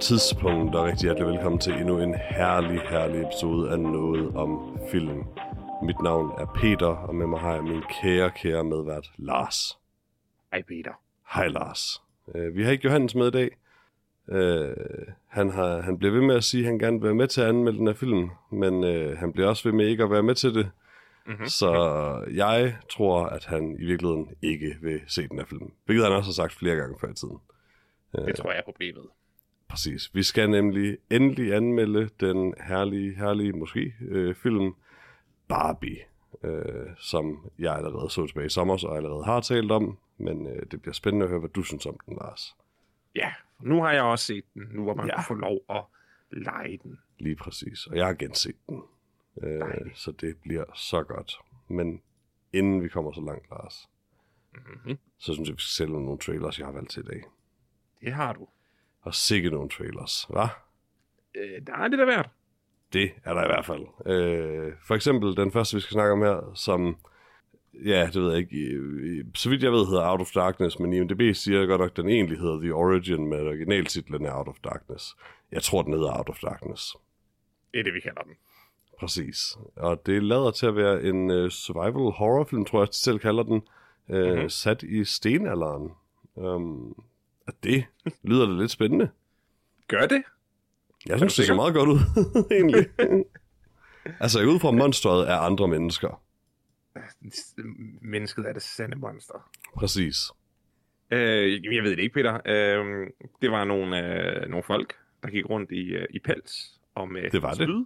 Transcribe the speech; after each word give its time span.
tidspunkt, 0.00 0.74
og 0.74 0.84
rigtig 0.84 1.02
hjertelig 1.04 1.28
velkommen 1.28 1.58
til 1.58 1.72
endnu 1.72 2.00
en 2.00 2.14
herlig, 2.14 2.80
herlig 2.80 3.22
episode 3.22 3.70
af 3.70 3.80
Noget 3.80 4.36
om 4.36 4.78
Film. 4.90 5.24
Mit 5.82 6.00
navn 6.02 6.30
er 6.38 6.46
Peter, 6.54 6.86
og 6.86 7.14
med 7.14 7.26
mig 7.26 7.40
har 7.40 7.54
jeg 7.54 7.64
min 7.64 7.82
kære, 8.02 8.30
kære 8.30 8.64
medvært, 8.64 9.10
Lars. 9.16 9.78
Hej 10.52 10.62
Peter. 10.62 10.92
Hej 11.34 11.48
Lars. 11.48 12.02
Uh, 12.26 12.56
vi 12.56 12.64
har 12.64 12.72
ikke 12.72 12.84
Johannes 12.84 13.14
med 13.14 13.26
i 13.26 13.30
dag. 13.30 13.50
Uh, 14.26 14.74
han, 15.26 15.50
har, 15.50 15.80
han 15.80 15.98
bliver 15.98 16.12
ved 16.12 16.20
med 16.20 16.34
at 16.34 16.44
sige, 16.44 16.60
at 16.60 16.66
han 16.66 16.78
gerne 16.78 17.00
vil 17.00 17.06
være 17.06 17.14
med 17.14 17.28
til 17.28 17.40
at 17.40 17.48
anmelde 17.48 17.78
den 17.78 17.86
her 17.86 17.94
film, 17.94 18.30
men 18.52 18.74
uh, 18.84 19.18
han 19.18 19.32
bliver 19.32 19.48
også 19.48 19.68
ved 19.68 19.72
med 19.72 19.86
ikke 19.86 20.04
at 20.04 20.10
være 20.10 20.22
med 20.22 20.34
til 20.34 20.54
det. 20.54 20.70
Mm-hmm. 21.26 21.46
Så 21.46 21.72
jeg 22.34 22.76
tror, 22.90 23.26
at 23.26 23.44
han 23.44 23.76
i 23.80 23.84
virkeligheden 23.84 24.28
ikke 24.42 24.76
vil 24.82 25.00
se 25.06 25.28
den 25.28 25.38
her 25.38 25.46
film. 25.46 25.72
Hvilket 25.84 26.04
han 26.04 26.14
også 26.14 26.28
har 26.28 26.34
sagt 26.34 26.52
flere 26.52 26.76
gange 26.76 26.96
før 27.00 27.08
i 27.08 27.14
tiden. 27.14 27.38
Det 28.12 28.36
tror 28.36 28.50
jeg 28.50 28.58
er 28.58 28.64
problemet. 28.64 29.04
Præcis. 29.70 30.14
Vi 30.14 30.22
skal 30.22 30.50
nemlig 30.50 30.98
endelig 31.10 31.54
anmelde 31.54 32.08
den 32.20 32.54
herlige, 32.66 33.14
herlige, 33.14 33.52
måske, 33.52 33.94
øh, 34.00 34.34
film 34.34 34.74
Barbie, 35.48 35.98
øh, 36.42 36.86
som 36.98 37.50
jeg 37.58 37.74
allerede 37.76 38.10
så 38.10 38.26
tilbage 38.26 38.46
i 38.46 38.48
sommer, 38.48 38.84
og 38.88 38.96
allerede 38.96 39.24
har 39.24 39.40
talt 39.40 39.70
om. 39.72 39.98
Men 40.18 40.46
øh, 40.46 40.62
det 40.70 40.82
bliver 40.82 40.94
spændende 40.94 41.24
at 41.24 41.30
høre, 41.30 41.40
hvad 41.40 41.50
du 41.50 41.62
synes 41.62 41.86
om 41.86 41.96
den, 42.06 42.16
Lars. 42.20 42.56
Ja, 43.14 43.32
nu 43.60 43.82
har 43.82 43.92
jeg 43.92 44.02
også 44.02 44.24
set 44.24 44.44
den, 44.54 44.62
nu 44.72 44.82
hvor 44.82 44.94
man 44.94 45.06
Ja. 45.06 45.12
ja. 45.16 45.20
får 45.20 45.34
lov 45.34 45.60
at 45.70 45.84
lege 46.30 46.78
den. 46.82 46.98
Lige 47.18 47.36
præcis. 47.36 47.86
Og 47.86 47.96
jeg 47.96 48.06
har 48.06 48.14
genset 48.14 48.56
den. 48.68 48.82
Øh, 49.42 49.60
Dejligt. 49.60 49.98
så 49.98 50.12
det 50.12 50.36
bliver 50.42 50.64
så 50.74 51.02
godt. 51.02 51.32
Men 51.68 52.02
inden 52.52 52.82
vi 52.82 52.88
kommer 52.88 53.12
så 53.12 53.20
langt, 53.20 53.50
Lars, 53.50 53.88
Mm-hmm. 54.54 54.98
så 55.18 55.34
synes 55.34 55.48
jeg, 55.48 55.56
vi 55.56 55.60
skal 55.60 55.70
sælge 55.86 55.92
nogle 55.92 56.18
trailers, 56.18 56.58
jeg 56.58 56.66
har 56.66 56.72
valgt 56.72 56.90
til 56.90 57.02
i 57.02 57.06
dag. 57.06 57.22
Det 58.00 58.12
har 58.12 58.32
du. 58.32 58.48
Og 59.02 59.14
sikke 59.14 59.50
nogle 59.50 59.68
trailers, 59.68 60.24
hva'? 60.30 60.48
Øh, 61.34 61.60
er 61.68 61.88
det 61.88 61.98
der 61.98 62.06
værd. 62.06 62.30
Det 62.92 63.10
er 63.24 63.34
der 63.34 63.44
i 63.44 63.46
hvert 63.46 63.66
fald. 63.66 63.82
Øh, 64.06 64.72
for 64.86 64.94
eksempel 64.94 65.36
den 65.36 65.52
første, 65.52 65.76
vi 65.76 65.80
skal 65.80 65.92
snakke 65.92 66.12
om 66.12 66.22
her, 66.22 66.52
som, 66.54 66.96
ja, 67.84 68.06
det 68.12 68.22
ved 68.22 68.30
jeg 68.30 68.38
ikke, 68.38 68.56
i- 68.56 69.20
i- 69.20 69.22
så 69.34 69.50
vidt 69.50 69.62
jeg 69.62 69.72
ved 69.72 69.86
hedder 69.86 70.10
Out 70.10 70.20
of 70.20 70.30
Darkness, 70.34 70.78
men 70.78 70.92
IMDb 70.92 71.34
siger 71.36 71.66
godt 71.66 71.80
nok, 71.80 71.90
at 71.90 71.96
den 71.96 72.08
egentlig 72.08 72.38
hedder 72.38 72.60
The 72.60 72.74
Origin, 72.74 73.26
men 73.26 73.40
originaltitlen 73.46 74.26
er 74.26 74.34
Out 74.34 74.48
of 74.48 74.56
Darkness. 74.64 75.16
Jeg 75.52 75.62
tror, 75.62 75.82
den 75.82 75.92
hedder 75.92 76.18
Out 76.18 76.28
of 76.28 76.38
Darkness. 76.40 76.96
Det 77.72 77.80
er 77.80 77.84
det, 77.84 77.94
vi 77.94 78.00
kalder 78.00 78.22
den. 78.22 78.34
Præcis. 79.00 79.56
Og 79.76 80.06
det 80.06 80.22
lader 80.22 80.50
til 80.50 80.66
at 80.66 80.76
være 80.76 81.02
en 81.02 81.30
uh, 81.30 81.48
survival 81.48 82.10
horrorfilm, 82.12 82.64
tror 82.64 82.80
jeg, 82.80 82.88
de 82.88 82.94
selv 82.96 83.18
kalder 83.18 83.42
den, 83.42 83.62
uh, 84.08 84.16
mm-hmm. 84.16 84.48
sat 84.48 84.82
i 84.82 85.04
stenalderen. 85.04 85.90
Um, 86.34 87.04
og 87.50 87.64
det 87.64 87.84
lyder 88.22 88.46
da 88.46 88.52
lidt 88.52 88.70
spændende. 88.70 89.10
Gør 89.88 90.06
det? 90.06 90.22
Jeg 91.06 91.18
synes, 91.18 91.34
det 91.36 91.46
ser 91.46 91.54
meget 91.54 91.74
godt 91.74 91.88
ud, 91.88 91.98
egentlig. 92.56 92.86
altså, 94.24 94.42
ud 94.44 94.58
fra, 94.60 94.70
monstret 94.70 95.30
er 95.30 95.36
andre 95.36 95.68
mennesker. 95.68 96.22
Mennesket 98.02 98.48
er 98.48 98.52
det 98.52 98.62
sande 98.62 98.96
monster. 98.96 99.50
Præcis. 99.74 100.16
Øh, 101.10 101.74
jeg 101.74 101.82
ved 101.82 101.90
det 101.90 101.98
ikke, 101.98 102.14
Peter. 102.14 102.40
Øh, 102.46 103.06
det 103.42 103.50
var 103.50 103.64
nogle, 103.64 104.14
øh, 104.42 104.48
nogle 104.48 104.62
folk, 104.62 104.94
der 105.22 105.28
gik 105.30 105.50
rundt 105.50 105.70
i, 105.70 105.80
øh, 105.94 106.06
i 106.10 106.18
pels 106.18 106.80
og 106.94 107.08
med 107.08 107.30
Det 107.30 107.42
var 107.42 107.54
det. 107.54 107.56
spyd, 107.68 107.84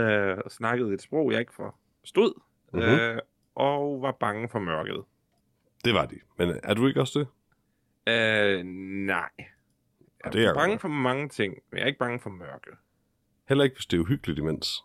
øh, 0.00 0.38
og 0.44 0.50
snakkede 0.50 0.94
et 0.94 1.02
sprog, 1.02 1.32
jeg 1.32 1.40
ikke 1.40 1.52
forstod, 1.54 2.40
Mhm. 2.72 2.82
mm-hmm. 2.82 2.98
øh, 3.00 3.18
og 3.54 4.02
var 4.02 4.12
bange 4.20 4.48
for 4.48 4.58
mørket. 4.58 5.02
Det 5.84 5.94
var 5.94 6.06
de. 6.06 6.18
Men 6.38 6.60
er 6.62 6.74
du 6.74 6.86
ikke 6.86 7.00
også 7.00 7.18
det? 7.18 7.28
Øh, 8.08 8.64
nej. 9.06 9.30
Jeg 10.24 10.32
det 10.32 10.44
er 10.44 10.48
er 10.50 10.54
bange 10.54 10.72
godt. 10.72 10.80
for 10.80 10.88
mange 10.88 11.28
ting, 11.28 11.54
men 11.70 11.76
jeg 11.78 11.82
er 11.82 11.86
ikke 11.86 11.98
bange 11.98 12.20
for 12.20 12.30
mørke. 12.30 12.70
Heller 13.48 13.64
ikke, 13.64 13.76
hvis 13.76 13.86
det 13.86 13.96
er 13.96 14.00
uhyggeligt 14.00 14.38
imens. 14.38 14.84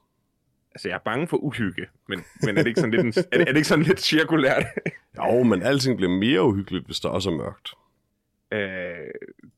Altså, 0.71 0.87
jeg 0.89 0.95
er 0.95 0.99
bange 0.99 1.27
for 1.27 1.37
uhygge, 1.37 1.87
men, 2.07 2.19
men 2.43 2.49
er, 2.57 2.61
det 2.61 2.67
ikke 2.67 2.79
sådan 2.79 2.91
lidt 2.91 3.17
en, 3.17 3.23
er, 3.31 3.37
det, 3.37 3.41
er 3.41 3.45
det 3.51 3.55
ikke 3.55 3.67
sådan 3.67 3.85
lidt 3.85 3.99
cirkulært? 4.01 4.63
Jo, 5.17 5.43
men 5.43 5.61
alting 5.61 5.97
bliver 5.97 6.11
mere 6.11 6.43
uhyggeligt, 6.43 6.85
hvis 6.85 6.99
der 6.99 7.09
også 7.09 7.29
er 7.29 7.35
mørkt. 7.35 7.73
øh, 8.51 8.59
det, 8.59 8.65
er 8.65 9.11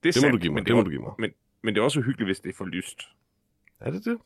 Det 0.04 0.06
må 0.06 0.12
sandt, 0.12 0.34
du 0.34 0.38
give 0.38 0.54
mig, 0.54 0.60
men 0.62 0.66
det 0.66 0.74
må 0.76 0.80
er- 0.80 0.84
du 0.84 0.90
give 0.90 1.02
mig. 1.02 1.12
Men, 1.20 1.32
men 1.62 1.74
det 1.76 1.80
er 1.82 1.84
også 1.84 2.00
uhyggeligt, 2.00 2.28
hvis 2.28 2.40
det 2.40 2.50
er 2.50 2.54
for 2.58 2.66
lyst. 2.66 3.02
Er 3.80 3.92
det 3.92 4.06
det? 4.06 4.18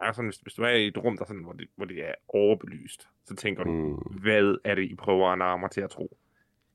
Altså, 0.00 0.22
hvis, 0.22 0.36
hvis 0.36 0.54
du 0.54 0.62
er 0.62 0.68
i 0.68 0.86
et 0.86 0.98
rum, 0.98 1.16
der 1.16 1.22
er 1.22 1.26
sådan, 1.26 1.42
hvor, 1.42 1.52
det, 1.52 1.68
hvor 1.76 1.84
det 1.86 2.08
er 2.08 2.14
overbelyst, 2.28 3.08
så 3.24 3.34
tænker 3.36 3.64
du, 3.64 3.70
Mm. 3.70 3.94
hvad 4.20 4.56
er 4.64 4.74
det, 4.74 4.82
I 4.82 4.94
prøver 4.94 5.28
at 5.30 5.38
narre 5.38 5.58
mig 5.58 5.70
til 5.70 5.80
at 5.80 5.90
tro? 5.90 6.16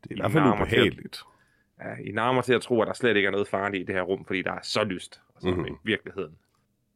Det 0.03 0.12
er 0.12 0.16
i 0.16 0.19
hvert 0.19 0.31
fald 0.31 0.44
ubehageligt. 0.53 1.22
I 2.06 2.12
mig 2.12 2.44
til 2.44 2.54
at 2.54 2.62
tro, 2.62 2.82
at 2.82 2.88
der 2.88 2.94
slet 2.94 3.16
ikke 3.16 3.28
er 3.28 3.32
noget 3.32 3.48
farligt 3.48 3.82
i 3.82 3.86
det 3.86 3.96
her 3.96 4.02
rum, 4.02 4.26
fordi 4.26 4.42
der 4.42 4.52
er 4.52 4.60
så 4.64 4.84
lyst. 4.84 5.22
Og 5.36 5.42
så 5.42 5.48
Mhm. 5.48 5.58
mm-hmm. 5.58 5.74
i 5.76 5.78
virkeligheden, 5.84 6.38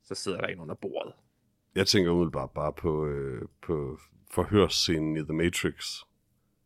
så 0.03 0.15
sidder 0.15 0.41
der 0.41 0.47
en 0.47 0.59
under 0.59 0.75
bordet. 0.75 1.13
Jeg 1.75 1.87
tænker 1.87 2.11
umiddelbart 2.11 2.49
bare 2.51 2.73
på, 2.73 3.05
øh, 3.07 3.41
på 3.61 3.97
forhørsscenen 4.31 5.17
i 5.17 5.19
The 5.23 5.33
Matrix. 5.33 5.85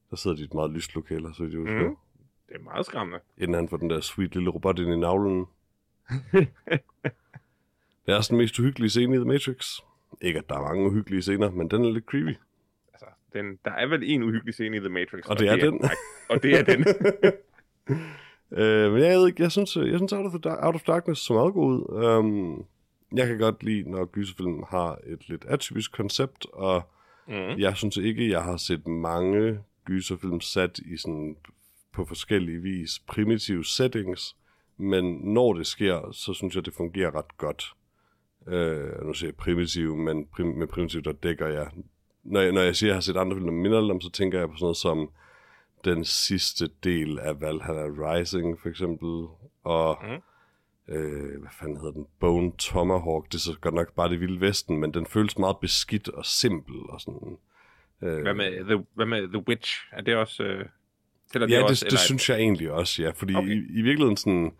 Der 0.10 0.16
sidder 0.16 0.36
de 0.36 0.42
i 0.42 0.46
et 0.46 0.54
meget 0.54 0.72
lyst 0.72 0.96
lokale, 0.96 1.34
så 1.34 1.44
jeg 1.44 1.60
husker. 1.60 1.90
Mm. 1.90 1.96
Det 2.50 2.56
er 2.56 2.60
meget 2.60 2.86
skræmmende. 2.86 3.20
Inden 3.38 3.56
han 3.56 3.70
får 3.70 3.78
den 3.78 3.90
der 3.90 4.00
sweet 4.02 4.36
lille 4.36 4.50
robot 4.50 4.80
ind 4.80 4.94
i 4.94 4.98
navlen. 4.98 5.46
det 6.32 6.48
er 8.08 8.16
også 8.16 8.30
den 8.30 8.38
mest 8.38 8.60
uhyggelige 8.60 8.90
scene 8.90 9.16
i 9.16 9.18
The 9.18 9.26
Matrix. 9.26 9.80
Ikke, 10.22 10.40
at 10.40 10.50
der 10.50 10.56
er 10.56 10.62
mange 10.62 10.86
uhyggelige 10.86 11.22
scener, 11.22 11.52
men 11.52 11.70
den 11.72 11.86
er 11.86 11.92
lidt 11.92 12.06
creepy. 12.06 12.38
Altså, 12.94 13.06
den, 13.34 13.60
der 13.66 13.72
er 13.72 13.88
vel 13.88 14.04
en 14.04 14.24
uhyggelig 14.24 14.54
scene 14.54 14.78
i 14.78 14.80
The 14.80 14.90
Matrix. 14.90 15.26
Og 15.26 15.40
det 15.40 15.50
er 15.50 15.56
den. 15.56 15.82
Og 16.30 16.44
det 16.44 16.60
er 16.60 16.64
den. 16.64 16.86
Øh, 18.52 18.92
men 18.92 19.02
jeg 19.02 19.20
ved 19.20 19.28
ikke, 19.28 19.44
jeg 19.44 19.52
synes, 19.52 19.76
jeg 19.76 19.98
synes 19.98 20.14
Out, 20.14 20.26
of 20.26 20.42
the 20.42 20.66
Out 20.66 20.76
of 20.76 20.82
Darkness 20.82 21.22
så 21.22 21.34
meget 21.34 21.54
god 21.54 21.74
ud. 21.74 22.04
Um, 22.04 22.66
jeg 23.18 23.28
kan 23.28 23.38
godt 23.38 23.64
lide, 23.64 23.92
når 23.92 24.06
gyserfilm 24.06 24.64
har 24.70 25.00
et 25.08 25.30
lidt 25.30 25.46
atypisk 25.48 25.92
koncept, 25.92 26.46
og 26.54 26.82
mm. 27.28 27.34
jeg 27.34 27.78
synes 27.78 27.98
ikke, 27.98 28.30
jeg 28.30 28.44
har 28.44 28.58
set 28.58 28.88
mange 28.88 29.60
gyserfilm 29.86 30.42
sat 30.42 30.80
i 30.80 30.98
sådan 30.98 31.36
på 31.94 32.06
forskellige 32.06 32.62
vis 32.62 33.00
primitive 33.08 33.66
settings, 33.66 34.36
men 34.78 35.20
når 35.24 35.54
det 35.54 35.68
sker, 35.68 36.12
så 36.12 36.34
synes 36.34 36.56
jeg, 36.56 36.66
det 36.66 36.74
fungerer 36.74 37.16
ret 37.16 37.38
godt. 37.38 37.74
Øh, 38.48 39.06
nu 39.06 39.14
siger 39.14 39.28
jeg 39.28 39.36
primitiv, 39.36 39.96
men 39.96 40.26
prim, 40.26 40.48
med 40.48 40.68
primitiv, 40.68 41.02
der 41.02 41.12
dækker 41.12 41.48
jeg... 41.48 41.68
Når 42.24 42.42
jeg, 42.42 42.52
når 42.52 42.62
jeg 42.62 42.76
siger, 42.76 42.88
at 42.88 42.92
jeg 42.92 42.96
har 42.96 43.02
set 43.02 43.18
andre 43.18 43.36
film, 43.36 43.46
der 43.46 43.54
minder 43.54 43.94
om, 43.94 44.02
så 44.02 44.10
tænker 44.10 44.40
jeg 44.40 44.50
på 44.50 44.56
sådan 44.56 44.64
noget 44.64 44.78
som 44.78 45.10
den 45.86 46.06
sidste 46.06 46.70
del 46.84 47.20
af 47.20 47.42
Valhalla 47.42 47.86
Rising, 47.86 48.60
for 48.62 48.70
eksempel, 48.70 49.28
og... 49.64 49.98
Mhm. 50.04 50.22
Øh, 50.88 51.40
hvad 51.40 51.50
fanden 51.60 51.78
hedder 51.78 51.92
den? 51.92 52.06
Bone 52.20 52.52
Tomahawk. 52.58 53.26
Det 53.26 53.34
er 53.34 53.40
så 53.40 53.58
godt 53.62 53.76
nok 53.76 53.94
bare 53.94 54.10
det 54.10 54.20
vilde 54.20 54.42
vesten, 54.42 54.80
men 54.80 54.94
den 54.94 55.06
føles 55.06 55.38
meget 55.38 55.58
beskidt 55.62 56.10
og 56.10 56.26
simpel 56.26 56.76
og 56.90 57.02
sådan. 57.02 57.38
Øh, 58.02 58.22
Hvad, 58.22 58.34
med 58.34 58.66
the, 58.66 58.86
hvad 58.94 59.06
med 59.06 59.28
The 59.28 59.48
Witch? 59.48 59.82
Er 59.92 60.02
det 60.02 60.16
også... 60.16 60.44
Øh, 60.44 60.66
ja, 61.34 61.40
det, 61.40 61.64
også, 61.64 61.86
det, 61.86 61.92
det 61.92 62.00
synes 62.00 62.30
jeg 62.30 62.38
egentlig 62.38 62.72
også, 62.72 63.04
ja. 63.04 63.10
Fordi. 63.10 63.36
Okay. 63.36 63.50
i, 63.50 63.80
i 63.80 63.82
virkeligheden 63.82 64.18
sådan, 64.18 64.52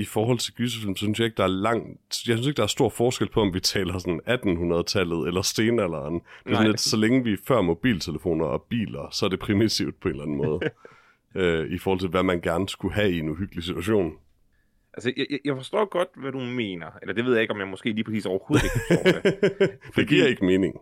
i 0.00 0.04
forhold 0.04 0.38
til 0.38 0.54
gyserfilm, 0.54 0.96
så 0.96 1.04
synes 1.04 1.18
jeg 1.18 1.24
ikke, 1.24 1.36
der 1.36 1.42
er 1.44 1.48
langt... 1.68 1.86
Jeg 2.28 2.36
synes 2.36 2.46
ikke, 2.46 2.56
der 2.56 2.62
er 2.62 2.66
stor 2.66 2.88
forskel 2.88 3.28
på, 3.28 3.40
om 3.40 3.54
vi 3.54 3.60
taler 3.60 3.98
sådan 3.98 4.20
1800-tallet 4.26 5.26
eller 5.28 5.42
stenalderen. 5.42 6.14
Det 6.14 6.50
er 6.50 6.54
sådan 6.54 6.66
lidt, 6.66 6.80
så 6.80 6.96
længe 6.96 7.24
vi 7.24 7.32
er 7.32 7.36
før 7.48 7.60
mobiltelefoner 7.60 8.44
og 8.44 8.62
biler, 8.62 9.08
så 9.12 9.26
er 9.26 9.30
det 9.30 9.38
primitivt 9.38 10.00
på 10.00 10.08
en 10.08 10.12
eller 10.14 10.24
anden 10.24 10.36
måde. 10.36 10.60
øh, 11.42 11.70
I 11.72 11.78
forhold 11.78 12.00
til, 12.00 12.08
hvad 12.08 12.22
man 12.22 12.40
gerne 12.40 12.68
skulle 12.68 12.94
have 12.94 13.12
i 13.12 13.18
en 13.18 13.28
uhyggelig 13.28 13.64
situation. 13.64 14.12
Altså, 14.94 15.12
jeg, 15.16 15.26
jeg- 15.30 15.38
jeg 15.44 15.56
forstår 15.56 15.84
godt, 15.84 16.08
hvad 16.16 16.32
du 16.32 16.38
mener. 16.40 16.86
Eller 17.02 17.14
det 17.14 17.24
ved 17.24 17.32
jeg 17.32 17.42
ikke, 17.42 17.54
om 17.54 17.60
jeg 17.60 17.68
måske 17.68 17.92
lige 17.92 18.04
præcis 18.04 18.26
overhovedet 18.26 18.64
ikke 18.64 18.76
forstår 18.88 19.30
det. 19.30 19.70
det 19.96 20.08
giver 20.08 20.26
ikke 20.26 20.44
mening. 20.44 20.74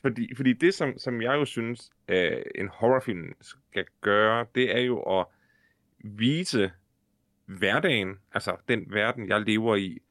Fordi, 0.00 0.34
fordi 0.36 0.52
det, 0.52 0.74
som, 0.74 0.98
som 0.98 1.22
jeg 1.22 1.34
jo 1.34 1.44
synes, 1.44 1.90
øh, 2.08 2.30
en 2.54 2.68
horrorfilm 2.72 3.24
skal 3.40 3.84
gøre, 4.00 4.46
det 4.54 4.76
er 4.76 4.80
jo 4.80 4.98
at 5.00 5.26
vise 6.04 6.70
hverdagen, 7.46 8.16
altså 8.32 8.56
den 8.68 8.86
verden, 8.92 9.28
jeg 9.28 9.40
lever 9.40 9.76
i, 9.76 10.02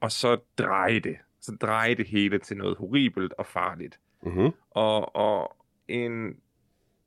og 0.00 0.12
så 0.12 0.38
dreje 0.58 1.00
det. 1.00 1.16
Så 1.40 1.56
dreje 1.60 1.94
det 1.94 2.06
hele 2.06 2.38
til 2.38 2.56
noget 2.56 2.76
horribelt 2.76 3.32
og 3.32 3.46
farligt. 3.46 4.00
Mm-hmm. 4.22 4.50
Og, 4.70 5.16
og 5.16 5.56
en, 5.88 6.40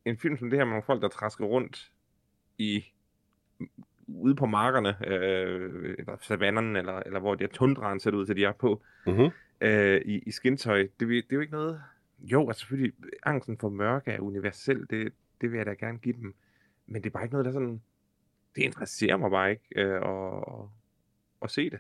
en 0.05 0.17
film 0.17 0.37
som 0.37 0.49
det 0.49 0.59
her 0.59 0.65
med 0.65 0.71
nogle 0.71 0.83
folk, 0.83 1.01
der 1.01 1.07
træsker 1.07 1.45
rundt 1.45 1.91
i 2.57 2.85
ude 4.07 4.35
på 4.35 4.45
markerne, 4.45 5.07
øh, 5.07 5.95
eller 5.99 6.17
savannerne, 6.21 6.79
eller, 6.79 6.99
eller 7.05 7.19
hvor 7.19 7.35
det 7.35 7.43
er 7.45 7.53
tundraen 7.53 7.99
ser 7.99 8.11
ud 8.11 8.25
til, 8.25 8.35
de 8.35 8.45
er 8.45 8.51
på, 8.51 8.81
Mm-hmm. 9.05 9.29
øh, 9.61 10.01
i, 10.05 10.19
i 10.19 10.31
skintøj, 10.31 10.81
det, 10.81 10.99
det 10.99 11.17
er 11.17 11.23
jo 11.31 11.39
ikke 11.39 11.53
noget... 11.53 11.81
Jo, 12.19 12.47
altså 12.47 12.59
selvfølgelig, 12.59 12.93
angsten 13.23 13.57
for 13.57 13.69
mørke 13.69 14.11
er 14.11 14.19
universel, 14.19 14.85
det, 14.89 15.13
det 15.41 15.51
vil 15.51 15.57
jeg 15.57 15.65
da 15.65 15.73
gerne 15.73 15.97
give 15.97 16.15
dem. 16.15 16.35
Men 16.87 17.03
det 17.03 17.09
er 17.09 17.11
bare 17.11 17.23
ikke 17.23 17.33
noget, 17.33 17.45
der 17.45 17.51
sådan... 17.51 17.81
Det 18.55 18.61
interesserer 18.61 19.17
mig 19.17 19.31
bare 19.31 19.51
ikke 19.51 19.63
øh, 19.75 19.95
at, 19.95 20.43
at 21.41 21.51
se 21.51 21.69
det. 21.69 21.79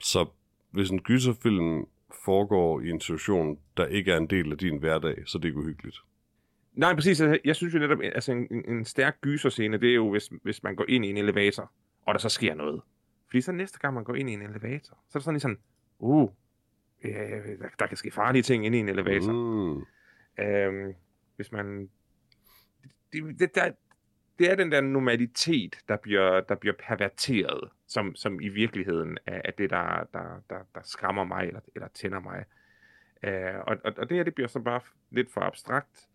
Så 0.00 0.26
hvis 0.70 0.90
en 0.90 1.00
gyserfilm 1.02 1.86
foregår 2.24 2.80
i 2.80 2.90
en 2.90 3.00
situation, 3.00 3.58
der 3.76 3.86
ikke 3.86 4.12
er 4.12 4.16
en 4.16 4.26
del 4.26 4.52
af 4.52 4.58
din 4.58 4.78
hverdag, 4.78 5.22
så 5.26 5.38
er 5.38 5.40
det 5.40 5.48
ikke 5.48 5.58
uhyggeligt. 5.60 5.96
Nej, 6.72 6.94
præcis. 6.94 7.20
altså, 7.20 7.38
Jeg 7.44 7.56
synes 7.56 7.74
jo 7.74 7.78
netop, 7.78 7.98
altså 8.02 8.32
en, 8.32 8.46
en- 8.50 8.68
en 8.76 8.84
stærk 8.84 9.20
gyserscene, 9.20 9.78
det 9.78 9.90
er 9.90 9.94
jo, 9.94 10.10
hvis, 10.10 10.30
hvis 10.42 10.62
man 10.62 10.76
går 10.76 10.84
ind 10.88 11.04
i 11.04 11.10
en 11.10 11.16
elevator, 11.16 11.72
og 12.06 12.14
der 12.14 12.20
så 12.20 12.28
sker 12.28 12.54
noget. 12.54 12.82
Fordi 13.26 13.40
så 13.40 13.52
næste 13.52 13.78
gang, 13.78 13.94
man 13.94 14.04
går 14.04 14.14
ind 14.14 14.30
i 14.30 14.32
en 14.32 14.42
elevator, 14.42 14.98
så 15.08 15.18
er 15.18 15.18
det 15.18 15.22
sådan 15.24 15.34
lige 15.34 15.40
sådan, 15.40 15.58
uh, 15.98 16.30
øh, 17.04 17.12
der, 17.58 17.68
der 17.78 17.86
kan 17.86 17.96
ske 17.96 18.10
farlige 18.10 18.42
ting 18.42 18.66
inde 18.66 18.78
i 18.78 18.80
en 18.80 18.88
elevator. 18.88 19.32
Mm. 19.32 19.84
Øhm, 20.44 20.94
hvis 21.36 21.52
man... 21.52 21.90
Det, 23.12 23.38
det, 23.38 23.54
der, 23.54 23.72
det 24.38 24.50
er 24.50 24.54
den 24.54 24.72
der 24.72 24.80
normalitet, 24.80 25.78
der 25.88 25.96
bliver, 25.96 26.40
der 26.40 26.54
bliver 26.54 26.74
perverteret, 26.88 27.70
som, 27.86 28.14
som 28.14 28.40
i 28.40 28.48
virkeligheden 28.48 29.18
er, 29.26 29.40
er 29.44 29.50
det, 29.50 29.70
der, 29.70 30.08
der, 30.12 30.42
der, 30.50 30.58
der 30.74 30.80
skræmmer 30.84 31.24
mig 31.24 31.46
eller, 31.46 31.60
eller 31.74 31.88
tænder 31.88 32.20
mig. 32.20 32.44
Øh, 33.22 33.58
og, 33.66 33.76
og, 33.84 33.92
og 33.96 34.08
det 34.08 34.16
her, 34.16 34.24
det 34.24 34.34
bliver 34.34 34.48
så 34.48 34.58
bare 34.58 34.80
lidt 35.10 35.32
for 35.32 35.40
abstrakt. 35.40 36.08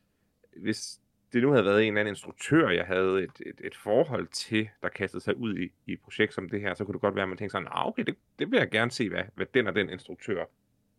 Hvis 0.58 1.00
det 1.34 1.42
nu 1.42 1.52
havde 1.52 1.66
været 1.66 1.82
en 1.82 1.88
eller 1.88 2.00
anden 2.00 2.12
instruktør, 2.12 2.70
jeg 2.70 2.86
havde 2.86 3.24
et, 3.24 3.42
et, 3.46 3.62
et 3.64 3.76
forhold 3.76 4.28
til, 4.28 4.70
der 4.82 4.90
kastede 4.90 5.24
sig 5.24 5.38
ud 5.38 5.58
i, 5.58 5.72
i 5.86 5.94
et 5.94 6.02
projekt 6.02 6.34
som 6.34 6.50
det 6.50 6.62
her, 6.62 6.74
så 6.74 6.86
kunne 6.86 6.94
det 6.94 7.02
godt 7.02 7.16
være, 7.16 7.24
at 7.24 7.30
man 7.30 7.38
tænkte 7.38 7.52
sådan, 7.52 7.68
ah, 7.72 7.88
okay, 7.88 8.04
det, 8.04 8.16
det 8.40 8.52
vil 8.52 8.58
jeg 8.58 8.70
gerne 8.70 8.92
se, 8.92 9.10
hvad, 9.10 9.24
hvad 9.36 9.46
den 9.54 9.68
og 9.68 9.76
den 9.76 9.90
instruktør 9.90 10.46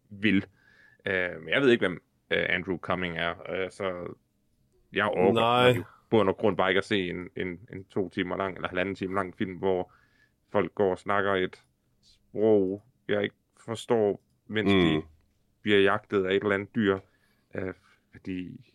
vil. 0.08 0.46
Øh, 1.06 1.40
men 1.40 1.48
jeg 1.48 1.60
ved 1.60 1.70
ikke, 1.70 1.88
hvem 1.88 2.02
øh, 2.30 2.46
Andrew 2.48 2.78
Cumming 2.78 3.18
er, 3.18 3.50
øh, 3.52 3.70
så 3.70 4.14
jeg 4.92 5.04
overgår 5.04 5.40
Nej. 5.40 5.82
Bund 6.10 6.28
og 6.28 6.36
grund 6.36 6.56
bare 6.56 6.70
ikke 6.70 6.78
at 6.78 6.84
se 6.84 7.08
en, 7.10 7.28
en, 7.36 7.48
en 7.72 7.84
to 7.84 8.08
timer 8.08 8.36
lang, 8.36 8.54
eller 8.56 8.68
halvanden 8.68 8.94
time 8.94 9.14
lang 9.14 9.36
film, 9.36 9.54
hvor 9.56 9.92
folk 10.52 10.74
går 10.74 10.90
og 10.90 10.98
snakker 10.98 11.34
et 11.34 11.62
sprog, 12.02 12.82
jeg 13.08 13.22
ikke 13.22 13.34
forstår, 13.64 14.22
mens 14.46 14.72
mm. 14.72 14.80
de 14.80 15.02
bliver 15.62 15.78
jagtet 15.78 16.24
af 16.26 16.30
et 16.34 16.42
eller 16.42 16.54
andet 16.54 16.74
dyr, 16.74 16.98
øh, 17.54 17.74
fordi 18.12 18.72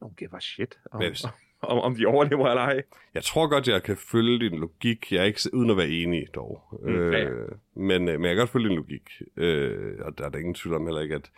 nogen 0.00 0.14
giver 0.16 0.30
bare 0.30 0.40
shit 0.40 0.78
om, 0.90 0.98
hvis- 1.08 1.24
om, 1.62 1.78
om 1.78 1.94
de 1.94 2.06
overlever 2.06 2.48
eller 2.48 2.62
ej. 2.62 2.82
Jeg 3.14 3.22
tror 3.22 3.48
godt, 3.48 3.68
jeg 3.68 3.82
kan 3.82 3.96
følge 3.96 4.38
din 4.50 4.58
logik. 4.60 5.12
Jeg 5.12 5.20
er 5.20 5.24
ikke 5.24 5.40
uden 5.52 5.70
at 5.70 5.76
være 5.76 5.88
enig 5.88 6.26
dog. 6.34 6.62
Mm, 6.82 6.88
ja. 7.12 7.24
øh, 7.28 7.48
men, 7.74 8.08
øh, 8.08 8.20
men 8.20 8.24
jeg 8.24 8.34
kan 8.34 8.36
godt 8.36 8.50
følge 8.50 8.68
din 8.68 8.76
logik. 8.76 9.10
Øh, 9.36 9.98
og 10.04 10.18
der 10.18 10.24
er 10.24 10.28
der 10.28 10.38
ingen 10.38 10.54
tvivl 10.54 10.76
om 10.76 10.86
heller 10.86 11.00
ikke, 11.00 11.14
at 11.14 11.30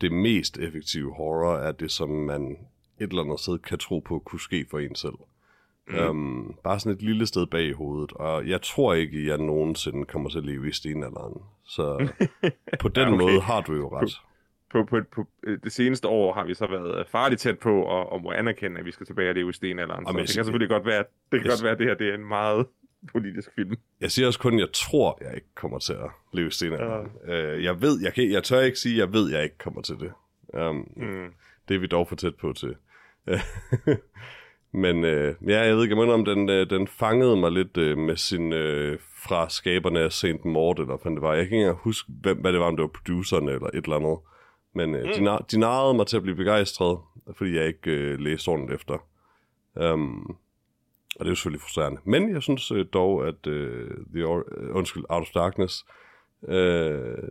det 0.00 0.12
mest 0.12 0.58
effektive 0.58 1.14
horror 1.14 1.56
er 1.56 1.72
det, 1.72 1.90
som 1.90 2.08
man 2.08 2.58
et 3.00 3.10
eller 3.10 3.22
andet 3.22 3.40
sted 3.40 3.58
kan 3.58 3.78
tro 3.78 3.98
på 3.98 4.18
kunne 4.18 4.40
ske 4.40 4.66
for 4.70 4.78
en 4.78 4.94
selv. 4.94 5.14
Mm. 5.88 5.98
Um, 5.98 6.54
bare 6.64 6.80
sådan 6.80 6.96
et 6.96 7.02
lille 7.02 7.26
sted 7.26 7.46
bag 7.46 7.62
i 7.64 7.72
hovedet. 7.72 8.12
Og 8.12 8.48
jeg 8.48 8.62
tror 8.62 8.94
ikke, 8.94 9.18
at 9.18 9.24
jeg 9.26 9.38
nogensinde 9.38 10.04
kommer 10.04 10.30
til 10.30 10.38
at 10.38 10.44
leve 10.44 10.68
i 10.68 10.72
stenalderen. 10.72 11.42
Så 11.64 12.08
på 12.80 12.88
den 12.98 13.02
Ja, 13.08 13.14
okay. 13.14 13.22
måde 13.24 13.40
har 13.40 13.60
du 13.60 13.74
jo 13.74 13.88
ret. 14.00 14.20
På, 14.72 14.84
på, 14.84 14.96
på 15.12 15.26
øh, 15.42 15.58
det 15.64 15.72
seneste 15.72 16.08
år 16.08 16.32
har 16.34 16.44
vi 16.44 16.54
så 16.54 16.66
været 16.66 17.06
farligt 17.08 17.40
tæt 17.40 17.58
på 17.58 17.82
og, 17.82 18.12
og 18.12 18.22
må 18.22 18.30
anerkende, 18.32 18.78
at 18.80 18.84
vi 18.86 18.90
skal 18.92 19.06
tilbage 19.06 19.28
og 19.28 19.34
leve 19.34 19.50
i 19.50 19.52
stenalderen. 19.52 20.04
Så 20.04 20.08
Jamen, 20.08 20.18
jeg 20.18 20.28
det 20.28 20.34
kan 20.36 20.44
selvfølgelig 20.44 20.68
godt 20.68 20.86
være, 20.86 20.98
det 21.32 21.40
kan 21.40 21.40
jeg- 21.40 21.50
godt 21.50 21.62
være, 21.62 21.72
at 21.72 21.78
det 21.78 21.86
her 21.86 21.94
det 21.94 22.08
er 22.08 22.14
en 22.14 22.28
meget 22.28 22.66
politisk 23.12 23.48
film. 23.54 23.74
Jeg 24.00 24.10
siger 24.10 24.26
også 24.26 24.38
kun, 24.40 24.54
at 24.54 24.60
jeg 24.60 24.68
tror, 24.72 25.18
jeg 25.24 25.34
ikke 25.34 25.54
kommer 25.54 25.78
til 25.78 25.92
at 25.92 26.10
leve 26.32 26.48
i 26.48 26.50
stenalderen. 26.50 27.08
Uh, 27.24 27.64
jeg 27.64 27.80
ved, 27.82 28.00
jeg, 28.02 28.14
kan, 28.14 28.30
jeg 28.30 28.42
tør 28.44 28.60
ikke 28.60 28.78
sige, 28.78 28.94
at 28.94 28.98
jeg 28.98 29.12
ved, 29.12 29.30
at 29.30 29.34
jeg 29.36 29.44
ikke 29.44 29.58
kommer 29.58 29.82
til 29.82 29.94
det. 29.96 30.12
Um, 30.68 30.76
Mm. 30.96 31.28
Det 31.68 31.74
er 31.76 31.78
vi 31.80 31.86
dog 31.86 32.08
for 32.08 32.16
tæt 32.16 32.34
på 32.34 32.52
til. 32.52 32.76
Men 34.72 35.04
øh, 35.04 35.34
ja, 35.46 35.60
jeg 35.60 35.76
ved 35.76 35.82
ikke, 35.82 36.12
om 36.12 36.24
den, 36.24 36.48
øh, 36.48 36.70
den 36.70 36.88
fangede 36.88 37.36
mig 37.36 37.52
lidt 37.52 37.76
øh, 37.76 37.98
med 37.98 38.16
sin 38.16 38.52
øh, 38.52 38.98
fra 39.22 39.48
skaberne 39.48 40.00
af 40.00 40.12
Saint 40.12 40.44
Mort, 40.44 40.78
eller 40.78 40.96
hvad 41.02 41.12
det 41.12 41.22
var. 41.22 41.34
Jeg 41.34 41.36
kan 41.36 41.56
ikke 41.56 41.56
engang 41.56 41.78
huske, 41.78 42.12
hvem, 42.20 42.38
hvad 42.38 42.52
det 42.52 42.60
var, 42.60 42.66
om 42.66 42.76
det 42.76 42.82
var 42.82 43.00
producerne 43.04 43.52
eller 43.52 43.66
et 43.66 43.84
eller 43.84 43.96
andet. 43.96 44.18
Men 44.74 44.94
øh, 44.94 45.04
mm. 45.04 45.24
de, 45.24 45.38
de 45.50 45.60
narrede 45.60 45.94
mig 45.94 46.06
til 46.06 46.16
at 46.16 46.22
blive 46.22 46.36
begejstret, 46.36 46.98
fordi 47.36 47.56
jeg 47.56 47.66
ikke 47.66 47.90
øh, 47.90 48.18
læste 48.18 48.48
ordentligt 48.48 48.80
efter. 48.80 48.98
Um, 49.74 50.36
og 51.16 51.24
det 51.24 51.26
er 51.26 51.30
jo 51.30 51.34
selvfølgelig 51.34 51.60
frustrerende. 51.60 52.00
Men 52.04 52.34
jeg 52.34 52.42
synes 52.42 52.70
øh, 52.70 52.86
dog, 52.92 53.28
at 53.28 53.46
øh, 53.46 53.90
The 54.14 54.24
Or- 54.24 54.72
undskyld, 54.72 55.04
Out 55.08 55.22
of 55.22 55.30
Darkness 55.34 55.84
øh, 56.48 57.28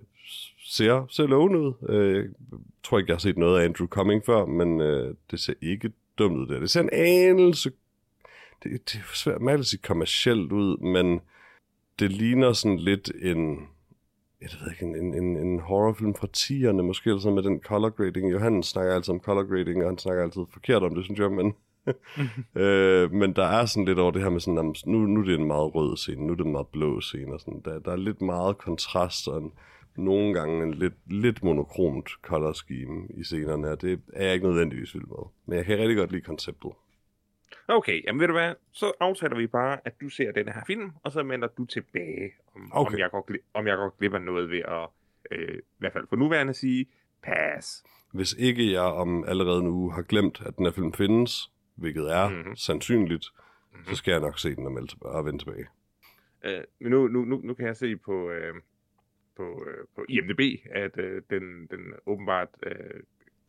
ser, 0.69 1.06
ser 1.10 1.27
lovende 1.27 1.60
ud. 1.60 1.74
Øh, 1.89 2.24
jeg 2.24 2.60
tror 2.83 3.00
ikke, 3.00 3.10
jeg 3.10 3.16
har 3.16 3.19
set 3.19 3.38
noget 3.38 3.60
af 3.60 3.66
Andrew 3.66 3.88
Cumming 3.88 4.25
før, 4.25 4.45
men 4.45 4.81
øh, 4.81 5.16
det 5.31 5.39
ser 5.39 5.54
ikke 5.62 5.92
dumt 6.18 6.38
ud 6.38 6.48
der. 6.48 6.60
Det 6.60 6.69
ser 6.69 6.81
en 6.81 6.89
anelse... 6.94 7.71
Det, 8.63 8.71
det 8.71 8.95
er 8.95 9.16
svært 9.16 9.42
med 9.42 9.54
at 9.54 9.66
sige 9.66 9.81
kommercielt 9.83 10.51
ud, 10.51 10.77
men 10.77 11.21
det 12.00 12.12
ligner 12.12 12.54
sådan 12.54 12.80
lidt 12.80 13.12
en... 13.21 13.68
Jeg 14.42 14.50
ved 14.62 14.71
ikke, 14.71 14.86
en, 14.86 14.95
en, 14.95 15.13
en, 15.13 15.38
en 15.38 15.60
horrorfilm 15.60 16.16
fra 16.16 16.27
10'erne, 16.38 16.81
måske 16.81 17.10
eller 17.10 17.22
sådan 17.22 17.36
med 17.36 17.44
den 17.44 17.62
color 17.62 17.89
grading. 17.89 18.31
Johan 18.31 18.63
snakker 18.63 18.95
altid 18.95 19.13
om 19.13 19.19
color 19.19 19.44
grading, 19.44 19.83
og 19.83 19.89
han 19.89 19.98
snakker 19.98 20.24
altid 20.24 20.42
forkert 20.54 20.83
om 20.83 20.95
det, 20.95 21.04
synes 21.04 21.19
jeg, 21.19 21.31
men... 21.31 21.54
øh, 22.63 23.12
men 23.12 23.33
der 23.36 23.45
er 23.45 23.65
sådan 23.65 23.86
lidt 23.86 24.00
over 24.00 24.12
det 24.12 24.22
her 24.22 24.30
med 24.30 24.39
sådan, 24.39 24.57
jamen, 24.57 24.75
nu, 24.86 24.98
nu 24.98 25.19
er 25.22 25.25
det 25.25 25.39
en 25.39 25.48
meget 25.48 25.75
rød 25.75 25.98
scene, 25.98 26.27
nu 26.27 26.33
er 26.33 26.38
det 26.38 26.45
en 26.45 26.51
meget 26.51 26.68
blå 26.68 27.01
scene, 27.01 27.33
og 27.33 27.39
sådan. 27.39 27.62
Der, 27.65 27.80
der 27.80 27.92
er 27.92 27.95
lidt 27.95 28.22
meget 28.22 28.57
kontrast, 28.57 29.27
og 29.27 29.38
en, 29.38 29.51
nogle 30.00 30.34
gange 30.34 30.63
en 30.63 30.74
lidt, 30.74 30.94
lidt 31.06 31.44
monokromt 31.44 32.10
color 32.22 32.51
scheme 32.54 33.07
i 33.18 33.24
scenerne, 33.24 33.72
og 33.72 33.81
det 33.81 34.01
er 34.13 34.25
jeg 34.25 34.34
ikke 34.34 34.46
nødvendigvis 34.48 34.94
vild 34.96 35.06
med. 35.06 35.25
Men 35.46 35.57
jeg 35.57 35.66
kan 35.66 35.78
rigtig 35.78 35.98
godt 35.98 36.12
lide 36.12 36.22
konceptet. 36.22 36.72
Okay, 37.68 38.04
jamen 38.06 38.19
ved 38.19 38.28
du 38.28 38.34
hvad, 38.34 38.54
så 38.72 38.92
aftaler 39.00 39.36
vi 39.38 39.48
bare, 39.48 39.78
at 39.86 40.01
du 40.01 40.10
ser 40.10 40.31
denne 40.31 40.51
her 40.51 40.62
film, 40.68 40.92
og 41.04 41.12
så 41.12 41.24
melder 41.24 41.48
du 41.48 41.66
tilbage, 41.66 42.31
om, 42.56 42.69
Okay. 42.74 42.94
om, 42.94 43.00
jeg, 43.00 43.10
går 43.12 43.30
om 43.54 43.68
jeg 43.68 43.78
går 43.78 43.96
glip 44.00 44.13
af 44.13 44.22
noget 44.22 44.50
ved 44.50 44.60
at, 44.68 44.88
øh, 45.31 45.56
i 45.57 45.62
hvert 45.78 45.94
fald 45.94 46.07
for 46.10 46.16
nuværende 46.16 46.54
sige, 46.54 46.86
pas. 47.24 47.84
Hvis 48.13 48.34
ikke 48.34 48.72
jeg 48.72 48.81
om 48.81 49.24
allerede 49.28 49.62
uge 49.62 49.94
har 49.94 50.01
glemt, 50.01 50.42
at 50.46 50.57
den 50.57 50.66
her 50.66 50.72
film 50.72 50.94
findes, 50.94 51.51
hvilket 51.75 52.12
er 52.13 52.30
Mhm. 52.30 52.38
mm-hmm. 52.38 52.56
sandsynligt, 52.56 53.25
mm-hmm. 53.72 53.86
så 53.86 53.96
skal 53.96 54.12
jeg 54.12 54.19
nok 54.22 54.40
se 54.40 54.56
den 54.56 54.66
og, 54.66 54.72
melde 54.72 54.88
tilbage, 54.88 55.12
og 55.12 55.25
vende 55.25 55.40
tilbage. 55.40 55.66
Øh, 56.44 56.62
men 56.80 56.92
nu, 56.92 57.07
nu, 57.07 57.25
nu, 57.25 57.42
nu 57.44 57.54
kan 57.54 57.66
jeg 57.68 57.78
se 57.78 57.96
på, 57.98 58.30
øh, 58.30 58.56
på, 59.39 59.65
øh, 59.68 59.86
på 59.95 60.06
IMDb, 60.09 60.41
at 60.71 60.97
øh, 60.97 61.21
den, 61.30 61.68
den 61.71 61.94
åbenbart 62.06 62.47
øh, 62.63 63.03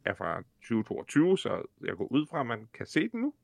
er 0.05 0.15
fra 0.15 0.43
2022, 0.61 1.39
så 1.39 1.63
jeg 1.85 1.97
går 1.97 2.13
ud 2.13 2.27
fra, 2.31 2.41
at 2.41 2.47
man 2.47 2.69
kan 2.75 2.87
se 2.87 3.09
den 3.09 3.21
nu. 3.21 3.35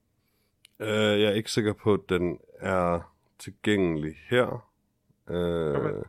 Uh, 0.80 1.20
jeg 1.20 1.22
er 1.22 1.32
ikke 1.32 1.50
sikker 1.50 1.72
på, 1.72 1.94
at 1.94 2.00
den 2.08 2.38
er 2.58 3.14
tilgængelig 3.38 4.14
her. 4.30 4.70
Okay. 5.26 6.02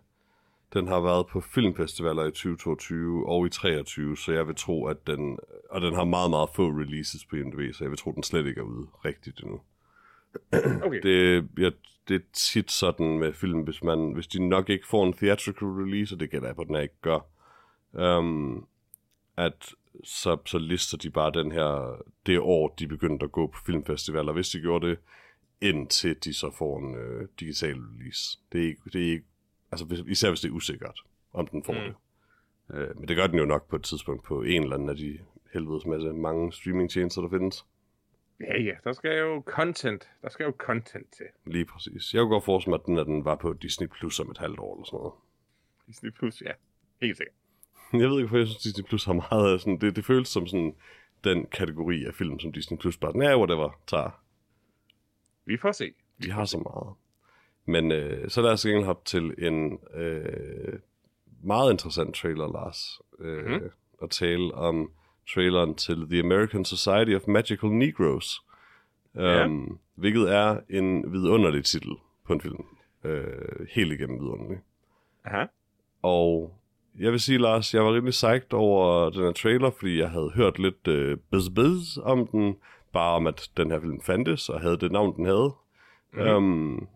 Den 0.73 0.87
har 0.87 0.99
været 0.99 1.27
på 1.27 1.41
filmfestivaler 1.41 2.23
i 2.23 2.31
2022 2.31 3.29
og 3.29 3.45
i 3.45 3.49
2023, 3.49 4.17
så 4.17 4.31
jeg 4.31 4.47
vil 4.47 4.55
tro, 4.55 4.85
at 4.85 5.07
den... 5.07 5.39
Og 5.69 5.81
den 5.81 5.93
har 5.93 6.05
meget, 6.05 6.29
meget 6.29 6.49
få 6.55 6.69
releases 6.69 7.25
på 7.25 7.35
IMDb, 7.35 7.73
så 7.73 7.83
jeg 7.83 7.89
vil 7.89 7.97
tro, 7.97 8.09
at 8.09 8.15
den 8.15 8.23
slet 8.23 8.45
ikke 8.45 8.59
er 8.59 8.65
ude 8.65 8.87
rigtigt 9.05 9.39
endnu. 9.39 9.61
Okay. 10.83 11.01
Det, 11.03 11.47
jeg, 11.57 11.71
det 12.07 12.15
er 12.15 12.25
tit 12.33 12.71
sådan 12.71 13.17
med 13.17 13.33
film, 13.33 13.61
hvis, 13.61 13.83
man, 13.83 14.11
hvis 14.11 14.27
de 14.27 14.47
nok 14.47 14.69
ikke 14.69 14.87
får 14.87 15.05
en 15.05 15.13
theatrical 15.13 15.67
release, 15.67 16.15
og 16.15 16.19
det 16.19 16.31
gætter 16.31 16.47
jeg 16.47 16.55
på, 16.55 16.63
den 16.63 16.75
her 16.75 16.81
ikke 16.81 17.01
gør, 17.01 17.19
um, 18.19 18.67
at 19.37 19.73
så, 20.03 20.37
så 20.45 20.57
lister 20.57 20.97
de 20.97 21.09
bare 21.09 21.31
den 21.31 21.51
her, 21.51 22.01
det 22.25 22.39
år, 22.39 22.75
de 22.79 22.87
begyndte 22.87 23.23
at 23.23 23.31
gå 23.31 23.47
på 23.47 23.59
filmfestivaler, 23.65 24.33
hvis 24.33 24.49
de 24.49 24.59
gjorde 24.59 24.87
det, 24.87 24.97
indtil 25.61 26.15
de 26.23 26.33
så 26.33 26.51
får 26.57 26.79
en 26.79 26.95
øh, 26.95 27.27
digital 27.39 27.75
release. 27.75 28.39
Det 28.51 28.61
er 28.61 28.67
ikke, 28.67 28.81
det 28.93 29.07
er 29.07 29.11
ikke 29.11 29.25
altså 29.71 29.85
hvis, 29.85 29.99
især 30.07 30.29
hvis 30.29 30.39
det 30.39 30.49
er 30.49 30.53
usikkert, 30.53 30.99
om 31.33 31.47
den 31.47 31.63
får 31.63 31.73
mm. 31.73 31.79
det. 31.79 31.95
Øh, 32.77 32.99
men 32.99 33.07
det 33.07 33.15
gør 33.15 33.27
den 33.27 33.39
jo 33.39 33.45
nok 33.45 33.69
på 33.69 33.75
et 33.75 33.83
tidspunkt 33.83 34.23
på 34.23 34.41
en 34.41 34.63
eller 34.63 34.75
anden 34.75 34.89
af 34.89 34.95
de 34.95 35.19
helvedes 35.53 35.85
masse 35.85 36.13
mange 36.13 36.53
streamingtjenester, 36.53 37.21
der 37.21 37.29
findes. 37.29 37.65
Ja, 38.39 38.61
ja, 38.61 38.73
der 38.83 38.93
skal 38.93 39.17
jo 39.19 39.43
content, 39.45 40.09
der 40.21 40.29
skal 40.29 40.43
jo 40.43 40.53
content 40.57 41.13
til. 41.13 41.25
Lige 41.45 41.65
præcis. 41.65 42.13
Jeg 42.13 42.21
kunne 42.21 42.29
godt 42.29 42.45
forestille 42.45 42.71
mig, 42.71 42.79
at 42.79 42.85
den, 42.85 42.97
at 42.97 43.05
den 43.05 43.25
var 43.25 43.35
på 43.35 43.53
Disney 43.53 43.87
Plus 43.87 44.19
om 44.19 44.31
et 44.31 44.37
halvt 44.37 44.59
år 44.59 44.75
eller 44.75 44.85
sådan 44.85 44.97
noget. 44.97 45.13
Disney 45.87 46.11
Plus, 46.11 46.41
ja, 46.41 46.51
helt 47.01 47.17
sikkert. 47.17 47.35
Jeg 48.01 48.09
ved 48.09 48.17
ikke, 48.17 48.27
hvorfor 48.27 48.37
jeg 48.37 48.47
synes, 48.47 48.63
Disney 48.63 48.83
Plus 48.85 49.05
har 49.05 49.13
meget 49.13 49.53
af 49.53 49.59
sådan... 49.59 49.77
Det, 49.81 49.95
det 49.95 50.05
føles 50.05 50.27
som 50.27 50.47
sådan 50.47 50.75
den 51.23 51.45
kategori 51.45 52.05
af 52.05 52.13
film, 52.13 52.39
som 52.39 52.51
Disney 52.51 52.77
Plus 52.77 52.97
bare... 52.97 53.17
Nej, 53.17 53.35
whatever, 53.35 53.79
tager. 53.87 54.23
Vi 55.45 55.57
får 55.57 55.71
se. 55.71 55.93
De 56.23 56.31
har 56.31 56.45
så 56.45 56.57
meget. 56.57 56.95
Men 57.65 57.91
øh, 57.91 58.29
så 58.29 58.41
lad 58.41 58.51
os 58.51 58.65
egentlig 58.65 58.85
hoppe 58.85 59.05
til 59.05 59.35
en 59.37 59.79
øh, 59.93 60.79
meget 61.43 61.71
interessant 61.71 62.15
trailer, 62.15 62.51
Lars. 62.51 63.01
Øh, 63.19 63.45
Mhm. 63.45 63.63
mm. 63.63 63.69
Og 63.97 64.09
tale 64.09 64.53
om 64.53 64.91
traileren 65.33 65.75
til 65.75 66.09
The 66.09 66.19
American 66.19 66.65
Society 66.65 67.15
of 67.15 67.27
Magical 67.27 67.69
Negroes. 67.69 68.41
Ja. 69.15 69.45
Um, 69.45 69.79
hvilket 69.95 70.35
er 70.35 70.59
en 70.69 71.13
vidunderlig 71.13 71.65
titel 71.65 71.91
på 72.25 72.33
en 72.33 72.41
film. 72.41 72.65
Øh, 73.03 73.67
helt 73.71 73.93
igennem 73.93 74.19
vidunderlig. 74.19 74.57
Aha. 75.25 75.45
Og 76.01 76.53
jeg 76.99 77.11
vil 77.11 77.19
sige, 77.19 77.37
Lars, 77.37 77.73
jeg 77.73 77.83
var 77.83 77.93
rimelig 77.93 78.11
psyched 78.11 78.53
over 78.53 79.09
den 79.09 79.23
her 79.23 79.31
trailer, 79.31 79.69
fordi 79.69 79.99
jeg 79.99 80.09
havde 80.09 80.31
hørt 80.35 80.59
lidt 80.59 80.87
øh, 80.87 81.17
buzz 81.31 81.97
om 82.03 82.27
den, 82.27 82.55
bare 82.93 83.15
om, 83.15 83.27
at 83.27 83.49
den 83.57 83.71
her 83.71 83.79
film 83.79 84.01
fandtes, 84.01 84.49
og 84.49 84.61
havde 84.61 84.77
det 84.77 84.91
navn, 84.91 85.15
den 85.15 85.25
havde. 85.25 85.53
Mhm. 86.13 86.23
Mm. 86.23 86.29
Um, 86.29 86.87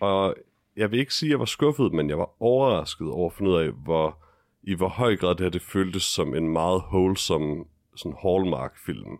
og 0.00 0.36
jeg 0.76 0.90
vil 0.90 1.00
ikke 1.00 1.14
sige, 1.14 1.28
at 1.28 1.30
jeg 1.30 1.38
var 1.38 1.44
skuffet, 1.44 1.92
men 1.92 2.10
jeg 2.10 2.18
var 2.18 2.30
overrasket 2.42 3.08
over 3.08 3.30
at 3.30 3.36
finde 3.36 3.50
ud 3.50 3.56
af, 3.56 3.70
hvor, 3.70 4.23
i 4.66 4.74
hvor 4.74 4.88
høj 4.88 5.16
grad 5.16 5.30
det 5.34 5.40
her 5.40 5.50
det 5.50 5.62
føltes 5.62 6.02
som 6.02 6.34
en 6.34 6.48
meget 6.48 6.82
wholesome 6.92 7.64
sådan 7.96 8.16
Hallmark-film. 8.22 9.12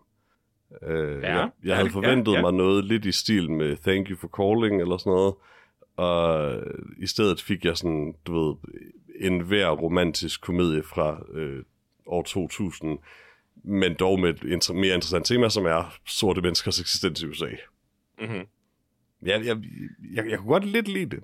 Uh, 0.82 0.88
Ja, 0.90 0.94
jeg, 0.94 1.20
jeg 1.22 1.50
ja, 1.64 1.74
havde 1.74 1.88
ja, 1.88 1.94
forventet 1.94 2.32
ja. 2.32 2.40
mig 2.40 2.52
noget 2.52 2.84
lidt 2.84 3.04
i 3.04 3.12
stil 3.12 3.50
med 3.50 3.76
Thank 3.76 4.08
You 4.10 4.16
for 4.16 4.28
Calling 4.28 4.80
eller 4.80 4.96
sådan 4.96 5.10
noget, 5.10 5.34
og 5.96 6.62
i 6.98 7.06
stedet 7.06 7.40
fik 7.42 7.64
jeg 7.64 7.76
sådan, 7.76 8.14
du 8.26 8.32
ved, 8.44 8.54
en 9.20 9.40
hver 9.40 9.70
romantisk 9.70 10.40
komedie 10.42 10.82
fra 10.82 11.22
øh, 11.32 11.62
år 12.06 12.22
2000, 12.22 12.98
men 13.64 13.94
dog 13.94 14.20
med 14.20 14.30
et 14.30 14.42
inter- 14.42 14.72
mere 14.72 14.94
interessant 14.94 15.26
tema, 15.26 15.48
som 15.48 15.66
er 15.66 15.96
sorte 16.06 16.40
menneskers 16.40 16.80
eksistens 16.80 17.22
i 17.22 17.26
USA. 17.26 17.48
Mm-hmm. 18.20 18.46
Jeg, 19.22 19.46
jeg, 19.46 19.56
jeg, 20.14 20.26
jeg 20.30 20.38
kunne 20.38 20.52
godt 20.52 20.64
lidt 20.64 20.88
lide 20.88 21.16
det. 21.16 21.20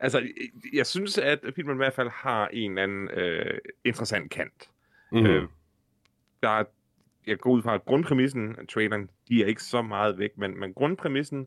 Altså, 0.00 0.28
jeg, 0.72 0.86
synes, 0.86 1.18
at 1.18 1.40
filmen 1.56 1.76
i 1.76 1.82
hvert 1.82 1.92
fald 1.94 2.08
har 2.10 2.48
en 2.48 2.70
eller 2.70 2.82
anden 2.82 3.08
øh, 3.10 3.58
interessant 3.84 4.30
kant. 4.30 4.70
Mm. 5.12 5.26
Øh, 5.26 5.48
der 6.42 6.48
er, 6.48 6.64
jeg 7.26 7.38
går 7.38 7.50
ud 7.50 7.62
fra, 7.62 7.74
at 7.74 7.84
grundpræmissen, 7.84 8.66
traileren, 8.66 9.10
de 9.28 9.42
er 9.42 9.46
ikke 9.46 9.62
så 9.62 9.82
meget 9.82 10.18
væk, 10.18 10.38
men, 10.38 10.60
men 10.60 10.74
grundpræmissen, 10.74 11.46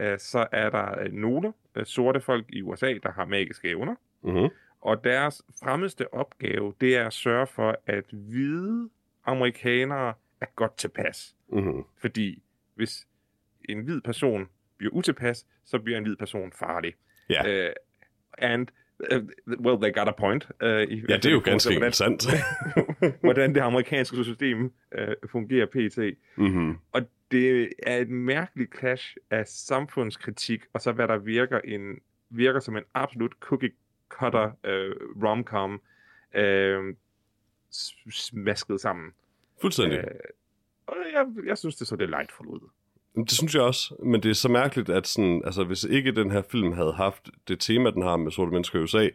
øh, 0.00 0.18
så 0.18 0.46
er 0.52 0.70
der 0.70 1.00
øh, 1.00 1.12
nogle 1.12 1.52
øh, 1.74 1.86
sorte 1.86 2.20
folk 2.20 2.44
i 2.48 2.62
USA, 2.62 2.94
der 3.02 3.10
har 3.12 3.24
magiske 3.24 3.68
evner, 3.68 3.94
Mm-hmm. 4.22 4.48
og 4.80 5.04
deres 5.04 5.42
fremmeste 5.62 6.14
opgave, 6.14 6.74
det 6.80 6.96
er 6.96 7.06
at 7.06 7.12
sørge 7.12 7.46
for, 7.46 7.78
at 7.86 8.04
hvide 8.10 8.88
amerikanere 9.24 10.14
er 10.40 10.46
godt 10.56 10.76
tilpas. 10.76 11.36
Mm-hmm. 11.48 11.82
Fordi 11.96 12.42
hvis 12.74 13.06
en 13.68 13.80
hvid 13.80 14.00
person 14.00 14.48
bliver 14.76 14.92
utilpas, 14.94 15.46
så 15.64 15.78
bliver 15.78 15.98
en 15.98 16.04
hvid 16.04 16.16
person 16.16 16.52
farlig. 16.52 16.94
Ja. 17.30 17.66
Uh, 17.68 17.72
and, 18.38 18.68
uh, 19.12 19.20
well, 19.60 19.76
they 19.76 19.92
got 19.92 20.08
a 20.08 20.12
point. 20.12 20.48
Uh, 20.62 20.68
i, 20.68 21.04
ja, 21.08 21.16
det 21.16 21.26
er 21.26 21.30
jo 21.30 21.40
ganske 21.44 21.68
hvordan, 21.68 21.88
interessant. 21.88 22.26
hvordan 23.24 23.54
det 23.54 23.60
amerikanske 23.60 24.24
system 24.24 24.72
uh, 24.98 25.28
fungerer 25.30 25.66
pt. 25.66 25.98
mm-hmm. 26.36 26.78
Og 26.92 27.02
det 27.30 27.72
er 27.82 27.96
et 27.96 28.10
mærkeligt 28.10 28.78
clash 28.78 29.16
af 29.30 29.46
samfundskritik, 29.46 30.60
og 30.72 30.80
så 30.80 30.92
hvad 30.92 31.08
der 31.08 31.18
virker, 31.18 31.60
en, 31.64 31.98
virker 32.30 32.60
som 32.60 32.76
en 32.76 32.84
absolut 32.94 33.32
cookie 33.40 33.70
cutter 34.08 34.46
uh, 34.46 35.22
rom-com, 35.24 35.80
uh, 36.38 36.94
smasket 38.10 38.80
sammen. 38.80 39.12
Fuldstændig. 39.60 39.98
Uh, 39.98 40.04
og 40.86 40.96
jeg, 41.12 41.26
jeg 41.46 41.58
synes, 41.58 41.76
det 41.76 41.86
så 41.86 41.96
delightful 41.96 42.46
ud. 42.46 42.70
Det 43.24 43.30
synes 43.30 43.54
jeg 43.54 43.62
også, 43.62 43.94
men 44.04 44.22
det 44.22 44.30
er 44.30 44.34
så 44.34 44.48
mærkeligt, 44.48 44.88
at 44.88 45.06
sådan, 45.06 45.42
altså, 45.44 45.64
hvis 45.64 45.84
ikke 45.84 46.12
den 46.12 46.30
her 46.30 46.42
film 46.50 46.72
havde 46.72 46.92
haft 46.92 47.28
det 47.48 47.60
tema, 47.60 47.90
den 47.90 48.02
har 48.02 48.16
med 48.16 48.30
sorte 48.32 48.52
mennesker 48.52 48.78
i 48.78 48.82
USA, 48.82 49.08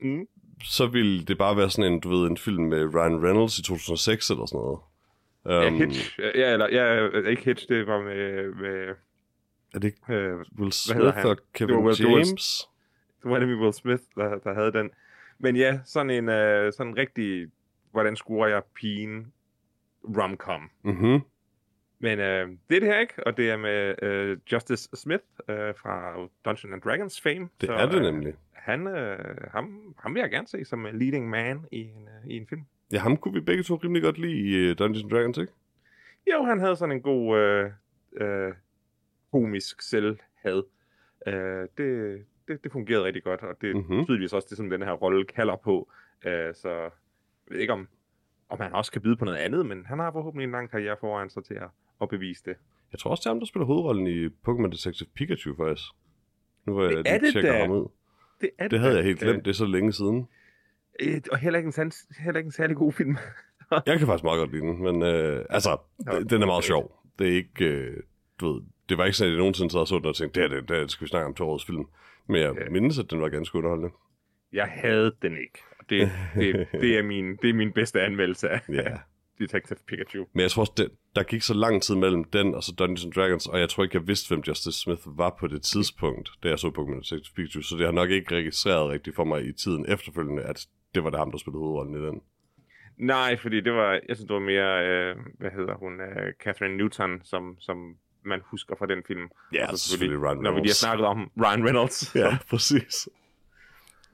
Mm. 0.00 0.26
så 0.64 0.86
ville 0.86 1.24
det 1.24 1.38
bare 1.38 1.56
være 1.56 1.70
sådan 1.70 1.92
en, 1.92 2.00
du 2.00 2.08
ved, 2.08 2.26
en 2.30 2.36
film 2.36 2.64
med 2.64 2.94
Ryan 2.94 3.24
Reynolds 3.24 3.58
i 3.58 3.62
2006 3.62 4.30
eller 4.30 4.46
sådan 4.46 4.58
noget. 4.60 4.78
Ja, 5.46 5.68
Um, 5.68 5.74
Hitch. 5.74 6.18
Ja, 6.34 6.52
eller, 6.52 6.68
ja, 6.72 7.06
ikke 7.28 7.44
Hitch, 7.44 7.68
det 7.68 7.86
var 7.86 8.02
med, 8.02 8.54
med 8.54 8.94
Er 9.74 9.78
det 9.78 9.84
ikke 9.84 10.14
øh, 10.14 10.36
Will 10.58 10.72
Smith 10.72 11.26
og 11.26 11.36
Kevin 11.54 11.74
Det 11.76 11.84
var- 11.84 11.90
det 11.92 12.06
var- 12.06 12.10
James? 12.16 12.68
det 13.22 13.30
var 13.30 13.38
nemlig 13.38 13.58
Will 13.58 13.72
Smith, 13.74 14.02
der, 14.14 14.38
der 14.38 14.54
havde 14.54 14.72
den. 14.72 14.90
Men 15.38 15.56
ja, 15.56 15.80
sådan 15.84 16.10
en 16.10 16.28
øh, 16.28 16.72
sådan 16.72 16.92
en 16.92 16.96
rigtig, 16.98 17.46
hvordan 17.92 18.16
scorer 18.16 18.48
jeg 18.48 18.62
pigen, 18.74 19.32
rom-com. 20.04 20.70
Mhm. 20.82 21.20
Men 22.02 22.18
øh, 22.18 22.48
det 22.70 22.76
er 22.76 22.80
det 22.80 22.88
her 22.88 22.98
ikke, 23.00 23.26
og 23.26 23.36
det 23.36 23.50
er 23.50 23.56
med 23.56 23.94
øh, 24.02 24.38
Justice 24.52 24.88
Smith 24.94 25.24
øh, 25.48 25.74
fra 25.74 26.14
Dungeons 26.44 26.64
and 26.72 26.82
Dragons 26.82 27.20
fame. 27.20 27.48
Det 27.60 27.70
er 27.70 27.86
det 27.86 27.94
øh, 27.96 28.02
nemlig. 28.02 28.34
Han, 28.52 28.86
øh, 28.86 29.36
ham, 29.50 29.94
ham 29.98 30.14
vil 30.14 30.20
jeg 30.20 30.30
gerne 30.30 30.46
se 30.48 30.64
som 30.64 30.86
øh, 30.86 30.94
leading 30.94 31.28
man 31.30 31.66
i 31.72 31.80
en, 31.80 32.08
øh, 32.08 32.30
i 32.30 32.36
en 32.36 32.46
film. 32.46 32.62
Ja, 32.92 32.98
ham 32.98 33.16
kunne 33.16 33.34
vi 33.34 33.40
begge 33.40 33.62
to 33.62 33.74
rimelig 33.74 34.02
godt 34.02 34.18
lide 34.18 34.32
i 34.38 34.70
uh, 34.70 34.76
Dungeons 34.78 35.02
and 35.02 35.10
Dragons, 35.10 35.38
ikke? 35.38 35.52
Jo, 36.32 36.42
han 36.42 36.60
havde 36.60 36.76
sådan 36.76 36.92
en 36.94 37.02
god 37.02 37.38
øh, 37.38 37.70
øh, 38.16 38.52
komisk 39.32 39.80
selvhad. 39.82 40.62
Øh, 41.26 41.68
det, 41.78 42.24
det, 42.48 42.64
det 42.64 42.72
fungerede 42.72 43.04
rigtig 43.04 43.22
godt, 43.24 43.40
og 43.42 43.56
det 43.60 43.70
er 43.70 43.74
Mhm. 43.74 43.84
mm-hmm. 43.86 44.04
tydeligvis 44.04 44.32
også 44.32 44.46
det, 44.50 44.56
som 44.56 44.70
den 44.70 44.82
her 44.82 44.92
rolle 44.92 45.24
kalder 45.24 45.56
på. 45.56 45.92
Øh, 46.26 46.54
så 46.54 46.68
jeg 46.70 46.90
ved 47.50 47.58
ikke, 47.58 47.72
om, 47.72 47.88
om 48.48 48.60
han 48.60 48.72
også 48.72 48.92
kan 48.92 49.02
byde 49.02 49.16
på 49.16 49.24
noget 49.24 49.38
andet, 49.38 49.66
men 49.66 49.86
han 49.86 49.98
har 49.98 50.12
forhåbentlig 50.12 50.44
en 50.44 50.50
lang 50.52 50.70
karriere 50.70 50.96
foran 51.00 51.30
sig 51.30 51.44
til 51.44 51.54
at, 51.54 51.68
at 52.02 52.08
bevise 52.08 52.42
det. 52.44 52.54
Jeg 52.92 52.98
tror 52.98 53.10
også, 53.10 53.20
det 53.20 53.26
er 53.26 53.30
ham, 53.30 53.38
der 53.40 53.46
spiller 53.46 53.66
hovedrollen 53.66 54.06
i 54.06 54.26
Pokémon 54.26 54.70
Detective 54.70 55.08
Pikachu, 55.14 55.54
faktisk. 55.56 55.86
Nu 56.66 56.74
var 56.74 56.82
jeg 56.82 56.90
Det 56.96 57.06
er 57.06 57.18
lige 57.18 57.26
det 57.26 57.32
tjekker 57.32 57.52
da. 57.52 57.60
ham 57.60 57.70
ud. 57.70 57.88
Det, 58.40 58.50
er 58.58 58.68
Det 58.68 58.78
havde 58.80 58.92
da. 58.92 58.96
jeg 58.98 59.04
helt 59.06 59.18
glemt, 59.20 59.44
det 59.44 59.50
er 59.50 59.54
så 59.54 59.66
længe 59.66 59.92
siden. 59.92 60.28
Øh, 61.00 61.14
øh, 61.14 61.20
og 61.32 61.38
heller 61.38 61.58
ikke, 61.58 61.66
en 61.66 61.72
sans, 61.72 62.06
heller 62.24 62.38
ikke 62.38 62.48
en 62.48 62.52
særlig 62.52 62.76
god 62.76 62.92
film. 62.92 63.16
Jeg 63.86 63.98
kan 63.98 64.06
faktisk 64.06 64.24
meget 64.24 64.38
godt 64.38 64.50
lide 64.52 64.62
den, 64.62 64.82
men 64.82 65.02
øh, 65.02 65.44
altså, 65.50 65.76
Ja. 66.12 66.20
den 66.20 66.42
er 66.42 66.46
meget 66.46 66.64
sjov. 66.64 67.02
Det 67.18 67.28
er 67.28 67.32
ikke, 67.36 67.64
øh, 67.64 67.96
du 68.40 68.52
ved, 68.52 68.62
det 68.88 68.98
var 68.98 69.04
ikke 69.04 69.16
sådan, 69.16 69.28
at 69.28 69.34
jeg 69.34 69.38
nogensinde 69.38 69.70
sad 69.70 69.80
og 69.80 69.88
så 69.88 69.98
den 69.98 70.06
og 70.06 70.14
tænkte, 70.16 70.42
det, 70.42 70.50
det, 70.50 70.68
det, 70.68 70.68
det 70.82 70.90
skal 70.90 71.04
vi 71.04 71.08
snakke 71.08 71.26
om 71.26 71.34
til 71.34 71.42
årets 71.44 71.64
film. 71.66 71.84
Men 72.26 72.40
jeg 72.40 72.54
Ja. 72.60 72.70
mindes, 72.70 72.98
at 72.98 73.10
den 73.10 73.20
var 73.20 73.28
ganske 73.28 73.58
underholdende. 73.58 73.90
Jeg 74.52 74.66
havde 74.66 75.12
den 75.22 75.32
ikke. 75.32 75.58
Det, 75.90 76.10
det, 76.34 76.68
det, 76.72 76.98
er 76.98 77.02
min, 77.02 77.36
det 77.36 77.50
er 77.50 77.54
min 77.54 77.72
bedste 77.72 78.00
anmeldelse 78.02 78.48
af 78.48 78.60
Ja. 78.68 78.96
Detective 79.40 79.78
Pikachu. 79.88 80.24
Men 80.32 80.40
jeg 80.42 80.50
tror 80.50 80.60
også, 80.60 80.72
det, 80.76 80.88
der 81.16 81.22
gik 81.22 81.42
så 81.42 81.54
lang 81.54 81.82
tid 81.82 81.94
mellem 81.94 82.24
den 82.24 82.54
og 82.54 82.62
så 82.62 82.72
Dungeons 82.78 83.04
and 83.04 83.12
Dragons, 83.12 83.46
og 83.46 83.60
jeg 83.60 83.68
tror 83.68 83.84
ikke, 83.84 83.96
jeg 83.98 84.06
vidste, 84.06 84.28
hvem 84.28 84.42
Justice 84.48 84.80
Smith 84.80 85.02
var 85.06 85.36
på 85.40 85.46
det 85.46 85.62
tidspunkt, 85.62 86.30
da 86.42 86.48
jeg 86.48 86.58
så 86.58 86.68
Pokémon 86.78 87.00
Detective 87.00 87.34
Pikachu, 87.36 87.62
så 87.62 87.76
det 87.76 87.84
har 87.84 87.92
nok 87.92 88.10
ikke 88.10 88.34
registreret 88.36 88.90
rigtigt 88.90 89.16
for 89.16 89.24
mig 89.24 89.44
i 89.48 89.52
tiden 89.52 89.86
efterfølgende, 89.88 90.42
at 90.42 90.66
det 90.94 91.04
var 91.04 91.10
det 91.10 91.18
ham, 91.18 91.30
der 91.30 91.38
spillede 91.38 91.58
hovedrollen 91.58 91.94
i 92.02 92.06
den. 92.06 92.20
Nej, 92.98 93.36
fordi 93.42 93.60
det 93.60 93.72
var, 93.72 93.90
jeg 93.92 94.16
synes, 94.16 94.26
det 94.28 94.34
var 94.34 94.40
mere, 94.40 94.72
øh, 94.88 95.16
hvad 95.38 95.50
hedder 95.50 95.74
hun, 95.74 95.92
øh, 96.00 96.32
Catherine 96.44 96.76
Newton, 96.76 97.20
som, 97.24 97.56
som 97.60 97.76
man 98.24 98.40
husker 98.50 98.74
fra 98.78 98.86
den 98.86 99.02
film. 99.06 99.28
Ja, 99.54 99.70
Og 99.70 99.78
så 99.78 99.88
selvfølgelig 99.88 100.22
Ryan 100.22 100.36
Når 100.36 100.50
vi 100.50 100.56
lige 100.56 100.56
har 100.56 100.60
Reynolds. 100.60 100.76
snakket 100.76 101.06
om 101.06 101.30
Ryan 101.44 101.64
Reynolds. 101.66 102.14
Ja, 102.14 102.38
præcis. 102.50 103.08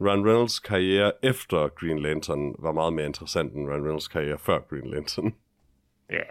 Ryan 0.00 0.26
Reynolds 0.26 0.58
karriere 0.60 1.12
efter 1.22 1.68
Green 1.68 1.98
Lantern 1.98 2.54
var 2.58 2.72
meget 2.72 2.92
mere 2.92 3.06
interessant 3.06 3.52
end 3.52 3.68
Ryan 3.68 3.82
Reynolds 3.82 4.08
karriere 4.08 4.38
før 4.38 4.58
Green 4.58 4.90
Lantern. 4.90 5.34
ja. 6.10 6.22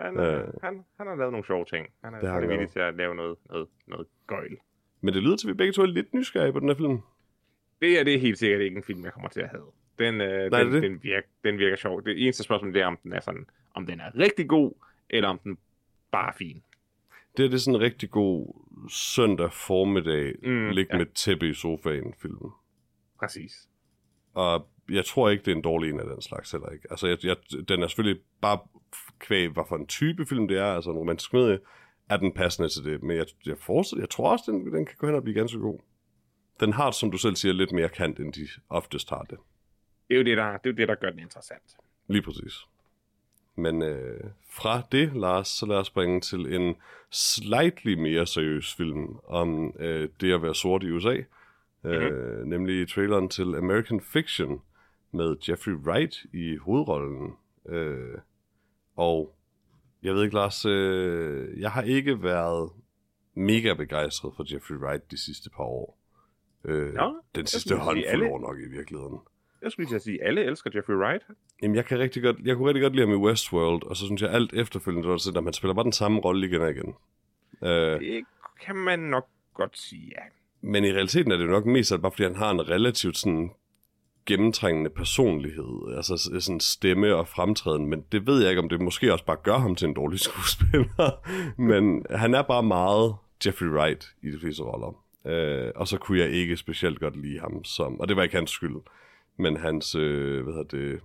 Han, 0.00 0.18
Øh. 0.20 0.48
han, 0.62 0.84
han 0.96 1.06
har 1.06 1.16
lavet 1.16 1.32
nogle 1.32 1.46
sjove 1.46 1.64
ting. 1.64 1.86
Han 2.04 2.14
er, 2.14 2.20
Det 2.20 2.28
han 2.30 2.42
er 2.44 2.48
villig 2.48 2.68
til 2.70 2.78
at 2.80 2.94
lave 2.94 3.14
noget, 3.14 3.38
noget, 3.50 3.68
noget 3.86 4.06
gøjl. 4.26 4.56
Men 5.00 5.14
det 5.14 5.22
lyder 5.22 5.36
til, 5.36 5.46
at 5.48 5.52
vi 5.52 5.56
begge 5.56 5.72
to 5.72 5.82
er 5.82 5.86
lidt 5.86 6.14
nysgerrige 6.14 6.52
på 6.52 6.60
den 6.60 6.68
her 6.68 6.74
film. 6.74 6.98
Det 7.80 8.00
er, 8.00 8.04
det 8.04 8.14
er 8.14 8.18
helt 8.18 8.38
sikkert 8.38 8.60
ikke 8.60 8.76
en 8.76 8.82
film, 8.82 9.04
jeg 9.04 9.12
kommer 9.12 9.28
til 9.28 9.40
at 9.40 9.48
have. 9.48 9.64
Den, 9.98 10.20
øh, 10.20 10.50
Nej, 10.50 10.62
den, 10.62 10.72
det 10.72 10.82
den, 10.82 11.02
virker, 11.02 11.28
den 11.44 11.58
virker 11.58 11.76
sjov. 11.76 12.04
Det 12.04 12.24
eneste 12.24 12.42
spørgsmål 12.42 12.74
det 12.74 12.82
er, 12.82 12.86
om 12.86 12.98
den 13.02 13.12
er 13.12 13.20
sådan, 13.20 13.46
om 13.74 13.86
den 13.86 14.00
er 14.00 14.18
rigtig 14.18 14.48
god, 14.48 14.72
eller 15.10 15.28
om 15.28 15.38
den 15.38 15.58
bare 16.12 16.28
er 16.28 16.36
fin. 16.38 16.62
Det, 17.36 17.44
er 17.44 17.48
det 17.48 17.60
sådan 17.62 17.74
en 17.74 17.80
rigtig 17.80 18.10
god 18.10 18.54
søndag 18.90 19.52
formiddag, 19.52 20.34
mm, 20.42 20.68
ligge 20.68 20.92
ja. 20.92 20.98
med 20.98 21.06
tæppe 21.14 21.48
i 21.48 21.54
sofaen 21.54 22.14
film. 22.22 22.50
Præcis. 23.20 23.68
Og 24.34 24.68
jeg 24.90 25.04
tror 25.04 25.28
ikke, 25.28 25.44
det 25.44 25.52
er 25.52 25.56
en 25.56 25.62
dårlig 25.62 25.90
en 25.90 26.00
af 26.00 26.06
den 26.06 26.22
slags 26.22 26.50
heller 26.50 26.68
ikke. 26.68 26.86
Altså, 26.90 27.06
jeg, 27.06 27.18
jeg, 27.24 27.36
den 27.68 27.82
er 27.82 27.88
selvfølgelig 27.88 28.22
bare 28.40 28.58
kvæg, 29.18 29.48
hvad 29.48 29.64
for 29.68 29.76
en 29.76 29.86
type 29.86 30.26
film 30.26 30.48
det 30.48 30.58
er, 30.58 30.74
altså 30.74 30.90
en 30.90 30.98
romantisk 30.98 31.30
komedie, 31.30 31.58
er 32.08 32.16
den 32.16 32.32
passende 32.32 32.68
til 32.68 32.84
det. 32.84 33.02
Men 33.02 33.16
jeg, 33.16 33.26
jeg, 33.46 33.58
forestiller, 33.58 34.02
jeg 34.02 34.10
tror 34.10 34.32
også, 34.32 34.52
den, 34.52 34.72
den 34.72 34.86
kan 34.86 34.94
gå 34.98 35.06
hen 35.06 35.16
og 35.16 35.22
blive 35.22 35.34
ganske 35.34 35.58
god. 35.58 35.78
Den 36.60 36.72
har, 36.72 36.90
som 36.90 37.10
du 37.10 37.18
selv 37.18 37.36
siger, 37.36 37.52
lidt 37.52 37.72
mere 37.72 37.88
kant, 37.88 38.20
end 38.20 38.32
de 38.32 38.48
oftest 38.68 39.10
har 39.10 39.22
det. 39.22 39.38
Det 40.08 40.14
er 40.14 40.18
jo 40.18 40.24
det, 40.24 40.36
der, 40.36 40.56
det, 40.56 40.66
er 40.66 40.70
jo 40.70 40.76
det, 40.76 40.88
der 40.88 40.94
gør 40.94 41.10
den 41.10 41.18
interessant. 41.18 41.76
Lige 42.08 42.22
præcis. 42.22 42.66
Men 43.56 43.82
øh, 43.82 44.30
fra 44.50 44.82
det, 44.92 45.16
Lars, 45.16 45.48
så 45.48 45.66
lad 45.66 45.76
os 45.76 45.86
springe 45.86 46.20
til 46.20 46.54
en 46.54 46.76
slightly 47.10 47.94
mere 47.94 48.26
seriøs 48.26 48.74
film 48.74 49.18
om 49.24 49.74
øh, 49.78 50.08
det 50.20 50.32
at 50.32 50.42
være 50.42 50.54
sort 50.54 50.82
i 50.82 50.90
USA. 50.90 51.16
Øh, 51.84 52.44
nemlig 52.46 52.88
traileren 52.88 53.28
til 53.28 53.54
American 53.54 54.00
Fiction 54.00 54.62
med 55.12 55.36
Jeffrey 55.48 55.72
Wright 55.74 56.14
i 56.32 56.56
hovedrollen. 56.56 57.32
Øh, 57.68 58.18
og 58.96 59.34
jeg 60.02 60.14
ved 60.14 60.22
ikke, 60.24 60.34
Lars, 60.36 60.64
øh, 60.66 61.60
jeg 61.60 61.70
har 61.70 61.82
ikke 61.82 62.22
været 62.22 62.70
mega 63.34 63.74
begejstret 63.74 64.32
for 64.36 64.54
Jeffrey 64.54 64.76
Wright 64.76 65.10
de 65.10 65.18
sidste 65.24 65.50
par 65.50 65.64
år. 65.64 65.98
Øh, 66.64 66.94
Nå, 66.94 67.14
den 67.34 67.46
sidste 67.46 67.76
håndfuld 67.76 68.04
alle. 68.06 68.26
år 68.26 68.40
nok 68.40 68.58
i 68.60 68.68
virkeligheden. 68.68 69.18
Jeg 69.62 69.72
skulle 69.72 69.88
lige 69.90 70.00
sige, 70.00 70.24
alle 70.24 70.44
elsker 70.44 70.70
Jeffrey 70.74 70.94
Wright. 70.94 71.22
Jamen, 71.62 71.74
jeg, 71.74 71.84
kan 71.84 71.98
rigtig 71.98 72.22
godt, 72.22 72.36
jeg 72.44 72.56
kunne 72.56 72.68
rigtig 72.68 72.82
godt 72.82 72.92
lide 72.96 73.06
ham 73.06 73.14
i 73.14 73.18
Westworld, 73.26 73.82
og 73.86 73.96
så 73.96 74.04
synes 74.06 74.22
jeg 74.22 74.30
alt 74.30 74.52
efterfølgende, 74.52 75.08
var 75.08 75.16
sådan, 75.16 75.38
at 75.38 75.44
man 75.44 75.52
spiller 75.52 75.74
bare 75.74 75.84
den 75.84 75.92
samme 75.92 76.20
rolle 76.20 76.46
igen 76.46 76.60
og 76.62 76.70
igen. 76.70 76.94
Øh, 77.62 78.00
Det 78.00 78.24
kan 78.60 78.76
man 78.76 78.98
nok 78.98 79.26
godt 79.54 79.78
sige, 79.78 80.12
ja. 80.16 80.22
Men 80.60 80.84
i 80.84 80.92
realiteten 80.92 81.32
er 81.32 81.36
det 81.36 81.44
jo 81.44 81.50
nok 81.50 81.66
mest 81.66 81.92
at 81.92 82.02
bare, 82.02 82.12
fordi 82.12 82.22
han 82.22 82.36
har 82.36 82.50
en 82.50 82.68
relativt 82.68 83.16
sådan 83.16 83.50
gennemtrængende 84.26 84.90
personlighed, 84.90 85.96
altså 85.96 86.38
sådan 86.40 86.60
stemme 86.60 87.14
og 87.14 87.28
fremtræden, 87.28 87.86
men 87.86 88.04
det 88.12 88.26
ved 88.26 88.40
jeg 88.40 88.50
ikke, 88.50 88.62
om 88.62 88.68
det 88.68 88.80
måske 88.80 89.12
også 89.12 89.24
bare 89.24 89.36
gør 89.42 89.58
ham 89.58 89.74
til 89.76 89.88
en 89.88 89.94
dårlig 89.94 90.20
skuespiller, 90.28 91.10
men 91.60 92.06
han 92.10 92.34
er 92.34 92.42
bare 92.42 92.62
meget 92.62 93.14
Jeffrey 93.46 93.68
Wright 93.68 94.14
i 94.22 94.30
de 94.30 94.40
fleste 94.40 94.62
roller. 94.62 95.04
Øh, 95.26 95.72
og 95.76 95.88
så 95.88 95.98
kunne 95.98 96.18
jeg 96.18 96.30
ikke 96.30 96.56
specielt 96.56 97.00
godt 97.00 97.16
lide 97.16 97.40
ham 97.40 97.64
som, 97.64 98.00
og 98.00 98.08
det 98.08 98.16
var 98.16 98.22
ikke 98.22 98.36
hans 98.36 98.50
skyld, 98.50 98.76
men 99.36 99.56
hans, 99.56 99.94
øh, 99.94 100.42
hvad 100.42 100.54
hedder 100.54 100.78
det, 100.78 101.00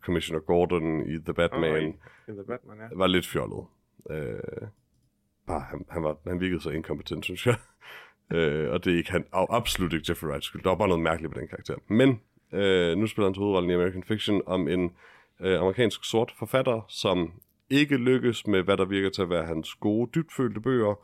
Commissioner 0.00 0.40
Gordon 0.40 1.06
i 1.10 1.18
The 1.18 1.34
Batman, 1.34 1.72
Oh, 1.72 1.82
i 2.28 2.32
The 2.32 2.44
Batman, 2.48 2.78
ja. 2.78 2.96
var 2.96 3.06
lidt 3.06 3.26
fjollet. 3.26 3.66
Øh, 4.10 4.68
bare, 5.46 5.60
han, 5.60 5.84
han, 5.90 6.02
var, 6.02 6.16
han 6.26 6.40
virkede 6.40 6.60
så 6.60 6.70
inkompetent, 6.70 7.24
synes 7.24 7.46
jeg. 7.46 7.56
Øh, 8.32 8.72
og 8.72 8.84
det 8.84 8.92
er 8.92 8.96
ikke 8.96 9.12
han, 9.12 9.24
og 9.32 9.56
absolut 9.56 9.92
ikke 9.92 10.06
Jeffrey 10.08 10.28
Wrights 10.28 10.46
skyld. 10.46 10.62
Der 10.62 10.68
var 10.68 10.76
bare 10.76 10.88
noget 10.88 11.02
mærkeligt 11.02 11.34
med 11.34 11.40
den 11.40 11.48
karakter. 11.48 11.74
Men 11.88 12.20
øh, 12.52 12.98
nu 12.98 13.06
spiller 13.06 13.26
han 13.26 13.34
til 13.34 13.40
hovedrollen 13.40 13.70
i 13.70 13.74
American 13.74 14.04
Fiction 14.04 14.42
om 14.46 14.68
en 14.68 14.90
øh, 15.40 15.60
amerikansk 15.60 16.04
sort 16.04 16.34
forfatter, 16.38 16.86
som 16.88 17.32
ikke 17.70 17.96
lykkes 17.96 18.46
med, 18.46 18.62
hvad 18.62 18.76
der 18.76 18.84
virker 18.84 19.10
til 19.10 19.22
at 19.22 19.30
være 19.30 19.44
hans 19.44 19.74
gode, 19.74 20.10
dybfølte 20.14 20.60
bøger, 20.60 20.94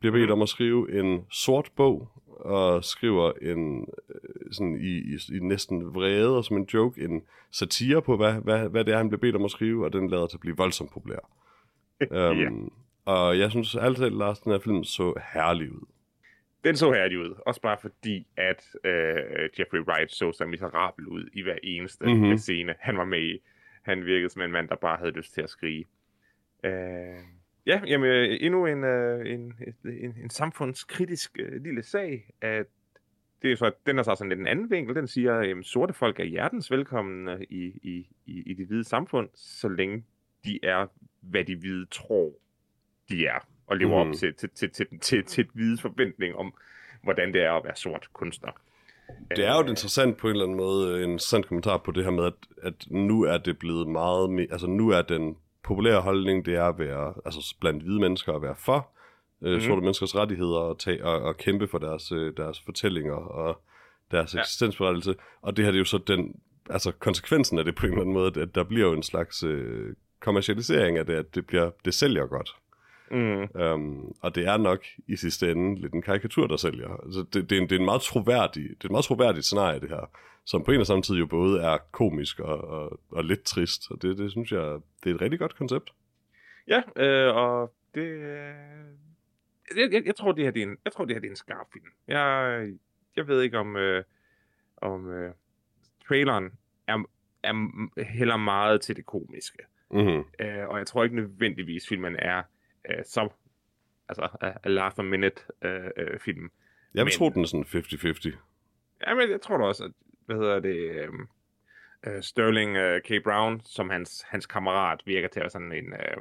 bliver 0.00 0.12
bedt 0.12 0.30
om 0.30 0.42
at 0.42 0.48
skrive 0.48 1.00
en 1.00 1.24
sort 1.30 1.70
bog, 1.76 2.08
og 2.26 2.84
skriver 2.84 3.32
en 3.42 3.88
øh, 4.14 4.52
sådan 4.52 4.80
i, 4.80 5.14
i, 5.14 5.36
i 5.36 5.38
næsten 5.40 5.94
vrede 5.94 6.36
og 6.36 6.44
som 6.44 6.56
en 6.56 6.68
joke, 6.74 7.04
en 7.04 7.22
satire 7.50 8.02
på, 8.02 8.16
hvad, 8.16 8.32
hvad, 8.32 8.68
hvad 8.68 8.84
det 8.84 8.94
er, 8.94 8.98
han 8.98 9.08
bliver 9.08 9.20
bedt 9.20 9.36
om 9.36 9.44
at 9.44 9.50
skrive, 9.50 9.84
og 9.84 9.92
den 9.92 10.08
lader 10.08 10.26
til 10.26 10.36
at 10.36 10.40
blive 10.40 10.56
voldsomt 10.56 10.92
populær. 10.92 11.18
um, 12.10 12.38
Ja. 12.40 12.48
Og 13.12 13.38
jeg 13.38 13.50
synes 13.50 13.74
altid, 13.74 14.10
Lars, 14.10 14.38
den 14.38 14.52
her 14.52 14.58
film 14.58 14.84
så 14.84 15.14
herlig 15.34 15.72
ud. 15.72 15.86
Den 16.64 16.76
så 16.76 16.92
herlig 16.92 17.18
ud, 17.18 17.34
også 17.46 17.60
bare 17.60 17.78
fordi, 17.80 18.26
at 18.36 18.76
øh, 18.84 19.48
Jeffrey 19.58 19.80
Wright 19.80 20.12
så 20.12 20.32
så 20.32 20.46
miserabel 20.46 21.06
ud 21.06 21.30
i 21.32 21.42
hver 21.42 21.58
eneste 21.62 22.04
Mhm. 22.06 22.14
mm-hmm. 22.14 22.36
scene, 22.38 22.74
han 22.78 22.96
var 22.98 23.04
med 23.04 23.22
i. 23.22 23.42
Han 23.82 24.06
virkede 24.06 24.28
som 24.30 24.42
en 24.42 24.50
mand, 24.50 24.68
der 24.68 24.76
bare 24.76 24.96
havde 24.96 25.10
lyst 25.12 25.34
til 25.34 25.42
at 25.42 25.50
skrige. 25.50 25.84
Øh, 26.64 26.72
ja, 27.66 27.82
jamen, 27.86 28.10
øh, 28.10 28.38
endnu 28.40 28.66
en, 28.66 28.84
øh, 28.84 29.30
en, 29.32 29.54
en, 29.84 30.14
en 30.22 30.30
samfundskritisk 30.30 31.36
øh, 31.38 31.62
lille 31.62 31.82
sag, 31.82 32.30
at 32.40 32.66
det 33.42 33.52
er 33.52 33.56
så, 33.56 33.72
den 33.86 33.98
er 33.98 34.02
så 34.02 34.14
sådan 34.14 34.28
lidt 34.28 34.40
en 34.40 34.46
anden 34.46 34.70
vinkel. 34.70 34.94
Den 34.94 35.06
siger, 35.06 35.34
at 35.34 35.64
sorte 35.66 35.92
folk 35.94 36.20
er 36.20 36.24
hjertens 36.24 36.70
velkomne 36.70 37.44
i, 37.50 37.64
i, 37.82 38.08
i, 38.26 38.42
i 38.46 38.54
det 38.54 38.66
hvide 38.66 38.84
samfund, 38.84 39.28
så 39.34 39.68
længe 39.68 40.04
de 40.44 40.60
er, 40.62 40.86
hvad 41.20 41.44
de 41.44 41.56
hvide 41.56 41.86
tror, 41.86 42.32
de 43.08 43.26
er, 43.26 43.48
og 43.66 43.76
lever 43.76 44.02
Mhm. 44.04 44.10
op 44.10 44.16
til, 44.16 44.34
til, 44.34 44.48
til, 44.54 44.70
til, 44.70 44.86
til, 45.00 45.24
til 45.24 45.44
et 45.44 45.50
hvides 45.54 45.82
forventning 45.82 46.36
om, 46.36 46.54
hvordan 47.02 47.32
det 47.32 47.42
er 47.42 47.52
at 47.52 47.64
være 47.64 47.76
sort 47.76 48.08
kunstner. 48.12 48.50
Det 49.36 49.44
er 49.46 49.54
jo 49.56 49.62
Øh, 49.62 49.68
interessant 49.70 50.16
på 50.16 50.26
en 50.26 50.30
eller 50.30 50.44
anden 50.44 50.56
måde, 50.56 50.96
en 51.04 51.10
interessant 51.10 51.46
kommentar 51.46 51.76
på 51.76 51.90
det 51.92 52.04
her 52.04 52.10
med, 52.10 52.24
at, 52.24 52.32
at 52.62 52.74
nu 52.90 53.22
er 53.22 53.38
det 53.38 53.58
blevet 53.58 53.88
meget 53.88 54.30
mere, 54.30 54.46
altså 54.50 54.66
nu 54.66 54.88
er 54.90 55.02
den 55.02 55.36
populære 55.62 56.00
holdning, 56.00 56.46
det 56.46 56.54
er 56.54 56.64
at 56.64 56.78
være, 56.78 57.14
altså 57.24 57.56
blandt 57.60 57.82
hvide 57.82 58.00
mennesker 58.00 58.32
at 58.32 58.42
være 58.42 58.56
for 58.58 58.88
øh, 59.42 59.52
Mhm. 59.52 59.60
sorte 59.60 59.80
menneskers 59.80 60.16
rettigheder 60.16 60.58
og, 60.58 60.78
tage, 60.78 61.04
og, 61.04 61.22
og 61.22 61.36
kæmpe 61.36 61.68
for 61.68 61.78
deres, 61.78 62.12
øh, 62.12 62.36
deres 62.36 62.60
fortællinger 62.60 63.14
og 63.14 63.60
deres 64.10 64.34
ja. 64.34 64.38
eksistensberettelse. 64.40 65.14
Og 65.42 65.56
det 65.56 65.64
her 65.64 65.72
det 65.72 65.76
er 65.78 65.80
jo 65.80 65.84
så 65.84 65.98
den, 65.98 66.34
altså 66.70 66.92
konsekvensen 66.92 67.58
af 67.58 67.64
det 67.64 67.74
på 67.74 67.86
en 67.86 67.92
eller 67.92 68.00
anden 68.02 68.14
måde, 68.14 68.40
at 68.42 68.54
der 68.54 68.64
bliver 68.64 68.86
jo 68.86 68.92
en 68.92 69.02
slags 69.02 69.42
øh, 69.42 69.94
kommercialisering 70.20 70.98
af 70.98 71.06
det, 71.06 71.14
at 71.14 71.34
det, 71.34 71.46
bliver, 71.46 71.70
det 71.84 71.94
sælger 71.94 72.26
godt. 72.26 72.50
Mm, 73.10 73.42
Um, 73.60 74.14
og 74.20 74.34
det 74.34 74.46
er 74.46 74.56
nok 74.56 74.84
i 75.06 75.16
sidste 75.16 75.50
ende 75.50 75.80
lidt 75.80 75.92
en 75.92 76.02
karikatur, 76.02 76.46
der 76.46 76.56
sælger. 76.56 76.88
Altså, 77.04 77.24
det, 77.32 77.50
det, 77.50 77.58
er 77.58 77.62
en, 77.62 77.68
det, 77.68 77.76
er 77.76 77.78
en 77.78 77.84
meget 77.84 78.00
troværdig, 78.00 78.62
det 78.62 78.80
er 78.80 78.84
et 78.84 78.90
meget 78.90 79.04
troværdigt 79.04 79.44
scenarie, 79.44 79.80
det 79.80 79.88
her. 79.88 80.10
Som 80.44 80.64
på 80.64 80.70
en 80.70 80.80
og 80.80 80.86
samme 80.86 81.02
tid 81.02 81.16
jo 81.16 81.26
både 81.26 81.62
er 81.62 81.78
komisk 81.90 82.40
og, 82.40 82.60
og, 82.64 83.00
og 83.10 83.24
lidt 83.24 83.42
trist. 83.42 83.90
Og 83.90 84.02
det, 84.02 84.18
det 84.18 84.30
synes 84.30 84.52
jeg, 84.52 84.78
det 85.04 85.10
er 85.10 85.14
et 85.14 85.20
rigtig 85.20 85.38
godt 85.38 85.56
koncept. 85.56 85.90
ja, 86.68 86.82
øh, 86.96 87.36
og 87.36 87.74
det... 87.94 88.00
Øh, 88.00 88.54
jeg, 89.76 89.92
jeg, 89.92 90.02
jeg, 90.06 90.16
tror, 90.16 90.32
det 90.32 90.44
her, 90.44 90.50
det 90.50 90.62
er 90.62 90.66
en, 90.66 90.76
jeg 90.84 90.92
tror, 90.92 91.04
det 91.04 91.14
her 91.14 91.20
det 91.20 91.26
er 91.26 91.30
en 91.30 91.36
skarp 91.36 91.66
film. 91.72 91.86
Jeg, 92.08 92.72
jeg 93.16 93.28
ved 93.28 93.42
ikke, 93.42 93.58
om, 93.58 93.76
øh, 93.76 94.04
om 94.76 95.10
øh, 95.10 95.32
traileren 96.08 96.52
er, 96.86 97.04
er 97.42 98.02
heller 98.02 98.36
meget 98.36 98.80
til 98.80 98.96
det 98.96 99.06
komiske. 99.06 99.58
Mm-hmm. 99.90 100.24
Øh, 100.40 100.68
og 100.68 100.78
jeg 100.78 100.86
tror 100.86 101.04
ikke 101.04 101.16
nødvendigvis, 101.16 101.88
filmen 101.88 102.16
er 102.18 102.42
øh, 102.90 103.04
så 103.04 103.28
altså, 104.08 104.28
a, 104.40 104.68
laugh 104.68 104.94
a 104.98 105.02
minute 105.02 105.42
øh, 105.62 105.90
øh, 105.96 106.18
film. 106.20 106.50
Jeg 106.94 107.04
vil 107.04 107.10
Men- 107.10 107.18
tro, 107.18 107.30
den 107.30 107.42
er 107.42 107.46
sådan 107.46 107.64
50-50. 107.64 108.38
Ja, 109.06 109.14
men 109.14 109.30
jeg 109.30 109.40
tror 109.40 109.58
da 109.58 109.64
også, 109.64 109.84
at, 109.84 109.90
hvad 110.26 110.36
hedder 110.36 110.60
det, 110.60 110.76
øh, 110.76 111.08
øh, 112.06 112.22
Sterling 112.22 112.76
øh, 112.76 113.00
K. 113.02 113.22
Brown, 113.24 113.60
som 113.64 113.90
hans, 113.90 114.24
hans 114.28 114.46
kammerat, 114.46 115.00
virker 115.06 115.28
til 115.28 115.40
at 115.40 115.42
være 115.42 115.50
sådan 115.50 115.72
en 115.72 115.92
øh, 115.92 116.16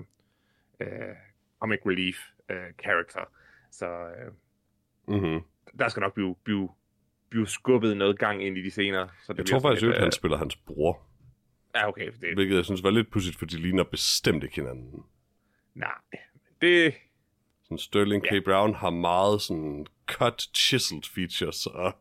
øh, 0.79 1.15
comic 1.59 1.79
relief 1.85 2.17
øh, 2.49 2.73
character. 2.81 3.21
Så 3.71 3.87
øh, 3.87 4.31
Mm-hmm. 5.07 5.41
der 5.79 5.87
skal 5.87 6.01
nok 6.01 6.13
blive, 6.13 6.35
blive, 6.43 6.69
blive 7.29 7.47
skubbet 7.47 7.97
noget 7.97 8.19
gang 8.19 8.43
ind 8.43 8.57
i 8.57 8.63
de 8.63 8.71
scener. 8.71 9.07
Så 9.23 9.33
det 9.33 9.39
Jeg 9.39 9.45
tror 9.45 9.59
faktisk, 9.59 9.83
at 9.83 9.89
lidt, 9.89 9.99
han 9.99 10.11
spiller 10.11 10.37
hans 10.37 10.55
bror. 10.55 10.91
øh, 10.93 11.79
Ja, 11.79 11.87
okay. 11.87 12.11
Det, 12.21 12.33
Hvilket 12.33 12.55
jeg 12.55 12.65
synes 12.65 12.83
var 12.83 12.89
lidt 12.89 13.11
pudsigt, 13.11 13.39
for 13.39 13.45
de 13.45 13.57
ligner 13.57 13.83
bestemt 13.83 14.43
ikke 14.43 14.55
hinanden. 14.55 15.03
nej, 15.75 15.91
det, 16.61 16.93
Sådan 17.63 17.77
Sterling 17.77 18.23
Ja. 18.31 18.39
K. 18.39 18.43
Brown 18.43 18.73
har 18.75 18.89
meget 18.89 19.41
sådan 19.41 19.85
cut, 20.07 20.41
chiseled 20.55 21.03
features, 21.15 21.65
og 21.65 21.95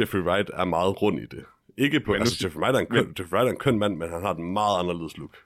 Jeffrey 0.00 0.20
Wright 0.20 0.50
er 0.54 0.64
meget 0.64 1.02
rund 1.02 1.18
i 1.20 1.26
det. 1.26 1.44
Ikke 1.76 2.00
på, 2.00 2.10
Men 2.12 2.18
nu 2.18 2.20
altså 2.22 2.36
si- 2.36 2.44
Jeffrey 2.44 2.60
Wright 2.60 2.76
er 2.76 2.80
en 2.80 2.86
køn, 2.86 3.04
men- 3.06 3.14
Jeffrey 3.18 3.36
Wright 3.38 3.48
er 3.48 3.52
en 3.52 3.58
køn 3.58 3.78
mand, 3.78 3.96
men 3.96 4.10
han 4.10 4.22
har 4.22 4.34
en 4.34 4.52
meget 4.52 4.78
anderledes 4.78 5.16
look. 5.16 5.36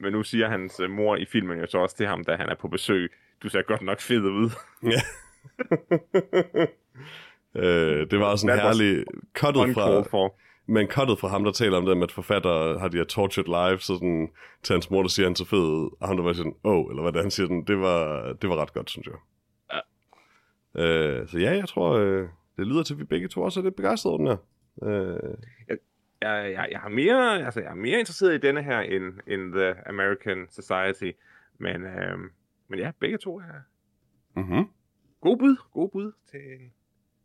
men 0.00 0.12
nu 0.12 0.22
siger 0.22 0.48
hans 0.48 0.80
øh, 0.80 0.90
mor 0.90 1.16
i 1.16 1.24
filmen 1.32 1.58
jo 1.60 1.66
så 1.66 1.78
også 1.78 1.96
til 1.96 2.06
ham, 2.06 2.24
da 2.24 2.36
han 2.36 2.48
er 2.48 2.54
på 2.54 2.68
besøg, 2.68 3.10
du 3.42 3.48
ser 3.48 3.62
godt 3.62 3.82
nok 3.82 4.00
fed 4.00 4.20
ud. 4.20 4.50
Ja. 4.82 5.00
øh, 7.62 8.10
det 8.10 8.18
var 8.20 8.26
også 8.26 8.46
en 8.46 8.52
herlig 8.58 9.04
Uncalled 9.44 9.74
fra, 9.74 10.02
for. 10.10 10.38
Men 10.68 10.86
cuttet 10.86 11.18
fra 11.18 11.28
ham, 11.28 11.44
der 11.44 11.52
taler 11.52 11.76
om 11.76 11.86
det 11.86 11.96
med, 11.96 12.02
at 12.04 12.12
forfattere 12.12 12.78
har 12.78 12.88
de 12.88 12.96
her 12.96 13.04
tortured 13.04 13.46
live, 13.46 13.78
så 13.78 13.94
sådan, 13.94 14.28
til 14.62 14.72
hans 14.72 14.90
mor, 14.90 15.02
der 15.02 15.08
siger, 15.08 15.26
han 15.26 15.36
så 15.36 15.44
fed 15.44 15.90
og 16.00 16.08
han 16.08 16.16
der 16.16 16.22
var 16.22 16.32
sådan, 16.32 16.54
åh, 16.64 16.76
oh, 16.76 16.90
eller 16.90 17.02
hvad 17.02 17.12
det 17.12 17.20
han 17.22 17.30
siger, 17.30 17.46
den, 17.46 17.66
det 17.66 17.78
var, 17.78 18.32
det 18.32 18.50
var 18.50 18.56
ret 18.56 18.72
godt, 18.72 18.90
synes 18.90 19.06
jeg. 19.06 19.14
Ja. 19.72 19.80
Øh, 20.84 21.28
så 21.28 21.38
ja, 21.38 21.50
jeg 21.50 21.68
tror, 21.68 21.92
øh, 21.92 22.28
det 22.56 22.66
lyder 22.66 22.82
til, 22.82 22.94
at 22.94 22.98
vi 22.98 23.04
begge 23.04 23.28
to 23.28 23.42
også 23.42 23.60
er 23.60 23.64
lidt 23.64 23.76
begejstrede 23.76 24.12
over 24.12 24.18
den 24.18 24.26
her. 24.26 24.38
Øh, 24.82 25.34
jeg, 25.68 26.52
jeg, 26.52 26.68
jeg, 26.70 26.80
har 26.80 26.88
mere, 26.88 27.44
altså, 27.44 27.60
jeg 27.60 27.70
er 27.70 27.74
mere 27.74 27.98
interesseret 27.98 28.34
i 28.34 28.46
denne 28.46 28.62
her, 28.62 28.80
end, 28.80 29.04
end 29.26 29.52
The 29.52 29.88
American 29.88 30.46
Society. 30.50 31.10
Men, 31.58 31.84
øhm, 31.84 32.30
men 32.68 32.78
ja, 32.78 32.92
begge 33.00 33.18
to 33.18 33.38
er 33.38 33.60
mm-hmm. 34.36 34.64
gode 35.20 35.38
bud. 35.38 35.56
Gode 35.72 35.90
bud 35.92 36.12
til 36.30 36.40
en 36.40 36.72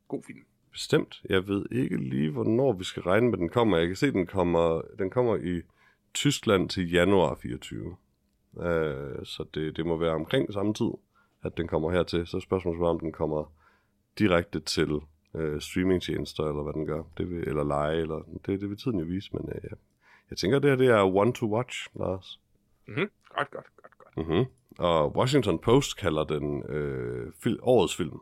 god 0.08 0.24
film. 0.24 0.44
Bestemt. 0.74 1.22
Jeg 1.30 1.48
ved 1.48 1.66
ikke 1.72 1.98
lige, 1.98 2.32
hvornår 2.32 2.74
vi 2.74 2.84
skal 2.84 3.04
regne 3.04 3.30
med, 3.30 3.38
den 3.38 3.50
kommer. 3.50 3.78
Jeg 3.78 3.88
kan 3.88 3.96
se, 3.96 4.12
den 4.12 4.26
kommer, 4.28 4.82
den 5.00 5.10
kommer 5.10 5.36
i 5.36 5.62
Tyskland 6.14 6.70
til 6.70 6.92
januar 6.92 7.36
24. 7.36 7.96
Øh, 8.60 9.26
så 9.26 9.46
det, 9.54 9.78
det 9.78 9.86
må 9.86 9.98
være 9.98 10.12
omkring 10.12 10.54
samme 10.54 10.74
tid, 10.74 10.90
at 11.44 11.58
den 11.58 11.68
kommer 11.68 11.92
hertil. 11.92 12.28
Så 12.28 12.38
er 12.38 12.42
spørgsmålet 12.42 12.80
bare, 12.80 12.90
om 12.90 13.00
den 13.00 13.12
kommer 13.12 13.54
direkte 14.20 14.60
til 14.60 14.90
øh, 15.36 15.62
streamingtjenester, 15.62 16.44
eller 16.44 16.64
hvad 16.64 16.74
den 16.74 16.86
gør. 16.86 17.04
Det 17.18 17.30
vil, 17.30 17.48
eller 17.48 17.64
lege, 17.64 17.98
eller 18.02 18.22
det, 18.46 18.62
det 18.62 18.70
vil 18.70 18.78
tiden 18.78 19.00
jo 19.00 19.06
vise. 19.06 19.30
Men 19.34 19.50
øh, 19.56 19.72
jeg 20.30 20.38
tænker, 20.38 20.60
det 20.60 20.70
her 20.70 20.78
det 20.78 20.88
er 20.88 21.16
one 21.16 21.34
to 21.34 21.46
watch, 21.56 21.88
Lars. 22.00 22.40
Mm-hmm. 22.88 23.10
Godt, 23.38 23.52
godt, 23.52 23.66
godt, 23.82 23.98
godt. 23.98 24.18
Mm-hmm. 24.28 24.46
Og 24.80 25.16
Washington 25.16 25.60
Post 25.60 25.98
kalder 25.98 26.24
den 26.24 26.64
øh, 26.70 27.32
fil- 27.44 27.60
årets 27.62 27.96
film. 27.98 28.20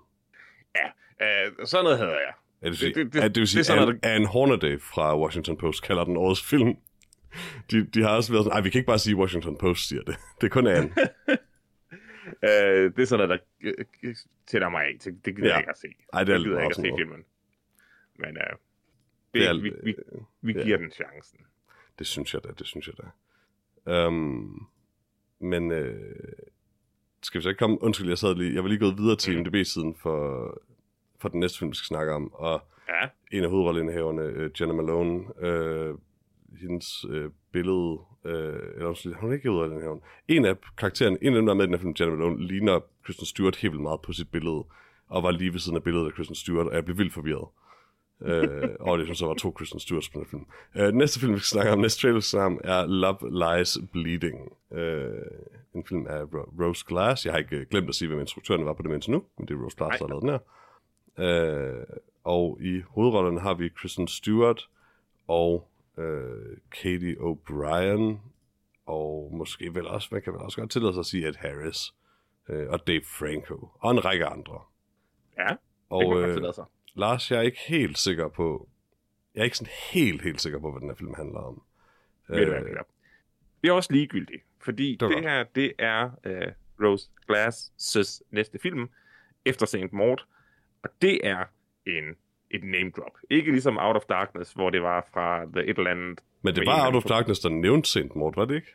Øh, 1.21 1.65
sådan 1.65 1.83
noget 1.83 1.97
hedder 1.99 2.13
jeg. 2.19 2.33
Ja, 2.61 2.65
det 2.65 2.71
vil 2.71 2.77
sige, 2.77 2.87
Det- 2.93 2.95
det- 3.05 3.13
det- 3.13 3.19
at 3.19 3.35
det 3.35 3.41
vil 3.41 3.47
sige 3.47 3.63
det 3.63 3.69
er 3.69 3.81
Anne, 3.81 3.99
Anne 4.03 4.27
Hornaday 4.27 4.79
fra 4.79 5.19
Washington 5.19 5.57
Post 5.57 5.83
kalder 5.83 6.03
den 6.03 6.17
årets 6.17 6.43
film. 6.49 6.75
De, 7.71 7.85
de 7.85 8.01
har 8.01 8.15
også 8.15 8.31
været 8.31 8.43
sådan, 8.43 8.55
nej, 8.55 8.61
vi 8.61 8.69
kan 8.69 8.79
ikke 8.79 8.87
bare 8.87 8.99
sige, 8.99 9.15
Washington 9.15 9.57
Post 9.57 9.87
siger 9.87 10.01
det. 10.01 10.15
Det 10.41 10.47
er 10.47 10.49
kun 10.49 10.67
Anne. 10.67 10.93
Øh, 12.43 12.93
det 12.95 12.99
er 12.99 13.05
sådan 13.05 13.27
noget, 13.27 13.41
der 13.63 13.71
øh, 14.03 14.15
tæller 14.47 14.69
mig 14.69 14.81
af. 14.83 14.97
Det, 15.03 15.25
det 15.25 15.35
gider 15.35 15.47
Ja. 15.47 15.53
jeg 15.53 15.61
ikke 15.61 15.69
at 15.69 15.77
se. 15.77 15.87
Ej, 16.13 16.23
det 16.23 16.33
er 16.33 16.37
gider 16.37 16.49
meget 16.49 16.63
ikke 16.63 16.69
at 16.69 16.75
se 16.75 16.93
filmen. 16.97 17.23
Men 18.19 18.37
øh, 18.37 18.43
det, 18.43 18.57
Det 19.33 19.47
er- 19.47 19.61
vi, 19.61 19.71
vi, 19.83 19.95
vi 20.41 20.53
ja. 20.53 20.63
giver 20.63 20.77
den 20.77 20.91
chancen. 20.91 21.39
Det 21.99 22.07
synes 22.07 22.33
jeg 22.33 22.43
da, 22.43 22.49
det 22.59 22.67
synes 22.67 22.87
jeg 22.87 22.95
da. 22.97 24.07
Um, 24.07 24.67
men 25.39 25.71
øh, 25.71 26.13
skal 27.23 27.39
vi 27.39 27.43
så 27.43 27.49
ikke 27.49 27.59
komme... 27.59 27.83
Undskyld, 27.83 28.07
jeg 28.07 28.17
sad 28.17 28.35
lige... 28.35 28.53
Jeg 28.55 28.63
var 28.63 28.69
lige 28.69 28.79
gået 28.79 28.97
videre 28.97 29.15
til 29.15 29.33
Mm. 29.33 29.45
IMDb-siden 29.45 29.95
for, 29.95 30.57
for 31.21 31.29
den 31.29 31.39
næste 31.39 31.59
film, 31.59 31.71
vi 31.71 31.75
skal 31.75 31.85
snakke 31.85 32.13
om. 32.13 32.33
Og 32.33 32.61
Ja, 32.89 33.07
en 33.37 33.43
af 33.43 33.49
hovedrolleindhaverne, 33.49 34.21
øh, 34.21 34.51
Jenna 34.61 34.73
Malone, 34.73 35.23
øh, 35.45 35.95
hendes 36.61 37.05
øh, 37.09 37.29
billede, 37.53 37.97
øh, 38.25 38.59
eller 38.75 39.17
hun 39.21 39.29
er 39.29 39.33
ikke 39.33 39.49
hovedrolleindhaveren. 39.49 40.01
En 40.27 40.45
af 40.45 40.55
karaktererne, 40.77 41.17
en 41.21 41.33
af 41.33 41.35
dem, 41.35 41.45
der 41.45 41.53
er 41.53 41.57
med 41.57 41.63
i 41.63 41.67
den 41.67 41.73
her 41.73 41.79
film, 41.81 41.95
Jenna 41.99 42.15
Malone, 42.15 42.43
ligner 42.47 42.79
Kristen 43.05 43.25
Stewart 43.25 43.55
helt 43.55 43.71
vildt 43.71 43.83
meget 43.83 44.01
på 44.01 44.13
sit 44.13 44.31
billede, 44.31 44.63
og 45.09 45.23
var 45.23 45.31
lige 45.31 45.53
ved 45.53 45.59
siden 45.59 45.75
af 45.75 45.83
billedet 45.83 46.05
af 46.05 46.13
Kristen 46.13 46.35
Stewart, 46.35 46.67
og 46.67 46.73
jeg 46.75 46.85
blev 46.85 46.97
vildt 46.97 47.13
forvirret. 47.13 47.47
øh, 48.21 48.69
og 48.79 48.97
det 48.97 49.07
synes 49.07 49.19
så 49.19 49.25
var 49.27 49.33
to 49.33 49.51
Kristen 49.51 49.79
Stewarts 49.79 50.09
på 50.09 50.19
den 50.19 50.27
film. 50.27 50.45
Øh, 50.77 50.93
næste 50.93 51.19
film, 51.19 51.33
vi 51.33 51.39
skal 51.39 51.47
snakke 51.47 51.71
om, 51.71 51.79
næste 51.79 52.01
trailer, 52.01 52.45
om, 52.45 52.61
er 52.63 52.85
Love 52.85 53.57
Lies 53.57 53.77
Bleeding. 53.91 54.37
Øh, 54.73 55.13
en 55.75 55.85
film 55.85 56.07
af 56.09 56.23
Ro- 56.23 56.65
Rose 56.65 56.85
Glass. 56.87 57.25
Jeg 57.25 57.33
har 57.33 57.37
ikke 57.39 57.55
øh, 57.57 57.65
glemt 57.71 57.89
at 57.89 57.95
sige, 57.95 58.07
hvem 58.09 58.19
instruktøren 58.19 58.65
var 58.65 58.73
på 58.73 58.81
det 58.81 58.91
mindste 58.91 59.11
nu, 59.11 59.23
men 59.37 59.47
det 59.47 59.53
er 59.53 59.63
Rose 59.63 59.77
Glass, 59.77 59.97
der 59.97 60.05
har 60.05 60.09
lavet 60.09 60.21
den 60.21 60.29
her. 60.29 60.39
Øh, 61.17 61.83
og 62.23 62.57
i 62.61 62.81
hovedrollerne 62.87 63.39
har 63.39 63.53
vi 63.53 63.69
Kristen 63.69 64.07
Stewart 64.07 64.69
og 65.27 65.69
øh, 65.97 66.57
Katie 66.71 67.15
O'Brien, 67.15 68.17
og 68.85 69.29
måske 69.33 69.73
vel 69.75 69.87
også, 69.87 70.07
man 70.11 70.21
kan 70.21 70.33
vel 70.33 70.41
også 70.41 70.57
godt 70.61 70.71
tillade 70.71 70.93
sig 70.93 70.99
at 70.99 71.05
sige 71.05 71.27
Ed 71.27 71.35
Harris, 71.35 71.93
øh, 72.49 72.69
og 72.69 72.87
Dave 72.87 73.01
Franco, 73.05 73.69
og 73.79 73.91
en 73.91 74.05
række 74.05 74.25
andre. 74.25 74.61
ja. 75.37 75.55
Og 75.89 76.15
det 76.17 76.33
kan 76.35 76.45
øh, 76.45 76.53
sig. 76.53 76.65
Lars, 76.93 77.31
jeg 77.31 77.37
er 77.37 77.41
ikke 77.41 77.59
helt 77.67 77.97
sikker 77.97 78.27
på... 78.27 78.69
Jeg 79.35 79.41
er 79.41 79.45
ikke 79.45 79.57
sådan 79.57 79.73
helt, 79.93 80.21
helt 80.21 80.41
sikker 80.41 80.59
på, 80.59 80.71
hvad 80.71 80.81
den 80.81 80.89
her 80.89 80.95
film 80.95 81.13
handler 81.13 81.39
om. 81.39 81.61
Ved 82.27 82.45
du 82.45 82.51
hvad, 82.51 82.61
Peter? 82.63 82.83
Det 83.61 83.69
er 83.69 83.73
også 83.73 83.93
ligegyldigt, 83.93 84.43
fordi 84.59 84.91
Det 84.91 84.99
det, 84.99 85.11
godt. 85.11 85.23
her, 85.23 85.43
det 85.43 85.73
er 85.79 86.05
uh, 86.05 86.85
Rose 86.85 87.09
Glass' 87.31 88.21
næste 88.31 88.59
film, 88.59 88.89
efter 89.45 89.65
St. 89.65 89.93
Maud, 89.93 90.17
og 90.83 90.89
det 91.01 91.27
er 91.27 91.43
en, 91.87 92.15
et 92.51 92.63
name 92.63 92.89
drop. 92.91 93.17
Ikke 93.29 93.51
ligesom 93.51 93.77
Out 93.77 93.95
of 93.95 94.01
Darkness, 94.09 94.53
hvor 94.53 94.69
det 94.69 94.81
var 94.81 95.07
fra 95.13 95.45
The 95.45 95.63
et 95.69 95.77
eller 95.77 95.91
andet. 95.91 96.19
Men 96.41 96.55
det 96.55 96.65
var 96.65 96.85
Out 96.85 96.95
of 96.95 97.03
Darkness, 97.03 97.39
der 97.39 97.49
nævnte 97.49 97.89
sent 97.89 98.15
mord, 98.15 98.35
var 98.35 98.45
det 98.45 98.55
ikke? 98.55 98.73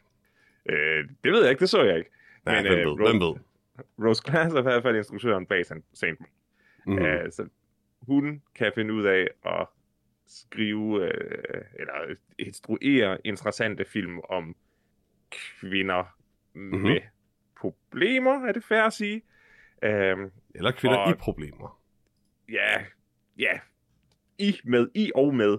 Øh, 0.69 1.09
det 1.25 1.33
ved 1.33 1.41
jeg 1.43 1.51
ikke, 1.51 1.61
det 1.61 1.69
så 1.71 1.83
jeg 1.83 1.99
ikke. 1.99 2.11
Nej, 2.47 2.55
Men, 2.63 2.67
hvem, 2.73 2.79
øh, 2.79 2.87
ved, 2.87 2.93
Rose- 2.93 3.11
hvem 3.13 3.21
ved? 3.21 3.35
Rose 4.09 4.23
Glass 4.31 4.55
er 4.55 4.59
i 4.59 4.63
hvert 4.63 4.83
fald 4.83 4.97
instruktøren 4.97 5.47
bag 5.47 5.67
St. 5.67 5.73
Maud. 6.03 6.17
Mm. 6.87 6.93
Mm. 6.93 6.99
Uh, 7.03 7.31
så 7.31 7.49
hun 8.03 8.43
kan 8.55 8.73
finde 8.75 8.95
ud 8.95 9.05
af 9.05 9.29
at 9.47 9.67
skrive 10.27 10.79
uh, 10.79 11.01
eller 11.81 12.15
instruere 12.39 13.19
interessante 13.25 13.85
film 13.85 14.19
om 14.29 14.57
kvinder 15.31 16.05
mm-hmm. 16.55 16.81
med 16.83 17.01
problemer, 17.61 18.47
er 18.49 18.53
det 18.53 18.65
fair 18.65 18.83
at 18.83 18.93
sige. 18.93 19.23
Uh, 19.83 19.91
Eller 20.55 20.71
kvinder 20.77 20.97
og- 20.99 21.11
i 21.11 21.15
problemer. 21.15 21.81
Ja, 22.49 22.85
ja, 23.39 23.61
i 24.39 24.61
med, 24.65 24.89
i 24.95 25.13
og 25.15 25.35
med. 25.35 25.53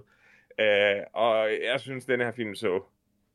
Uh, 0.61 1.03
og 1.13 1.49
jeg 1.63 1.79
synes, 1.79 2.05
den 2.05 2.19
her 2.19 2.31
film 2.31 2.55
så 2.55 2.83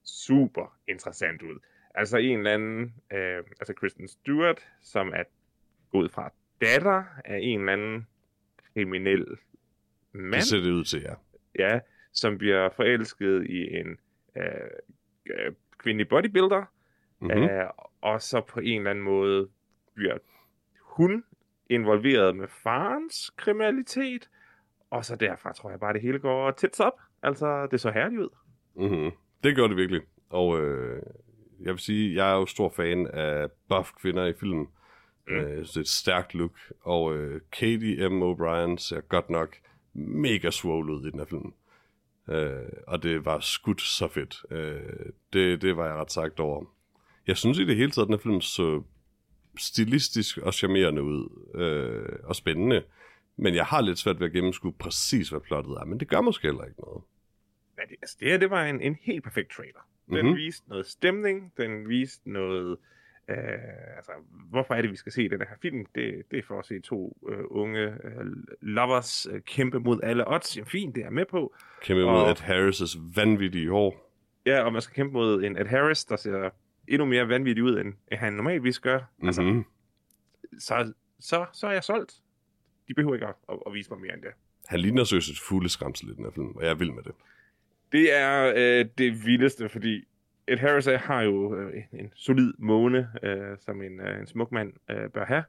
super 0.05 0.79
interessant 0.89 1.43
ud. 1.43 1.59
Altså 1.95 2.19
en 2.19 2.39
eller 2.39 2.55
anden, 2.55 2.83
uh, 2.85 3.19
altså 3.61 3.75
Kristen 3.77 4.09
Stewart, 4.09 4.69
som 4.83 5.09
er 5.09 5.23
gået 5.91 6.13
fra 6.13 6.33
datter 6.61 7.05
af 7.25 7.39
en 7.43 7.59
eller 7.59 7.73
anden 7.73 8.07
kriminel 8.75 9.27
mand, 10.13 10.33
Det 10.33 10.45
ser 10.45 10.57
det 10.57 10.71
ud 10.71 10.85
til, 10.85 11.03
ja. 11.03 11.15
ja, 11.59 11.81
som 12.13 12.39
bliver 12.39 12.71
forelsket 12.71 13.47
i 13.47 13.77
en 13.77 13.99
øh, 14.37 14.45
øh, 15.27 15.53
kvindelig 15.79 16.09
bodybuilder, 16.09 16.65
mm-hmm. 17.21 17.43
øh, 17.43 17.67
og 18.01 18.23
så 18.23 18.41
på 18.41 18.61
en 18.61 18.79
eller 18.79 18.91
anden 18.91 19.05
måde 19.05 19.49
bliver 19.95 20.19
hun 20.81 21.25
involveret 21.75 22.37
med 22.37 22.49
farens 22.49 23.31
kriminalitet, 23.37 24.29
og 24.91 25.05
så 25.05 25.17
derfra 25.17 25.53
tror 25.53 25.71
jeg 25.71 25.81
bare, 25.81 25.93
det 25.93 26.03
hele 26.03 26.19
går 26.19 26.51
tits 26.51 26.81
op. 26.81 27.01
Altså, 27.23 27.67
det 27.71 27.81
så 27.81 27.91
herligt 27.91 28.21
ud. 28.21 28.29
Mm-hmm. 28.75 29.11
Det 29.45 29.55
gjorde 29.55 29.69
det 29.69 29.77
virkelig. 29.77 30.03
Og 30.31 30.61
øh, 30.61 31.03
jeg 31.61 31.73
vil 31.73 31.79
sige, 31.79 32.15
jeg 32.15 32.33
er 32.33 32.35
jo 32.35 32.47
stor 32.47 32.73
fan 32.77 33.07
af 33.07 33.49
buff 33.69 33.93
kvinder 34.01 34.27
i 34.27 34.33
film. 34.33 34.69
Mm. 35.29 35.35
Øh, 35.35 35.59
det 35.59 35.77
er 35.77 35.81
et 35.81 35.89
stærkt 35.89 36.35
look. 36.35 36.59
Og 36.81 37.17
øh, 37.17 37.41
Katie 37.53 38.09
M. 38.09 38.23
O'Brien 38.23 38.77
ser 38.77 39.01
godt 39.01 39.31
nok 39.31 39.57
mega 39.95 40.51
swole 40.51 40.93
ud 40.93 41.07
i 41.07 41.11
den 41.11 41.19
her 41.19 41.27
film. 41.27 41.55
Øh, 42.29 42.83
og 42.87 43.03
det 43.03 43.25
var 43.25 43.41
skudt 43.41 43.81
så 43.81 44.09
fedt. 44.09 44.45
Øh, 44.51 45.13
det, 45.33 45.63
det 45.63 45.77
var 45.77 45.87
jeg 45.87 45.95
ret 45.95 46.13
sagt 46.13 46.41
over. 46.41 46.65
Jeg 47.27 47.37
synes 47.37 47.59
i 47.59 47.65
det 47.65 47.77
hele 47.77 47.91
taget, 47.91 48.05
at 48.05 48.09
den 48.09 48.15
her 48.15 48.23
film 48.23 48.41
så 48.41 48.83
stilistisk 49.59 50.39
og 50.39 50.55
charmerende 50.55 51.03
ud. 51.03 51.29
Øh, 51.55 52.19
og 52.25 52.37
spændende. 52.37 52.83
Men 53.37 53.55
jeg 53.55 53.65
har 53.65 53.81
lidt 53.81 53.99
svært 53.99 54.21
ved 54.21 54.27
at 54.27 54.33
gennemskue 54.33 54.73
præcis, 54.73 55.29
hvad 55.29 55.41
plottet 55.41 55.73
er. 55.73 55.85
Men 55.85 56.01
det 56.01 56.09
gør 56.09 56.21
måske 56.21 56.49
heller 56.49 56.65
ikke 56.65 56.81
noget. 56.81 57.03
Ja, 57.79 57.83
det, 57.89 57.97
altså, 58.03 58.17
det 58.21 58.29
her, 58.31 58.39
det 58.39 58.51
var 58.51 58.65
en, 58.65 58.81
en 58.81 58.97
helt 59.03 59.25
perfekt 59.25 59.51
trailer. 59.51 59.81
Den 60.09 60.17
Mhm. 60.17 60.25
mm-hmm. 60.25 60.37
viste 60.37 60.69
noget 60.69 60.87
stemning, 60.87 61.53
den 61.57 61.89
viste 61.89 62.31
noget... 62.31 62.77
Øh, 63.31 63.37
altså, 63.97 64.13
hvorfor 64.51 64.75
er 64.75 64.83
det, 64.83 64.91
vi 64.91 64.97
skal 64.97 65.13
se 65.13 65.29
den 65.29 65.39
her 65.39 65.57
film? 65.63 65.87
Det, 65.95 66.23
det 66.31 66.39
er 66.39 66.43
for 66.49 66.59
at 66.59 66.67
se 66.67 66.81
to 66.81 67.17
øh, 67.29 67.39
unge 67.51 67.81
øh, 67.81 68.27
lovers 68.61 69.27
øh, 69.33 69.41
kæmpe 69.41 69.81
mod 69.81 70.01
alle 70.03 70.29
odds. 70.35 70.57
Jamen, 70.57 70.69
fint, 70.69 70.95
det 70.95 71.01
er 71.01 71.07
jeg 71.07 71.13
med 71.13 71.25
på. 71.31 71.55
Kæmpe 71.83 72.03
mod 72.05 72.11
Og- 72.21 72.31
Ed 72.31 72.37
Harris' 72.37 72.99
vanvittige 73.17 73.69
hår. 73.69 74.09
Ja, 74.47 74.63
og 74.63 74.73
man 74.73 74.83
skal 74.83 74.95
kæmpe 74.95 75.13
mod 75.13 75.43
en 75.43 75.57
Ed 75.57 75.67
Harris, 75.67 76.05
der 76.05 76.17
ser 76.17 76.51
endnu 76.89 77.05
mere 77.07 77.29
vanvittig 77.29 77.65
ud, 77.65 77.81
end 77.81 77.95
han 78.13 78.33
normalvis 78.33 78.79
gør. 78.79 78.99
Mm-hmm. 78.99 79.27
Altså, 79.29 79.43
Mm-hmm. 79.43 79.65
så, 80.59 80.93
så, 81.21 81.47
så 81.53 81.67
er 81.67 81.73
jeg 81.73 81.85
solgt. 81.85 82.15
De 82.89 82.95
behøver 82.95 83.15
ikke 83.15 83.27
at, 83.27 83.35
at, 83.49 83.59
at 83.67 83.73
vise 83.75 83.91
mig 83.91 84.01
mere 84.01 84.15
end 84.15 84.23
det. 84.23 84.31
Han 84.67 84.81
ligner 84.81 85.05
seriøst 85.05 85.31
et 85.31 85.39
fugleskramsel 85.49 86.09
i 86.09 86.13
den 86.15 86.25
her 86.25 86.31
film, 86.31 86.47
og 86.57 86.63
jeg 86.63 86.71
er 86.71 86.75
vild 86.75 86.91
med 86.91 87.03
det. 87.03 87.13
Det 87.93 88.17
er 88.19 88.53
øh, 88.57 88.87
det 88.99 89.27
vildeste, 89.27 89.69
fordi 89.69 90.05
Ed 90.49 90.57
Harris 90.57 90.87
har 90.87 91.23
jo 91.23 91.57
øh, 91.57 91.75
en, 91.93 92.01
en 92.01 92.13
solid 92.15 92.53
måne, 92.59 93.09
øh, 93.23 93.57
som 93.61 93.83
en, 93.83 94.01
øh, 94.01 94.21
en 94.21 94.27
smuk 94.27 94.53
mand 94.53 94.73
øh, 94.91 95.11
bør 95.11 95.25
have. 95.25 95.45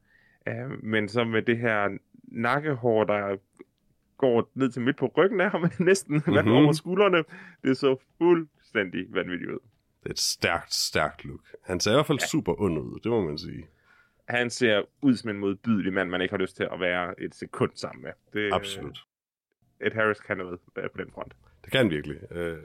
Øh, 0.48 0.84
men 0.84 1.10
så 1.10 1.24
med 1.24 1.42
det 1.42 1.58
her 1.58 1.98
nakkehår, 2.24 3.04
der 3.04 3.38
går 4.18 4.52
ned 4.54 4.72
til 4.72 4.82
midt 4.82 4.98
på 4.98 5.12
ryggen 5.18 5.42
af 5.42 5.52
ham, 5.52 5.72
næsten 5.80 6.16
mm-hmm. 6.16 6.34
Mhm. 6.34 6.52
over 6.52 6.72
skuldrene, 6.72 7.24
det 7.64 7.78
så 7.78 7.96
fuldstændig 8.18 9.06
vanvittigt 9.10 9.52
ud. 9.52 9.60
Det 10.04 10.10
er 10.10 10.14
et 10.14 10.20
stærkt, 10.20 10.74
stærkt 10.74 11.26
look. 11.26 11.42
Han 11.62 11.80
ser 11.80 11.92
i 11.92 11.94
hvert 11.94 12.06
fald 12.06 12.20
ja. 12.22 12.28
super 12.28 12.62
ond 12.62 12.78
ud, 12.78 13.00
det 13.00 13.12
må 13.12 13.22
man 13.22 13.38
sige. 13.38 13.68
Han 14.30 14.50
ser 14.50 14.82
ud 15.02 15.16
som 15.16 15.30
en 15.30 15.38
modbydelig 15.38 15.94
mand, 15.94 16.10
man 16.10 16.22
ikke 16.22 16.34
har 16.34 16.40
lyst 16.40 16.56
til 16.56 16.68
at 16.72 16.80
være 16.80 17.22
et 17.22 17.36
sekund 17.36 17.72
sammen 17.76 18.04
med. 18.04 18.12
Det, 18.34 18.54
Absolut. 18.54 19.06
Ed 19.82 19.92
Harris 19.92 20.20
kan 20.20 20.38
noget 20.38 20.60
øh, 20.78 20.90
på 20.90 20.98
den 20.98 21.12
front. 21.12 21.34
Det 21.64 21.72
kan 21.72 21.78
han 21.78 21.90
virkelig. 21.90 22.32
Øh, 22.32 22.58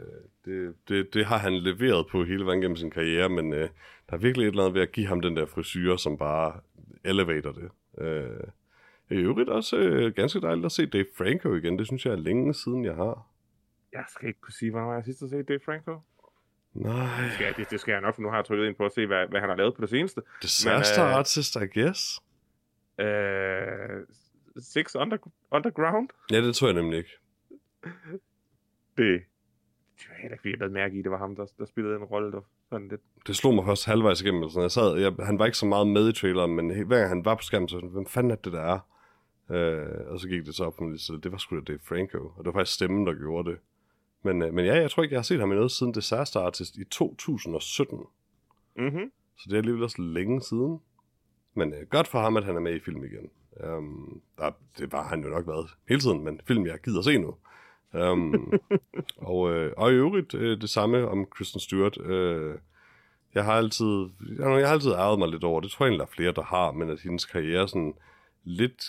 det, 0.45 0.75
det, 0.89 1.15
det 1.15 1.27
har 1.27 1.39
han 1.39 1.55
leveret 1.55 2.07
på 2.07 2.25
hele 2.25 2.47
vejen 2.47 2.61
gennem 2.61 2.77
sin 2.77 2.91
karriere, 2.91 3.29
men 3.29 3.53
øh, 3.53 3.69
der 4.11 4.17
er 4.17 4.17
virkelig 4.17 4.45
et 4.45 4.51
eller 4.51 4.63
andet 4.63 4.75
ved 4.75 4.83
at 4.83 4.93
give 4.93 5.07
ham 5.07 5.21
den 5.21 5.37
der 5.37 5.47
frisyre, 5.47 5.99
som 5.99 6.19
bare 6.19 6.61
elevator 7.05 7.53
det. 7.53 7.71
Øh, 7.99 8.41
I 9.11 9.15
øvrigt 9.15 9.49
også 9.49 9.77
øh, 9.79 10.15
ganske 10.15 10.41
dejligt 10.41 10.67
at 10.67 10.73
se 10.73 10.87
Dave 10.87 11.07
Franco 11.17 11.55
igen. 11.55 11.79
Det 11.79 11.87
synes 11.87 12.07
jeg 12.07 12.13
er 12.13 12.17
længe 12.17 12.55
siden, 12.55 12.85
jeg 12.85 12.95
har. 12.95 13.27
Jeg 13.93 14.05
skal 14.09 14.29
ikke 14.29 14.41
kunne 14.41 14.53
sige, 14.53 14.71
hvornår 14.71 14.95
jeg 14.95 15.05
sidst 15.05 15.21
har 15.21 15.29
set 15.29 15.49
Dave 15.49 15.61
Franco. 15.65 16.01
Nej. 16.81 17.25
Det 17.25 17.33
skal, 17.33 17.55
det, 17.57 17.71
det 17.71 17.81
skal 17.81 17.93
jeg 17.93 18.01
nok, 18.01 18.15
for 18.15 18.23
nu 18.23 18.29
har 18.29 18.37
jeg 18.37 18.45
trykket 18.45 18.67
ind 18.67 18.75
på 18.75 18.85
at 18.85 18.93
se, 18.93 19.07
hvad, 19.07 19.27
hvad 19.29 19.41
han 19.41 19.49
har 19.49 19.57
lavet 19.57 19.75
på 19.75 19.81
det 19.81 19.91
seneste. 19.91 20.23
Disaster 20.43 21.03
Men, 21.03 21.11
øh, 21.11 21.17
Artist, 21.19 21.57
I 21.57 21.81
guess. 21.81 22.21
Øh, 22.99 24.07
Six 24.59 24.95
under, 24.95 25.17
Underground? 25.51 26.09
Ja, 26.31 26.41
det 26.41 26.55
tror 26.55 26.69
jeg 26.69 26.75
nemlig 26.75 26.99
ikke. 26.99 27.11
Det, 28.97 29.23
det 29.99 30.07
var 30.09 30.17
heller 30.23 30.35
ikke, 30.35 30.41
fordi 30.43 30.55
jeg 30.61 30.71
mærke 30.71 30.99
i, 30.99 31.03
det 31.03 31.11
var 31.11 31.19
ham, 31.19 31.37
der, 31.37 31.47
der 31.59 31.65
spillede 31.65 31.97
en 31.97 32.05
rolle, 32.05 32.33
der 32.33 32.41
sådan 32.71 32.89
lidt... 32.89 33.01
Det 33.27 33.37
slog 33.37 33.55
mig 33.55 33.65
først 33.65 33.87
halvvejs 33.87 34.23
igennem. 34.23 34.41
eller 34.41 34.51
Sådan. 34.53 34.63
Jeg 34.63 34.71
sad, 34.71 34.99
jeg, 34.99 35.27
han 35.27 35.39
var 35.39 35.47
ikke 35.47 35.59
så 35.59 35.67
meget 35.67 35.87
med 35.87 36.09
i 36.09 36.13
traileren, 36.13 36.55
men 36.55 36.87
hver 36.87 36.99
gang 36.99 37.09
han 37.09 37.25
var 37.25 37.35
på 37.35 37.43
skærmen, 37.43 37.69
så 37.69 37.77
var 37.77 37.81
sådan, 37.81 37.91
hvem 37.93 38.07
fanden 38.07 38.31
er 38.31 38.37
det, 38.37 38.53
der 38.53 38.61
er? 38.61 38.79
Øh, 39.51 40.13
og 40.13 40.21
så 40.21 40.29
gik 40.29 40.47
det 40.47 40.55
så 40.55 40.65
op 40.65 40.77
for 40.77 40.85
mig, 40.85 41.01
så 41.01 41.21
det 41.23 41.33
var 41.33 41.39
sgu 41.39 41.57
da 41.57 41.61
Dave 41.61 41.79
Franco. 41.85 42.19
Og 42.19 42.39
det 42.39 42.47
var 42.47 42.53
faktisk 42.53 42.75
stemmen, 42.75 43.07
der 43.07 43.15
gjorde 43.15 43.51
det. 43.51 43.59
Men, 44.23 44.43
øh, 44.43 44.55
men 44.55 44.65
ja, 44.65 44.81
jeg 44.81 44.91
tror 44.91 45.03
ikke, 45.03 45.13
jeg 45.13 45.19
har 45.19 45.25
set 45.25 45.41
ham 45.41 45.53
i 45.53 45.55
noget 45.55 45.71
siden 45.71 45.93
Disaster 45.93 46.41
Artist 46.41 46.77
i 46.77 46.85
2017. 46.85 47.99
Mm-hmm. 48.77 49.13
Så 49.39 49.45
det 49.49 49.53
er 49.53 49.59
alligevel 49.59 49.83
også 49.83 50.03
længe 50.03 50.43
siden. 50.43 50.81
Men 51.55 51.75
øh, 51.75 51.87
godt 51.91 52.09
for 52.09 52.21
ham, 52.21 52.37
at 52.37 52.45
han 52.45 52.57
er 52.57 52.61
med 52.61 52.75
i 52.75 52.81
film 52.81 53.05
igen. 53.05 53.31
Um, 53.77 54.23
der, 54.39 54.51
det 54.79 54.93
var 54.93 55.09
han 55.09 55.23
jo 55.23 55.29
nok 55.29 55.47
været 55.47 55.71
hele 55.89 56.01
tiden, 56.01 56.25
men 56.25 56.41
film, 56.47 56.67
jeg 56.67 56.79
gider 56.85 57.03
se 57.03 57.19
nu. 57.19 57.35
Um, 57.95 58.53
og, 59.31 59.53
øh, 59.53 59.73
og 59.77 59.91
i 59.91 59.95
øvrigt 59.95 60.35
øh, 60.35 60.61
det 60.61 60.71
samme 60.71 61.09
om 61.09 61.27
Kristen 61.27 61.61
Stewart. 61.61 62.01
Øh, 62.01 62.59
jeg 63.35 63.45
har 63.45 63.53
altid 63.53 64.09
jeg, 64.39 64.39
jeg 64.39 64.69
har 64.69 64.75
altid 64.75 64.93
ærget 64.93 65.19
mig 65.19 65.29
lidt 65.29 65.45
over, 65.45 65.61
det 65.61 65.71
tror 65.71 65.87
jeg 65.87 65.91
egentlig, 65.91 66.07
der 66.07 66.13
er 66.13 66.17
flere, 66.17 66.33
der 66.33 66.43
har, 66.43 66.73
men 66.73 66.91
at 66.91 67.01
hendes 67.01 67.25
karriere 67.25 67.69
sådan 67.69 67.95
lidt, 68.45 68.85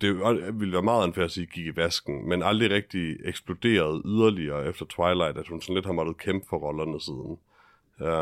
det 0.00 0.14
ville 0.60 0.72
være 0.72 0.82
meget 0.82 1.06
unfair 1.06 1.24
at 1.24 1.30
sige, 1.30 1.46
gik 1.46 1.66
i 1.66 1.76
vasken, 1.76 2.28
men 2.28 2.42
aldrig 2.42 2.70
rigtig 2.70 3.16
eksploderet 3.24 4.02
yderligere 4.04 4.66
efter 4.68 4.86
Twilight, 4.86 5.38
at 5.38 5.48
hun 5.48 5.60
sådan 5.60 5.74
lidt 5.74 5.86
har 5.86 5.92
måttet 5.92 6.18
kæmpe 6.18 6.46
for 6.48 6.56
rollerne 6.58 7.00
siden. 7.00 7.38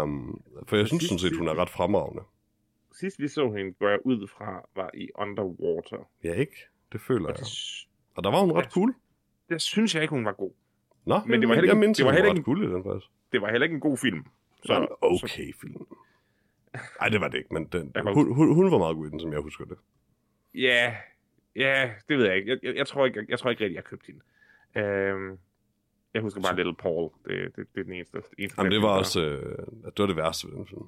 Um, 0.02 0.42
for 0.68 0.76
jeg 0.76 0.86
synes 0.88 1.02
sådan 1.04 1.18
set, 1.18 1.36
hun 1.36 1.48
er 1.48 1.54
ret 1.58 1.70
fremragende. 1.70 2.22
Sidst 3.00 3.18
vi 3.20 3.28
så 3.28 3.50
hende 3.52 3.72
gå 3.72 3.86
ud 4.04 4.28
fra, 4.28 4.68
var 4.76 4.90
i 4.94 5.08
Underwater. 5.18 6.08
Ja, 6.24 6.34
ikke? 6.34 6.56
Det 6.92 7.00
føler 7.00 7.24
Og 7.28 7.30
jeg. 7.30 7.38
det, 7.38 7.86
Og 8.16 8.24
der 8.24 8.30
var 8.30 8.40
hun 8.40 8.52
ret 8.52 8.72
cool. 8.72 8.94
det 9.48 9.62
synes 9.62 9.94
jeg 9.94 10.02
ikke, 10.02 10.14
hun 10.14 10.24
var 10.24 10.32
god. 10.32 10.52
Nå, 11.04 11.20
Men 11.26 11.40
det 11.40 11.48
var 11.48 11.54
heller 11.54 11.68
jeg 11.68 11.74
ikke- 11.74 11.80
mindst, 11.80 11.98
det 11.98 12.06
var 12.06 12.12
heller 12.12 12.30
ikke- 12.30 12.42
cool 12.42 12.62
i 12.64 12.66
den 12.66 12.84
faktisk. 12.84 13.10
Det 13.32 13.40
var 13.42 13.50
heller 13.50 13.64
ikke 13.64 13.74
en 13.74 13.80
god 13.80 13.96
film. 13.96 14.24
Så, 14.64 14.76
en 14.76 14.88
okay 15.00 15.52
film. 15.60 15.86
Nej, 17.00 17.08
det 17.08 17.20
var 17.20 17.28
det 17.28 17.38
ikke, 17.38 17.54
men 17.54 17.64
den, 17.64 17.92
Jeg 17.94 18.02
hun, 18.02 18.34
hun, 18.34 18.54
hun 18.54 18.70
var 18.70 18.78
meget 18.78 18.96
god 18.96 19.06
i 19.06 19.10
den, 19.10 19.20
som 19.20 19.32
jeg 19.32 19.40
husker 19.40 19.64
det. 19.64 19.76
Ja, 20.54 20.96
ja, 21.56 21.90
det 22.08 22.18
ved 22.18 22.26
jeg 22.26 22.36
ikke. 22.36 22.50
Jeg, 22.50 22.58
jeg, 22.62 22.76
jeg, 22.76 22.86
tror, 22.86 23.06
ikke, 23.06 23.18
jeg, 23.18 23.30
jeg 23.30 23.38
tror 23.38 23.50
ikke 23.50 23.64
rigtig, 23.64 23.76
jeg 23.76 23.84
købte 23.84 24.06
hende. 24.06 24.20
Øhm, 24.76 25.38
jeg 26.14 26.22
husker 26.22 26.40
bare 26.40 26.56
Little 26.56 26.74
Paul. 26.74 27.10
Det, 27.24 27.56
det, 27.56 27.66
det 27.74 27.80
er 27.80 27.84
den 27.84 27.92
eneste. 27.92 28.22
eneste 28.38 28.60
Jamen, 28.60 28.72
det 28.72 28.82
var 28.82 28.88
også 28.88 29.20
øh, 29.20 29.56
det, 29.84 29.98
var 29.98 30.06
det 30.06 30.16
værste 30.16 30.48
ved 30.48 30.54
den 30.54 30.66
film. 30.66 30.82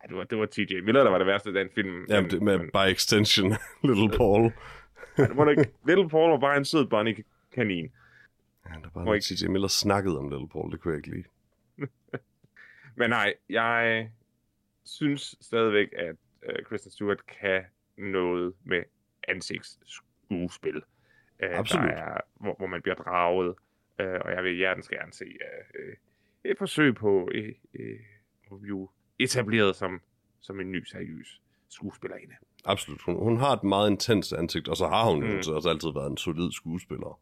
Ej, 0.00 0.06
det 0.06 0.16
var, 0.16 0.24
det 0.24 0.38
var 0.38 0.46
TJ 0.46 0.80
Miller, 0.80 1.02
der 1.02 1.10
var 1.10 1.18
det 1.18 1.26
værste 1.26 1.48
af 1.48 1.54
den 1.54 1.68
film. 1.74 2.06
Jamen, 2.08 2.30
det, 2.30 2.42
med, 2.42 2.58
men, 2.58 2.70
by 2.70 2.92
extension, 2.92 3.52
Little 3.88 4.18
Paul. 4.18 4.44
Ej, 4.44 5.26
det 5.26 5.36
var 5.36 5.50
ikke. 5.50 5.72
Little 5.86 6.08
Paul 6.08 6.30
var 6.30 6.38
bare 6.38 6.56
en 6.56 6.64
sød 6.64 6.86
bunny-kanin. 6.86 7.92
Ja, 8.66 8.70
der 8.70 8.88
var 8.94 9.00
Må 9.00 9.04
noget, 9.04 9.22
T.J. 9.22 9.46
Miller 9.46 9.68
snakkede 9.68 10.18
om 10.18 10.28
Little 10.28 10.48
Paul, 10.48 10.72
det 10.72 10.80
kunne 10.80 10.94
jeg 10.94 10.98
ikke 10.98 11.10
lide. 11.10 11.28
Men 12.98 13.10
nej, 13.10 13.34
jeg 13.48 14.10
synes 14.84 15.36
stadigvæk, 15.40 15.88
at 15.92 16.16
uh, 16.48 16.64
Kristen 16.64 16.90
Stewart 16.90 17.26
kan 17.26 17.62
noget 17.96 18.54
med 18.64 18.82
skuespil. 19.84 20.82
Øh, 21.42 21.58
Absolut. 21.58 21.84
Der 21.88 21.94
er, 21.96 22.20
hvor, 22.40 22.54
hvor 22.58 22.66
man 22.66 22.82
bliver 22.82 22.94
draget. 22.94 23.54
Øh, 24.00 24.20
og 24.24 24.30
jeg 24.32 24.44
vil 24.44 24.54
hjertens 24.56 24.88
gerne 24.88 25.12
se 25.12 25.24
øh, 25.24 25.96
et 26.44 26.58
forsøg 26.58 26.94
på 26.94 27.28
øh, 27.34 27.52
øh, 27.74 27.98
at 28.52 28.60
blive 28.60 28.88
etableret 29.18 29.76
som, 29.76 30.00
som 30.40 30.60
en 30.60 30.72
ny 30.72 30.84
seriøs 30.84 31.40
skuespillerinde. 31.68 32.34
Absolut. 32.64 33.02
Hun, 33.02 33.16
hun 33.16 33.36
har 33.36 33.52
et 33.52 33.64
meget 33.64 33.90
intens 33.90 34.32
ansigt, 34.32 34.68
og 34.68 34.76
så 34.76 34.86
har 34.88 35.10
hun 35.10 35.20
Mm. 35.24 35.30
jo 35.30 35.54
også 35.56 35.68
altid 35.68 35.88
været 35.94 36.10
en 36.10 36.16
solid 36.16 36.52
skuespiller. 36.52 37.20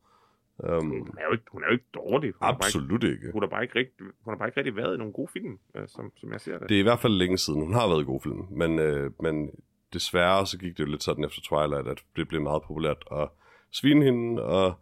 Um, 0.59 0.91
Hun 0.91 1.19
er 1.19 1.25
jo 1.25 1.33
ikke, 1.33 1.45
hun 1.53 1.63
er 1.63 1.67
jo 1.67 1.73
ikke 1.73 1.85
dårlig. 1.95 2.31
Hun 2.33 2.39
bare 2.41 2.51
ikke, 2.53 2.65
absolut 2.65 3.05
ikke. 3.05 3.33
hun 3.33 3.43
har 3.43 3.49
bare 3.49 3.63
ikke 3.63 3.79
rigtig, 3.79 3.95
hun 4.25 4.33
har 4.33 4.37
bare 4.37 4.49
ikke 4.49 4.57
rigtig 4.61 4.77
været 4.77 4.95
i 4.95 4.99
nogle 4.99 5.13
gode 5.13 5.29
film, 5.33 5.59
øh, 5.77 5.89
som, 5.89 6.13
som 6.17 6.33
jeg 6.33 6.41
ser 6.41 6.59
det. 6.59 6.69
Det 6.69 6.75
er 6.75 6.81
i 6.81 6.83
hvert 6.83 6.99
fald 7.01 7.13
længe 7.13 7.39
siden. 7.39 7.61
Hun 7.61 7.73
har 7.75 7.89
været 7.89 8.01
i 8.03 8.05
gode 8.05 8.21
film, 8.23 8.47
men, 8.51 8.79
øh, 8.79 9.11
men 9.23 9.51
desværre 9.93 10.47
så 10.47 10.59
gik 10.59 10.79
det 10.79 10.85
jo 10.85 10.89
lidt 10.91 11.03
sådan 11.03 11.25
efter 11.25 11.41
Twilight, 11.43 11.89
at 11.89 12.05
det 12.17 12.29
blev 12.29 12.43
meget 12.43 12.63
populært 12.63 13.05
at 13.13 13.29
svine 13.71 14.05
hende, 14.05 14.43
og 14.43 14.75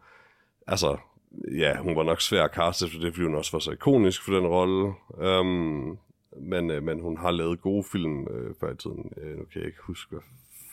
altså, 0.67 0.99
ja, 1.59 1.77
hun 1.79 1.97
var 1.97 2.03
nok 2.03 2.21
svær 2.21 2.45
at 2.45 2.53
kaste 2.53 2.87
efter 2.87 3.01
det, 3.01 3.15
fordi 3.15 3.25
hun 3.27 3.35
også 3.35 3.53
var 3.53 3.59
så 3.59 3.73
ikonisk 3.73 4.25
for 4.25 4.33
den 4.33 4.47
rolle. 4.47 4.95
Um, 5.41 5.99
men, 6.37 6.71
øh, 6.71 6.83
men 6.83 7.01
hun 7.01 7.17
har 7.17 7.31
lavet 7.31 7.61
gode 7.61 7.85
film 7.93 8.27
øh, 8.29 8.55
før 8.61 8.73
i 8.73 8.77
tiden. 8.77 9.13
Øh, 9.17 9.39
nu 9.39 9.45
kan 9.45 9.61
jeg 9.61 9.67
ikke 9.67 9.83
huske, 9.83 10.11
hvad 10.11 10.21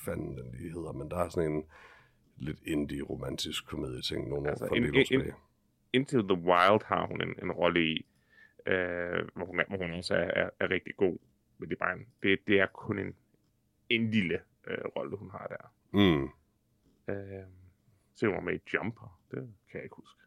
fanden 0.05 0.37
den 0.37 0.51
lige 0.59 0.71
hedder, 0.73 0.91
men 0.91 1.09
der 1.09 1.17
er 1.17 1.29
sådan 1.29 1.51
en 1.51 1.63
lidt 2.37 2.59
indie-romantisk 2.65 3.67
komedie-ting 3.67 4.29
nogle 4.29 4.45
år 4.47 4.49
Altså, 4.51 4.67
fra 4.67 4.75
en- 4.75 4.83
en, 4.85 4.95
en- 4.95 5.05
tilbage. 5.05 5.33
Into 5.93 6.21
the 6.21 6.41
Wild 6.43 6.85
har 6.85 7.07
hun 7.07 7.21
en, 7.21 7.35
en 7.43 7.51
rolle 7.51 7.85
i, 7.93 8.05
øh, 8.67 9.19
hvor, 9.35 9.45
hun, 9.45 9.61
hvor 9.67 9.77
hun 9.77 9.91
også 9.91 10.13
er, 10.15 10.29
er, 10.43 10.49
er 10.59 10.69
rigtig 10.69 10.95
god. 10.97 11.17
Men 11.57 11.69
det 11.69 11.75
er, 11.75 11.85
bare 11.85 11.93
en, 11.97 12.05
det, 12.23 12.39
det 12.47 12.59
er 12.59 12.65
kun 12.73 12.99
en, 12.99 13.13
en 13.89 14.11
lille 14.11 14.39
øh, 14.67 14.77
rolle, 14.95 15.17
hun 15.17 15.31
har 15.31 15.47
der. 15.47 15.71
Mm. 15.91 16.23
Øh, 17.13 17.43
så 18.15 18.25
hun 18.25 18.35
var 18.35 18.41
med 18.41 18.53
i 18.53 18.59
Jumper. 18.73 19.19
Det 19.31 19.37
kan 19.39 19.77
jeg 19.77 19.83
ikke 19.83 19.95
huske. 19.95 20.19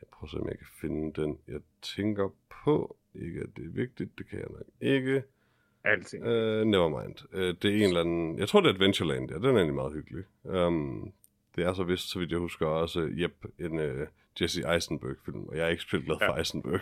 Jeg 0.00 0.08
prøver 0.12 0.24
at 0.24 0.30
se, 0.30 0.36
om 0.38 0.48
jeg 0.48 0.58
kan 0.58 0.66
finde 0.80 1.22
den. 1.22 1.38
Jeg 1.48 1.60
tænker 1.82 2.28
på, 2.64 2.96
ikke 3.14 3.40
at 3.40 3.48
det 3.56 3.64
er 3.64 3.70
vigtigt, 3.70 4.18
det 4.18 4.28
kan 4.28 4.38
jeg 4.38 4.48
nok 4.50 4.66
ikke. 4.80 5.22
Alting. 5.84 6.22
Uh, 6.22 6.30
nevermind. 6.66 7.34
Uh, 7.34 7.40
det 7.40 7.64
er 7.64 7.74
en 7.74 7.82
eller 7.82 8.00
anden... 8.00 8.38
Jeg 8.38 8.48
tror, 8.48 8.60
det 8.60 8.68
er 8.68 8.74
Adventureland, 8.74 9.30
ja. 9.30 9.36
Den 9.36 9.44
er 9.44 9.50
egentlig 9.50 9.74
meget 9.74 9.92
hyggelig. 9.92 10.24
Um, 10.42 11.12
det 11.56 11.64
er 11.64 11.74
så 11.74 11.84
vist, 11.84 12.10
så 12.10 12.18
vidt 12.18 12.30
jeg 12.30 12.38
husker, 12.38 12.66
også 12.66 13.00
yep, 13.00 13.44
en 13.58 13.78
uh, 13.78 14.06
Jesse 14.40 14.74
Eisenberg-film, 14.74 15.44
og 15.48 15.56
jeg 15.56 15.64
er 15.64 15.68
ikke 15.68 15.82
specielt 15.82 16.06
glad 16.06 16.16
for 16.18 16.32
Ja. 16.34 16.38
Eisenberg. 16.38 16.80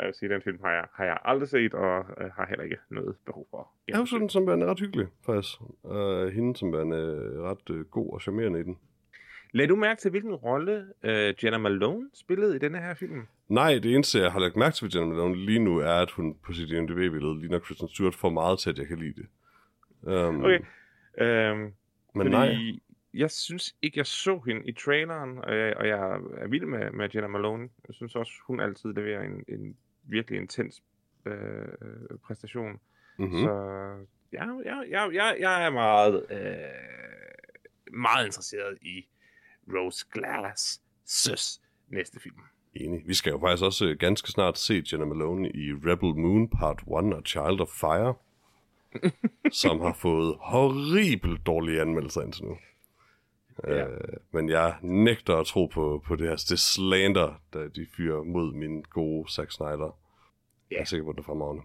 Jeg 0.00 0.06
vil 0.06 0.14
sige, 0.14 0.28
den 0.28 0.42
film 0.42 0.58
har 0.64 0.70
jeg, 0.72 0.84
har 0.92 1.04
jeg 1.04 1.18
aldrig 1.24 1.48
set, 1.48 1.74
og 1.74 2.04
øh, 2.20 2.30
har 2.30 2.46
heller 2.48 2.64
ikke 2.64 2.76
noget 2.90 3.16
behov 3.26 3.46
for. 3.50 3.70
Jeg 3.88 3.98
husker 3.98 4.18
den 4.18 4.28
som 4.28 4.46
værende 4.46 4.66
ret 4.66 4.80
hyggelig, 4.80 5.06
faktisk. 5.26 5.58
Og 5.82 6.30
hende 6.30 6.56
som 6.56 6.72
værende 6.72 6.96
øh, 6.96 7.40
ret 7.42 7.70
uh, 7.70 7.80
god 7.80 8.12
og 8.12 8.20
charmerende 8.20 8.60
i 8.60 8.62
den. 8.62 8.78
Lad 9.52 9.68
du 9.68 9.76
mærke 9.76 10.00
til, 10.00 10.10
hvilken 10.10 10.34
rolle 10.34 10.84
øh, 11.02 11.34
Jenna 11.44 11.58
Malone 11.58 12.08
spillede 12.14 12.56
i 12.56 12.58
denne 12.58 12.78
her 12.78 12.94
film? 12.94 13.26
Nej, 13.48 13.78
det 13.78 13.94
eneste, 13.94 14.18
jeg 14.18 14.32
har 14.32 14.40
lagt 14.40 14.56
mærke 14.56 14.74
til 14.74 14.84
ved 14.84 14.90
Jenna 14.94 15.14
Malone 15.14 15.36
lige 15.36 15.58
nu, 15.58 15.78
er, 15.78 15.92
at 15.92 16.10
hun 16.10 16.36
på 16.46 16.52
sit 16.52 16.70
IMDb-billede 16.70 17.40
ligner 17.40 17.58
Kristen 17.58 17.88
Stewart 17.88 18.14
for 18.14 18.30
meget 18.30 18.58
til, 18.58 18.70
at 18.70 18.78
jeg 18.78 18.86
kan 18.86 18.98
lide 18.98 19.14
det. 19.14 19.26
Um, 20.02 20.44
Okay. 20.44 20.60
Øhm, 21.18 21.72
Men 22.14 22.26
nej, 22.26 22.56
jeg 23.14 23.30
synes 23.30 23.74
ikke, 23.82 23.98
jeg 23.98 24.06
så 24.06 24.38
hende 24.46 24.62
i 24.64 24.72
traileren, 24.72 25.38
og 25.38 25.56
jeg, 25.56 25.76
og 25.76 25.88
jeg 25.88 26.20
er 26.36 26.48
vild 26.48 26.66
med, 26.66 26.90
med 26.90 27.08
Jenna 27.14 27.28
Malone. 27.28 27.68
Jeg 27.88 27.94
synes 27.94 28.16
også, 28.16 28.32
hun 28.46 28.60
altid 28.60 28.92
leverer 28.94 29.22
en, 29.22 29.44
en 29.48 29.76
virkelig 30.10 30.40
intens 30.40 30.82
øh, 31.26 31.68
præstation. 32.24 32.80
mm-hmm. 33.18 33.36
Mm. 33.36 33.44
Så 33.44 33.52
ja, 34.32 34.44
ja, 34.64 34.82
ja, 34.90 35.10
ja, 35.10 35.24
jeg 35.40 35.66
er 35.66 35.70
meget, 35.70 36.26
øh, 36.30 37.92
meget 37.92 38.26
interesseret 38.26 38.78
i 38.82 39.06
Rose 39.74 40.06
Glass 40.12 40.82
søs 41.06 41.60
næste 41.88 42.20
film. 42.20 42.36
Enig. 42.74 43.02
Vi 43.06 43.14
skal 43.14 43.30
jo 43.30 43.38
faktisk 43.38 43.64
også 43.64 43.86
øh, 43.86 43.98
ganske 43.98 44.28
snart 44.28 44.58
se 44.58 44.82
Jenna 44.92 45.04
Malone 45.04 45.50
i 45.50 45.72
Rebel 45.72 46.16
Moon 46.16 46.48
Part 46.48 46.82
1 46.82 46.88
og 46.88 47.22
Child 47.26 47.60
of 47.60 47.68
Fire, 47.68 48.14
som 49.62 49.80
har 49.80 49.92
fået 49.92 50.36
horribelt 50.40 51.46
dårlige 51.46 51.80
anmeldelser 51.80 52.22
indtil 52.22 52.44
nu. 52.44 52.58
Ja. 53.68 53.86
Øh, 53.86 54.00
men 54.32 54.48
jeg 54.48 54.76
nægter 54.82 55.36
at 55.36 55.46
tro 55.46 55.66
på, 55.66 56.02
på 56.06 56.16
det 56.16 56.28
her 56.28 56.36
det 56.48 56.58
slander, 56.58 57.40
der 57.52 57.68
de 57.68 57.86
fyrer 57.96 58.22
mod 58.22 58.52
min 58.54 58.82
gode 58.82 59.32
Zack 59.32 59.50
Snyder. 59.52 59.96
Jeg 60.70 60.76
er 60.76 60.80
Ja. 60.80 60.84
sikker 60.84 61.04
på, 61.04 61.10
at 61.10 61.16
det 61.16 61.22
er 61.22 61.26
fremragende. 61.26 61.62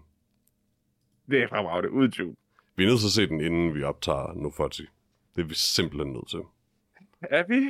Det 1.30 1.42
er 1.42 1.48
fremragende, 1.48 1.90
uden 1.90 2.12
tvivl. 2.12 2.36
Vi 2.76 2.84
er 2.84 2.88
nødt 2.88 3.00
til 3.00 3.06
at 3.06 3.12
se 3.12 3.26
den, 3.28 3.40
inden 3.40 3.74
vi 3.74 3.82
optager 3.82 4.32
Nofoti. 4.34 4.82
Det 5.36 5.42
er 5.42 5.46
vi 5.46 5.54
simpelthen 5.54 6.12
nødt 6.12 6.28
til. 6.28 6.40
Er 7.22 7.44
vi? 7.48 7.68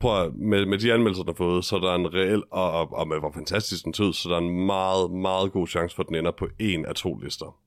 Prøv 0.00 0.24
at, 0.24 0.34
med, 0.34 0.66
med 0.66 0.78
de 0.78 0.92
anmeldelser, 0.92 1.22
der 1.24 1.32
har 1.32 1.36
fået, 1.36 1.64
så 1.64 1.76
er 1.76 1.80
der 1.80 1.94
en 1.94 2.14
reel, 2.14 2.42
og, 2.50 2.72
og, 2.72 2.92
og 2.92 3.08
med 3.08 3.18
hvor 3.18 3.32
fantastisk 3.32 3.84
den 3.84 3.92
tød, 3.92 4.12
så 4.12 4.28
der 4.28 4.34
er 4.34 4.40
en 4.40 4.66
meget, 4.66 5.10
meget 5.10 5.52
god 5.52 5.66
chance 5.66 5.96
for, 5.96 6.02
at 6.02 6.08
den 6.08 6.16
ender 6.16 6.30
på 6.30 6.48
en 6.58 6.84
af 6.86 6.94
to 6.94 7.16
lister. 7.18 7.58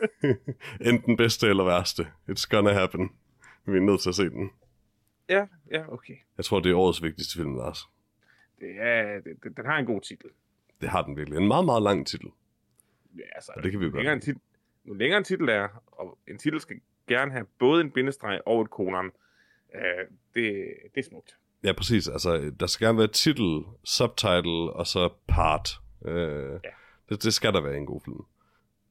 Enten 0.90 1.16
bedste 1.16 1.46
eller 1.48 1.64
værste. 1.64 2.06
It's 2.30 2.46
gonna 2.50 2.72
happen. 2.72 3.10
Vi 3.66 3.76
er 3.76 3.80
nødt 3.80 4.00
til 4.00 4.08
at 4.08 4.14
se 4.14 4.28
den. 4.30 4.50
Ja, 5.32 5.46
ja, 5.70 5.92
okay. 5.92 6.14
Jeg 6.36 6.44
tror, 6.44 6.60
det 6.60 6.70
er 6.72 6.76
årets 6.76 7.02
vigtigste 7.02 7.36
film, 7.38 7.56
Lars. 7.56 7.88
Det 8.60 8.70
er, 8.78 9.20
det, 9.20 9.36
det, 9.42 9.56
den 9.56 9.64
har 9.66 9.78
en 9.78 9.86
god 9.86 10.00
titel. 10.00 10.30
Det 10.80 10.88
har 10.88 11.02
den 11.02 11.16
virkelig. 11.16 11.36
En 11.38 11.48
meget, 11.48 11.64
meget 11.64 11.82
lang 11.82 12.06
titel. 12.06 12.28
Ja, 13.18 13.22
altså, 13.34 13.52
Og 13.56 13.62
det 13.62 13.70
kan 13.70 13.80
vi 13.80 13.84
jo 13.86 13.90
længere 13.92 14.12
en 14.12 14.16
godt. 14.18 14.24
titel, 14.24 14.40
nu 14.84 14.94
længere 14.94 15.18
en 15.18 15.24
titel 15.24 15.48
er, 15.48 15.68
og 15.86 16.18
en 16.28 16.38
titel 16.38 16.60
skal 16.60 16.80
gerne 17.08 17.32
have 17.32 17.46
både 17.58 17.80
en 17.80 17.90
bindestreg 17.90 18.40
og 18.46 18.62
et 18.62 18.70
kolon, 18.70 19.10
øh, 19.74 19.80
det, 20.34 20.74
det 20.94 21.00
er 21.04 21.08
smukt. 21.08 21.36
Ja, 21.64 21.72
præcis. 21.72 22.08
Altså, 22.08 22.52
der 22.60 22.66
skal 22.66 22.86
gerne 22.86 22.98
være 22.98 23.06
titel, 23.08 23.62
subtitle 23.84 24.72
og 24.72 24.86
så 24.86 25.08
part. 25.28 25.68
Øh, 26.04 26.50
Ja. 26.52 26.58
det, 27.08 27.22
det 27.22 27.34
skal 27.34 27.52
der 27.52 27.60
være 27.60 27.74
i 27.74 27.78
en 27.78 27.86
god 27.86 28.00
film. 28.04 28.20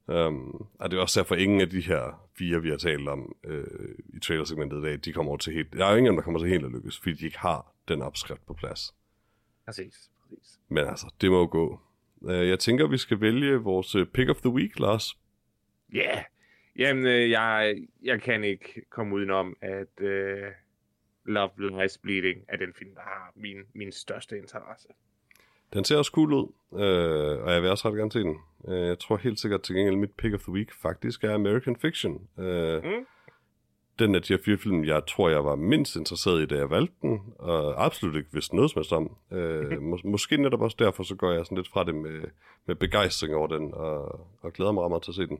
Um, 0.08 0.68
og 0.80 0.92
det 0.92 0.98
er 0.98 1.02
også 1.02 1.20
derfor, 1.20 1.36
ingen 1.36 1.62
af 1.62 1.70
de 1.70 1.82
her 1.82 2.30
fire, 2.38 2.62
vi 2.62 2.70
har 2.70 2.78
talt 2.78 3.10
om 3.10 3.36
øh, 3.44 3.96
i 4.14 4.20
trailersegmentet 4.20 4.78
i 4.78 4.82
dag, 4.82 5.00
de 5.06 5.14
kommer 5.14 5.30
over 5.30 5.38
til 5.38 5.54
helt... 5.54 5.74
Der 5.74 5.86
er 5.86 5.92
jo 5.92 5.98
ingen, 5.98 6.16
der 6.16 6.22
kommer 6.22 6.40
til 6.40 6.50
helt 6.50 6.66
at 6.66 6.72
lykkes, 6.72 7.00
fordi 7.00 7.14
de 7.14 7.26
ikke 7.26 7.40
har 7.40 7.74
den 7.88 8.02
opskrift 8.02 8.46
på 8.46 8.54
plads. 8.54 8.96
Præcis, 9.66 10.12
præcis. 10.22 10.60
Men 10.70 10.88
altså, 10.88 11.14
det 11.22 11.32
må 11.32 11.40
jo 11.40 11.48
gå. 11.52 11.80
Uh, 12.16 12.32
jeg 12.32 12.60
tænker, 12.60 12.88
vi 12.88 12.98
skal 12.98 13.22
vælge 13.22 13.56
vores 13.56 13.96
øh, 13.96 14.06
pick 14.06 14.30
of 14.30 14.42
the 14.42 14.50
week, 14.50 14.80
Lars. 14.80 15.18
Ja, 15.94 16.00
yeah. 16.00 16.24
jamen, 16.76 17.06
øh, 17.06 17.30
jeg, 17.30 17.76
jeg 18.04 18.22
kan 18.22 18.44
ikke 18.44 18.82
komme 18.90 19.16
udenom, 19.16 19.56
at 19.62 20.02
øh, 20.02 20.52
Love 21.26 21.82
Lies 21.82 21.98
Bleeding 21.98 22.46
er 22.48 22.58
den 22.58 22.74
film, 22.74 22.96
der 22.96 23.02
har 23.02 23.32
min, 23.36 23.58
min 23.74 23.92
største 23.92 24.38
interesse. 24.38 24.88
Den 25.73 25.84
ser 25.84 25.97
også 25.97 26.12
cool 26.12 26.34
ud, 26.34 26.47
øh, 26.73 27.43
og 27.43 27.53
jeg 27.53 27.62
vil 27.62 27.69
også 27.69 27.88
ret 27.89 27.95
gerne 27.97 28.12
se 28.12 28.19
den. 28.19 28.38
Øh, 28.67 28.88
jeg 28.88 28.99
tror 28.99 29.17
helt 29.17 29.39
sikkert 29.39 29.62
til 29.62 29.75
gengæld, 29.75 29.95
mit 29.95 30.12
pick 30.17 30.34
of 30.34 30.39
the 30.41 30.51
week 30.51 30.71
faktisk 30.81 31.23
er 31.23 31.34
American 31.34 31.75
Fiction. 31.75 32.27
Øh, 32.39 32.84
Mm. 32.84 33.05
Den 33.99 34.15
af 34.15 34.21
de 34.21 34.34
her 34.34 34.41
fire 34.45 34.57
film, 34.57 34.84
jeg 34.86 35.01
tror, 35.07 35.29
jeg 35.29 35.45
var 35.45 35.55
mindst 35.55 35.95
interesseret 35.95 36.41
i, 36.41 36.45
da 36.45 36.55
jeg 36.55 36.69
valgte 36.69 36.93
den, 37.01 37.21
og 37.39 37.86
absolut 37.86 38.15
ikke 38.15 38.29
vidste 38.34 38.55
noget 38.55 38.71
som 38.71 38.79
helst 38.79 38.91
om. 38.93 39.15
Øh, 39.31 39.71
mås- 39.91 40.01
måske 40.07 40.38
netop 40.38 40.62
også 40.62 40.75
derfor, 40.79 41.03
så 41.03 41.15
går 41.15 41.31
jeg 41.31 41.45
sådan 41.45 41.57
lidt 41.57 41.67
fra 41.69 41.84
det 41.84 41.95
med, 41.95 42.21
med 42.65 42.75
begejstring 42.75 43.36
over 43.36 43.47
den, 43.47 43.73
og, 43.73 44.27
og 44.41 44.53
glæder 44.53 44.71
mig 44.71 44.89
meget 44.89 45.03
til 45.03 45.12
at 45.12 45.15
se 45.15 45.27
den. 45.27 45.39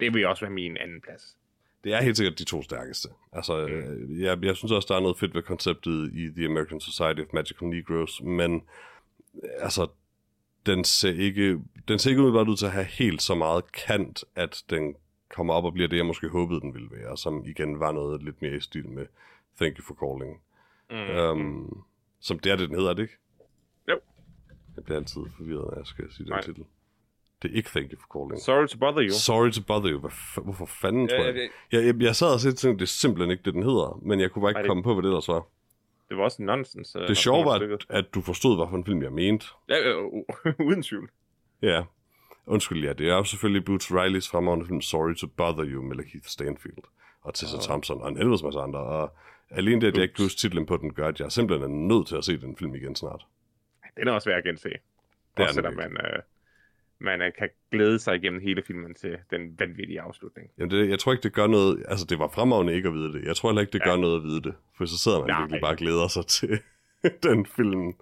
Det 0.00 0.14
vil 0.14 0.26
også 0.26 0.44
være 0.44 0.52
min 0.54 0.76
anden 0.76 1.00
plads. 1.00 1.36
Det 1.84 1.94
er 1.94 2.02
helt 2.02 2.16
sikkert 2.16 2.38
de 2.38 2.44
to 2.44 2.62
stærkeste. 2.62 3.08
Altså, 3.32 3.66
øh, 3.66 4.20
jeg, 4.22 4.44
jeg 4.44 4.56
synes 4.56 4.72
også, 4.72 4.86
der 4.90 4.96
er 4.96 5.00
noget 5.00 5.18
fedt 5.18 5.34
ved 5.34 5.42
konceptet 5.42 6.10
i 6.14 6.28
The 6.36 6.44
American 6.46 6.80
Society 6.80 7.20
of 7.20 7.32
Magical 7.32 7.68
Negroes, 7.68 8.22
men 8.22 8.62
altså, 9.58 9.86
den 10.66 10.84
ser 10.84 11.12
ikke, 11.12 11.60
den 11.88 11.98
ser 11.98 12.10
ikke 12.10 12.20
umiddelbart 12.22 12.48
ud 12.48 12.56
til 12.56 12.66
at 12.66 12.72
have 12.72 12.84
helt 12.84 13.22
så 13.22 13.34
meget 13.34 13.72
kant, 13.72 14.24
at 14.36 14.62
den 14.70 14.94
kommer 15.34 15.54
op 15.54 15.64
og 15.64 15.72
bliver 15.72 15.88
det, 15.88 15.96
jeg 15.96 16.06
måske 16.06 16.28
håbede, 16.28 16.60
den 16.60 16.74
ville 16.74 16.88
være, 16.90 17.16
som 17.16 17.44
igen 17.46 17.80
var 17.80 17.92
noget 17.92 18.22
lidt 18.22 18.42
mere 18.42 18.56
i 18.56 18.60
stil 18.60 18.88
med 18.88 19.06
Thank 19.60 19.78
You 19.78 19.84
for 19.84 19.94
Calling. 19.94 20.40
Mm. 20.90 21.16
Um, 21.18 21.84
som 22.20 22.38
det 22.38 22.52
er 22.52 22.56
det, 22.56 22.68
den 22.68 22.76
hedder, 22.76 22.90
er 22.90 22.94
det 22.94 23.02
ikke? 23.02 23.16
Jo. 23.88 23.98
Jeg 24.76 24.84
bliver 24.84 24.98
altid 24.98 25.20
forvirret, 25.36 25.64
når 25.64 25.74
jeg 25.76 25.86
skal 25.86 26.12
sige 26.12 26.24
den 26.24 26.32
Nej. 26.32 26.42
titel. 26.42 26.64
Det 27.42 27.50
er 27.50 27.54
ikke 27.56 27.68
Thank 27.68 27.92
You 27.92 27.98
for 28.00 28.18
Calling. 28.18 28.42
Sorry 28.42 28.66
to 28.66 28.78
bother 28.78 29.02
you. 29.02 29.10
Sorry 29.12 29.50
to 29.50 29.62
bother 29.66 29.90
you. 29.92 30.08
F- 30.08 30.40
hvorfor 30.42 30.66
fanden, 30.66 31.08
tror 31.08 31.16
Ja, 31.16 31.24
jeg? 31.24 31.34
det, 31.34 31.48
Jeg, 31.72 31.84
jeg, 31.86 32.02
jeg 32.02 32.16
sad 32.16 32.28
og 32.28 32.34
at 32.34 32.62
det 32.62 32.82
er 32.82 32.86
simpelthen 32.86 33.30
ikke 33.30 33.42
det, 33.44 33.54
den 33.54 33.62
hedder, 33.62 33.98
men 34.02 34.20
jeg 34.20 34.30
kunne 34.30 34.42
bare 34.42 34.50
ikke 34.50 34.56
Nej, 34.56 34.62
det- 34.62 34.68
komme 34.68 34.82
på, 34.82 34.94
hvad 34.94 35.02
det 35.02 35.08
ellers 35.08 35.28
var. 35.28 35.46
Det 36.08 36.16
var 36.16 36.24
også 36.24 36.42
nonsens. 36.42 36.96
øh, 36.96 37.08
Det 37.08 37.16
sjove 37.16 37.44
var, 37.44 37.52
at, 37.54 37.86
at 37.88 38.14
du 38.14 38.20
forstod, 38.20 38.56
hvad 38.56 38.66
for 38.70 38.76
en 38.76 38.84
film 38.84 39.02
jeg 39.02 39.12
mente. 39.12 39.46
Ja, 39.68 39.88
øh, 39.88 39.96
uden 40.68 40.82
tvivl. 40.82 41.10
Ja. 41.62 41.82
Undskyld, 42.46 42.84
ja. 42.84 42.92
Det 42.92 43.08
er 43.08 43.14
jo 43.16 43.24
selvfølgelig 43.24 43.64
Boots 43.64 43.92
Rileys 43.94 44.28
fremragende 44.28 44.66
film 44.66 44.80
Sorry 44.80 45.14
to 45.14 45.26
Bother 45.26 45.64
You 45.66 45.82
med 45.82 45.96
Keith 45.96 46.26
Stanfield 46.26 46.84
og 47.22 47.34
Tessa 47.34 47.56
Åh. 47.56 47.62
Thompson 47.62 48.02
og 48.02 48.08
en 48.08 48.16
helvedes 48.16 48.42
masse 48.42 48.60
andre. 48.60 48.78
Og 48.80 49.12
alene 49.50 49.80
det, 49.80 49.86
at 49.86 49.94
jeg 49.94 50.02
ikke 50.02 50.14
kan 50.14 50.24
huske 50.24 50.38
titlen 50.38 50.66
på 50.66 50.76
den, 50.76 50.94
gør, 50.94 51.08
at 51.08 51.20
jeg 51.20 51.32
simpelthen 51.32 51.70
er 51.72 51.94
nødt 51.94 52.06
til 52.08 52.16
at 52.16 52.24
se 52.24 52.40
den 52.40 52.56
film 52.56 52.74
igen 52.74 52.96
snart. 52.96 53.26
Den 53.96 54.08
er 54.08 54.12
også 54.12 54.30
værd 54.30 54.38
at 54.38 54.44
gense. 54.44 54.68
er 54.68 54.78
Også 55.36 55.46
den 55.46 55.54
selvom 55.54 55.74
man, 55.74 55.92
øh, 56.06 56.22
man 56.98 57.20
uh, 57.20 57.26
kan 57.38 57.48
glæde 57.70 57.98
sig 57.98 58.16
igennem 58.16 58.40
hele 58.40 58.62
filmen 58.66 58.94
til 58.94 59.18
den 59.30 59.58
vanvittige 59.58 60.00
afslutning. 60.00 60.50
Jamen 60.58 60.70
det, 60.70 60.90
jeg 60.90 60.98
tror 60.98 61.12
ikke, 61.12 61.22
det 61.22 61.32
gør 61.32 61.46
noget... 61.46 61.84
Altså, 61.88 62.06
det 62.06 62.18
var 62.18 62.28
fremragende 62.28 62.74
ikke 62.74 62.88
at 62.88 62.94
vide 62.94 63.12
det. 63.12 63.24
Jeg 63.24 63.36
tror 63.36 63.48
heller 63.48 63.60
ikke, 63.60 63.72
det 63.72 63.80
ja. 63.84 63.90
gør 63.90 63.96
noget 63.96 64.16
at 64.16 64.22
vide 64.22 64.42
det. 64.42 64.54
For 64.76 64.84
så 64.84 64.98
sidder 64.98 65.18
man 65.18 65.28
Nej. 65.28 65.40
virkelig 65.40 65.60
bare 65.60 65.72
og 65.72 65.76
glæder 65.76 66.08
sig 66.08 66.26
til, 66.26 66.60
den 67.28 67.46
film 67.46 67.94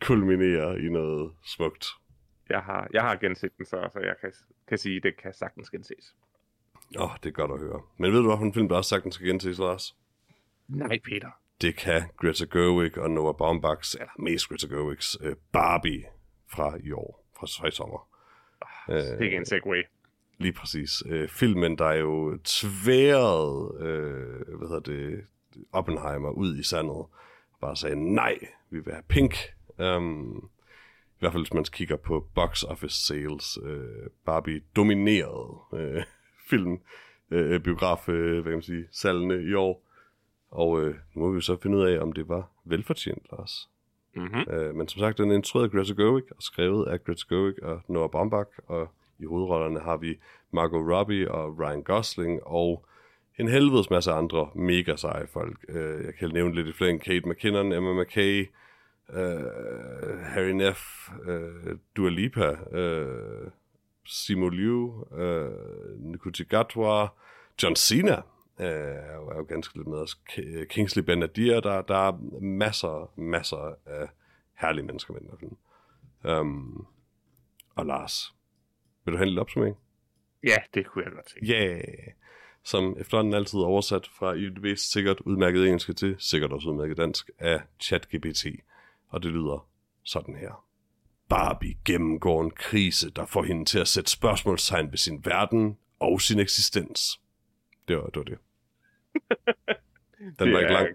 kulminerer 0.00 0.76
i 0.76 0.88
noget 0.88 1.32
smukt. 1.44 1.86
Jeg 2.48 2.60
har, 2.60 2.88
jeg 2.92 3.02
har 3.02 3.16
genset 3.16 3.50
den 3.58 3.66
før, 3.70 3.88
så 3.88 3.98
jeg 4.00 4.14
kan, 4.20 4.32
kan 4.68 4.78
sige, 4.78 4.96
at 4.96 5.02
det 5.02 5.16
kan 5.16 5.34
sagtens 5.34 5.70
genses. 5.70 6.14
Åh, 6.98 7.04
oh, 7.04 7.16
det 7.22 7.28
er 7.28 7.32
godt 7.32 7.50
at 7.50 7.58
høre. 7.58 7.82
Men 7.98 8.12
ved 8.12 8.18
du, 8.22 8.26
hvilken 8.28 8.54
film, 8.54 8.68
der 8.68 8.76
også 8.76 8.88
sagtens 8.88 9.14
skal 9.14 9.26
genses, 9.26 9.58
Lars? 9.58 9.96
Nej, 10.68 10.98
Peter. 11.04 11.30
Det 11.60 11.76
kan 11.76 12.02
Greta 12.16 12.44
Gerwig 12.44 12.98
og 12.98 13.10
Noah 13.10 13.34
Baumbachs, 13.38 13.94
eller 13.94 14.12
mest 14.18 14.48
Greta 14.48 14.66
Gerwigs, 14.66 15.20
uh, 15.20 15.32
Barbie 15.52 16.04
fra 16.50 16.76
i 16.80 16.92
år, 16.92 17.26
fra 17.38 17.68
i 17.68 17.70
sommer. 17.70 18.08
Oh, 18.88 18.94
det 18.94 19.34
er 19.34 19.36
en 19.36 19.46
segway. 19.46 19.82
Lige 20.38 20.52
præcis. 20.52 21.06
Uh, 21.06 21.28
filmen, 21.28 21.78
der 21.78 21.84
er 21.84 21.96
jo 21.96 22.38
tværet, 22.44 23.70
uh, 23.74 24.58
hvad 24.58 24.68
hedder 24.68 24.80
det, 24.80 25.24
Oppenheimer 25.72 26.30
ud 26.30 26.58
i 26.58 26.62
sandet. 26.62 27.06
Bare 27.60 27.76
sagde, 27.76 28.14
nej, 28.14 28.38
vi 28.70 28.78
vil 28.78 28.92
have 28.92 29.02
pink. 29.08 29.34
Um, 29.78 30.50
I 31.06 31.18
hvert 31.18 31.32
fald, 31.32 31.42
hvis 31.42 31.54
man 31.54 31.64
kigger 31.64 31.96
på 31.96 32.28
box 32.34 32.64
office 32.64 33.06
sales. 33.06 33.58
Uh, 33.58 34.10
Barbie 34.24 34.60
dominerede 34.76 35.58
uh, 35.72 36.02
film, 36.50 36.72
uh, 37.30 37.58
biograf, 37.58 38.08
uh, 38.08 38.14
hvad 38.14 38.42
kan 38.42 38.52
man 38.52 38.62
sige, 38.62 38.88
salgene 38.90 39.42
i 39.42 39.54
år. 39.54 39.86
Og 40.50 40.80
øh, 40.80 40.94
nu 41.14 41.22
må 41.22 41.30
vi 41.30 41.40
så 41.40 41.56
finde 41.56 41.76
ud 41.76 41.86
af, 41.86 42.02
om 42.02 42.12
det 42.12 42.28
var 42.28 42.50
velfortjent, 42.64 43.26
Lars. 43.32 43.70
Mm-hmm. 44.16 44.54
Øh, 44.54 44.74
men 44.74 44.88
som 44.88 45.00
sagt, 45.00 45.18
den 45.18 45.30
er 45.30 45.34
instrueret 45.34 45.66
af 45.66 45.72
Greta 45.72 46.02
Gerwig 46.02 46.24
og 46.30 46.42
skrevet 46.42 46.88
af 46.88 47.04
Greta 47.04 47.22
Gerwig 47.28 47.62
og 47.62 47.80
Noah 47.88 48.10
Baumbach. 48.10 48.50
Og 48.66 48.88
i 49.18 49.24
hovedrollerne 49.24 49.80
har 49.80 49.96
vi 49.96 50.18
Margot 50.50 50.92
Robbie 50.92 51.30
og 51.30 51.58
Ryan 51.58 51.82
Gosling 51.82 52.46
og 52.46 52.86
en 53.38 53.48
helvedes 53.48 53.90
masse 53.90 54.12
andre 54.12 54.50
mega 54.54 54.96
seje 54.96 55.26
folk. 55.26 55.64
Øh, 55.68 56.04
jeg 56.04 56.14
kan 56.14 56.30
nævne 56.32 56.54
lidt 56.54 56.66
i 56.66 56.72
flere 56.72 56.98
Kate 56.98 57.28
McKinnon, 57.28 57.72
Emma 57.72 58.02
McKay, 58.02 58.48
øh, 59.12 60.18
Harry 60.22 60.50
Neff, 60.50 61.08
øh, 61.26 61.76
Dua 61.96 62.10
Lipa, 62.10 62.78
øh, 62.78 63.50
Simu 64.06 64.48
Liu, 64.48 65.04
øh, 65.18 65.50
Nikuti 65.98 66.44
Gatwa, 66.44 67.08
John 67.62 67.76
Cena, 67.76 68.22
øh, 68.60 68.66
er, 68.66 69.14
jo, 69.14 69.28
er 69.28 69.36
jo 69.36 69.42
ganske 69.48 69.76
lidt 69.76 69.88
med 69.88 69.98
os. 69.98 70.14
Kingsley 70.68 71.02
Benadir, 71.02 71.60
der, 71.60 71.82
der 71.82 71.96
er 71.96 72.40
masser, 72.40 73.12
masser 73.16 73.74
af 73.86 74.08
herlige 74.54 74.86
mennesker 74.86 75.12
med 75.12 75.20
den 75.20 75.30
her 75.30 75.36
film. 75.36 75.56
Um, 76.38 76.86
og 77.74 77.86
Lars, 77.86 78.34
vil 79.04 79.12
du 79.12 79.16
have 79.16 79.24
en 79.24 79.28
lille 79.28 79.40
opsummering? 79.40 79.76
Ja, 80.44 80.56
det 80.74 80.86
kunne 80.86 81.04
jeg 81.04 81.12
godt 81.12 81.26
tænke. 81.26 81.46
Ja, 81.46 81.64
yeah. 81.64 82.12
som 82.62 82.96
efterhånden 82.98 83.34
altid 83.34 83.58
er 83.58 83.64
oversat 83.64 84.06
fra 84.06 84.34
IDB's 84.34 84.92
sikkert 84.92 85.20
udmærket 85.20 85.64
engelsk 85.64 85.96
til 85.96 86.16
sikkert 86.18 86.52
også 86.52 86.68
udmærket 86.68 86.96
dansk 86.96 87.30
af 87.38 87.60
ChatGPT. 87.80 88.46
Og 89.08 89.22
det 89.22 89.30
lyder 89.30 89.68
sådan 90.02 90.36
her. 90.36 90.64
Barbie 91.28 91.74
gennemgår 91.84 92.42
en 92.42 92.50
krise, 92.50 93.10
der 93.10 93.26
får 93.26 93.42
hende 93.42 93.64
til 93.64 93.78
at 93.78 93.88
sætte 93.88 94.10
spørgsmålstegn 94.10 94.90
ved 94.90 94.98
sin 94.98 95.24
verden 95.24 95.78
og 95.98 96.20
sin 96.20 96.38
eksistens. 96.38 97.20
Det 97.88 97.96
var 97.96 98.06
det. 98.06 98.16
Var 98.16 98.22
det. 98.22 98.38
Den 100.38 100.52
var 100.52 100.58
ikke 100.58 100.72
lang. 100.72 100.88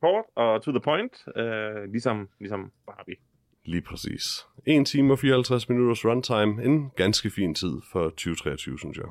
Kort 0.00 0.24
og 0.34 0.62
to 0.62 0.70
the 0.70 0.80
point, 0.80 1.24
øh, 1.36 1.90
ligesom, 1.90 2.28
ligesom 2.38 2.72
Barbie. 2.86 3.16
Lige 3.64 3.82
præcis. 3.82 4.22
1 4.66 4.86
time 4.86 5.12
og 5.12 5.18
54 5.18 5.68
minutters 5.68 6.04
runtime. 6.04 6.64
En 6.64 6.90
ganske 6.96 7.30
fin 7.30 7.54
tid 7.54 7.80
for 7.92 8.08
2023, 8.08 8.78
synes 8.78 8.98
jeg. 8.98 9.06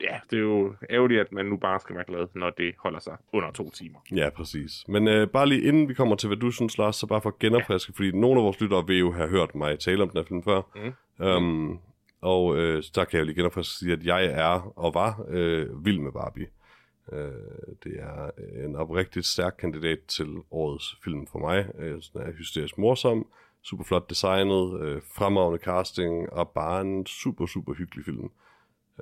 Ja, 0.00 0.18
det 0.30 0.36
er 0.36 0.40
jo 0.40 0.74
ærgerligt, 0.90 1.20
at 1.20 1.32
man 1.32 1.46
nu 1.46 1.56
bare 1.56 1.80
skal 1.80 1.96
være 1.96 2.04
glad, 2.04 2.26
når 2.34 2.50
det 2.50 2.74
holder 2.78 2.98
sig 2.98 3.16
under 3.32 3.50
to 3.50 3.70
timer. 3.70 3.98
Ja, 4.16 4.30
præcis. 4.30 4.72
Men 4.88 5.08
øh, 5.08 5.28
bare 5.28 5.48
lige 5.48 5.62
inden 5.62 5.88
vi 5.88 5.94
kommer 5.94 6.16
til, 6.16 6.26
hvad 6.26 6.36
du 6.36 6.50
synes, 6.50 6.78
Lars, 6.78 6.96
så 6.96 7.06
bare 7.06 7.20
for 7.20 7.28
at 7.28 7.38
genopfriske, 7.38 7.92
ja. 7.92 7.96
fordi 7.96 8.18
nogle 8.18 8.40
af 8.40 8.44
vores 8.44 8.60
lyttere 8.60 8.86
vil 8.86 8.98
jo 8.98 9.12
have 9.12 9.28
hørt 9.28 9.54
mig 9.54 9.78
tale 9.78 10.02
om 10.02 10.08
den 10.08 10.18
her 10.18 10.24
film 10.24 10.42
før. 10.42 10.62
Mm. 11.18 11.26
Um, 11.26 11.80
og 12.20 12.56
øh, 12.56 12.82
der 12.94 13.04
kan 13.04 13.16
jeg 13.16 13.20
jo 13.20 13.24
lige 13.24 13.36
genopfriske 13.36 13.74
sige, 13.74 13.92
at 13.92 14.04
jeg 14.04 14.24
er 14.24 14.72
og 14.78 14.94
var 14.94 15.24
øh, 15.28 15.84
vild 15.84 15.98
med 15.98 16.12
Barbie. 16.12 16.46
Øh, 17.12 17.32
det 17.84 18.00
er 18.00 18.30
en 18.64 18.76
oprigtigt 18.76 19.26
stærk 19.26 19.54
kandidat 19.58 19.98
til 20.08 20.36
årets 20.50 20.96
film 21.04 21.26
for 21.26 21.38
mig. 21.38 21.70
Øh, 21.78 22.02
den 22.12 22.20
er 22.20 22.32
hysterisk 22.32 22.78
morsom, 22.78 23.26
super 23.62 23.84
flot 23.84 24.10
designet, 24.10 24.80
øh, 24.80 25.02
fremragende 25.02 25.64
casting 25.64 26.32
og 26.32 26.50
bare 26.50 26.80
en 26.80 27.06
super, 27.06 27.46
super 27.46 27.74
hyggelig 27.74 28.04
film, 28.04 28.30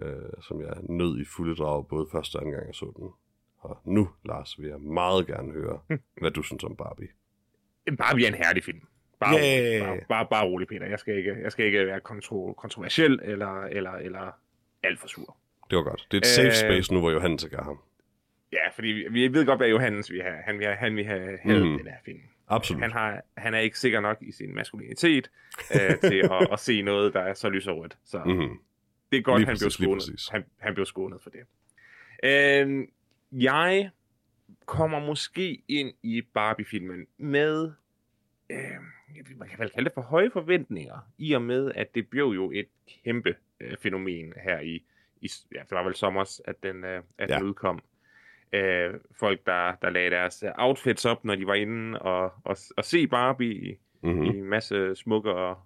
øh, 0.03 0.43
som 0.43 0.61
jeg 0.61 0.77
nød 0.83 1.21
i 1.21 1.25
fulde 1.25 1.55
drag 1.55 1.89
både 1.89 2.07
første 2.13 2.37
og 2.37 2.43
anden 2.43 2.55
gang 2.55 2.67
jeg 2.67 2.75
så 2.75 2.93
den. 2.97 3.11
Og 3.59 3.79
nu, 3.85 4.09
Lars, 4.25 4.61
vil 4.61 4.69
jeg 4.69 4.81
meget 4.81 5.27
gerne 5.27 5.53
høre, 5.53 5.81
hvad 6.21 6.31
du 6.31 6.43
synes 6.43 6.65
om 6.65 6.77
Barbie. 6.77 7.09
Barbie 7.99 8.25
er 8.25 8.29
en 8.29 8.35
herlig 8.35 8.65
film. 8.65 8.81
Bare, 9.21 9.35
yeah. 9.35 9.87
bare, 9.87 9.99
bare, 10.09 10.27
bare 10.31 10.45
rolig, 10.47 10.69
Peter. 10.69 10.87
Jeg 10.87 10.99
skal 10.99 11.17
ikke, 11.17 11.37
jeg 11.43 11.53
skal 11.53 11.67
ikke 11.67 11.87
være 11.87 12.01
kontro, 12.01 12.53
kontroversiel 12.53 13.21
eller, 13.23 13.63
eller, 13.63 13.93
eller 13.93 14.39
alt 14.83 15.01
for 15.01 15.09
sur. 15.09 15.37
Det 15.71 15.77
var 15.77 15.83
godt. 15.83 16.07
Det 16.11 16.17
er 16.17 16.21
et 16.21 16.27
safe 16.27 16.53
space 16.53 16.95
nu, 16.95 17.01
hvor 17.01 17.11
Johannes 17.11 17.45
ikke 17.45 17.57
er 17.57 17.63
ham. 17.63 17.79
Ja, 18.53 18.69
fordi 18.75 18.89
vi, 18.89 19.09
vi 19.09 19.33
ved 19.33 19.47
godt, 19.47 19.59
hvad 19.59 19.69
Johannes 19.69 20.11
vil 20.11 20.23
have. 20.23 20.37
Han 20.45 20.59
vil 20.59 20.67
have, 20.67 20.77
han 20.77 20.97
vil 20.97 21.05
have 21.05 21.39
mm. 21.47 21.79
den 21.79 21.87
her 21.87 21.97
film. 22.05 22.21
Absolut. 22.49 22.83
Han, 22.83 22.93
har, 22.93 23.23
han 23.37 23.55
er 23.55 23.59
ikke 23.59 23.79
sikker 23.79 24.01
nok 24.01 24.19
i 24.21 24.33
sin 24.33 24.55
maskulinitet 24.55 25.31
øh, 25.75 25.99
til 26.11 26.29
at, 26.33 26.53
at 26.53 26.61
se 26.61 26.83
noget, 26.83 27.15
der 27.15 27.21
er 27.21 27.35
så 27.35 27.49
lyserødt. 27.49 27.99
Så 28.05 28.23
mm-hmm. 28.27 28.59
det 29.13 29.19
er 29.19 29.23
godt, 29.23 29.41
lige 29.41 29.47
han 29.47 29.53
præcis, 29.53 29.77
blev 29.77 30.01
skånet. 30.01 30.29
Han, 30.31 30.45
han 30.59 30.75
blev 30.75 30.87
skånet 30.87 31.23
for 31.23 31.31
det. 31.31 31.41
Øh, 32.25 32.89
jeg 33.33 33.91
kommer 34.67 35.01
måske 35.01 35.63
ind 35.69 35.93
i 36.03 36.23
Barbie-filmen 36.23 37.07
med, 37.19 37.73
øh, 38.51 38.59
man 39.37 39.49
kan 39.49 39.59
vel 39.59 39.71
kalde 39.71 39.85
det 39.85 39.95
for 39.95 40.01
høje 40.01 40.31
forventninger, 40.31 41.11
i 41.19 41.33
og 41.33 41.43
med, 41.43 41.73
at 41.75 41.95
det 41.95 42.09
blev 42.09 42.25
jo 42.25 42.51
et 42.51 42.69
kæmpe 43.05 43.37
øh, 43.61 43.77
fænomen 43.77 44.33
her 44.37 44.61
i, 44.61 44.85
i 45.21 45.31
ja, 45.55 45.61
det 45.61 45.71
var 45.71 45.85
vel 45.85 45.95
sommers, 45.95 46.41
at 46.45 46.63
den, 46.63 46.85
øh, 46.85 47.03
at 47.19 47.31
ja. 47.31 47.37
den 47.37 47.45
udkom 47.45 47.83
øh, 48.53 48.95
folk, 49.13 49.47
der, 49.47 49.75
der 49.83 49.91
lagde 49.91 50.11
deres 50.11 50.45
outfits 50.59 51.05
op, 51.05 51.25
når 51.25 51.35
de 51.35 51.47
var 51.47 51.55
inde 51.55 51.99
og, 51.99 52.33
og, 52.45 52.57
og 52.77 52.85
se 52.85 53.07
Barbie 53.07 53.77
mm-hmm. 54.03 54.25
i 54.25 54.29
en 54.29 54.45
masse 54.45 54.95
smukke 54.95 55.33
og 55.33 55.59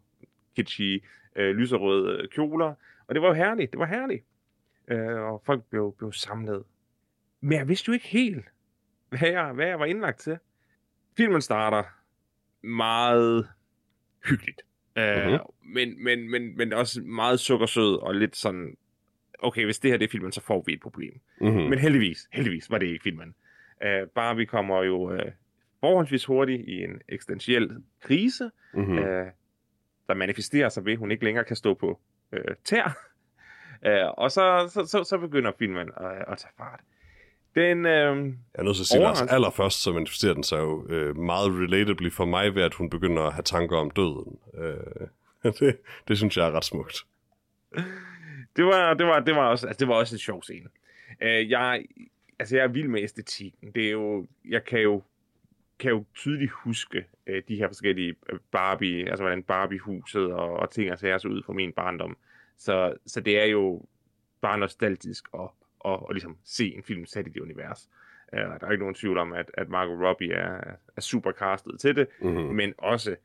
kitschy 0.57 1.05
øh, 1.37 1.57
lyserøde 1.57 2.29
kjoler. 2.29 2.75
Og 3.07 3.15
det 3.15 3.23
var 3.23 3.29
jo 3.29 3.35
herligt, 3.35 3.71
det 3.71 3.79
var 3.79 3.87
herligt. 3.87 4.25
Øh, 4.89 5.21
og 5.21 5.43
folk 5.45 5.65
blev, 5.65 5.95
blev 5.99 6.13
samlet. 6.13 6.65
Men 7.41 7.59
jeg 7.59 7.69
vidste 7.69 7.89
jo 7.89 7.93
ikke 7.93 8.09
helt, 8.09 8.45
hvad 9.09 9.29
jeg, 9.29 9.53
hvad 9.53 9.67
jeg 9.67 9.79
var 9.79 9.87
indlagt 9.87 10.19
til. 10.19 10.39
Filmen 11.17 11.41
starter 11.41 11.83
meget 12.63 13.49
hyggeligt. 14.29 14.63
Mm-hmm. 14.97 15.33
Øh, 15.33 15.39
men, 15.63 16.05
men, 16.05 16.31
men, 16.31 16.57
men 16.57 16.73
også 16.73 17.01
meget 17.01 17.41
sukkersød 17.41 18.03
og 18.03 18.15
lidt 18.15 18.37
sådan 18.37 18.77
okay, 19.43 19.65
hvis 19.65 19.79
det 19.79 19.91
her 19.91 19.99
det 19.99 20.05
er 20.05 20.11
filmen, 20.11 20.33
så 20.33 20.41
får 20.41 20.63
vi 20.67 20.73
et 20.73 20.81
problem. 20.81 21.21
Mm-hmm. 21.41 21.61
Men 21.61 21.79
heldigvis, 21.79 22.29
heldigvis 22.33 22.71
var 22.71 22.79
det 22.79 22.87
ikke 22.87 23.03
filmen. 23.03 23.35
Uh, 23.85 24.09
bare 24.15 24.37
vi 24.37 24.45
kommer 24.45 24.83
jo 24.83 25.13
uh, 25.13 25.21
forholdsvis 25.81 26.25
hurtigt 26.25 26.69
i 26.69 26.85
en 26.85 27.01
eksistentiel 27.09 27.83
krise, 28.01 28.51
mm-hmm. 28.75 28.99
uh, 28.99 29.27
der 30.09 30.15
manifesterer 30.15 30.69
sig 30.69 30.85
ved, 30.85 30.93
at 30.93 30.99
hun 30.99 31.11
ikke 31.11 31.25
længere 31.25 31.45
kan 31.45 31.57
stå 31.57 31.75
på 31.75 32.01
uh, 32.33 32.55
tær. 32.65 32.99
Uh, 33.87 34.15
og 34.23 34.31
så, 34.31 34.71
så, 34.73 34.87
så, 34.87 35.05
så 35.05 35.19
begynder 35.19 35.53
filmen 35.59 35.91
at, 35.97 36.25
at 36.33 36.39
tage 36.39 36.53
fart. 36.57 36.81
Den, 37.55 37.87
øh, 37.87 38.27
jeg 38.27 38.35
er 38.55 38.63
nødt 38.63 38.77
til 38.77 38.83
at 38.83 38.87
sige, 38.87 39.09
at 39.09 39.33
allerførst 39.33 39.83
så 39.83 39.93
manifesterer 39.93 40.35
den 40.35 40.43
sig 40.43 40.59
jo 40.59 40.87
øh, 40.89 41.17
meget 41.17 41.51
relatably 41.51 42.11
for 42.11 42.25
mig 42.25 42.55
ved, 42.55 42.63
at 42.63 42.75
hun 42.75 42.91
begynder 42.91 43.23
at 43.23 43.33
have 43.33 43.43
tanker 43.43 43.77
om 43.77 43.91
døden. 43.91 44.39
Øh, 44.55 45.53
det, 45.61 45.77
det 46.09 46.17
synes 46.19 46.37
jeg 46.37 46.47
er 46.47 46.51
ret 46.51 46.65
smukt 46.65 47.05
det 48.57 48.65
var, 48.65 48.95
det 48.95 49.07
var, 49.07 49.21
det 49.21 49.35
var 49.35 49.47
også, 49.47 49.67
altså, 49.67 49.81
det 49.81 49.89
var 49.89 49.95
også 49.95 50.15
en 50.15 50.19
sjov 50.19 50.43
scene. 50.43 50.69
Uh, 51.23 51.51
jeg, 51.51 51.85
altså, 52.39 52.57
jeg 52.57 52.65
er 52.65 52.69
vild 52.69 52.89
med 52.89 53.03
æstetikken. 53.03 53.73
Det 53.75 53.87
er 53.87 53.91
jo, 53.91 54.27
jeg 54.49 54.65
kan 54.65 54.81
jo, 54.81 55.03
kan 55.79 55.91
jo 55.91 56.05
tydeligt 56.15 56.51
huske 56.53 57.05
uh, 57.31 57.37
de 57.49 57.57
her 57.57 57.69
forskellige 57.69 58.15
øh, 58.33 58.39
Barbie, 58.51 59.11
altså 59.11 59.23
hvordan 59.23 59.43
Barbie-huset 59.43 60.33
og, 60.33 60.53
og 60.53 60.71
ting 60.71 60.93
og 60.93 60.99
sager 60.99 61.19
så 61.19 61.29
ud 61.29 61.43
fra 61.43 61.53
min 61.53 61.73
barndom. 61.73 62.17
Så, 62.59 62.95
så 63.07 63.21
det 63.21 63.41
er 63.41 63.45
jo 63.45 63.83
bare 64.41 64.59
nostalgisk 64.59 65.25
at, 65.35 65.49
at, 65.85 65.93
at 66.09 66.15
ligesom 66.15 66.37
se 66.45 66.75
en 66.77 66.83
film 66.83 67.07
sat 67.07 67.27
i 67.27 67.31
det 67.31 67.41
univers. 67.41 67.89
Uh, 68.33 68.39
der 68.39 68.67
er 68.67 68.71
ikke 68.71 68.83
nogen 68.83 68.95
tvivl 68.95 69.19
om, 69.19 69.33
at, 69.33 69.51
at 69.55 69.69
Margot 69.69 70.01
Robbie 70.01 70.33
er, 70.33 70.61
er 70.97 71.01
super 71.01 71.33
castet 71.33 71.81
til 71.81 71.97
det, 71.97 72.07
mm-hmm. 72.21 72.55
men 72.55 72.75
også 72.79 73.17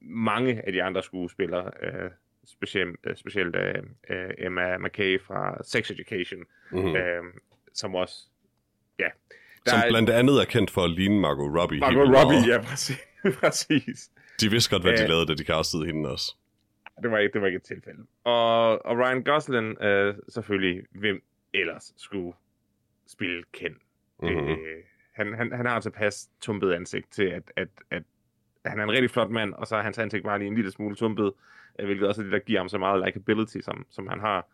mange 0.00 0.66
af 0.66 0.72
de 0.72 0.82
andre 0.82 1.02
skuespillere, 1.02 1.70
uh, 1.82 2.10
specielt, 2.46 2.98
øh, 3.04 3.16
specielt 3.16 3.56
uh, 3.56 4.16
Emma 4.38 4.78
McKay 4.78 5.20
fra 5.20 5.62
Sex 5.64 5.90
Education, 5.90 6.40
mm-hmm. 6.70 6.90
uh, 6.90 7.26
som 7.74 7.94
også, 7.94 8.14
ja. 8.98 9.08
Der 9.64 9.70
som 9.70 9.80
blandt 9.88 10.10
andet 10.10 10.40
er 10.40 10.44
kendt 10.44 10.70
for 10.70 10.84
at 10.84 10.90
ligne 10.90 11.20
Margot 11.20 11.60
Robbie. 11.60 11.80
Margot 11.80 12.08
Robbie, 12.08 12.52
ja, 12.52 12.62
præcis. 12.62 12.98
præcis. 13.40 14.10
De 14.40 14.50
vidste 14.50 14.70
godt, 14.70 14.82
hvad 14.82 14.96
de 14.96 15.02
uh, 15.02 15.08
lavede, 15.08 15.26
da 15.26 15.34
de 15.34 15.44
castede 15.44 15.86
hende 15.86 16.10
også. 16.10 16.34
det 17.02 17.10
var 17.10 17.18
ikke, 17.18 17.32
det 17.32 17.40
var 17.40 17.46
ikke 17.46 17.56
et 17.56 17.62
tilfælde. 17.62 18.06
Og, 18.24 18.86
og 18.86 18.98
Ryan 18.98 19.22
Gosling, 19.22 19.82
øh, 19.82 20.14
selvfølgelig, 20.28 20.82
hvem 20.90 21.22
ellers 21.54 21.94
skulle 21.96 22.32
spille 23.06 23.44
Ken? 23.52 23.76
Mhm. 24.22 24.28
Øh, 24.48 24.56
han, 25.12 25.34
han, 25.34 25.52
han 25.52 25.66
har 25.66 25.80
tilpas 25.80 26.30
tumpet 26.40 26.72
ansigt 26.72 27.12
til, 27.12 27.24
at, 27.24 27.42
at, 27.56 27.68
at 27.90 28.02
han 28.64 28.78
er 28.80 28.84
en 28.84 28.90
rigtig 28.92 29.10
flot 29.10 29.30
mand, 29.30 29.54
og 29.54 29.66
så 29.66 29.76
er 29.76 29.82
hans 29.82 29.98
ansigt 29.98 30.24
bare 30.24 30.38
lige 30.38 30.48
en 30.48 30.54
lille 30.54 30.70
smule 30.70 30.96
tumpet, 30.96 31.32
øh, 31.78 31.84
hvilket 31.86 32.08
også 32.08 32.20
er 32.20 32.22
det, 32.22 32.32
der 32.32 32.38
giver 32.38 32.60
ham 32.60 32.68
så 32.68 32.78
meget 32.78 33.04
likability, 33.06 33.58
som, 33.60 33.86
som 33.90 34.06
han 34.08 34.20
har. 34.20 34.46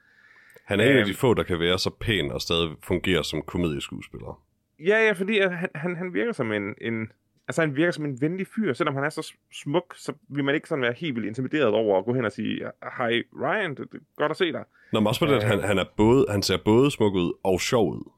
Han 0.64 0.80
er 0.80 0.84
en 0.84 0.90
af 0.96 1.00
Øhm. 1.00 1.06
de 1.08 1.14
få, 1.14 1.34
der 1.34 1.42
kan 1.42 1.60
være 1.60 1.78
så 1.78 1.90
pæn 2.00 2.30
og 2.30 2.40
stadig 2.40 2.76
fungere 2.82 3.24
som 3.24 3.42
komedieskuespiller. 3.42 4.42
Ja, 4.78 5.06
ja, 5.06 5.12
fordi 5.12 5.38
at 5.38 5.56
han, 5.56 5.68
han, 5.74 5.96
han 5.96 6.14
virker 6.14 6.32
som 6.32 6.52
en, 6.52 6.74
en... 6.80 7.12
Altså, 7.50 7.62
han 7.62 7.76
virker 7.76 7.90
som 7.92 8.04
en 8.04 8.20
venlig 8.20 8.46
fyr. 8.46 8.72
Selvom 8.72 8.94
han 8.94 9.04
er 9.04 9.08
så 9.08 9.34
smuk, 9.52 9.94
så 9.96 10.12
vil 10.28 10.44
man 10.44 10.54
ikke 10.54 10.68
sådan 10.68 10.82
være 10.82 10.92
helt 10.92 11.14
vildt 11.14 11.28
intimideret 11.28 11.66
over 11.66 11.98
at 11.98 12.04
gå 12.04 12.14
hen 12.14 12.24
og 12.24 12.32
sige, 12.32 12.70
hej 12.96 13.22
Ryan, 13.42 13.70
det, 13.70 13.80
er 13.80 13.98
godt 14.16 14.30
at 14.30 14.36
se 14.36 14.52
dig. 14.52 14.64
Nå, 14.92 15.00
men 15.00 15.06
også 15.06 15.20
på 15.20 15.26
det, 15.26 15.36
at 15.36 15.42
han, 15.42 15.60
han, 15.60 15.78
er 15.78 15.84
både, 15.96 16.26
han 16.28 16.42
ser 16.42 16.56
både 16.64 16.90
smuk 16.90 17.14
ud 17.14 17.32
og 17.42 17.60
sjov 17.60 17.92
ud. 17.92 18.10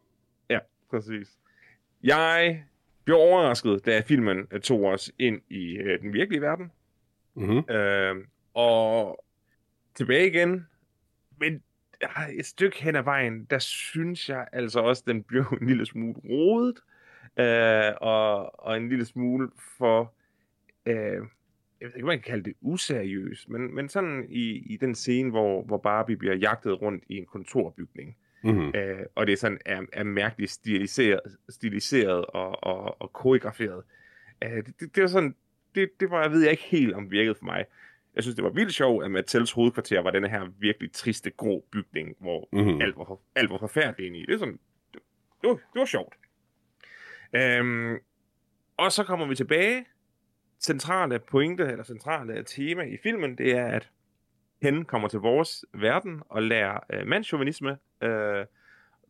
Ja, 0.51 0.59
præcis. 0.91 1.29
Jeg 2.03 2.63
blev 3.05 3.17
overrasket, 3.17 3.87
da 3.87 4.01
filmen 4.01 4.47
øh, 4.51 4.61
tog 4.61 4.85
os 4.85 5.13
ind 5.19 5.41
i 5.51 5.77
øh, 5.77 6.01
den 6.01 6.13
virkelige 6.13 6.41
verden. 6.41 6.73
Mm-hmm. 7.35 7.75
Øh, 7.75 8.17
og 8.55 9.25
tilbage 9.95 10.27
igen. 10.27 10.67
Men 11.41 11.63
et 12.39 12.47
stykke 12.47 12.83
hen 12.83 12.97
ad 12.97 13.03
vejen, 13.03 13.45
der 13.45 13.59
synes 13.59 14.29
jeg 14.29 14.47
altså 14.53 14.81
også, 14.81 15.03
den 15.07 15.23
blev 15.23 15.45
en 15.61 15.67
lille 15.67 15.87
smule 15.87 16.15
rodet. 16.31 16.81
Øh, 17.37 17.93
og, 18.01 18.61
og 18.67 18.77
en 18.77 18.89
lille 18.89 19.05
smule 19.05 19.51
for... 19.79 20.13
Øh, 20.87 20.95
jeg 21.81 21.89
ved 21.89 21.95
ikke, 21.97 22.07
man 22.07 22.19
kan 22.19 22.31
kalde 22.31 22.45
det 22.45 22.55
useriøs, 22.61 23.49
men, 23.49 23.75
men 23.75 23.89
sådan 23.89 24.27
i, 24.29 24.73
i 24.73 24.77
den 24.77 24.95
scene, 24.95 25.31
hvor, 25.31 25.63
hvor 25.63 25.79
Barbie 25.79 26.17
bliver 26.17 26.35
jagtet 26.35 26.83
rundt 26.83 27.05
i 27.09 27.17
en 27.17 27.27
kontorbygning. 27.27 28.17
Mm-hmm. 28.45 28.73
Øh, 28.75 29.01
og 29.15 29.27
det 29.27 29.33
er 29.33 29.37
sådan 29.37 29.59
er, 29.67 29.83
er 29.93 30.05
mærkeligt 30.05 30.51
stiliseret, 30.51 31.21
stiliseret 31.49 32.25
og, 32.27 32.65
og, 32.65 33.03
og 33.03 33.13
koreograferet. 33.13 33.83
Øh, 34.45 34.51
det, 34.51 34.81
det, 34.81 34.95
det, 34.97 35.03
var 35.03 35.09
sådan, 35.09 35.35
det, 35.75 35.91
det 36.01 36.11
var, 36.11 36.23
jeg 36.23 36.31
ved 36.31 36.43
jeg 36.43 36.51
ikke 36.51 36.63
helt 36.63 36.95
om 36.95 37.11
virkede 37.11 37.35
for 37.35 37.45
mig. 37.45 37.65
Jeg 38.15 38.23
synes, 38.23 38.35
det 38.37 38.45
var 38.45 38.51
vildt 38.51 38.75
sjovt, 38.75 39.05
at 39.05 39.11
Mattels 39.11 39.53
hovedkvarter 39.53 40.01
var 40.01 40.11
den 40.11 40.25
her 40.31 40.49
virkelig 40.59 40.93
triste, 40.93 41.31
grå 41.31 41.65
bygning, 41.71 42.17
hvor 42.19 42.49
Mhm. 42.53 42.81
alt, 42.81 42.97
var, 42.97 43.05
for- 43.05 43.21
alt 43.35 43.51
var 43.51 43.59
forfærdeligt 43.59 44.07
inde 44.07 44.19
i. 44.19 44.27
Det, 44.27 44.35
er 44.35 44.39
sådan, 44.39 44.59
det, 44.93 45.01
det, 45.43 45.49
var, 45.49 45.55
det 45.55 45.79
var 45.81 45.85
sjovt. 45.85 46.15
Øhm, 47.33 47.99
og 48.77 48.93
så 48.93 49.05
kommer 49.05 49.27
vi 49.27 49.35
tilbage. 49.35 49.87
Centrale 50.61 51.19
pointe, 51.19 51.65
eller 51.65 51.85
centrale 51.85 52.45
tema 52.45 52.83
i 52.83 52.97
filmen, 53.03 53.39
det 53.39 53.57
er, 53.57 53.67
at 53.67 53.91
Hen 54.63 54.85
kommer 54.85 55.09
til 55.09 55.19
vores 55.19 55.65
verden 55.75 56.23
og 56.29 56.43
lærer 56.43 56.79
øh, 56.93 57.07
mandschauvinisme, 57.07 57.79
øh, 58.03 58.47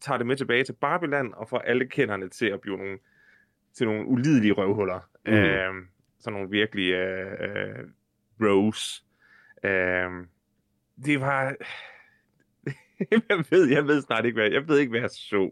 tager 0.01 0.19
det 0.19 0.27
med 0.27 0.37
tilbage 0.37 0.65
til 0.65 0.73
Barbieland 0.73 1.33
og 1.33 1.49
får 1.49 1.59
alle 1.59 1.89
kenderne 1.89 2.29
til 2.29 2.47
at 2.47 2.61
blive 2.61 2.77
nogle, 2.77 2.99
til 3.75 3.87
nogle 3.87 4.07
ulidelige 4.07 4.53
røvhuller. 4.53 5.01
Mm. 5.27 5.33
Øh, 5.33 5.75
sådan 6.19 6.33
nogle 6.33 6.51
virkelig 6.51 6.93
øh, 6.93 7.33
øh, 7.41 7.85
bros. 8.39 9.05
Øh, 9.65 10.11
det 11.05 11.21
var... 11.21 11.55
jeg, 13.29 13.45
ved, 13.51 13.69
jeg 13.69 13.87
ved 13.87 14.03
snart 14.03 14.25
ikke, 14.25 14.41
hvad 14.41 14.51
jeg 14.51 14.69
ved 14.69 14.79
ikke, 14.79 14.91
hvad 14.91 15.01
jeg 15.01 15.11
så. 15.11 15.51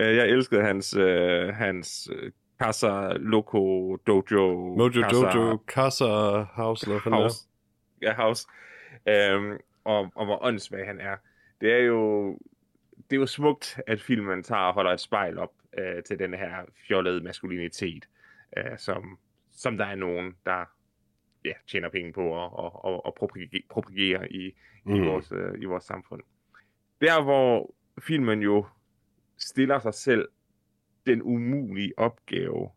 Øh, 0.00 0.16
jeg 0.16 0.28
elskede 0.28 0.62
hans, 0.62 0.96
øh, 0.96 1.48
hans 1.48 2.10
øh, 2.12 2.32
Casa 2.62 3.12
Loco 3.12 3.96
Dojo. 3.96 4.74
Mojo 4.78 5.02
Casa, 5.02 5.16
Dojo, 5.16 5.58
Casa 5.66 6.42
House, 6.42 6.86
eller 6.86 7.02
hvad 7.02 7.12
House. 7.12 7.48
Ja, 8.02 8.14
House. 8.14 8.46
Øhm, 9.08 9.58
og, 9.84 10.12
og 10.14 10.24
hvor 10.24 10.44
åndssvag 10.44 10.86
han 10.86 11.00
er. 11.00 11.16
Det 11.60 11.72
er 11.72 11.78
jo 11.78 12.38
det 13.10 13.16
er 13.16 13.20
jo 13.20 13.26
smukt, 13.26 13.80
at 13.86 14.00
filmen 14.00 14.42
tager 14.42 14.62
og 14.62 14.74
holder 14.74 14.90
et 14.90 15.00
spejl 15.00 15.38
op 15.38 15.52
øh, 15.78 16.02
til 16.02 16.18
den 16.18 16.34
her 16.34 16.64
fjollede 16.86 17.20
maskulinitet, 17.20 18.08
øh, 18.56 18.78
som, 18.78 19.18
som 19.50 19.76
der 19.76 19.84
er 19.84 19.94
nogen, 19.94 20.36
der 20.46 20.64
ja, 21.44 21.52
tjener 21.70 21.88
penge 21.88 22.12
på 22.12 22.28
og, 22.28 22.58
og, 22.58 22.84
og, 22.84 23.06
og 23.06 23.14
propagere, 23.14 23.62
propagere 23.70 24.32
i, 24.32 24.54
mm. 24.84 24.94
i, 24.94 25.00
vores, 25.00 25.32
øh, 25.32 25.62
i 25.62 25.64
vores 25.64 25.84
samfund. 25.84 26.22
Der, 27.00 27.22
hvor 27.22 27.74
filmen 28.00 28.42
jo 28.42 28.66
stiller 29.42 29.78
sig 29.78 29.94
selv 29.94 30.28
den 31.06 31.22
umulige 31.22 31.92
opgave, 31.96 32.70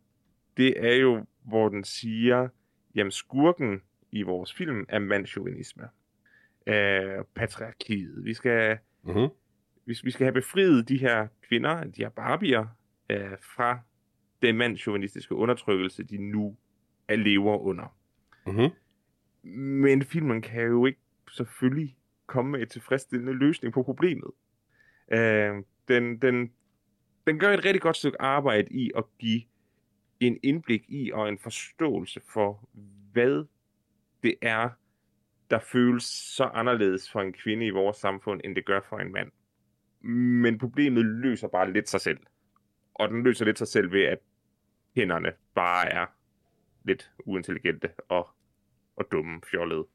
det 0.56 0.86
er 0.86 0.94
jo, 0.94 1.26
hvor 1.44 1.68
den 1.68 1.84
siger, 1.84 2.48
jamen 2.94 3.10
skurken 3.10 3.82
i 4.12 4.22
vores 4.22 4.54
film 4.54 4.86
er 4.88 4.98
mandchauvinisme. 4.98 5.82
Øh, 6.66 7.24
patriarkiet. 7.34 8.24
Vi 8.24 8.34
skal, 8.34 8.78
Mm-hmm. 9.02 9.28
hvis 9.84 10.04
vi 10.04 10.10
skal 10.10 10.24
have 10.24 10.32
befriet 10.32 10.88
de 10.88 10.96
her 10.98 11.26
kvinder, 11.48 11.84
de 11.84 12.02
her 12.02 12.08
barbier, 12.08 12.66
øh, 13.10 13.32
fra 13.56 13.78
den 14.42 14.56
mandschauvinistiske 14.56 15.34
undertrykkelse, 15.34 16.02
de 16.02 16.18
nu 16.18 16.56
er 17.08 17.16
lever 17.16 17.58
under. 17.58 17.96
Mm-hmm. 18.46 18.70
Men 19.52 20.02
filmen 20.02 20.42
kan 20.42 20.62
jo 20.62 20.86
ikke 20.86 21.00
selvfølgelig 21.30 21.96
komme 22.26 22.50
med 22.50 22.62
et 22.62 22.70
tilfredsstillende 22.70 23.32
løsning 23.32 23.74
på 23.74 23.82
problemet. 23.82 24.30
Øh, 25.12 25.54
den, 25.88 26.18
den, 26.22 26.52
den 27.26 27.38
gør 27.38 27.52
et 27.54 27.64
rigtig 27.64 27.80
godt 27.82 27.96
stykke 27.96 28.22
arbejde 28.22 28.68
i 28.70 28.90
at 28.96 29.04
give 29.18 29.42
en 30.20 30.38
indblik 30.42 30.84
i 30.88 31.10
og 31.12 31.28
en 31.28 31.38
forståelse 31.38 32.20
for, 32.28 32.68
hvad 33.12 33.44
det 34.22 34.34
er, 34.42 34.70
der 35.50 35.58
føles 35.58 36.04
så 36.04 36.44
anderledes 36.44 37.10
for 37.10 37.20
en 37.20 37.32
kvinde 37.32 37.66
i 37.66 37.70
vores 37.70 37.96
samfund, 37.96 38.40
end 38.44 38.56
det 38.56 38.64
gør 38.64 38.80
for 38.88 38.98
en 38.98 39.12
mand. 39.12 39.30
Men 40.42 40.58
problemet 40.58 41.04
løser 41.04 41.48
bare 41.48 41.72
lidt 41.72 41.88
sig 41.88 42.00
selv. 42.00 42.18
Og 42.94 43.08
den 43.08 43.22
løser 43.22 43.44
lidt 43.44 43.58
sig 43.58 43.68
selv 43.68 43.92
ved, 43.92 44.02
at 44.02 44.18
hænderne 44.96 45.32
bare 45.54 45.88
er 45.88 46.06
lidt 46.84 47.10
uintelligente 47.18 47.90
og, 48.08 48.28
og 48.96 49.04
dumme 49.12 49.40
fjollede. 49.50 49.86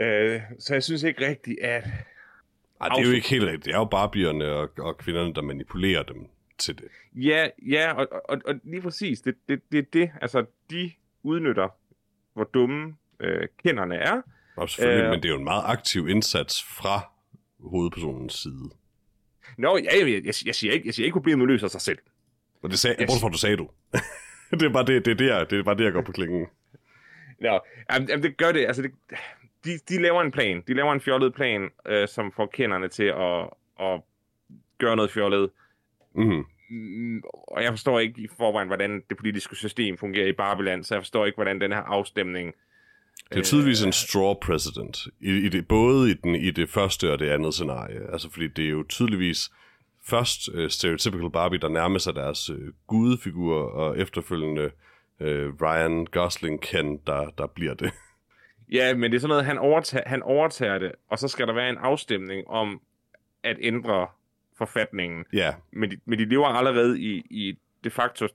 Øh, 0.00 0.40
så 0.58 0.74
jeg 0.74 0.82
synes 0.82 1.02
ikke 1.02 1.28
rigtigt, 1.28 1.60
at... 1.60 1.84
Ej, 2.80 2.88
det 2.88 3.04
er 3.04 3.08
jo 3.08 3.14
ikke 3.14 3.28
helt 3.28 3.44
rigtigt. 3.44 3.64
Det 3.64 3.74
er 3.74 3.78
jo 3.78 3.84
barbierne 3.84 4.52
og, 4.52 4.70
og 4.78 4.98
kvinderne, 4.98 5.34
der 5.34 5.42
manipulerer 5.42 6.02
dem 6.02 6.28
til 6.58 6.78
det. 6.78 6.88
Ja, 7.14 7.48
ja 7.68 7.92
og, 7.92 8.08
og, 8.28 8.38
og 8.44 8.54
lige 8.64 8.82
præcis, 8.82 9.20
det 9.20 9.30
er 9.34 9.38
det, 9.48 9.72
det, 9.72 9.92
det. 9.92 10.10
Altså, 10.22 10.44
de 10.70 10.92
udnytter, 11.22 11.68
hvor 12.34 12.44
dumme 12.44 12.94
øh, 13.20 13.48
kenderne 13.62 13.94
er. 13.96 14.22
Og 14.56 14.70
selvfølgelig, 14.70 15.04
Øh. 15.04 15.10
men 15.10 15.22
det 15.22 15.28
er 15.28 15.32
jo 15.32 15.38
en 15.38 15.44
meget 15.44 15.62
aktiv 15.66 16.08
indsats 16.08 16.64
fra 16.64 17.12
hovedpersonens 17.60 18.34
side. 18.34 18.70
Nå, 19.58 19.76
ja, 19.76 19.88
jeg, 19.98 20.24
jeg, 20.24 20.34
jeg, 20.46 20.54
siger 20.54 20.72
ikke, 20.72 20.86
jeg 20.86 20.94
siger 20.94 21.04
ikke, 21.04 21.14
problemet 21.14 21.48
løser 21.48 21.68
sig 21.68 21.80
selv. 21.80 21.98
Og 22.62 22.70
det 22.70 22.78
sagde, 22.78 22.96
bortset 23.06 23.20
fra, 23.20 23.28
du 23.28 23.38
sagde 23.38 23.56
du. 23.56 23.68
det 24.50 24.62
er 24.62 24.72
bare 24.72 24.86
det, 24.86 25.04
det, 25.04 25.12
er 25.12 25.14
der, 25.38 25.44
det 25.44 25.58
er 25.58 25.62
bare 25.62 25.76
det, 25.76 25.84
jeg 25.84 25.92
går 25.92 26.02
på 26.02 26.12
klingen. 26.12 26.46
Nå, 27.40 27.60
jamen, 27.92 28.22
det 28.22 28.36
gør 28.36 28.52
det. 28.52 28.66
Altså, 28.66 28.82
det, 28.82 28.90
de, 29.64 29.70
de 29.88 30.02
laver 30.02 30.22
en 30.22 30.30
plan. 30.32 30.62
De 30.66 30.74
laver 30.74 30.92
en 30.92 31.00
fjollet 31.00 31.34
plan, 31.34 31.70
øh, 31.86 32.08
som 32.08 32.32
får 32.32 32.46
kenderne 32.46 32.88
til 32.88 33.04
at, 33.04 33.50
at 33.80 34.00
gøre 34.78 34.96
noget 34.96 35.10
fjollet. 35.10 35.50
Mm. 36.18 36.44
Mm, 36.70 37.22
og 37.24 37.62
jeg 37.62 37.72
forstår 37.72 37.98
ikke 37.98 38.20
i 38.20 38.28
forvejen, 38.36 38.68
hvordan 38.68 39.02
det 39.08 39.16
politiske 39.16 39.56
system 39.56 39.98
fungerer 39.98 40.26
i 40.26 40.32
Barbieland, 40.32 40.84
så 40.84 40.94
jeg 40.94 41.02
forstår 41.02 41.26
ikke, 41.26 41.36
hvordan 41.36 41.60
den 41.60 41.72
her 41.72 41.80
afstemning... 41.80 42.54
Det 43.28 43.34
er 43.34 43.40
jo 43.40 43.44
tydeligvis 43.44 43.82
en 43.82 43.92
straw 43.92 44.34
president. 44.34 45.06
I, 45.20 45.30
i 45.30 45.48
det, 45.48 45.68
både 45.68 46.10
i, 46.10 46.14
den, 46.14 46.34
i 46.34 46.50
det 46.50 46.70
første 46.70 47.12
og 47.12 47.18
det 47.18 47.28
andet 47.28 47.54
scenarie. 47.54 48.12
Altså, 48.12 48.30
fordi 48.30 48.48
det 48.48 48.64
er 48.64 48.70
jo 48.70 48.84
tydeligvis 48.88 49.50
først 50.04 50.48
uh, 50.48 50.68
stereotypical 50.68 51.30
Barbie, 51.30 51.58
der 51.58 51.68
nærmer 51.68 51.98
sig 51.98 52.14
deres 52.14 52.50
uh, 52.50 52.56
gudefigur, 52.86 53.62
og 53.62 53.98
efterfølgende 53.98 54.70
uh, 55.20 55.26
Ryan 55.62 56.06
Gosling 56.06 56.60
Ken, 56.60 56.98
der, 57.06 57.30
der 57.38 57.46
bliver 57.46 57.74
det. 57.74 57.90
Ja, 58.72 58.94
men 58.94 59.10
det 59.10 59.16
er 59.16 59.20
sådan 59.20 59.28
noget, 59.28 59.44
han 59.44 59.58
overtager, 59.58 60.04
han 60.06 60.22
overtager 60.22 60.78
det, 60.78 60.92
og 61.10 61.18
så 61.18 61.28
skal 61.28 61.46
der 61.46 61.52
være 61.52 61.70
en 61.70 61.76
afstemning 61.76 62.48
om 62.48 62.80
at 63.42 63.56
ændre 63.60 64.06
forfatningen. 64.58 65.24
ja, 65.32 65.54
Men 65.72 65.90
de, 65.90 65.96
men 66.04 66.18
de 66.18 66.24
lever 66.24 66.46
allerede 66.46 67.00
i, 67.00 67.22
i 67.30 67.58
de 67.84 67.90
facto 67.90 68.28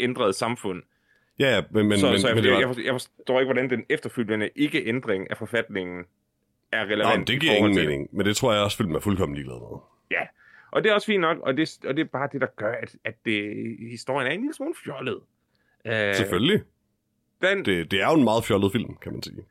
ændret 0.00 0.34
samfund. 0.34 0.82
ja, 1.38 1.54
ja, 1.54 1.62
men, 1.70 1.88
men, 1.88 1.98
så, 1.98 2.10
men, 2.10 2.20
så 2.20 2.28
jeg, 2.28 2.36
men 2.36 2.44
jeg, 2.44 2.52
var, 2.52 2.58
jeg, 2.58 2.68
forstår, 2.68 2.82
jeg 2.82 2.92
forstår 2.94 3.40
ikke, 3.40 3.52
hvordan 3.52 3.70
den 3.70 3.84
efterfølgende 3.88 4.50
ikke-ændring 4.56 5.30
af 5.30 5.36
forfatningen 5.36 6.04
er 6.72 6.82
relevant. 6.84 7.18
Nå, 7.18 7.24
det 7.24 7.40
giver 7.40 7.52
ingen 7.52 7.74
mening. 7.74 8.08
Men 8.12 8.26
det 8.26 8.36
tror 8.36 8.52
jeg 8.52 8.62
også, 8.62 8.76
filmen 8.76 8.96
er 8.96 9.00
fuldkommen 9.00 9.34
ligeglad 9.36 9.60
med. 9.60 9.78
Ja, 10.10 10.26
og 10.70 10.82
det 10.84 10.90
er 10.90 10.94
også 10.94 11.06
fint 11.06 11.20
nok, 11.20 11.38
og 11.38 11.56
det, 11.56 11.78
og 11.86 11.96
det 11.96 12.02
er 12.02 12.08
bare 12.12 12.28
det, 12.32 12.40
der 12.40 12.46
gør, 12.56 12.72
at, 12.72 12.96
at 13.04 13.14
det, 13.24 13.76
historien 13.90 14.26
er 14.26 14.34
en 14.34 14.40
lille 14.40 14.54
smule 14.54 14.74
fjollet. 14.84 15.20
Uh, 15.84 15.92
Selvfølgelig. 16.14 16.62
Den 17.42 17.64
Det, 17.64 17.90
det 17.90 18.00
er 18.02 18.06
jo 18.08 18.14
en 18.14 18.24
meget 18.24 18.44
fjollet 18.44 18.72
film, 18.72 18.96
kan 18.96 19.12
man 19.12 19.22
sige. 19.22 19.44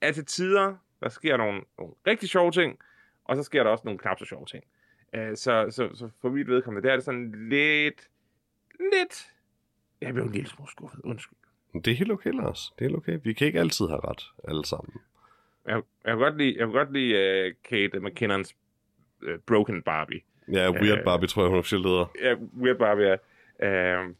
er 0.00 0.12
til 0.12 0.24
tider, 0.24 0.74
der 1.00 1.08
sker 1.08 1.36
nogle, 1.36 1.60
nogle 1.78 1.94
rigtig 2.06 2.28
sjove 2.28 2.50
ting, 2.50 2.78
og 3.24 3.36
så 3.36 3.42
sker 3.42 3.62
der 3.62 3.70
også 3.70 3.82
nogle 3.84 3.98
knap 3.98 4.18
så 4.18 4.24
sjove 4.24 4.46
ting. 4.46 4.64
Uh, 5.16 5.34
så, 5.34 5.66
så, 5.70 5.88
så 5.94 6.08
for 6.20 6.28
mit 6.30 6.48
vedkommende, 6.48 6.86
der 6.88 6.92
er 6.92 6.96
det 6.96 7.04
sådan 7.04 7.48
lidt, 7.48 8.08
lidt, 8.80 9.32
jeg 10.00 10.14
blev 10.14 10.24
en 10.24 10.32
lille 10.32 10.48
smule 10.48 10.70
skuffet, 10.70 11.00
undskyld. 11.04 11.38
Det 11.74 11.90
er 11.90 11.94
helt 11.94 12.12
okay, 12.12 12.30
Lars. 12.32 12.72
Det 12.78 12.84
er 12.84 12.88
helt 12.88 12.96
okay. 12.96 13.18
Vi 13.24 13.32
kan 13.32 13.46
ikke 13.46 13.60
altid 13.60 13.86
have 13.88 14.00
ret, 14.10 14.24
alle 14.48 14.64
sammen. 14.64 14.92
jeg, 15.66 15.74
jeg 16.04 16.12
kan 16.12 16.18
godt 16.18 16.38
lide, 16.38 16.54
jeg 16.58 16.66
kan 16.66 16.72
godt 16.74 16.92
lide 16.92 17.46
uh, 17.48 17.54
Kate 17.70 18.00
McKinnons 18.00 18.54
uh, 19.22 19.28
Broken 19.46 19.82
Barbie. 19.82 20.20
Ja, 20.52 20.70
Weird 20.70 20.98
Øh. 20.98 21.04
Barbie, 21.04 21.28
tror 21.28 21.42
jeg, 21.42 21.48
hun 21.50 21.58
officielt 21.58 21.86
hedder. 21.86 22.06
Ja, 22.22 22.34
Weird 22.60 22.78
Barbie, 22.78 23.06
ja. 23.60 24.00
Uh, 24.00 24.14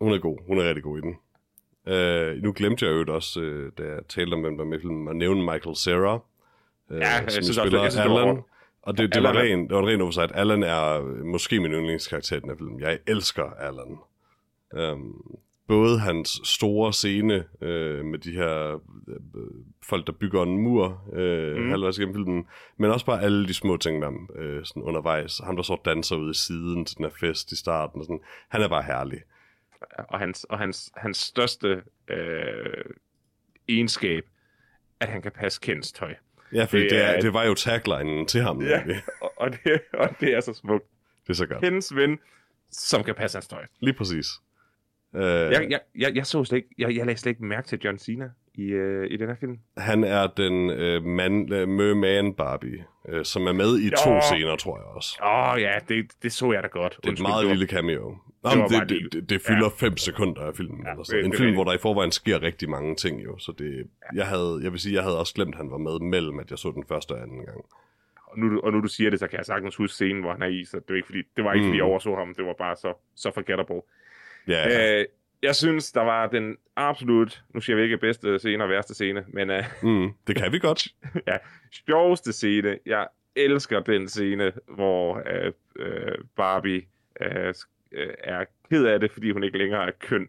Hun 0.00 0.12
er 0.12 0.18
god. 0.18 0.38
Hun 0.46 0.58
er 0.58 0.64
rigtig 0.64 0.82
god 0.82 0.98
i 0.98 1.00
den. 1.00 1.16
Uh, 1.86 2.42
nu 2.42 2.52
glemte 2.52 2.86
jeg 2.86 2.92
jo 2.92 3.14
også, 3.14 3.40
uh, 3.40 3.72
da 3.78 3.92
jeg 3.92 4.00
talte 4.08 4.34
om, 4.34 4.40
hvem 4.40 4.58
der 4.58 4.64
med 4.64 4.80
filmen, 4.80 5.08
at 5.08 5.16
nævne 5.16 5.40
Michael 5.40 5.76
Cera, 5.76 6.14
uh, 6.88 6.96
jeg 6.96 7.24
som 7.28 7.30
synes 7.30 7.48
også, 7.48 7.62
spiller 7.62 7.82
jeg 7.82 7.92
synes, 7.92 8.04
det 8.04 8.10
Alan. 8.12 8.36
hårdt. 8.36 8.46
Og 8.82 8.98
det, 8.98 9.14
det, 9.14 9.22
var 9.22 9.28
Alan 9.28 9.46
er- 9.46 9.52
ren, 9.52 9.68
det 9.68 9.74
var 9.76 9.82
en 9.82 9.88
ren 9.88 10.00
oversight. 10.00 10.32
Alan 10.34 10.62
er 10.62 11.00
øh, 11.06 11.24
måske 11.24 11.60
min 11.60 11.72
yndlingskarakter 11.72 12.36
i 12.36 12.40
den 12.40 12.48
her 12.50 12.56
film. 12.56 12.80
Jeg 12.80 12.98
elsker 13.06 13.44
Alan. 13.44 13.98
Um, 14.92 15.38
både 15.68 15.98
hans 15.98 16.40
store 16.44 16.92
scene 16.92 17.44
øh, 17.60 18.04
med 18.04 18.18
de 18.18 18.32
her 18.32 18.74
øh, 19.08 19.44
folk, 19.84 20.06
der 20.06 20.12
bygger 20.12 20.42
en 20.42 20.58
mur 20.58 21.04
øh, 21.12 21.56
Mm. 21.56 21.70
halvvejs 21.70 21.98
igennem 21.98 22.14
filmen, 22.14 22.46
men 22.76 22.90
også 22.90 23.06
bare 23.06 23.22
alle 23.22 23.48
de 23.48 23.54
små 23.54 23.76
ting 23.76 23.98
med 23.98 24.06
ham 24.06 24.28
øh, 24.36 24.64
sådan 24.64 24.82
undervejs. 24.82 25.40
Ham, 25.44 25.56
der 25.56 25.62
så 25.62 25.80
danser 25.84 26.16
ude 26.16 26.30
i 26.30 26.34
siden 26.34 26.84
til 26.84 26.96
den 26.96 27.04
her 27.04 27.12
fest 27.20 27.52
i 27.52 27.56
starten. 27.56 28.00
Og 28.00 28.04
sådan. 28.04 28.20
Han 28.48 28.62
er 28.62 28.68
bare 28.68 28.82
herlig. 28.82 29.20
og 30.08 30.18
hans, 30.18 30.44
og 30.44 30.58
hans, 30.58 30.92
hans 30.96 31.16
største 31.18 31.82
øh, 32.08 32.84
egenskab, 33.68 34.24
at 35.00 35.08
han 35.08 35.22
kan 35.22 35.32
passe 35.32 35.60
Kens 35.62 35.92
tøj. 35.92 36.14
Ja, 36.52 36.64
fordi 36.64 36.82
Det 36.82 36.90
det, 36.90 37.04
er- 37.04 37.20
det 37.20 37.32
var 37.32 37.44
jo 37.44 37.54
taglinen 37.54 38.26
til 38.26 38.40
ham. 38.42 38.62
Ja. 38.62 38.78
nemlig. 38.78 39.02
Og, 39.36 39.50
det, 39.52 39.80
og 39.94 40.08
det 40.20 40.34
er 40.34 40.40
så 40.40 40.52
smukt. 40.54 40.84
Det 41.22 41.30
er 41.30 41.34
så 41.34 41.46
godt. 41.46 41.60
Kens 41.64 41.94
ven, 41.96 42.18
som 42.70 43.04
kan 43.04 43.14
passe 43.14 43.36
hans 43.36 43.48
tøj. 43.48 43.64
Lige 43.80 43.94
præcis. 43.94 44.26
Uh, 45.12 45.20
Jeg, 45.20 45.66
jeg, 45.70 45.80
jeg, 45.98 46.16
jeg 46.16 46.26
så 46.26 46.44
slet 46.44 46.56
ikke, 46.56 46.68
jeg, 46.78 46.96
jeg 46.96 47.06
lagde 47.06 47.20
slet 47.20 47.30
ikke 47.30 47.44
mærke 47.44 47.68
til 47.68 47.78
John 47.84 47.98
Cena 47.98 48.30
i, 48.54 48.62
øh, 48.64 49.10
i 49.10 49.16
den 49.16 49.28
her 49.28 49.36
film. 49.40 49.58
Han 49.76 50.04
er 50.04 50.26
den 50.26 50.70
øh, 50.70 51.04
man, 51.04 51.52
øh, 51.52 51.68
Merman 51.68 52.34
Barbie, 52.34 52.84
øh, 53.08 53.24
som 53.24 53.46
er 53.46 53.52
med 53.52 53.78
i 53.78 53.84
Jo. 53.88 53.96
to 54.04 54.20
scener, 54.20 54.56
tror 54.56 54.76
jeg 54.78 54.84
også. 54.86 55.18
Åh 55.24 55.52
oh, 55.52 55.60
ja, 55.60 55.72
det, 55.88 56.06
det 56.22 56.32
så 56.32 56.52
jeg 56.52 56.62
da 56.62 56.68
godt. 56.68 56.96
Det 57.02 57.08
er 57.08 57.12
et 57.12 57.20
meget 57.20 57.46
lille 57.46 57.66
cameo. 57.66 58.16
Bare 58.42 58.68
det, 58.68 58.88
det, 58.88 59.12
det, 59.12 59.30
det 59.30 59.42
fylder 59.42 59.70
5 59.80 59.96
sekunder 59.96 60.42
af 60.42 60.56
filmen. 60.56 60.82
Ja, 60.86 60.90
eller 60.90 61.04
så. 61.04 61.12
det- 61.16 61.24
En 61.24 61.30
det 61.30 61.38
film, 61.38 61.46
rigtigt. 61.46 61.56
hvor 61.56 61.64
der 61.64 61.72
i 61.72 61.78
forvejen 61.78 62.12
sker 62.12 62.42
rigtig 62.42 62.70
mange 62.70 62.94
ting 62.96 63.24
jo. 63.24 63.38
Så 63.38 63.52
det, 63.58 63.86
jeg, 64.14 64.26
havde, 64.26 64.60
jeg 64.62 64.72
vil 64.72 64.80
sige, 64.80 64.94
jeg 64.94 65.02
havde 65.02 65.18
også 65.18 65.34
glemt, 65.34 65.54
at 65.54 65.56
han 65.56 65.70
var 65.70 65.78
med 65.78 66.00
mellem, 66.00 66.38
at 66.38 66.50
jeg 66.50 66.58
så 66.58 66.70
den 66.70 66.84
første 66.88 67.12
og 67.12 67.22
anden 67.22 67.44
gang. 67.44 67.64
Og 68.26 68.38
nu, 68.38 68.60
og 68.60 68.72
nu 68.72 68.80
du 68.80 68.86
siger 68.88 69.10
det, 69.10 69.18
så 69.18 69.26
kan 69.26 69.36
jeg 69.36 69.46
sagtens 69.46 69.76
huske 69.76 69.94
scenen, 69.94 70.22
hvor 70.22 70.32
han 70.32 70.42
er 70.42 70.46
i, 70.46 70.64
så 70.64 70.76
det 70.76 70.84
var 70.88 70.94
ikke 70.96 71.06
fordi, 71.06 71.22
det 71.36 71.44
var 71.44 71.52
ikke, 71.52 71.64
fordi 71.66 71.76
jeg 71.78 71.84
Mm. 71.84 71.90
overså 71.90 72.14
ham. 72.14 72.34
Det 72.34 72.44
var 72.46 72.54
bare 72.58 72.76
så, 72.76 72.94
så 73.16 73.30
forgettable. 73.34 73.82
Ja, 74.48 74.68
ja. 74.68 75.00
Øh, 75.00 75.06
jeg 75.42 75.54
synes, 75.56 75.92
der 75.92 76.02
var 76.02 76.26
den 76.26 76.56
absolut, 76.76 77.42
nu 77.54 77.60
siger 77.60 77.76
vi 77.76 77.82
ikke 77.82 77.98
bedste 77.98 78.38
scene 78.38 78.64
og 78.64 78.70
værste 78.70 78.94
scene, 78.94 79.24
men 79.28 79.50
uh, 79.50 79.56
Mm, 79.82 80.10
det 80.26 80.36
kan 80.36 80.52
vi 80.52 80.58
godt. 80.58 80.86
ja, 81.26 81.36
sjoveste 81.72 82.32
scene. 82.32 82.78
Jeg 82.86 83.06
elsker 83.36 83.80
den 83.80 84.08
scene, 84.08 84.52
hvor 84.68 85.14
uh, 85.14 85.52
uh, 85.86 86.12
Barbie 86.36 86.82
uh, 87.20 87.54
uh, 87.92 88.12
er 88.18 88.44
ked 88.70 88.84
af 88.86 89.00
det, 89.00 89.10
fordi 89.12 89.30
hun 89.30 89.44
ikke 89.44 89.58
længere 89.58 89.86
er 89.86 89.90
køn. 90.00 90.28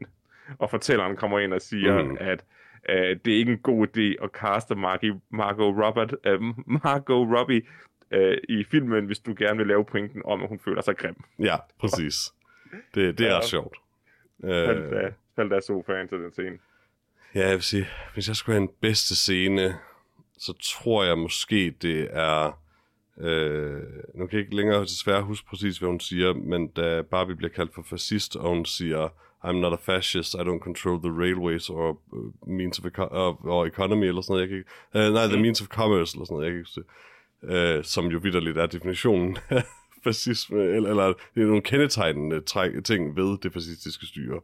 Og 0.59 0.69
fortælleren 0.69 1.15
kommer 1.15 1.39
ind 1.39 1.53
og 1.53 1.61
siger, 1.61 2.03
Mm. 2.03 2.17
at 2.19 2.45
uh, 2.89 2.95
det 2.95 3.27
er 3.33 3.37
ikke 3.37 3.51
en 3.51 3.57
god 3.59 3.87
idé 3.87 4.23
at 4.23 4.31
kaste 4.31 4.75
Margie, 4.75 5.21
Margot, 5.29 5.75
Robert, 5.85 6.15
uh, 6.27 6.43
Margot 6.83 7.37
Robbie 7.37 7.61
uh, 8.15 8.37
i 8.49 8.63
filmen, 8.63 9.05
hvis 9.05 9.19
du 9.19 9.35
gerne 9.39 9.57
vil 9.57 9.67
lave 9.67 9.85
pointen 9.85 10.21
om, 10.25 10.41
at 10.43 10.49
hun 10.49 10.59
føler 10.59 10.81
sig 10.81 10.97
grim. 10.97 11.15
Ja, 11.39 11.55
præcis. 11.79 12.15
Det, 12.95 13.17
det 13.17 13.27
er 13.27 13.33
Ja. 13.35 13.41
sjovt. 13.41 13.77
Faldt 14.41 14.93
Øh, 14.93 15.03
af, 15.03 15.13
faldt 15.35 15.53
af 15.53 15.63
sofaen 15.63 16.07
til 16.07 16.17
den 16.17 16.31
scene. 16.31 16.57
Ja, 17.35 17.47
jeg 17.47 17.55
vil 17.55 17.61
sige, 17.63 17.87
hvis 18.13 18.27
jeg 18.27 18.35
skulle 18.35 18.55
have 18.55 18.63
en 18.63 18.69
bedste 18.81 19.15
scene, 19.15 19.75
så 20.37 20.53
tror 20.63 21.03
jeg 21.03 21.17
måske, 21.17 21.75
det 21.81 22.07
er... 22.11 22.61
Øh, 23.19 23.81
nu 24.15 24.27
kan 24.27 24.37
jeg 24.37 24.39
ikke 24.45 24.55
længere 24.55 24.81
desværre 24.81 25.21
huske 25.23 25.47
præcis, 25.47 25.77
hvad 25.77 25.89
hun 25.89 25.99
siger, 25.99 26.33
men 26.33 26.67
da 26.67 27.01
Barbie 27.01 27.35
bliver 27.35 27.51
kaldt 27.51 27.73
for 27.73 27.81
fascist, 27.83 28.35
og 28.35 28.49
hun 28.49 28.65
siger, 28.65 29.07
I'm 29.45 29.51
not 29.51 29.73
a 29.73 29.75
fascist, 29.75 30.33
I 30.33 30.37
don't 30.37 30.59
control 30.59 30.99
the 31.03 31.11
railways 31.21 31.69
or 31.69 31.99
uh, 32.11 32.49
means 32.49 32.79
of 32.79 32.85
eco- 32.85 33.13
or, 33.13 33.65
economy, 33.65 34.05
eller 34.05 34.21
sådan 34.21 34.33
noget, 34.33 34.41
jeg 34.41 34.49
kan 34.49 34.57
ikke... 34.57 34.69
Uh, 35.09 35.13
nej, 35.13 35.27
the 35.27 35.35
Mm. 35.35 35.41
means 35.41 35.61
of 35.61 35.67
commerce, 35.67 36.15
eller 36.15 36.25
sådan 36.25 36.35
noget, 36.37 36.45
jeg 36.45 36.51
kan 36.53 36.59
ikke. 36.59 37.77
Uh, 37.77 37.83
som 37.83 38.05
jo 38.07 38.19
vidderligt 38.23 38.57
er 38.57 38.65
definitionen 38.65 39.37
af 39.49 39.63
fascisme, 40.03 40.63
eller, 40.63 40.89
eller 40.89 41.05
det 41.35 41.43
er 41.43 41.47
nogle 41.47 41.61
kendetegnende 41.61 42.41
ting 42.81 43.15
ved 43.15 43.37
det 43.37 43.53
fascistiske 43.53 44.05
styre. 44.05 44.39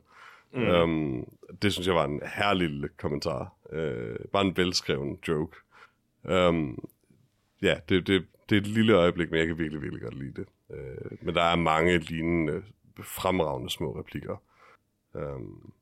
Mm. 0.54 0.68
Um, 0.68 1.28
det 1.62 1.74
synes 1.74 1.88
jeg 1.88 1.96
var 1.96 2.06
en 2.06 2.22
herlig 2.36 2.70
lille 2.70 2.90
kommentar. 2.98 3.54
Uh, 3.74 4.26
bare 4.34 4.46
en 4.46 4.58
velskreven 4.58 5.18
joke. 5.28 5.58
Um, 6.24 6.88
ja, 7.62 7.76
det, 7.90 8.08
det, 8.08 8.26
det 8.50 8.56
er 8.56 8.62
et 8.62 8.68
lille 8.68 8.94
øjeblik, 8.94 9.32
men 9.32 9.40
jeg 9.40 9.48
kan 9.48 9.58
virkelig, 9.58 9.82
virkelig 9.82 10.02
godt 10.02 10.18
lide 10.20 10.34
det. 10.34 10.48
Uh, 10.70 11.26
men 11.26 11.36
der 11.36 11.42
er 11.44 11.56
mange 11.56 11.98
lignende, 11.98 12.64
fremragende 13.04 13.70
små 13.70 14.00
replikker. 14.00 14.42
Um, 15.14 15.74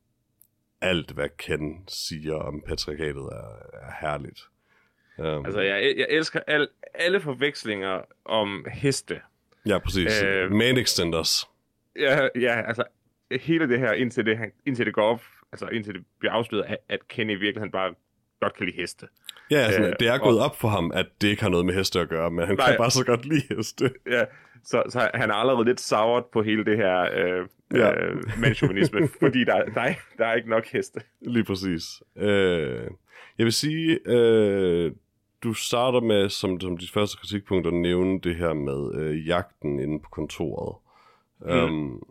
alt, 0.80 1.10
hvad 1.10 1.28
Ken 1.38 1.84
siger 1.88 2.34
om 2.34 2.60
patriarkatet, 2.66 3.22
er, 3.22 3.56
er 3.72 3.92
herligt. 4.00 4.40
Um, 5.18 5.44
Altså, 5.44 5.60
jeg, 5.60 5.94
jeg 5.96 6.06
elsker 6.10 6.40
al, 6.46 6.68
alle 6.94 7.20
forvekslinger 7.20 8.02
om 8.24 8.66
heste. 8.72 9.20
ja, 9.66 9.78
præcis. 9.78 10.22
øh, 10.22 10.50
Man 10.50 10.76
extenders. 10.76 11.48
Ja, 11.96 12.28
ja, 12.34 12.62
altså, 12.66 12.84
hele 13.30 13.68
det 13.68 13.78
her, 13.78 13.92
indtil 13.92 14.26
det, 14.26 14.52
indtil 14.66 14.86
det 14.86 14.94
går 14.94 15.02
op, 15.02 15.22
altså 15.52 15.66
indtil 15.68 15.94
det 15.94 16.04
bliver 16.18 16.32
afsløret, 16.32 16.64
at, 16.64 16.78
at 16.88 17.08
Kenny 17.08 17.30
i 17.30 17.34
virkeligheden 17.34 17.70
bare 17.72 17.94
godt 18.40 18.54
kan 18.54 18.66
lide 18.66 18.76
heste. 18.76 19.08
Ja, 19.50 19.56
altså, 19.56 19.82
øh, 19.82 19.92
det 20.00 20.08
er 20.08 20.12
og- 20.12 20.20
gået 20.20 20.40
op 20.40 20.56
for 20.60 20.68
ham, 20.68 20.90
at 20.94 21.06
det 21.20 21.28
ikke 21.28 21.42
har 21.42 21.50
noget 21.50 21.66
med 21.66 21.74
heste 21.74 22.00
at 22.00 22.08
gøre, 22.08 22.30
men 22.30 22.46
han 22.46 22.56
Nej. 22.56 22.66
kan 22.68 22.76
bare 22.78 22.90
så 22.90 23.04
godt 23.04 23.26
lide 23.26 23.42
heste. 23.56 23.90
Ja, 24.10 24.24
så, 24.64 24.82
så 24.88 25.10
han 25.14 25.30
er 25.30 25.34
allerede 25.34 25.64
lidt 25.64 25.80
soured 25.80 26.22
på 26.32 26.42
hele 26.42 26.64
det 26.64 26.76
her 26.76 27.00
øh, 27.16 27.46
Ja. 27.74 27.92
øh, 28.04 28.22
mandsjuvenisme, 28.38 29.08
fordi 29.22 29.44
der, 29.44 29.64
der, 29.64 29.80
er, 29.80 29.94
der 30.18 30.26
er 30.26 30.34
ikke 30.34 30.50
nok 30.50 30.66
heste. 30.66 31.00
Lige 31.20 31.44
præcis. 31.44 31.82
Øh, 32.16 32.82
jeg 33.38 33.44
vil 33.44 33.52
sige, 33.52 33.98
øh, 34.06 34.92
du 35.42 35.54
starter 35.54 36.00
med, 36.00 36.28
som, 36.28 36.60
som 36.60 36.76
de 36.76 36.88
første 36.94 37.16
kritikpunkter, 37.18 37.70
at 37.70 37.76
nævne 37.76 38.20
det 38.20 38.36
her 38.36 38.52
med 38.52 38.94
øh, 39.00 39.26
jagten 39.28 39.78
inde 39.80 40.00
på 40.02 40.08
kontoret. 40.10 40.76
Mm. 41.40 41.74
Um, 41.74 42.02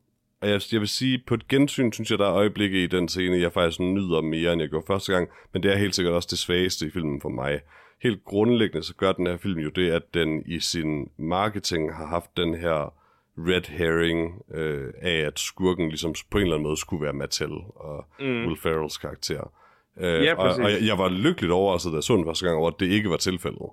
og 0.44 0.50
jeg, 0.50 0.62
jeg 0.72 0.80
vil 0.80 0.88
sige, 0.88 1.24
på 1.28 1.34
et 1.34 1.48
gensyn, 1.48 1.92
synes 1.92 2.12
jeg, 2.12 2.20
der 2.20 2.26
er 2.26 2.34
øjeblikke 2.34 2.84
i 2.84 2.88
den 2.88 3.08
scene, 3.08 3.38
jeg 3.38 3.54
faktisk 3.54 3.80
nyder 3.80 4.22
mere, 4.22 4.54
end 4.54 4.62
jeg 4.62 4.70
gjorde 4.70 4.86
første 4.88 5.14
gang, 5.14 5.30
men 5.54 5.64
det 5.64 5.74
er 5.74 5.78
helt 5.78 5.96
sikkert 5.96 6.14
også 6.14 6.28
det 6.32 6.40
svageste 6.40 6.88
i 6.88 6.90
filmen 6.92 7.22
for 7.22 7.30
mig. 7.30 7.60
Helt 8.04 8.24
grundlæggende, 8.24 8.88
så 8.88 8.96
gør 8.96 9.12
den 9.12 9.28
her 9.28 9.38
film 9.38 9.60
jo 9.60 9.70
det, 9.70 9.92
at 9.92 10.14
den 10.14 10.44
i 10.46 10.60
sin 10.60 11.10
marketing 11.18 11.96
har 11.96 12.06
haft 12.06 12.38
den 12.38 12.56
her 12.56 12.94
red 13.38 13.62
herring 13.70 14.42
øh, 14.54 14.94
af, 15.02 15.18
at 15.18 15.40
skurken 15.40 15.88
ligesom 15.90 16.14
på 16.32 16.38
en 16.38 16.44
eller 16.44 16.56
anden 16.56 16.68
måde 16.68 16.78
skulle 16.78 17.04
være 17.04 17.14
Mattel 17.14 17.52
og 17.76 18.06
mm. 18.20 18.46
Will 18.46 18.58
Ferrells 18.58 18.98
karakter. 18.98 19.52
Øh, 20.00 20.24
Ja, 20.24 20.36
og, 20.36 20.46
præcis. 20.46 20.64
og 20.64 20.72
jeg, 20.72 20.88
jeg 20.88 20.98
var 20.98 21.10
lykkeligt 21.10 21.54
overrasket, 21.54 21.92
da 21.92 21.96
jeg 21.96 22.04
så 22.04 22.16
den 22.16 22.26
første 22.26 22.46
gang 22.46 22.58
over, 22.58 22.72
at 22.72 22.80
det 22.80 22.86
ikke 22.86 23.10
var 23.10 23.18
tilfældet. 23.18 23.70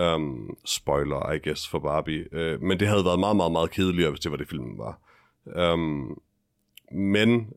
Um, 0.00 0.56
spoiler, 0.64 1.32
I 1.32 1.38
guess, 1.48 1.68
for 1.68 1.78
Barbie. 1.78 2.24
Uh, 2.32 2.62
men 2.62 2.80
det 2.80 2.88
havde 2.88 3.04
været 3.04 3.20
meget, 3.20 3.36
meget, 3.36 3.52
meget 3.52 3.70
kedeligere, 3.70 4.10
hvis 4.10 4.20
det 4.20 4.30
var 4.30 4.36
det, 4.36 4.48
filmen 4.48 4.78
var. 4.78 5.00
Um, 5.46 6.22
men 6.92 7.52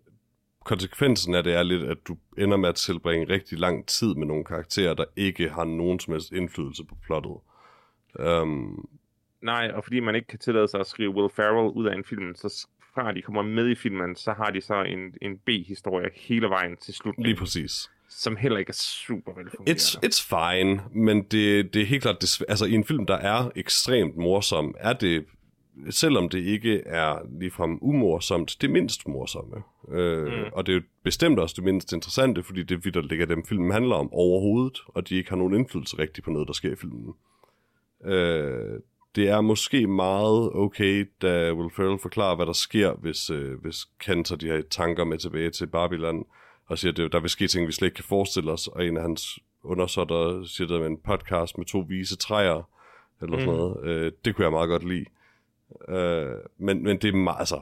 konsekvensen 0.66 1.36
af 1.36 1.44
det 1.44 1.54
er 1.54 1.64
lidt, 1.64 1.84
at 1.84 1.98
du 2.08 2.18
ender 2.38 2.58
med 2.58 2.70
at 2.70 2.76
tilbringe 2.76 3.30
rigtig 3.30 3.60
lang 3.60 3.88
tid 3.88 4.16
med 4.16 4.28
nogle 4.28 4.44
karakterer, 4.46 4.94
der 4.94 5.06
ikke 5.16 5.50
har 5.50 5.64
nogen 5.64 6.00
som 6.00 6.14
helst 6.14 6.32
indflydelse 6.32 6.84
på 6.86 6.96
plottet. 7.06 7.38
Um, 8.20 8.90
Nej, 9.42 9.72
og 9.74 9.84
fordi 9.84 10.00
man 10.00 10.16
ikke 10.16 10.28
kan 10.28 10.40
tillade 10.40 10.68
sig 10.68 10.80
at 10.80 10.88
skrive 10.88 11.10
Will 11.10 11.30
Ferrell 11.36 11.72
ud 11.78 11.86
af 11.86 11.96
en 11.96 12.04
film, 12.04 12.36
så 12.36 12.68
fra 12.94 13.12
de 13.12 13.22
kommer 13.22 13.42
med 13.42 13.70
i 13.70 13.76
filmen, 13.76 14.16
så 14.16 14.34
har 14.34 14.50
de 14.50 14.62
så 14.62 14.84
en, 14.84 15.00
en 15.22 15.38
B-historie 15.38 16.10
hele 16.16 16.50
vejen 16.50 16.78
til 16.78 16.94
slutningen, 16.94 17.30
lige 17.30 17.40
præcis. 17.40 17.90
som 18.10 18.36
heller 18.36 18.60
ikke 18.60 18.70
er 18.70 18.74
super 18.74 19.34
velfungerende. 19.36 19.82
It's, 19.82 20.00
it's 20.06 20.22
fine, 20.36 20.82
men 20.92 21.24
det, 21.24 21.74
det 21.74 21.82
er 21.82 21.86
helt 21.86 22.02
klart, 22.02 22.22
det, 22.22 22.42
altså 22.50 22.66
i 22.66 22.74
en 22.74 22.84
film, 22.84 23.06
der 23.06 23.18
er 23.18 23.52
ekstremt 23.56 24.18
morsom, 24.18 24.76
er 24.80 24.94
det, 24.94 25.26
selvom 25.90 26.30
det 26.30 26.40
ikke 26.40 26.82
er 26.86 27.20
ligefrem 27.40 27.78
umorsomt, 27.82 28.58
det 28.62 28.70
mindst 28.70 29.08
morsomme. 29.08 29.56
Øh, 29.92 30.24
mm. 30.28 30.44
Og 30.54 30.66
det 30.66 30.72
er 30.72 30.76
jo 30.76 30.82
bestemt 31.04 31.40
også 31.40 31.54
det 31.58 31.64
mindst 31.64 31.94
interessante, 31.94 32.44
fordi 32.44 32.64
det 32.64 32.86
vidt 32.86 33.10
ligger 33.10 33.26
dem 33.26 33.46
filmen 33.46 33.72
handler 33.72 33.96
om 33.96 34.14
overhovedet, 34.14 34.80
og 34.88 35.10
de 35.10 35.16
ikke 35.16 35.30
har 35.30 35.38
nogen 35.38 35.54
indflydelse 35.54 36.00
rigtig 36.00 36.24
på 36.24 36.32
noget, 36.32 36.48
der 36.48 36.54
sker 36.54 36.72
i 36.72 36.76
filmen. 36.76 37.14
Øh, 38.06 38.80
det 39.16 39.30
er 39.30 39.42
måske 39.42 39.88
meget 39.88 40.50
okay, 40.56 41.06
da 41.22 41.54
Will 41.54 41.72
Ferrell 41.76 42.00
forklarer, 42.00 42.36
hvad 42.36 42.46
der 42.46 42.54
sker, 42.54 42.94
hvis, 42.94 43.30
øh, 43.30 43.62
hvis 43.62 43.86
Ken 44.00 44.24
tager 44.24 44.38
de 44.40 44.48
her 44.48 44.62
tanker 44.70 45.04
med 45.04 45.18
tilbage 45.18 45.50
til 45.50 45.68
Babylon, 45.68 46.26
og 46.68 46.78
siger, 46.80 46.92
at 46.92 46.98
det- 46.98 47.12
der 47.12 47.20
vil 47.20 47.30
ske 47.30 47.48
ting, 47.48 47.68
vi 47.68 47.72
slet 47.72 47.88
ikke 47.88 47.96
kan 47.96 48.04
forestille 48.04 48.52
os, 48.52 48.68
og 48.68 48.86
en 48.86 48.98
af 48.98 49.04
hans 49.04 49.40
undersåtter 49.64 50.44
siger 50.44 50.68
det 50.68 50.80
med 50.80 50.88
en 50.88 50.98
podcast 50.98 51.58
med 51.58 51.66
to 51.66 51.80
vise 51.80 52.18
træer, 52.18 52.70
eller 53.22 53.38
sådan 53.40 53.56
noget. 53.56 53.84
Øh, 53.84 54.12
det 54.26 54.36
kunne 54.36 54.46
jeg 54.46 54.52
meget 54.52 54.70
godt 54.70 54.88
lide. 54.90 55.06
Øh, 55.90 56.36
men, 56.58 56.84
men 56.84 56.98
det 56.98 57.08
er 57.08 57.14
meget, 57.18 57.40
altså, 57.40 57.62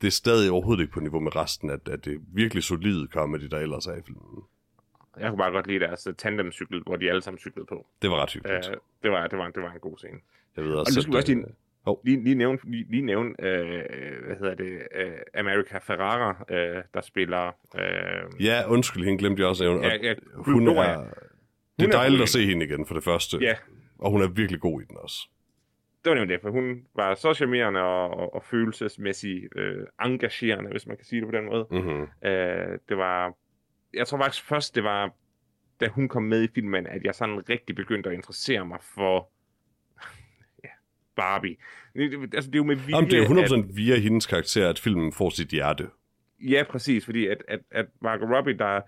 det 0.00 0.06
er 0.06 0.10
stadig 0.10 0.50
overhovedet 0.50 0.82
ikke 0.82 0.92
på 0.92 1.00
niveau 1.00 1.20
med 1.20 1.36
resten 1.36 1.70
af, 1.70 1.78
af 1.90 2.00
det 2.00 2.20
virkelig 2.32 2.62
solide 2.62 3.06
comedy, 3.12 3.42
der 3.50 3.58
ellers 3.58 3.86
er 3.86 3.94
i 3.94 4.02
filmen. 4.06 4.42
Jeg 5.18 5.28
kunne 5.28 5.38
bare 5.38 5.50
godt 5.52 5.66
lide 5.66 5.80
deres 5.80 6.08
tandemcykel, 6.18 6.82
hvor 6.86 6.96
de 6.96 7.08
alle 7.10 7.22
sammen 7.22 7.38
cyklede 7.38 7.66
på. 7.66 7.86
Det 8.02 8.10
var 8.10 8.22
ret 8.22 8.32
hyggeligt. 8.32 8.68
Øh, 8.68 8.76
det, 9.02 9.10
var, 9.10 9.26
det, 9.26 9.38
var, 9.38 9.48
det 9.50 9.62
var 9.62 9.72
en 9.72 9.80
god 9.80 9.98
scene. 9.98 10.18
Jeg 10.56 10.64
ved 10.64 10.72
Og 10.72 10.80
også, 10.80 10.92
nu 10.98 11.02
skal 11.02 11.12
vi 11.12 11.16
også 11.16 11.32
at, 11.32 11.36
lige, 11.38 11.46
Hov. 11.84 12.00
lige, 12.04 12.24
lige 12.24 12.34
nævne, 12.34 12.58
lige, 12.64 12.86
lige 12.90 13.02
nævne 13.02 13.30
øh, 13.44 13.82
hvad 14.26 14.36
hedder 14.36 14.54
det, 14.54 14.72
øh, 14.94 15.12
America 15.34 15.78
Ferrara, 15.78 16.44
øh, 16.54 16.82
der 16.94 17.00
spiller... 17.00 17.46
Øh, 17.78 18.44
Ja, 18.44 18.62
undskyld, 18.68 19.04
hende 19.04 19.18
glemte 19.18 19.40
jeg 19.40 19.48
også 19.48 19.64
at 19.64 19.70
nævne. 19.70 19.86
Ja, 19.86 19.94
Og 19.94 20.02
ja, 20.02 20.14
hun 20.34 20.62
Gloria. 20.62 20.80
er, 20.90 20.96
det 20.98 21.06
Hun 21.80 21.86
er 21.92 21.96
dejligt 21.96 22.22
at 22.22 22.28
se 22.28 22.46
hende 22.46 22.66
igen, 22.66 22.86
for 22.86 22.94
det 22.94 23.04
første. 23.04 23.38
ja, 23.40 23.54
Og 23.98 24.10
hun 24.10 24.22
er 24.22 24.28
virkelig 24.28 24.60
god 24.60 24.82
i 24.82 24.84
den 24.84 24.96
også. 24.96 25.28
Det 26.06 26.10
var 26.10 26.14
nemlig 26.16 26.34
det, 26.34 26.42
for 26.42 26.50
hun 26.50 26.82
var 26.96 27.14
så 27.14 27.34
charmerende 27.34 27.80
og, 27.80 28.10
og, 28.10 28.34
og 28.34 28.42
følelsesmæssigt 28.44 29.44
øh, 29.56 29.86
engagerende, 30.04 30.70
hvis 30.70 30.86
man 30.86 30.96
kan 30.96 31.06
sige 31.06 31.20
det 31.20 31.28
på 31.28 31.36
den 31.36 31.44
måde. 31.46 31.66
Mm-hmm. 31.70 32.28
Øh, 32.30 32.78
det 32.88 32.96
var... 32.96 33.32
Jeg 33.94 34.06
tror 34.06 34.18
faktisk 34.18 34.44
først, 34.44 34.74
det 34.74 34.84
var, 34.84 35.10
da 35.80 35.88
hun 35.88 36.08
kom 36.08 36.22
med 36.22 36.42
i 36.42 36.48
filmen, 36.54 36.86
at 36.86 37.04
jeg 37.04 37.14
sådan 37.14 37.48
rigtig 37.48 37.76
begyndte 37.76 38.10
at 38.10 38.14
interessere 38.16 38.64
mig 38.66 38.78
for 38.94 39.30
ja, 40.64 40.68
Barbie. 41.16 41.56
Det, 41.94 42.34
altså, 42.34 42.50
det 42.50 42.54
er 42.54 42.58
jo 42.58 42.64
med 42.64 42.76
vilje, 42.76 42.96
Jamen, 42.96 43.10
det 43.10 43.18
er 43.18 43.34
jo 43.34 43.40
at- 43.40 43.50
100% 43.50 43.76
via 43.76 43.98
hendes 43.98 44.26
karakter, 44.26 44.70
at 44.70 44.78
filmen 44.78 45.12
får 45.12 45.30
sit 45.30 45.48
hjerte. 45.48 45.88
Ja, 46.40 46.62
præcis, 46.70 47.04
fordi 47.04 47.26
at, 47.26 47.42
at, 47.48 47.60
at 47.70 47.86
Margot 48.00 48.30
Robbie, 48.36 48.58
der 48.58 48.80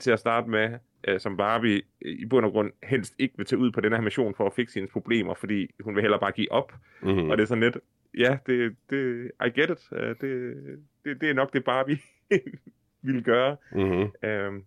til 0.00 0.10
at 0.10 0.18
starte 0.18 0.50
med, 0.50 0.78
øh, 1.08 1.20
som 1.20 1.36
Barbie, 1.36 1.82
øh, 2.04 2.12
i 2.12 2.26
bund 2.26 2.46
og 2.46 2.52
grund 2.52 2.72
helst 2.82 3.14
ikke 3.18 3.34
vil 3.36 3.46
tage 3.46 3.58
ud 3.58 3.70
på 3.72 3.80
den 3.80 3.92
her 3.92 4.00
mission 4.00 4.34
for 4.34 4.46
at 4.46 4.52
fikse 4.54 4.74
hendes 4.74 4.92
problemer, 4.92 5.34
fordi 5.34 5.70
hun 5.80 5.94
vil 5.94 6.02
hellere 6.02 6.20
bare 6.20 6.32
give 6.32 6.52
op. 6.52 6.72
Mm-hmm. 7.02 7.22
Mm. 7.22 7.30
Og 7.30 7.36
det 7.36 7.42
er 7.42 7.46
sådan 7.46 7.64
lidt, 7.64 7.78
ja, 8.18 8.38
det, 8.46 8.76
det, 8.90 9.30
I 9.46 9.60
get 9.60 9.70
it. 9.70 9.88
Uh, 9.92 9.98
det, 9.98 10.54
det, 11.04 11.20
det 11.20 11.30
er 11.30 11.34
nok 11.34 11.52
det, 11.52 11.64
Barbie 11.64 11.98
ville 13.06 13.22
gøre. 13.22 13.56
Mm-hmm. 13.72 14.28
Øhm, 14.28 14.64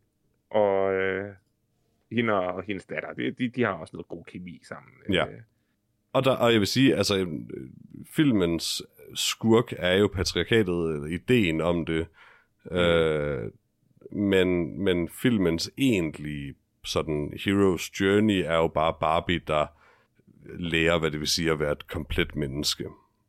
og 0.49 0.93
øh, 0.93 1.33
hende 2.11 2.33
og 2.33 2.63
hendes 2.63 2.85
datter, 2.85 3.13
de, 3.13 3.31
de, 3.31 3.49
de 3.49 3.63
har 3.63 3.73
også 3.73 3.95
noget 3.95 4.07
god 4.07 4.23
kemi 4.27 4.59
sammen. 4.63 4.91
Ja. 5.13 5.27
Øh, 5.27 5.41
Og, 6.13 6.23
der, 6.23 6.31
og 6.31 6.51
jeg 6.51 6.59
vil 6.59 6.67
sige, 6.67 6.95
altså, 6.95 7.17
øh, 7.17 7.27
filmens 8.15 8.83
skurk 9.15 9.73
er 9.77 9.95
jo 9.95 10.07
patriarkatet, 10.07 10.93
eller 10.93 11.05
ideen 11.05 11.61
om 11.61 11.85
det. 11.85 12.07
Øh, 12.71 13.51
men, 14.11 14.79
men 14.83 15.09
filmens 15.09 15.71
egentlige 15.77 16.55
sådan 16.83 17.33
hero's 17.33 17.91
journey 18.01 18.43
er 18.45 18.55
jo 18.55 18.67
bare 18.67 18.93
Barbie, 18.99 19.41
der 19.47 19.65
lærer, 20.59 20.99
hvad 20.99 21.11
det 21.11 21.19
vil 21.19 21.27
sige 21.27 21.51
at 21.51 21.59
være 21.59 21.71
et 21.71 21.87
komplet 21.87 22.35
menneske. 22.35 22.85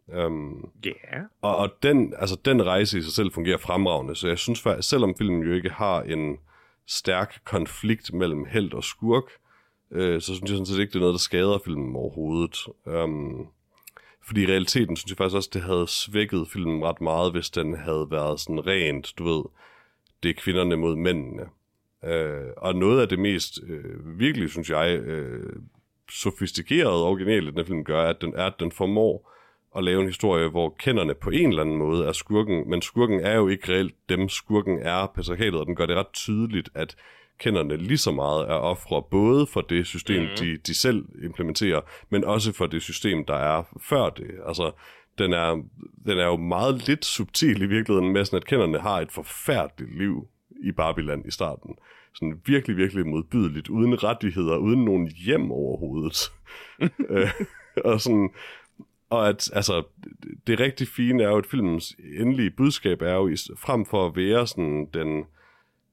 Um, 0.06 0.70
Ja. 0.84 1.20
og, 1.42 1.56
og 1.56 1.70
den, 1.82 2.14
altså, 2.18 2.36
den 2.44 2.66
rejse 2.66 2.98
i 2.98 3.02
sig 3.02 3.12
selv 3.12 3.32
fungerer 3.32 3.58
fremragende, 3.58 4.14
så 4.16 4.28
jeg 4.28 4.38
synes 4.38 4.60
faktisk, 4.60 4.88
selvom 4.88 5.14
filmen 5.18 5.42
jo 5.42 5.52
ikke 5.52 5.70
har 5.70 6.02
en 6.02 6.36
stærk 6.86 7.40
konflikt 7.44 8.12
mellem 8.12 8.44
held 8.44 8.72
og 8.72 8.84
skurk, 8.84 9.24
øh, 9.90 10.20
så 10.20 10.26
synes 10.34 10.40
jeg 10.40 10.48
sådan 10.48 10.66
set 10.66 10.78
ikke, 10.78 10.90
det 10.90 10.96
er 10.96 11.00
noget, 11.00 11.12
der 11.12 11.18
skader 11.18 11.58
filmen 11.64 11.96
overhovedet. 11.96 12.66
Um, 12.84 13.46
fordi 14.22 14.42
i 14.42 14.46
realiteten 14.46 14.96
synes 14.96 15.10
jeg 15.10 15.16
faktisk 15.16 15.36
også, 15.36 15.50
det 15.52 15.62
havde 15.62 15.86
svækket 15.86 16.48
filmen 16.52 16.84
ret 16.84 17.00
meget, 17.00 17.32
hvis 17.32 17.50
den 17.50 17.76
havde 17.76 18.06
været 18.10 18.40
sådan 18.40 18.66
rent, 18.66 19.14
du 19.18 19.24
ved, 19.24 19.44
det 20.22 20.28
er 20.28 20.34
kvinderne 20.34 20.76
mod 20.76 20.96
mændene. 20.96 21.42
Øh, 22.04 22.46
og 22.56 22.74
noget 22.74 23.00
af 23.00 23.08
det 23.08 23.18
mest 23.18 23.60
øh, 23.68 24.18
virkelig, 24.18 24.50
synes 24.50 24.70
jeg, 24.70 24.98
øh, 24.98 25.56
sofistikerede 26.10 27.04
og 27.04 27.10
originale, 27.10 27.52
den 27.52 27.66
film 27.66 27.84
gør, 27.84 28.02
at 28.02 28.20
den, 28.20 28.34
er, 28.36 28.46
at 28.46 28.60
den 28.60 28.72
formår 28.72 29.34
at 29.76 29.84
lave 29.84 30.00
en 30.00 30.06
historie, 30.06 30.48
hvor 30.48 30.74
kenderne 30.78 31.14
på 31.14 31.30
en 31.30 31.48
eller 31.48 31.62
anden 31.62 31.76
måde 31.76 32.06
er 32.06 32.12
skurken, 32.12 32.70
men 32.70 32.82
skurken 32.82 33.20
er 33.20 33.34
jo 33.34 33.48
ikke 33.48 33.72
reelt 33.72 33.94
dem, 34.08 34.28
skurken 34.28 34.78
er 34.78 35.06
patriarkatet, 35.06 35.60
og 35.60 35.66
den 35.66 35.76
gør 35.76 35.86
det 35.86 35.96
ret 35.96 36.12
tydeligt, 36.12 36.70
at 36.74 36.96
kenderne 37.38 37.76
lige 37.76 37.98
så 37.98 38.10
meget 38.10 38.48
er 38.50 38.54
ofre, 38.54 39.02
både 39.10 39.46
for 39.46 39.60
det 39.60 39.86
system, 39.86 40.22
mm. 40.22 40.28
de, 40.38 40.56
de 40.56 40.74
selv 40.74 41.04
implementerer, 41.24 41.80
men 42.10 42.24
også 42.24 42.52
for 42.52 42.66
det 42.66 42.82
system, 42.82 43.24
der 43.24 43.34
er 43.34 43.62
før 43.80 44.10
det. 44.10 44.30
Altså, 44.46 44.70
den 45.18 45.32
er, 45.32 45.62
den 46.06 46.18
er 46.18 46.26
jo 46.26 46.36
meget 46.36 46.88
lidt 46.88 47.04
subtil 47.04 47.62
i 47.62 47.66
virkeligheden 47.66 48.12
med, 48.12 48.24
sådan 48.24 48.36
at 48.36 48.46
kenderne 48.46 48.80
har 48.80 49.00
et 49.00 49.12
forfærdeligt 49.12 49.98
liv 49.98 50.28
i 50.62 50.72
Babyland 50.72 51.26
i 51.26 51.30
starten. 51.30 51.74
Sådan 52.14 52.40
virkelig, 52.46 52.76
virkelig 52.76 53.06
modbydeligt, 53.06 53.68
uden 53.68 54.04
rettigheder, 54.04 54.56
uden 54.56 54.84
nogen 54.84 55.08
hjem 55.24 55.50
overhovedet. 55.50 56.32
øh, 57.10 57.30
og 57.84 58.00
sådan, 58.00 58.30
og 59.10 59.28
at, 59.28 59.50
altså, 59.52 59.82
det 60.46 60.60
rigtig 60.60 60.88
fine 60.88 61.22
er 61.22 61.28
jo, 61.28 61.38
at 61.38 61.46
filmens 61.46 61.96
endelige 62.20 62.50
budskab 62.50 63.02
er 63.02 63.14
jo, 63.14 63.36
frem 63.56 63.84
for 63.84 64.06
at 64.06 64.16
være 64.16 64.46
sådan 64.46 64.86
den, 64.94 65.24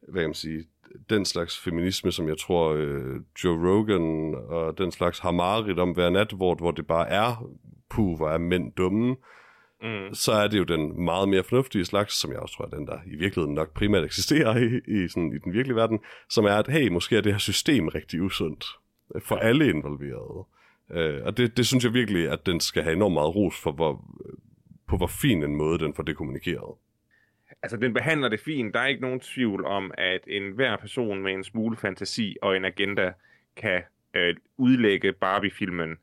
hvad 0.07 0.21
kan 0.21 0.29
man 0.29 0.33
sige, 0.33 0.63
den 1.09 1.25
slags 1.25 1.59
feminisme, 1.59 2.11
som 2.11 2.27
jeg 2.27 2.37
tror 2.37 2.73
øh, 2.73 3.21
Joe 3.43 3.69
Rogan 3.69 4.35
og 4.47 4.77
den 4.77 4.91
slags 4.91 5.19
har 5.19 5.31
mareridt 5.31 5.79
om 5.79 5.91
hver 5.91 6.09
nat, 6.09 6.31
hvor, 6.31 6.55
hvor 6.55 6.71
det 6.71 6.87
bare 6.87 7.09
er, 7.09 7.49
puh, 7.95 8.17
hvor 8.17 8.29
er 8.29 8.37
mænd 8.37 8.71
dumme, 8.73 9.15
Mm. 9.81 10.13
så 10.13 10.31
er 10.31 10.47
det 10.47 10.57
jo 10.57 10.63
den 10.63 11.03
meget 11.05 11.29
mere 11.29 11.43
fornuftige 11.43 11.85
slags, 11.85 12.13
som 12.19 12.31
jeg 12.31 12.39
også 12.39 12.55
tror 12.55 12.65
er 12.65 12.69
den, 12.69 12.87
der 12.87 12.99
i 13.05 13.15
virkeligheden 13.15 13.55
nok 13.55 13.73
primært 13.73 14.03
eksisterer 14.03 14.57
i, 14.57 14.81
i, 14.87 15.07
sådan, 15.07 15.33
i 15.33 15.37
den 15.37 15.53
virkelige 15.53 15.75
verden, 15.75 15.99
som 16.29 16.45
er, 16.45 16.51
at 16.51 16.67
hey, 16.67 16.87
måske 16.87 17.17
er 17.17 17.21
det 17.21 17.31
her 17.31 17.39
system 17.39 17.87
rigtig 17.87 18.21
usundt 18.21 18.65
for 19.19 19.35
alle 19.35 19.69
involverede. 19.69 20.45
Øh, 20.91 21.25
og 21.25 21.37
det, 21.37 21.57
det 21.57 21.67
synes 21.67 21.83
jeg 21.83 21.93
virkelig, 21.93 22.29
at 22.29 22.45
den 22.45 22.59
skal 22.59 22.83
have 22.83 22.95
enormt 22.95 23.13
meget 23.13 23.35
ros 23.35 23.61
for, 23.61 23.71
hvor, 23.71 24.05
på 24.87 24.97
hvor 24.97 25.07
fin 25.07 25.43
en 25.43 25.55
måde 25.55 25.79
den 25.79 25.93
får 25.93 26.03
det 26.03 26.17
kommunikeret. 26.17 26.75
Altså, 27.63 27.77
den 27.77 27.93
behandler 27.93 28.29
det 28.29 28.39
fint. 28.39 28.73
Der 28.73 28.79
er 28.79 28.87
ikke 28.87 29.01
nogen 29.01 29.19
tvivl 29.19 29.65
om, 29.65 29.91
at 29.97 30.21
enhver 30.27 30.77
person 30.77 31.23
med 31.23 31.33
en 31.33 31.43
smule 31.43 31.77
fantasi 31.77 32.35
og 32.41 32.57
en 32.57 32.65
agenda 32.65 33.13
kan 33.57 33.81
øh, 34.13 34.35
udlægge 34.57 35.13
Barbie-filmen 35.13 35.97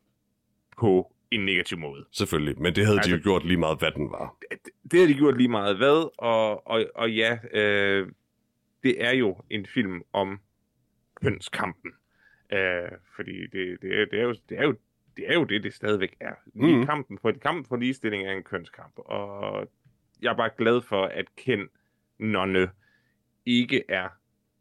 på 0.79 1.13
en 1.35 1.45
negativ 1.45 1.79
måde. 1.79 2.05
Selvfølgelig, 2.13 2.63
men 2.63 2.75
det 2.75 2.85
havde 2.87 2.99
altså, 2.99 3.09
de 3.09 3.11
jo 3.11 3.17
Altså- 3.17 3.29
gjort 3.31 3.45
lige 3.47 3.57
meget, 3.57 3.79
hvad 3.79 3.91
den 3.91 4.11
var. 4.11 4.37
Det 4.91 5.01
har 5.01 5.07
de 5.07 5.15
gjort 5.15 5.37
lige 5.37 5.49
meget 5.49 5.77
hvad, 5.77 6.11
og, 6.19 6.67
og, 6.67 6.85
og 6.95 7.13
ja, 7.13 7.39
øh, 7.53 8.09
det 8.83 9.05
er 9.05 9.11
jo 9.15 9.37
en 9.51 9.67
film 9.67 10.03
om 10.13 10.41
kønskampen. 11.15 11.93
Øh, 12.53 12.89
fordi 13.17 13.41
det, 13.47 13.79
det, 13.83 14.01
er, 14.01 14.07
det, 14.11 14.19
er 14.21 14.23
jo, 14.23 14.35
det, 14.49 14.59
er 14.59 14.63
jo, 14.63 14.75
det 15.17 15.31
er 15.31 15.35
jo 15.35 15.45
det, 15.45 15.63
det 15.63 15.75
stadigvæk 15.75 16.17
er. 16.21 16.35
Lige 16.55 16.77
Mhm. 16.77 16.87
kampen, 16.87 17.19
for, 17.19 17.33
kampen 17.43 17.65
for 17.65 17.77
ligestilling 17.77 18.27
er 18.27 18.33
en 18.33 18.43
kønskamp, 18.43 18.93
og 18.97 19.69
jeg 20.23 20.33
er 20.33 20.37
bare 20.37 20.51
glad 20.59 20.81
for, 20.81 21.05
at 21.05 21.37
Ken 21.37 21.69
Nonne 22.19 22.71
ikke 23.47 23.83
er 23.89 24.09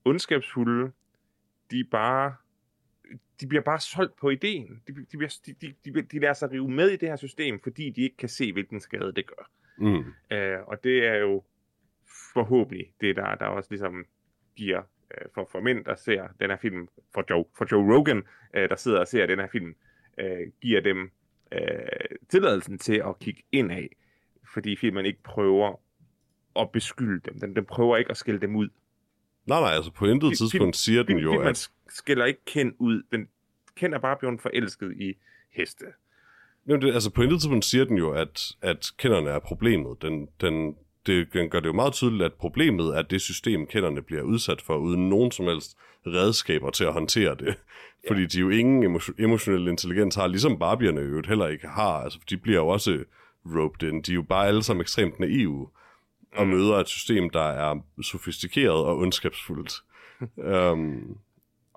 ondskabsfulde. 0.05 0.91
De 1.71 1.83
bare 1.83 2.35
de 3.41 3.47
bliver 3.47 3.61
bare 3.61 3.79
solgt 3.79 4.15
på 4.15 4.29
ideen. 4.29 4.81
De, 4.87 4.93
de, 5.11 5.17
bliver, 5.17 5.37
de, 5.45 5.53
de, 5.53 5.73
de, 5.85 6.01
de 6.01 6.19
lader 6.19 6.33
sig 6.33 6.51
rive 6.51 6.69
med 6.69 6.89
i 6.89 6.95
det 6.95 7.09
her 7.09 7.15
system, 7.15 7.59
fordi 7.63 7.89
de 7.89 8.01
ikke 8.01 8.17
kan 8.17 8.29
se, 8.29 8.53
hvilken 8.53 8.79
skade 8.79 9.13
det 9.15 9.25
gør. 9.27 9.49
Mm. 9.77 10.13
Øh, 10.31 10.59
og 10.67 10.83
det 10.83 11.07
er 11.07 11.15
jo 11.15 11.43
forhåbentlig 12.33 12.93
det, 13.01 13.15
der, 13.15 13.35
der 13.35 13.45
også 13.45 13.67
ligesom 13.71 14.05
giver 14.55 14.81
øh, 15.11 15.27
for, 15.33 15.47
for 15.51 15.59
mænd, 15.59 15.85
der 15.85 15.95
ser 15.95 16.27
den 16.39 16.49
her 16.49 16.57
film, 16.57 16.87
for 17.13 17.25
Joe, 17.29 17.45
for 17.57 17.67
Joe 17.71 17.97
Rogan, 17.97 18.23
øh, 18.53 18.69
der 18.69 18.75
sidder 18.75 18.99
og 18.99 19.07
ser 19.07 19.25
den 19.25 19.39
her 19.39 19.47
film, 19.47 19.75
øh, 20.17 20.47
giver 20.61 20.81
dem 20.81 21.11
øh, 21.51 22.17
tilladelsen 22.29 22.77
til 22.77 23.03
at 23.07 23.19
kigge 23.19 23.43
ind 23.51 23.71
af, 23.71 23.89
fordi 24.53 24.75
filmen 24.75 25.05
ikke 25.05 25.23
prøver 25.23 25.81
at 26.55 26.71
beskylde 26.71 27.19
dem. 27.19 27.39
Den, 27.39 27.55
den 27.55 27.65
prøver 27.65 27.97
ikke 27.97 28.11
at 28.11 28.17
skælde 28.17 28.41
dem 28.41 28.55
ud. 28.55 28.69
Nej, 29.51 29.61
nej, 29.61 29.71
altså 29.71 29.91
på 29.91 30.05
intet 30.05 30.37
tidspunkt 30.37 30.77
siger 30.77 31.03
den 31.03 31.17
jo, 31.17 31.39
at... 31.41 31.69
skælder 31.89 32.25
ikke 32.25 32.45
Ken 32.45 32.73
ud. 32.79 33.03
Den 33.11 33.27
Ken 33.75 33.93
er 33.93 33.99
bare 33.99 34.17
blevet 34.19 34.41
forelsket 34.41 34.93
i 34.97 35.13
heste. 35.53 35.85
Jamen, 36.67 36.81
det, 36.81 36.93
altså 36.93 37.09
på 37.09 37.21
intet 37.21 37.39
tidspunkt 37.41 37.65
siger 37.65 37.85
den 37.85 37.97
jo, 37.97 38.11
at, 38.11 38.51
at 38.61 38.91
kenderne 38.97 39.29
er 39.29 39.39
problemet. 39.39 40.01
Den, 40.01 40.27
den, 40.41 40.75
det, 41.05 41.33
den 41.33 41.49
gør 41.49 41.59
det 41.59 41.67
jo 41.67 41.73
meget 41.73 41.93
tydeligt, 41.93 42.23
at 42.23 42.33
problemet 42.33 42.97
er 42.97 43.01
det 43.01 43.21
system, 43.21 43.67
kenderne 43.67 44.01
bliver 44.01 44.21
udsat 44.21 44.61
for, 44.61 44.77
uden 44.77 45.09
nogen 45.09 45.31
som 45.31 45.45
helst 45.45 45.77
redskaber 46.07 46.69
til 46.69 46.83
at 46.83 46.93
håndtere 46.93 47.35
det. 47.35 47.55
Fordi 48.07 48.25
de 48.25 48.39
jo 48.39 48.49
ingen 48.49 48.95
emo- 48.95 49.15
emotionel 49.23 49.67
intelligens 49.67 50.15
har, 50.15 50.27
ligesom 50.27 50.59
Barbierne 50.59 51.01
jo 51.01 51.21
heller 51.27 51.47
ikke 51.47 51.67
har. 51.67 52.03
Altså, 52.03 52.19
de 52.29 52.37
bliver 52.37 52.57
jo 52.57 52.67
også 52.67 53.03
roped 53.45 53.89
in. 53.89 54.01
De 54.01 54.11
er 54.11 54.15
jo 54.15 54.21
bare 54.21 54.47
alle 54.47 54.63
sammen 54.63 54.81
ekstremt 54.81 55.19
naive 55.19 55.69
og 56.35 56.47
møder 56.47 56.75
et 56.75 56.87
system, 56.87 57.29
der 57.29 57.43
er 57.43 57.79
sofistikeret 58.01 58.85
og 58.85 58.97
ondskabsfuldt. 58.97 59.73
um, 60.35 61.17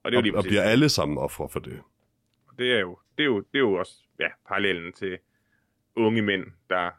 Og 0.05 0.13
det 0.13 0.19
er 0.19 0.19
jo 0.19 0.19
og, 0.19 0.23
lige 0.23 0.37
og 0.37 0.45
bliver 0.45 0.63
alle 0.63 0.89
sammen 0.89 1.19
ofre 1.19 1.49
for 1.49 1.61
det. 1.61 1.81
det 2.59 2.73
er 2.73 2.81
jo, 2.81 2.99
det 3.19 3.23
er 3.23 3.27
jo, 3.27 3.39
det 3.39 3.55
er 3.55 3.59
jo 3.59 3.75
også 3.75 3.95
ja, 4.21 4.29
parallellen 4.49 4.93
til 4.93 5.19
unge 5.97 6.23
mænd, 6.23 6.47
der 6.71 6.91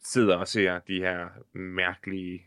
sidder 0.00 0.36
og 0.36 0.48
ser 0.48 0.78
de 0.78 1.00
her 1.00 1.28
mærkelige 1.52 2.42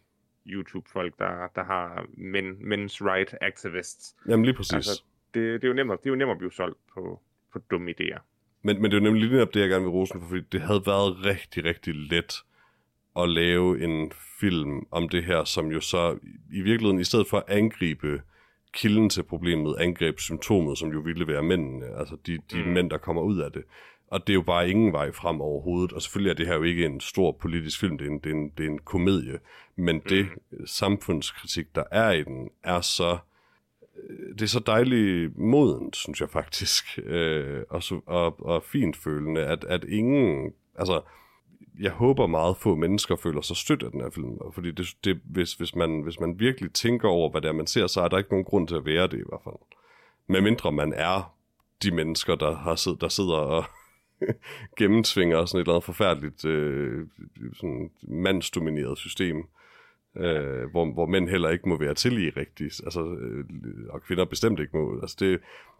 YouTube-folk, 0.45 1.19
der, 1.19 1.47
der 1.55 1.63
har 1.63 2.05
men, 2.17 2.51
men's 2.51 2.97
right 3.01 3.35
activists. 3.41 4.15
Jamen 4.27 4.45
lige 4.45 4.55
præcis. 4.55 4.73
Altså, 4.73 5.03
det, 5.33 5.61
det, 5.61 5.63
er 5.63 5.67
jo 5.67 5.73
nemmere, 5.73 5.97
det 5.97 6.05
er 6.05 6.09
jo 6.09 6.15
nemmere 6.15 6.35
at 6.35 6.37
blive 6.37 6.51
solgt 6.51 6.79
på, 6.93 7.21
på 7.53 7.59
dumme 7.59 7.91
idéer. 7.91 8.19
Men, 8.61 8.81
men 8.81 8.91
det 8.91 8.97
er 8.97 9.01
jo 9.01 9.03
nemlig 9.03 9.21
lige 9.23 9.33
netop 9.33 9.53
det, 9.53 9.59
jeg 9.59 9.69
gerne 9.69 9.83
vil 9.83 9.91
rosen 9.91 10.21
for, 10.21 10.27
fordi 10.27 10.41
det 10.51 10.61
havde 10.61 10.81
været 10.85 11.25
rigtig, 11.25 11.65
rigtig 11.65 11.95
let 11.95 12.43
at 13.17 13.29
lave 13.29 13.83
en 13.83 14.11
film 14.39 14.87
om 14.91 15.09
det 15.09 15.23
her, 15.23 15.43
som 15.43 15.71
jo 15.71 15.79
så 15.79 16.17
i 16.53 16.61
virkeligheden, 16.61 16.99
i 16.99 17.03
stedet 17.03 17.27
for 17.27 17.37
at 17.37 17.43
angribe 17.47 18.21
kilden 18.73 19.09
til 19.09 19.23
problemet 19.23 19.75
angreb 19.79 20.19
symptomet, 20.19 20.77
som 20.77 20.91
jo 20.91 20.99
ville 20.99 21.27
være 21.27 21.43
mændene, 21.43 21.85
altså 21.99 22.17
de, 22.25 22.37
de 22.51 22.63
mm. 22.63 22.69
mænd, 22.69 22.89
der 22.89 22.97
kommer 22.97 23.21
ud 23.21 23.37
af 23.37 23.51
det. 23.51 23.63
Og 24.07 24.27
det 24.27 24.33
er 24.33 24.35
jo 24.35 24.41
bare 24.41 24.69
ingen 24.69 24.93
vej 24.93 25.11
frem 25.11 25.41
overhovedet. 25.41 25.93
Og 25.93 26.01
selvfølgelig 26.01 26.29
er 26.29 26.35
det 26.35 26.47
her 26.47 26.55
jo 26.55 26.63
ikke 26.63 26.85
en 26.85 26.99
stor 26.99 27.31
politisk 27.41 27.79
film, 27.79 27.97
det 27.97 28.07
er 28.07 28.11
en, 28.11 28.19
det 28.19 28.29
er 28.29 28.35
en, 28.35 28.49
det 28.57 28.65
er 28.65 28.69
en 28.69 28.79
komedie. 28.79 29.39
Men 29.75 29.99
det 30.09 30.27
mm. 30.51 30.67
samfundskritik, 30.67 31.75
der 31.75 31.83
er 31.91 32.11
i 32.11 32.23
den, 32.23 32.49
er 32.63 32.81
så 32.81 33.17
øh, 34.09 34.33
det 34.33 34.41
er 34.41 34.47
så 34.47 34.59
dejligt 34.59 35.37
modent, 35.37 35.95
synes 35.95 36.21
jeg 36.21 36.29
faktisk, 36.29 36.99
øh, 37.05 37.63
og, 37.69 37.83
så, 37.83 38.01
og, 38.05 38.45
og 38.45 38.63
fint 38.63 38.97
følende, 38.97 39.41
at, 39.41 39.63
at 39.63 39.83
ingen, 39.83 40.53
altså, 40.75 41.01
jeg 41.79 41.91
håber 41.91 42.27
meget 42.27 42.57
få 42.57 42.75
mennesker 42.75 43.15
føler 43.15 43.41
sig 43.41 43.57
stødt 43.57 43.83
af 43.83 43.91
den 43.91 44.01
her 44.01 44.09
film, 44.09 44.37
fordi 44.53 44.71
det, 44.71 44.87
det, 45.03 45.19
hvis, 45.23 45.53
hvis, 45.53 45.75
man, 45.75 46.01
hvis 46.01 46.19
man 46.19 46.39
virkelig 46.39 46.73
tænker 46.73 47.07
over, 47.07 47.31
hvad 47.31 47.41
det 47.41 47.47
er, 47.47 47.53
man 47.53 47.67
ser, 47.67 47.87
så 47.87 48.01
er 48.01 48.07
der 48.07 48.17
ikke 48.17 48.29
nogen 48.29 48.45
grund 48.45 48.67
til 48.67 48.75
at 48.75 48.85
være 48.85 49.07
det 49.07 49.17
i 49.17 49.27
hvert 49.29 49.41
fald. 49.43 49.55
Medmindre 50.27 50.71
man 50.71 50.93
er 50.93 51.35
de 51.83 51.91
mennesker, 51.91 52.35
der, 52.35 52.55
har 52.55 52.75
sid, 52.75 52.95
der 53.01 53.07
sidder 53.07 53.35
og 53.35 53.63
gennemtvinger 54.79 55.45
sådan 55.45 55.57
et 55.57 55.61
eller 55.61 55.73
andet 55.73 55.83
forfærdeligt 55.83 56.45
øh, 56.45 57.07
sådan 57.53 57.91
mandsdomineret 58.03 58.97
system, 58.97 59.37
øh, 60.17 60.71
hvor, 60.71 60.93
hvor 60.93 61.05
mænd 61.05 61.29
heller 61.29 61.49
ikke 61.49 61.69
må 61.69 61.77
være 61.77 61.93
til 61.93 62.27
i 62.27 62.29
rigtigt, 62.29 62.81
altså, 62.83 63.01
øh, 63.01 63.45
og 63.89 64.01
kvinder 64.01 64.25
bestemt 64.25 64.59
ikke 64.59 64.77
må. 64.77 65.01
Altså 65.01 65.17
det, 65.19 65.39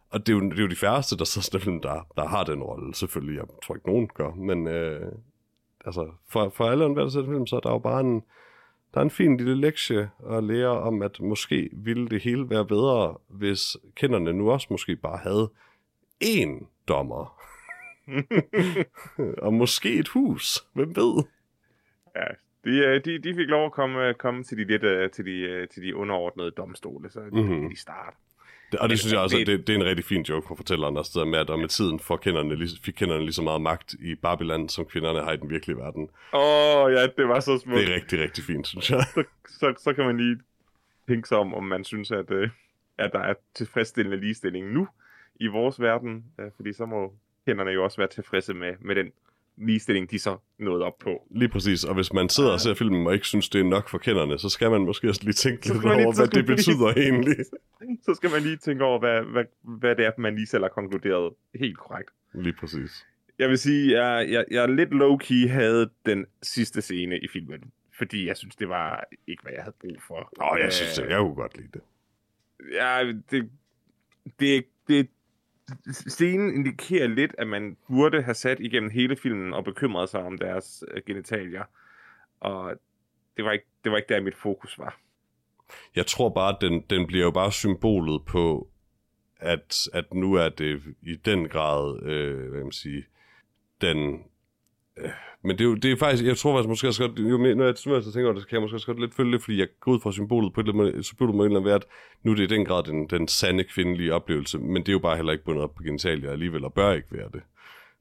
og 0.09 0.19
det 0.19 0.33
er, 0.33 0.37
jo, 0.37 0.49
det 0.49 0.57
er 0.57 0.61
jo 0.61 0.67
de 0.67 0.75
færreste, 0.75 1.17
der 1.17 1.25
så 1.25 1.41
sådan 1.41 1.79
der, 1.83 2.07
der 2.15 2.27
har 2.27 2.43
den 2.43 2.63
rolle, 2.63 2.95
selvfølgelig. 2.95 3.37
Jeg 3.37 3.45
tror 3.63 3.75
ikke, 3.75 3.87
nogen 3.87 4.07
gør, 4.07 4.31
men 4.31 4.67
øh, 4.67 5.11
altså, 5.85 6.11
for, 6.29 6.49
for 6.49 6.65
alle 6.65 6.83
der 6.83 7.09
ser 7.09 7.25
film, 7.25 7.47
så 7.47 7.55
er 7.55 7.59
der 7.59 7.71
jo 7.71 7.79
bare 7.79 7.99
en, 7.99 8.23
der 8.93 8.99
er 8.99 9.03
en 9.03 9.11
fin 9.11 9.37
lille 9.37 9.55
lektie 9.55 10.09
at 10.29 10.43
lære 10.43 10.79
om, 10.79 11.01
at 11.01 11.19
måske 11.19 11.69
ville 11.73 12.07
det 12.07 12.23
hele 12.23 12.49
være 12.49 12.65
bedre, 12.65 13.17
hvis 13.27 13.77
kenderne 13.95 14.33
nu 14.33 14.51
også 14.51 14.67
måske 14.69 14.95
bare 14.95 15.17
havde 15.17 15.51
én 16.23 16.65
dommer. 16.87 17.37
og 19.45 19.53
måske 19.53 19.93
et 19.99 20.07
hus. 20.07 20.67
Hvem 20.73 20.95
ved? 20.95 21.23
Ja, 22.15 22.27
de, 22.63 22.77
øh, 22.77 23.05
de, 23.05 23.19
de 23.19 23.35
fik 23.35 23.47
lov 23.47 23.65
at 23.65 23.71
komme, 23.71 24.13
komme 24.13 24.43
til 24.43 24.57
de, 24.57 24.63
lidt, 24.63 24.83
øh, 24.83 25.09
til 25.09 25.25
de, 25.25 25.31
øh, 25.31 25.67
til 25.67 25.83
de 25.83 25.95
underordnede 25.95 26.51
domstole, 26.51 27.09
så 27.09 27.19
mm-hmm. 27.19 27.69
de 27.69 27.79
start. 27.79 28.13
Det, 28.13 28.30
og 28.79 28.89
det 28.89 28.99
synes 28.99 29.13
jeg 29.13 29.21
også, 29.21 29.37
det, 29.37 29.47
det, 29.47 29.67
det 29.67 29.75
er 29.75 29.79
en 29.79 29.85
rigtig 29.85 30.05
fin 30.05 30.21
joke 30.21 30.47
fra 30.47 30.55
fortælleren, 30.55 30.95
der 30.95 31.03
stedet 31.03 31.27
med, 31.27 31.39
at 31.39 31.59
med 31.59 31.67
tiden 31.67 31.99
får 31.99 32.17
kenderne, 32.17 32.67
fik 32.83 32.93
kenderne 32.93 33.21
lige 33.21 33.33
så 33.33 33.41
meget 33.41 33.61
magt 33.61 33.93
i 33.93 34.15
Babylon, 34.15 34.69
som 34.69 34.85
kvinderne 34.85 35.19
har 35.19 35.31
i 35.31 35.37
den 35.37 35.49
virkelige 35.49 35.77
verden. 35.77 36.09
Åh, 36.33 36.41
oh, 36.41 36.93
ja, 36.93 37.07
det 37.07 37.27
var 37.27 37.39
så 37.39 37.57
smukt. 37.57 37.79
Det 37.79 37.89
er 37.89 37.95
rigtig, 37.95 38.19
rigtig 38.19 38.43
fint, 38.43 38.67
synes 38.67 38.91
jeg. 38.91 39.03
Så, 39.13 39.23
så, 39.47 39.73
så 39.77 39.93
kan 39.93 40.05
man 40.05 40.17
lige 40.17 40.39
tænke 41.07 41.27
sig 41.27 41.37
om, 41.37 41.53
om 41.53 41.63
man 41.63 41.83
synes, 41.83 42.11
at, 42.11 42.31
at 42.97 43.11
der 43.13 43.19
er 43.19 43.33
tilfredsstillende 43.55 44.17
ligestilling 44.17 44.73
nu 44.73 44.87
i 45.35 45.47
vores 45.47 45.81
verden, 45.81 46.25
fordi 46.55 46.73
så 46.73 46.85
må 46.85 47.13
kenderne 47.45 47.71
jo 47.71 47.83
også 47.83 47.97
være 47.97 48.07
tilfredse 48.07 48.53
med, 48.53 48.73
med 48.79 48.95
den 48.95 49.11
ligestilling, 49.65 50.11
de 50.11 50.19
så 50.19 50.37
nåede 50.59 50.85
op 50.85 50.97
på. 50.99 51.27
Lige 51.31 51.49
præcis, 51.49 51.83
og 51.83 51.95
hvis 51.95 52.13
man 52.13 52.29
sidder 52.29 52.51
og 52.51 52.59
ser 52.59 52.73
filmen 52.73 53.07
og 53.07 53.13
ikke 53.13 53.25
synes, 53.25 53.49
det 53.49 53.61
er 53.61 53.65
nok 53.65 53.89
for 53.89 53.97
kenderne, 53.97 54.39
så 54.39 54.49
skal 54.49 54.71
man 54.71 54.81
måske 54.81 55.09
også 55.09 55.21
lige 55.23 55.33
tænke 55.33 55.67
lidt 55.67 55.85
over, 55.85 55.95
lige, 55.95 56.15
hvad 56.15 56.27
det 56.27 56.45
betyder 56.45 56.93
lige, 56.93 57.09
egentlig. 57.09 57.37
Så 58.05 58.13
skal 58.15 58.31
man 58.31 58.41
lige 58.41 58.57
tænke 58.57 58.83
over, 58.83 58.99
hvad, 58.99 59.21
hvad, 59.21 59.45
hvad 59.61 59.95
det 59.95 60.05
er, 60.05 60.11
man 60.17 60.35
lige 60.35 60.47
selv 60.47 60.63
har 60.63 60.69
konkluderet 60.69 61.33
helt 61.55 61.77
korrekt. 61.77 62.09
Lige 62.33 62.53
præcis. 62.53 63.05
Jeg 63.39 63.49
vil 63.49 63.57
sige, 63.57 64.01
jeg, 64.01 64.31
jeg, 64.31 64.45
jeg 64.51 64.69
lidt 64.69 64.89
low-key 64.89 65.49
havde 65.49 65.89
den 66.05 66.25
sidste 66.41 66.81
scene 66.81 67.19
i 67.19 67.27
filmen, 67.27 67.71
fordi 67.97 68.27
jeg 68.27 68.37
synes, 68.37 68.55
det 68.55 68.69
var 68.69 69.03
ikke, 69.27 69.43
hvad 69.43 69.53
jeg 69.53 69.63
havde 69.63 69.75
brug 69.81 69.97
for. 70.07 70.29
Åh, 70.41 70.51
oh, 70.51 70.59
jeg 70.59 70.73
synes, 70.73 70.93
det, 70.93 71.09
jeg 71.09 71.19
kunne 71.19 71.35
godt 71.35 71.57
lide 71.57 71.69
det. 71.73 71.81
Ja, 72.73 73.13
det, 73.31 73.49
det, 74.39 74.65
det, 74.87 75.09
scenen 75.91 76.53
indikerer 76.55 77.07
lidt, 77.07 77.35
at 77.37 77.47
man 77.47 77.77
burde 77.87 78.21
have 78.21 78.33
sat 78.33 78.59
igennem 78.59 78.89
hele 78.89 79.15
filmen 79.15 79.53
og 79.53 79.63
bekymret 79.63 80.09
sig 80.09 80.23
om 80.23 80.37
deres 80.37 80.83
øh, 80.91 81.01
genitalier. 81.05 81.63
Og 82.39 82.75
det 83.37 83.45
var, 83.45 83.51
ikke, 83.51 83.65
det 83.83 83.91
var 83.91 83.97
ikke 83.97 84.13
der, 84.13 84.21
mit 84.21 84.35
fokus 84.35 84.79
var. 84.79 84.99
Jeg 85.95 86.05
tror 86.05 86.29
bare, 86.29 86.55
at 86.55 86.61
den, 86.61 86.81
den 86.89 87.07
bliver 87.07 87.25
jo 87.25 87.31
bare 87.31 87.51
symbolet 87.51 88.25
på, 88.25 88.67
at, 89.39 89.87
at 89.93 90.13
nu 90.13 90.33
er 90.33 90.49
det 90.49 90.81
i 91.01 91.15
den 91.15 91.47
grad, 91.47 92.03
øh, 92.03 92.49
hvad 92.49 92.63
man 92.63 92.71
sige, 92.71 93.05
den 93.81 94.23
men 95.43 95.57
det 95.57 95.61
er, 95.61 95.69
jo, 95.69 95.75
det 95.75 95.91
er 95.91 95.95
faktisk, 95.95 96.25
jeg 96.25 96.37
tror 96.37 96.53
faktisk 96.53 96.69
måske 96.69 96.87
også 96.87 97.07
godt, 97.07 97.19
jo 97.19 97.37
mere, 97.37 97.55
når 97.55 97.65
jeg, 97.65 97.75
når 97.85 97.93
jeg 97.93 98.03
tænker 98.03 98.23
over 98.23 98.33
det, 98.33 98.41
så 98.41 98.47
kan 98.47 98.55
jeg 98.55 98.61
måske 98.61 98.75
også 98.75 98.87
godt 98.87 98.99
lidt 98.99 99.13
følge 99.13 99.31
det, 99.31 99.41
fordi 99.41 99.59
jeg 99.59 99.67
går 99.79 99.91
ud 99.91 99.99
fra 99.99 100.11
symbolet 100.11 100.53
på 100.53 100.61
et 100.61 100.67
eller 100.67 100.83
andet, 100.83 101.05
symbolet 101.05 101.35
må 101.35 101.63
være, 101.63 101.75
at 101.75 101.85
nu 102.23 102.31
er 102.31 102.35
det 102.35 102.43
i 102.43 102.55
den 102.55 102.65
grad 102.65 102.83
den, 102.83 103.07
den 103.07 103.27
sande 103.27 103.63
kvindelige 103.63 104.13
oplevelse, 104.13 104.59
men 104.59 104.81
det 104.81 104.89
er 104.89 104.93
jo 104.93 104.99
bare 104.99 105.15
heller 105.15 105.31
ikke 105.31 105.43
bundet 105.43 105.63
op 105.63 105.75
på 105.75 105.83
genitalier 105.83 106.31
alligevel, 106.31 106.65
og 106.65 106.73
bør 106.73 106.91
ikke 106.91 107.07
være 107.11 107.29
det. 107.33 107.41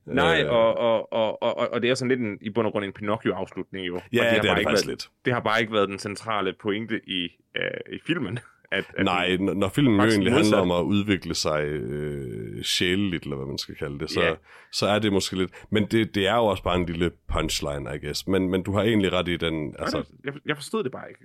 Nej, 0.06 0.42
øh, 0.44 0.52
og, 0.52 0.78
og, 0.78 1.12
og, 1.12 1.42
og, 1.42 1.72
og 1.72 1.82
det 1.82 1.90
er 1.90 1.94
sådan 1.94 2.08
lidt 2.08 2.20
en, 2.20 2.38
i 2.40 2.50
bund 2.50 2.66
og 2.66 2.72
grund 2.72 2.84
en 2.84 2.92
Pinocchio-afslutning 2.92 3.86
jo. 3.86 4.00
Ja, 4.12 4.28
og 4.28 4.34
det, 4.34 4.42
det 4.42 4.50
er 4.50 4.54
det 4.54 4.64
faktisk 4.64 4.86
været, 4.86 4.86
lidt. 4.86 5.10
Det 5.24 5.32
har 5.32 5.40
bare 5.40 5.60
ikke 5.60 5.72
været 5.72 5.88
den 5.88 5.98
centrale 5.98 6.54
pointe 6.60 7.00
i, 7.06 7.28
øh, 7.56 7.94
i 7.94 7.98
filmen. 8.06 8.38
At, 8.72 8.84
at 8.96 9.04
Nej, 9.04 9.36
når 9.36 9.68
filmen 9.68 10.00
jo 10.00 10.06
egentlig 10.06 10.32
handler 10.32 10.58
om 10.58 10.70
at 10.70 10.82
udvikle 10.82 11.34
sig 11.34 11.64
øh, 11.64 12.62
sjæleligt, 12.62 13.22
eller 13.22 13.36
hvad 13.36 13.46
man 13.46 13.58
skal 13.58 13.74
kalde 13.74 13.98
det, 13.98 14.10
så, 14.10 14.20
yeah. 14.20 14.36
så 14.72 14.86
er 14.86 14.98
det 14.98 15.12
måske 15.12 15.36
lidt... 15.36 15.50
Men 15.70 15.86
det, 15.86 16.14
det 16.14 16.26
er 16.26 16.34
jo 16.34 16.44
også 16.44 16.62
bare 16.62 16.76
en 16.76 16.86
lille 16.86 17.10
punchline, 17.28 17.94
I 17.94 18.06
guess. 18.06 18.26
Men, 18.26 18.48
men 18.48 18.62
du 18.62 18.72
har 18.72 18.82
egentlig 18.82 19.12
ret 19.12 19.28
i 19.28 19.36
den... 19.36 19.74
Altså... 19.78 20.04
Jeg, 20.24 20.32
jeg 20.46 20.56
forstod 20.56 20.84
det 20.84 20.92
bare 20.92 21.08
ikke. 21.08 21.20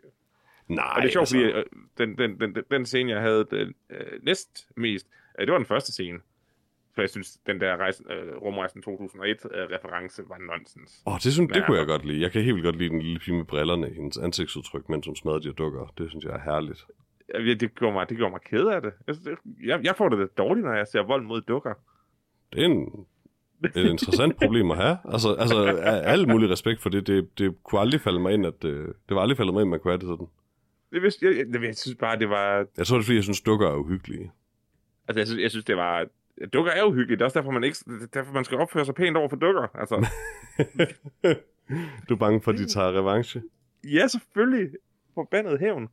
Nej, 0.67 0.93
Og 0.95 1.01
det 1.01 1.07
er 1.07 1.11
sjovt, 1.11 1.21
altså... 1.21 1.37
fordi 1.37 1.51
øh, 1.51 1.65
den, 1.97 2.17
den, 2.17 2.39
den, 2.39 2.63
den, 2.71 2.85
scene, 2.85 3.11
jeg 3.11 3.21
havde 3.21 3.45
den, 3.51 3.73
øh, 3.89 4.23
næst 4.23 4.67
mest, 4.77 5.07
øh, 5.39 5.45
det 5.45 5.51
var 5.51 5.57
den 5.57 5.67
første 5.67 5.91
scene. 5.91 6.19
For 6.95 7.01
jeg 7.01 7.09
synes, 7.09 7.37
den 7.47 7.61
der 7.61 7.77
rejse, 7.77 8.03
øh, 8.11 8.37
rumrejsen 8.37 8.83
2001-reference 8.87 10.21
øh, 10.21 10.29
var 10.29 10.37
nonsens. 10.37 11.03
Åh, 11.05 11.13
oh, 11.13 11.19
det, 11.23 11.33
synes, 11.33 11.51
det 11.53 11.65
kunne 11.65 11.77
jeg 11.77 11.87
godt 11.87 12.05
lide. 12.05 12.21
Jeg 12.21 12.31
kan 12.31 12.41
helt 12.41 12.55
vildt 12.55 12.65
godt 12.65 12.75
lide 12.75 12.89
den 12.89 13.01
lille 13.01 13.19
pige 13.19 13.35
med 13.35 13.45
brillerne, 13.45 13.87
hendes 13.89 14.17
ansigtsudtryk, 14.17 14.89
mens 14.89 15.05
hun 15.05 15.15
smadrer 15.15 15.39
de 15.39 15.51
dukker. 15.51 15.93
Det 15.97 16.09
synes 16.09 16.25
jeg 16.25 16.33
er 16.33 16.39
herligt. 16.39 16.85
Det 17.33 17.75
gjorde 17.75 17.93
mig, 17.93 18.09
det 18.09 18.17
gjorde 18.17 18.31
mig 18.31 18.41
ked 18.41 18.67
af 18.67 18.81
det. 18.81 18.93
Jeg, 19.63 19.79
jeg 19.83 19.95
får 19.95 20.09
det 20.09 20.19
lidt 20.19 20.37
dårligt, 20.37 20.65
når 20.65 20.73
jeg 20.73 20.87
ser 20.87 21.01
vold 21.01 21.23
mod 21.23 21.41
dukker. 21.41 21.73
Det 22.53 22.61
er 22.61 22.65
en, 22.65 23.05
et 23.63 23.89
interessant 23.89 24.37
problem 24.37 24.71
at 24.71 24.77
have. 24.77 24.97
Altså, 25.05 25.33
altså 25.33 25.65
al 25.85 26.29
mulig 26.29 26.49
respekt 26.49 26.81
for 26.81 26.89
det. 26.89 27.07
det. 27.07 27.37
Det 27.37 27.55
kunne 27.63 27.81
aldrig 27.81 28.01
falde 28.01 28.19
mig 28.19 28.33
ind, 28.33 28.45
at 28.45 28.61
det, 28.61 28.93
det 29.09 29.15
var 29.15 29.21
aldrig 29.21 29.37
faldet 29.37 29.53
mig 29.53 29.61
ind, 29.61 29.67
at 29.67 29.71
man 29.71 29.79
kunne 29.79 29.91
have 29.91 29.99
det 29.99 30.07
sådan. 30.07 30.27
Det 30.91 31.01
vidste, 31.01 31.25
jeg, 31.25 31.45
jeg, 31.53 31.63
jeg 31.63 31.75
synes 31.75 31.97
bare, 31.97 32.19
det 32.19 32.29
var... 32.29 32.67
Jeg 32.77 32.87
tror, 32.87 32.97
det 32.97 33.03
er, 33.03 33.05
fordi 33.05 33.15
jeg 33.15 33.23
synes, 33.23 33.41
dukker 33.41 33.67
er 33.67 33.75
uhyggelige. 33.75 34.31
Altså, 35.07 35.19
jeg 35.19 35.27
synes, 35.27 35.41
jeg 35.41 35.51
synes 35.51 35.65
det 35.65 35.77
var... 35.77 36.07
Dukker 36.53 36.71
er 36.71 36.83
uhyggelige. 36.83 37.15
Det 37.15 37.21
er 37.21 37.25
også 37.25 37.39
derfor, 37.39 37.51
man, 37.51 37.63
ikke, 37.63 37.77
derfor, 38.13 38.33
man 38.33 38.43
skal 38.43 38.57
opføre 38.57 38.85
sig 38.85 38.95
pænt 38.95 39.17
over 39.17 39.29
for 39.29 39.35
dukker. 39.35 39.67
Altså. 39.73 40.07
du 42.09 42.13
er 42.13 42.17
bange 42.19 42.41
for, 42.41 42.51
at 42.51 42.57
de 42.57 42.65
tager 42.67 42.91
revanche? 42.99 43.41
Ja, 43.83 44.07
selvfølgelig. 44.07 44.69
Forbandet 45.13 45.59
hævn. 45.59 45.89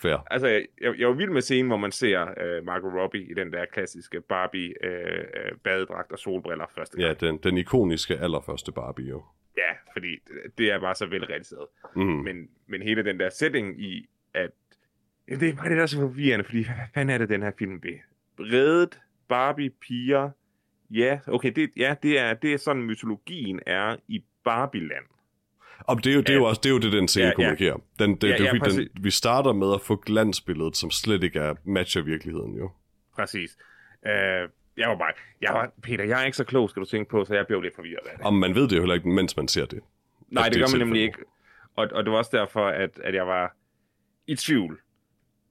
Fair. 0.00 0.26
Altså, 0.30 0.48
jeg, 0.48 0.66
jeg 0.98 1.08
var 1.08 1.14
vild 1.14 1.30
med 1.30 1.42
scenen, 1.42 1.66
hvor 1.66 1.76
man 1.76 1.92
ser 1.92 2.22
uh, 2.22 2.66
Margot 2.66 2.94
Robbie 2.94 3.30
i 3.30 3.34
den 3.34 3.52
der 3.52 3.64
klassiske 3.64 4.20
Barbie 4.20 4.74
uh, 4.84 5.58
badedragt 5.64 6.12
og 6.12 6.18
solbriller 6.18 6.66
første 6.74 6.96
gang. 6.96 7.08
Ja, 7.08 7.26
den, 7.26 7.38
den 7.38 7.58
ikoniske 7.58 8.18
allerførste 8.18 8.72
Barbie 8.72 9.08
jo. 9.08 9.24
Ja, 9.56 9.72
fordi 9.92 10.18
det 10.58 10.70
er 10.72 10.80
bare 10.80 10.94
så 10.94 11.06
velrealiseret. 11.06 11.66
Mm. 11.96 12.02
Men, 12.02 12.48
men 12.66 12.82
hele 12.82 13.04
den 13.04 13.20
der 13.20 13.30
setting 13.30 13.82
i, 13.82 14.08
at 14.34 14.50
det 15.28 15.48
er 15.48 15.54
bare 15.54 15.68
det, 15.68 15.76
der 15.76 15.82
er 15.82 15.86
så 15.86 16.00
forvirrende, 16.00 16.44
fordi 16.44 16.64
hvad 16.64 16.74
fanden 16.94 17.14
er 17.14 17.18
det, 17.18 17.28
den 17.28 17.42
her 17.42 17.52
film 17.58 17.82
vil? 17.82 17.98
Reddet 18.38 19.00
Barbie 19.28 19.70
piger. 19.70 20.30
Ja, 20.90 21.18
okay, 21.26 21.52
det, 21.56 21.70
ja, 21.76 21.94
det 22.02 22.18
er, 22.18 22.34
det 22.34 22.52
er 22.52 22.56
sådan, 22.56 22.82
mytologien 22.82 23.60
er 23.66 23.96
i 24.08 24.24
Barbie-land. 24.44 25.04
Og 25.80 26.04
det 26.04 26.10
er 26.10 26.14
jo, 26.14 26.20
det 26.20 26.30
er 26.30 26.34
jo 26.34 26.44
også 26.44 26.60
det, 26.62 26.68
er 26.68 26.72
jo 26.72 26.78
det 26.78 26.92
den 26.92 27.08
scene 27.08 27.26
ja, 27.26 27.34
kommunikerer. 27.34 27.76
Den, 27.98 28.16
det, 28.16 28.28
ja, 28.28 28.36
det, 28.36 28.44
ja, 28.44 28.70
den, 28.70 28.88
vi 29.00 29.10
starter 29.10 29.52
med 29.52 29.74
at 29.74 29.80
få 29.80 29.96
glansbilledet, 29.96 30.76
som 30.76 30.90
slet 30.90 31.22
ikke 31.22 31.38
er 31.38 31.54
matcher 31.64 32.02
virkeligheden 32.02 32.56
jo. 32.56 32.70
Præcis. 33.14 33.56
Uh, 34.02 34.10
jeg 34.76 34.88
var 34.88 34.96
bare, 34.96 35.12
jeg 35.40 35.54
var, 35.54 35.72
Peter, 35.82 36.04
jeg 36.04 36.20
er 36.20 36.24
ikke 36.24 36.36
så 36.36 36.44
klog, 36.44 36.70
skal 36.70 36.80
du 36.80 36.86
tænke 36.86 37.10
på, 37.10 37.24
så 37.24 37.34
jeg 37.34 37.46
blev 37.46 37.60
lidt 37.60 37.74
forvirret 37.74 38.06
af 38.06 38.16
det. 38.16 38.26
Og 38.26 38.34
man 38.34 38.54
ved 38.54 38.68
det 38.68 38.76
jo 38.76 38.80
heller 38.80 38.94
ikke, 38.94 39.08
mens 39.08 39.36
man 39.36 39.48
ser 39.48 39.66
det. 39.66 39.80
Nej, 40.28 40.44
det, 40.44 40.52
det 40.52 40.60
gør 40.60 40.78
man 40.78 40.86
nemlig 40.86 41.02
ikke. 41.02 41.18
Og, 41.76 41.88
og 41.92 42.04
det 42.04 42.12
var 42.12 42.18
også 42.18 42.36
derfor, 42.36 42.66
at, 42.66 42.98
at 43.04 43.14
jeg 43.14 43.26
var 43.26 43.56
i 44.26 44.36
tvivl, 44.36 44.80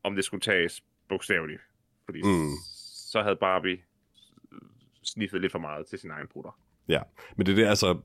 om 0.03 0.15
det 0.15 0.25
skulle 0.25 0.41
tages 0.41 0.83
bogstaveligt. 1.09 1.61
Fordi 2.05 2.21
mm. 2.21 2.51
så 3.11 3.21
havde 3.21 3.35
Barbie 3.35 3.77
sniffet 5.03 5.41
lidt 5.41 5.51
for 5.51 5.59
meget 5.59 5.87
til 5.87 5.99
sin 5.99 6.11
egen 6.11 6.27
brutter. 6.27 6.59
Ja, 6.89 6.99
men 7.35 7.45
det 7.45 7.51
er 7.51 7.55
det, 7.55 7.65
altså, 7.65 7.97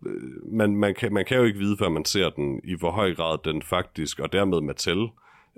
man, 0.53 0.77
man, 0.77 0.95
kan, 0.95 1.13
man 1.13 1.25
kan 1.25 1.37
jo 1.37 1.45
ikke 1.45 1.59
vide, 1.59 1.77
før 1.79 1.89
man 1.89 2.05
ser 2.05 2.31
den, 2.31 2.61
i 2.65 2.75
hvor 2.79 2.91
høj 2.91 3.15
grad 3.15 3.39
den 3.45 3.63
faktisk, 3.63 4.19
og 4.19 4.33
dermed 4.33 4.61
Mattel, 4.61 5.09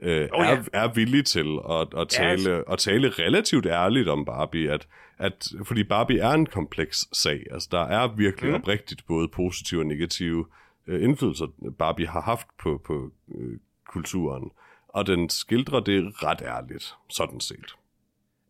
øh, 0.03 0.29
oh, 0.33 0.45
ja. 0.45 0.57
er, 0.57 0.63
er 0.73 0.95
villig 0.95 1.25
til 1.25 1.59
at, 1.71 2.01
at, 2.01 2.09
tale, 2.09 2.51
ja, 2.51 2.57
altså. 2.57 2.73
at 2.73 2.79
tale 2.79 3.09
relativt 3.09 3.67
ærligt 3.67 4.09
om 4.09 4.25
Barbie, 4.25 4.71
at, 4.73 4.89
at, 5.19 5.49
fordi 5.65 5.85
Barbie 5.85 6.21
er 6.21 6.31
en 6.31 6.47
kompleks 6.47 7.05
sag. 7.13 7.43
Altså, 7.51 7.69
der 7.73 7.81
er 7.81 8.09
virkelig 8.17 8.51
mm. 8.51 8.57
oprigtigt 8.57 9.07
både 9.07 9.29
positive 9.29 9.81
og 9.81 9.87
negative 9.87 10.47
øh, 10.87 11.05
indflydelser, 11.05 11.47
Barbie 11.79 12.07
har 12.07 12.21
haft 12.21 12.47
på, 12.63 12.81
på 12.87 13.11
øh, 13.35 13.59
kulturen. 13.89 14.51
Og 14.89 15.07
den 15.07 15.29
skildrer 15.29 15.81
det 15.81 16.23
ret 16.23 16.43
ærligt, 16.43 16.95
sådan 17.09 17.41
set. 17.41 17.77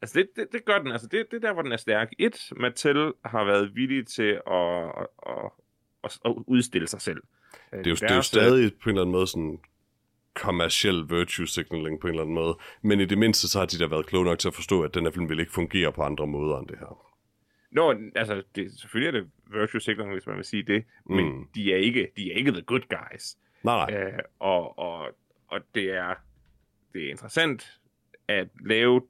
Altså, 0.07 0.19
det, 0.19 0.29
det, 0.37 0.53
det 0.53 0.65
gør 0.65 0.79
den. 0.79 0.93
Altså, 0.93 1.07
det, 1.07 1.27
det 1.31 1.37
er 1.37 1.41
der, 1.41 1.53
hvor 1.53 1.63
den 1.63 1.73
er 1.73 1.77
stærk. 1.77 2.13
Et, 2.19 2.53
Mattel 2.57 3.13
har 3.25 3.45
været 3.45 3.75
villig 3.75 4.07
til 4.07 4.41
at, 4.51 4.85
at, 5.27 5.51
at, 6.05 6.19
at, 6.25 6.35
udstille 6.47 6.89
sig 6.89 7.01
selv. 7.01 7.23
Det 7.73 7.87
er, 7.87 7.91
jo, 7.91 7.95
det 7.95 8.11
er 8.11 8.15
jo 8.15 8.23
stadig 8.23 8.73
på 8.75 8.91
en 8.91 8.91
eller 8.91 9.03
anden 9.03 9.13
måde 9.13 9.27
sådan 9.27 9.59
kommersiel 10.35 11.11
virtue 11.11 11.47
signaling 11.47 12.01
på 12.01 12.07
en 12.07 12.11
eller 12.11 12.23
anden 12.23 12.35
måde. 12.35 12.59
Men 12.83 13.01
i 13.01 13.05
det 13.05 13.19
mindste, 13.19 13.49
så 13.49 13.59
har 13.59 13.67
de 13.67 13.79
da 13.79 13.87
været 13.87 14.07
kloge 14.07 14.25
nok 14.25 14.39
til 14.39 14.49
at 14.49 14.55
forstå, 14.55 14.83
at 14.83 14.95
den 14.95 15.05
her 15.05 15.11
film 15.11 15.29
vil 15.29 15.41
ikke 15.41 15.53
fungere 15.53 15.93
på 15.93 16.03
andre 16.03 16.27
måder 16.27 16.59
end 16.59 16.69
det 16.69 16.79
her. 16.79 17.13
Nå, 17.71 17.95
altså, 18.15 18.43
det, 18.55 18.81
selvfølgelig 18.81 19.19
er 19.19 19.23
det 19.23 19.31
virtue 19.61 19.81
signaling, 19.81 20.15
hvis 20.15 20.27
man 20.27 20.37
vil 20.37 20.45
sige 20.45 20.63
det, 20.63 20.85
men 21.07 21.25
mm. 21.25 21.47
de, 21.55 21.73
er 21.73 21.77
ikke, 21.77 22.09
de 22.17 22.33
er 22.33 22.37
ikke 22.37 22.53
the 22.53 22.63
good 22.63 22.81
guys. 22.89 23.37
Nej, 23.63 23.91
nej. 23.91 24.01
Øh, 24.01 24.19
og, 24.39 24.79
og, 24.79 25.09
og 25.49 25.61
det 25.75 25.91
er 25.91 26.15
det 26.97 27.07
er 27.07 27.11
interessant 27.11 27.81
at 28.29 28.49
lave 28.65 29.03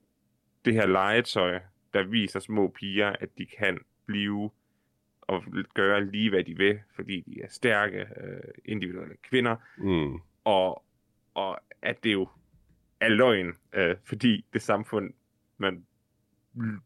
det 0.66 0.74
her 0.74 0.86
legetøj, 0.86 1.60
der 1.94 2.02
viser 2.02 2.40
små 2.40 2.68
piger, 2.68 3.08
at 3.20 3.38
de 3.38 3.46
kan 3.46 3.78
blive 4.06 4.50
og 5.22 5.44
gøre 5.74 6.04
lige, 6.04 6.30
hvad 6.30 6.44
de 6.44 6.56
vil, 6.56 6.80
fordi 6.94 7.20
de 7.20 7.42
er 7.42 7.48
stærke 7.48 7.98
øh, 7.98 8.40
individuelle 8.64 9.16
kvinder. 9.22 9.56
Mm. 9.78 10.20
Og, 10.44 10.84
og 11.34 11.58
at 11.82 12.04
det 12.04 12.12
jo 12.12 12.28
er 13.00 13.08
løgn, 13.08 13.52
øh, 13.72 13.96
fordi 14.04 14.44
det 14.52 14.62
samfund, 14.62 15.12
man 15.58 15.86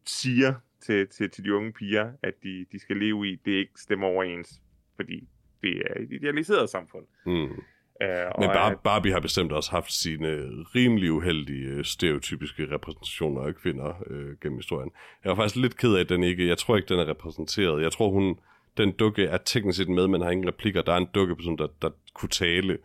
siger 0.05 0.53
til, 0.79 1.07
til, 1.07 1.29
til 1.29 1.43
de 1.43 1.55
unge 1.55 1.73
piger, 1.73 2.13
at 2.23 2.33
de, 2.43 2.65
de 2.71 2.79
skal 2.79 2.97
leve 2.97 3.27
i, 3.27 3.35
det 3.35 3.51
ikke 3.51 3.73
stemmer 3.75 4.07
overens, 4.07 4.61
fordi 4.95 5.27
det 5.61 5.77
er 5.77 5.93
et 5.99 6.11
idealiseret 6.11 6.69
samfund. 6.69 7.05
Mm. 7.25 7.63
Uh, 8.01 8.39
Men 8.39 8.49
Bar- 8.49 8.79
Barbie 8.83 9.13
har 9.13 9.19
bestemt 9.19 9.51
også 9.51 9.71
haft 9.71 9.93
sine 9.93 10.27
rimelig 10.75 11.11
uheldige 11.11 11.67
øh, 11.67 11.85
stereotypiske 11.85 12.71
repræsentationer 12.71 13.41
af 13.41 13.55
kvinder 13.55 14.03
øh, 14.07 14.37
gennem 14.41 14.57
historien. 14.57 14.91
Jeg 15.23 15.29
var 15.29 15.35
faktisk 15.35 15.55
lidt 15.55 15.77
ked 15.77 15.95
af, 15.95 15.99
at 15.99 16.09
den 16.09 16.23
ikke... 16.23 16.47
Jeg 16.47 16.57
tror 16.57 16.75
ikke, 16.75 16.89
den 16.89 16.99
er 16.99 17.07
repræsenteret. 17.07 17.81
Jeg 17.81 17.91
tror, 17.91 18.09
hun... 18.09 18.39
Den 18.77 18.91
dukke 18.91 19.25
er 19.25 19.37
teknisk 19.37 19.77
set 19.77 19.89
med, 19.89 20.07
men 20.07 20.21
har 20.21 20.29
ingen 20.29 20.47
replikker. 20.47 20.81
Der 20.81 20.93
er 20.93 20.97
en 20.97 21.07
dukke, 21.15 21.35
der, 21.57 21.67
der 21.81 21.89
kunne 22.13 22.29
tale, 22.29 22.77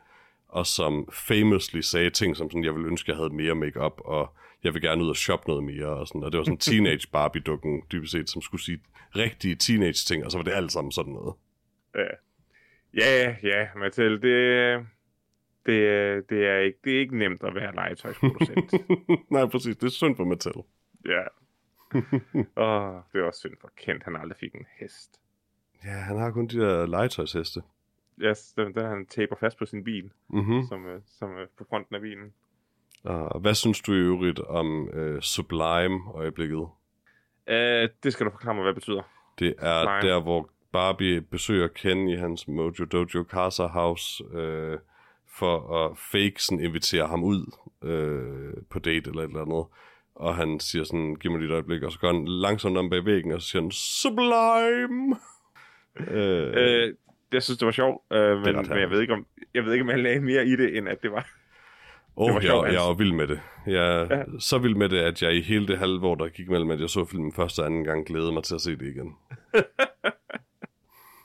og 0.48 0.66
som 0.66 1.08
famously 1.12 1.80
sagde 1.80 2.10
ting, 2.10 2.36
som 2.36 2.50
sådan, 2.50 2.64
jeg 2.64 2.74
ville 2.74 2.88
ønske, 2.88 3.10
jeg 3.10 3.16
havde 3.16 3.34
mere 3.34 3.54
makeup 3.54 4.00
og 4.04 4.32
jeg 4.64 4.74
vil 4.74 4.82
gerne 4.82 5.04
ud 5.04 5.08
og 5.08 5.16
shoppe 5.16 5.48
noget 5.48 5.64
mere, 5.64 5.86
og, 5.86 6.06
sådan, 6.08 6.22
og 6.22 6.32
det 6.32 6.38
var 6.38 6.44
sådan 6.44 6.58
teenage 6.58 7.08
Barbie-dukken, 7.12 7.82
dybest 7.92 8.12
set, 8.12 8.30
som 8.30 8.42
skulle 8.42 8.62
sige 8.62 8.78
rigtige 9.16 9.54
teenage-ting, 9.54 10.24
og 10.24 10.30
så 10.30 10.38
var 10.38 10.42
det 10.42 10.52
alt 10.52 10.72
sammen 10.72 10.92
sådan 10.92 11.12
noget. 11.12 11.34
Ja, 12.96 13.22
ja, 13.22 13.34
ja 13.42 13.66
Mathilde, 13.76 14.22
det, 14.22 14.86
det, 15.66 16.30
det, 16.30 16.46
er 16.46 16.58
ikke, 16.58 16.78
det 16.84 16.96
er 16.96 17.00
ikke 17.00 17.18
nemt 17.18 17.42
at 17.42 17.54
være 17.54 17.74
legetøjsproducent. 17.74 18.72
Nej, 19.30 19.46
præcis. 19.46 19.76
Det 19.76 19.86
er 19.86 19.90
synd 19.90 20.16
for 20.16 20.24
Mattel. 20.24 20.62
Ja. 21.04 21.22
Åh, 22.66 23.00
det 23.12 23.20
er 23.20 23.24
også 23.24 23.40
synd 23.40 23.54
for 23.60 23.70
Kent, 23.76 24.02
han 24.02 24.16
aldrig 24.16 24.36
fik 24.38 24.54
en 24.54 24.66
hest. 24.80 25.20
Ja, 25.84 25.90
han 25.90 26.18
har 26.18 26.30
kun 26.30 26.46
de 26.46 26.60
der 26.60 26.86
legetøjsheste. 26.86 27.62
Ja, 28.20 28.30
yes, 28.30 28.52
den, 28.52 28.74
den 28.74 28.84
han 28.84 29.06
taber 29.06 29.36
fast 29.36 29.58
på 29.58 29.66
sin 29.66 29.84
bil, 29.84 30.10
mm-hmm. 30.28 30.66
som, 30.68 30.86
øh, 30.86 31.00
som 31.06 31.30
er 31.30 31.46
på 31.58 31.64
fronten 31.68 31.94
af 31.94 32.00
bilen. 32.00 32.32
Og 33.04 33.40
hvad 33.40 33.54
synes 33.54 33.80
du 33.80 33.92
i 33.92 33.96
øvrigt 33.96 34.40
om 34.40 34.88
uh, 34.88 35.20
Sublime-øjeblikket? 35.20 36.56
Uh, 36.56 37.88
det 38.02 38.12
skal 38.12 38.26
du 38.26 38.30
forklare 38.30 38.54
mig, 38.54 38.62
hvad 38.62 38.72
det 38.74 38.80
betyder. 38.80 39.02
Det 39.38 39.54
er 39.58 39.82
Sublime. 39.82 40.12
der, 40.12 40.22
hvor 40.22 40.50
Barbie 40.72 41.20
besøger 41.20 41.68
Ken 41.68 42.08
i 42.08 42.16
hans 42.16 42.48
Mojo 42.48 42.84
Dojo 42.84 43.24
Casa 43.24 43.66
House, 43.66 44.24
uh, 44.24 44.78
for 45.38 45.84
at 45.84 45.98
fake 45.98 46.34
sådan 46.42 46.64
invitere 46.64 47.06
ham 47.06 47.24
ud 47.24 47.52
øh, 47.82 48.62
på 48.70 48.78
date 48.78 49.10
eller 49.10 49.22
et 49.22 49.28
eller 49.28 49.42
andet. 49.42 49.66
Og 50.14 50.36
han 50.36 50.60
siger 50.60 50.84
sådan, 50.84 51.16
giv 51.16 51.30
mig 51.30 51.40
lige 51.40 51.50
et 51.50 51.54
øjeblik, 51.54 51.82
og 51.82 51.92
så 51.92 51.98
går 51.98 52.12
han 52.12 52.28
langsomt 52.28 52.78
om 52.78 52.90
bag 52.90 53.04
væggen, 53.04 53.32
og 53.32 53.42
så 53.42 53.48
siger 53.48 53.62
han, 53.62 53.70
Sublime! 53.70 55.16
øh, 56.18 56.52
øh, 56.56 56.94
jeg 57.32 57.42
synes, 57.42 57.58
det 57.58 57.66
var 57.66 57.72
sjovt, 57.72 58.12
øh, 58.12 58.38
men, 58.38 58.56
men 58.56 58.78
jeg, 58.78 58.90
ved 58.90 59.00
ikke, 59.00 59.12
om, 59.12 59.26
jeg 59.54 59.64
ved 59.64 59.72
ikke, 59.72 59.82
om 59.82 59.90
jeg 59.90 59.98
lagde 59.98 60.20
mere 60.20 60.46
i 60.46 60.56
det, 60.56 60.76
end 60.76 60.88
at 60.88 61.02
det 61.02 61.12
var... 61.12 61.28
Åh, 62.16 62.34
oh, 62.34 62.44
jeg, 62.44 62.72
jeg 62.72 62.80
var 62.80 62.94
vild 62.94 63.12
med 63.12 63.26
det. 63.26 63.40
Jeg 63.66 64.00
er 64.00 64.16
ja. 64.16 64.24
så 64.38 64.58
vild 64.58 64.74
med 64.74 64.88
det, 64.88 64.98
at 64.98 65.22
jeg 65.22 65.34
i 65.34 65.40
hele 65.40 65.66
det 65.66 65.78
halve 65.78 66.06
år, 66.06 66.14
der 66.14 66.28
gik 66.28 66.48
mellem, 66.48 66.70
at 66.70 66.80
jeg 66.80 66.90
så 66.90 67.04
filmen 67.04 67.32
første 67.32 67.60
og 67.60 67.66
anden 67.66 67.84
gang, 67.84 68.06
glædede 68.06 68.32
mig 68.32 68.44
til 68.44 68.54
at 68.54 68.60
se 68.60 68.70
det 68.76 68.86
igen. 68.86 69.16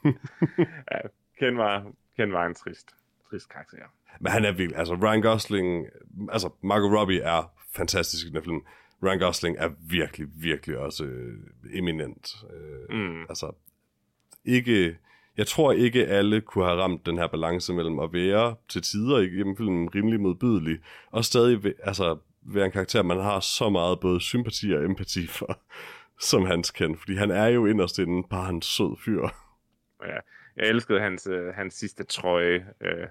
ja, 0.92 1.00
Ken 1.40 1.58
var, 1.58 1.92
Ken 2.18 2.34
var 2.34 2.46
en 2.46 2.56
trist, 2.56 2.96
trist 3.30 3.50
karakter. 3.50 3.86
Men 4.20 4.32
han 4.32 4.46
er 4.46 4.52
virkelig, 4.52 4.80
altså 4.80 4.96
Ryan 4.96 5.22
Gosling, 5.22 5.86
altså 6.32 6.50
Margot 6.64 7.00
Robbie 7.00 7.22
er 7.22 7.52
fantastisk 7.76 8.28
i 8.28 8.30
den 8.30 8.44
film. 8.44 8.62
Ryan 9.04 9.20
Gosling 9.20 9.58
er 9.60 9.70
virkelig, 9.90 10.28
virkelig 10.36 10.78
også 10.78 11.04
øh, 11.04 11.34
eminent. 11.74 12.36
Øh, 12.54 12.98
mm. 12.98 13.22
Altså, 13.22 13.52
ikke, 14.46 14.98
jeg 15.38 15.48
tror 15.48 15.72
ikke 15.72 16.08
alle 16.08 16.42
kunne 16.42 16.66
have 16.66 16.82
ramt 16.82 17.06
den 17.06 17.18
her 17.18 17.28
balance 17.28 17.74
mellem 17.74 18.00
at 18.00 18.14
være 18.14 18.56
til 18.70 18.82
tider 18.82 19.18
igennem 19.18 19.58
filmen 19.58 19.96
rimelig 19.96 20.20
modbydelig, 20.20 20.80
og 21.12 21.26
stadig 21.26 21.74
altså, 21.84 22.18
være 22.42 22.66
en 22.66 22.72
karakter, 22.72 23.04
man 23.04 23.20
har 23.20 23.40
så 23.40 23.70
meget 23.70 24.00
både 24.00 24.22
sympati 24.22 24.72
og 24.72 24.86
empati 24.86 25.28
for, 25.28 25.60
som 26.30 26.46
hans 26.46 26.72
kendt, 26.72 27.00
fordi 27.00 27.16
han 27.16 27.32
er 27.32 27.48
jo 27.48 27.66
inderst 27.66 28.00
inden 28.00 28.24
bare 28.24 28.50
en 28.50 28.62
sød 28.62 28.98
fyr. 29.06 29.28
Ja, 30.02 30.18
jeg 30.58 30.70
elskede 30.70 31.00
hans, 31.00 31.28
øh, 31.28 31.54
hans 31.54 31.74
sidste 31.74 32.04
trøje, 32.04 32.66
øh, 32.82 33.08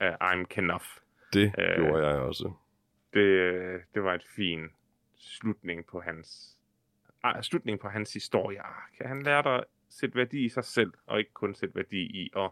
uh, 0.00 0.06
I'm 0.06 0.44
Kenough. 0.44 0.84
Det 1.32 1.46
uh, 1.46 1.84
gjorde 1.84 2.06
jeg 2.06 2.18
også. 2.18 2.52
Det, 3.14 3.80
det 3.94 4.04
var 4.04 4.14
et 4.14 4.24
fin 4.36 4.68
slutning 5.16 5.86
på 5.86 6.00
hans 6.00 6.56
uh, 7.24 7.42
slutning 7.42 7.80
på 7.80 7.88
hans 7.88 8.12
historie. 8.12 8.60
Kan 8.98 9.06
han 9.08 9.22
lære 9.22 9.42
dig 9.42 9.54
at 9.54 9.64
sætte 9.88 10.16
værdi 10.16 10.44
i 10.44 10.48
sig 10.48 10.64
selv, 10.64 10.92
og 11.06 11.18
ikke 11.18 11.32
kun 11.32 11.54
sætte 11.54 11.74
værdi 11.74 12.00
i, 12.00 12.30
at, 12.36 12.50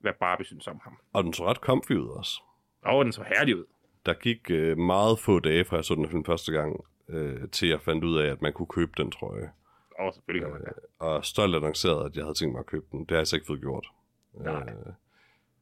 hvad 0.00 0.12
Barbie 0.20 0.46
synes 0.46 0.68
om 0.68 0.80
ham. 0.84 0.98
Og 1.12 1.24
den 1.24 1.32
så 1.32 1.44
ret 1.44 1.56
comfy 1.56 1.92
ud 1.92 2.08
også. 2.08 2.42
Og 2.82 3.04
den 3.04 3.12
så 3.12 3.22
herlig 3.22 3.56
ud. 3.56 3.64
Der 4.06 4.14
gik 4.14 4.50
uh, 4.50 4.78
meget 4.78 5.18
få 5.18 5.40
dage 5.40 5.64
fra 5.64 5.76
jeg 5.76 5.84
så 5.84 5.94
den 5.94 6.08
film 6.08 6.24
første 6.24 6.52
gang, 6.52 6.84
uh, 7.08 7.48
til 7.52 7.68
jeg 7.68 7.80
fandt 7.80 8.04
ud 8.04 8.18
af, 8.18 8.30
at 8.30 8.42
man 8.42 8.52
kunne 8.52 8.66
købe 8.66 8.92
den 8.96 9.10
trøje. 9.10 9.52
Og 9.98 10.14
selvfølgelig 10.14 10.44
kan 10.44 10.52
man 10.52 10.64
det. 10.64 10.72
Og 10.98 11.24
stolt 11.24 11.56
annoncerede, 11.56 12.04
at 12.04 12.16
jeg 12.16 12.24
havde 12.24 12.34
tænkt 12.34 12.52
mig 12.52 12.60
at 12.60 12.66
købe 12.66 12.86
den. 12.92 13.00
Det 13.00 13.10
har 13.10 13.16
jeg 13.16 13.20
altså 13.20 13.36
ikke 13.36 13.46
fået 13.46 13.60
gjort. 13.60 13.86
Nej. 14.34 14.62
Uh, 14.62 14.92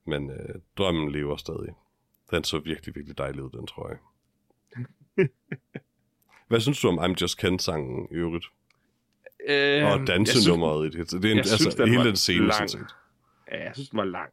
men 0.07 0.31
øh, 0.31 0.55
drømmen 0.77 1.13
lever 1.13 1.37
stadig. 1.37 1.75
Den 2.31 2.45
så 2.45 2.59
virkelig, 2.59 2.95
virkelig 2.95 3.19
dejlig 3.19 3.43
ud, 3.43 3.51
den 3.51 3.67
tror 3.67 3.89
jeg. 3.89 3.99
Hvad 6.49 6.61
synes 6.61 6.81
du 6.81 6.89
om 6.89 6.99
I'm 6.99 7.15
Just 7.21 7.39
Ken-sangen 7.39 8.09
i 8.11 8.15
øvrigt? 8.15 8.45
Øh, 9.49 9.85
og 9.85 10.07
dansenummeret 10.07 10.95
i 10.95 10.99
det. 10.99 11.11
Det 11.11 11.25
er 11.25 11.33
en, 11.33 11.39
altså, 11.39 11.57
synes, 11.57 11.75
den 11.75 11.89
hele 11.89 12.05
den 12.05 12.17
scene, 12.17 12.53
sådan 12.53 12.69
set. 12.69 12.95
Ja, 13.53 13.65
jeg 13.65 13.75
synes, 13.75 13.89
den 13.89 13.97
var 13.97 14.05
lang. 14.05 14.33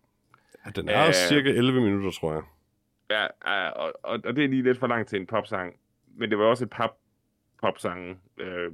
Ja, 0.65 0.71
den 0.71 0.89
er 0.89 1.07
øh, 1.07 1.13
cirka 1.13 1.49
11 1.49 1.81
minutter, 1.81 2.11
tror 2.11 2.33
jeg. 2.33 2.43
Ja, 3.09 3.27
og, 3.69 3.93
og, 4.03 4.19
og 4.23 4.35
det 4.35 4.43
er 4.43 4.47
lige 4.47 4.63
lidt 4.63 4.77
for 4.77 4.87
langt 4.87 5.09
til 5.09 5.19
en 5.19 5.27
popsang. 5.27 5.75
Men 6.07 6.29
det 6.29 6.37
var 6.37 6.45
også 6.45 6.63
et 6.63 6.69
pop, 6.69 6.97
popsang, 7.61 8.21
øh, 8.37 8.71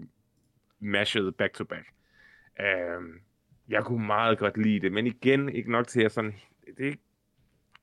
mashed 0.80 1.32
back 1.32 1.54
to 1.54 1.64
back. 1.64 1.86
Øh, 2.60 3.02
jeg 3.70 3.84
kunne 3.84 4.06
meget 4.06 4.38
godt 4.38 4.58
lide 4.58 4.80
det, 4.80 4.91
men 4.91 5.08
igen, 5.08 5.50
ikke 5.50 5.72
nok 5.72 5.88
til 5.88 6.02
at 6.02 6.12
sådan 6.12 6.36
det, 6.78 6.99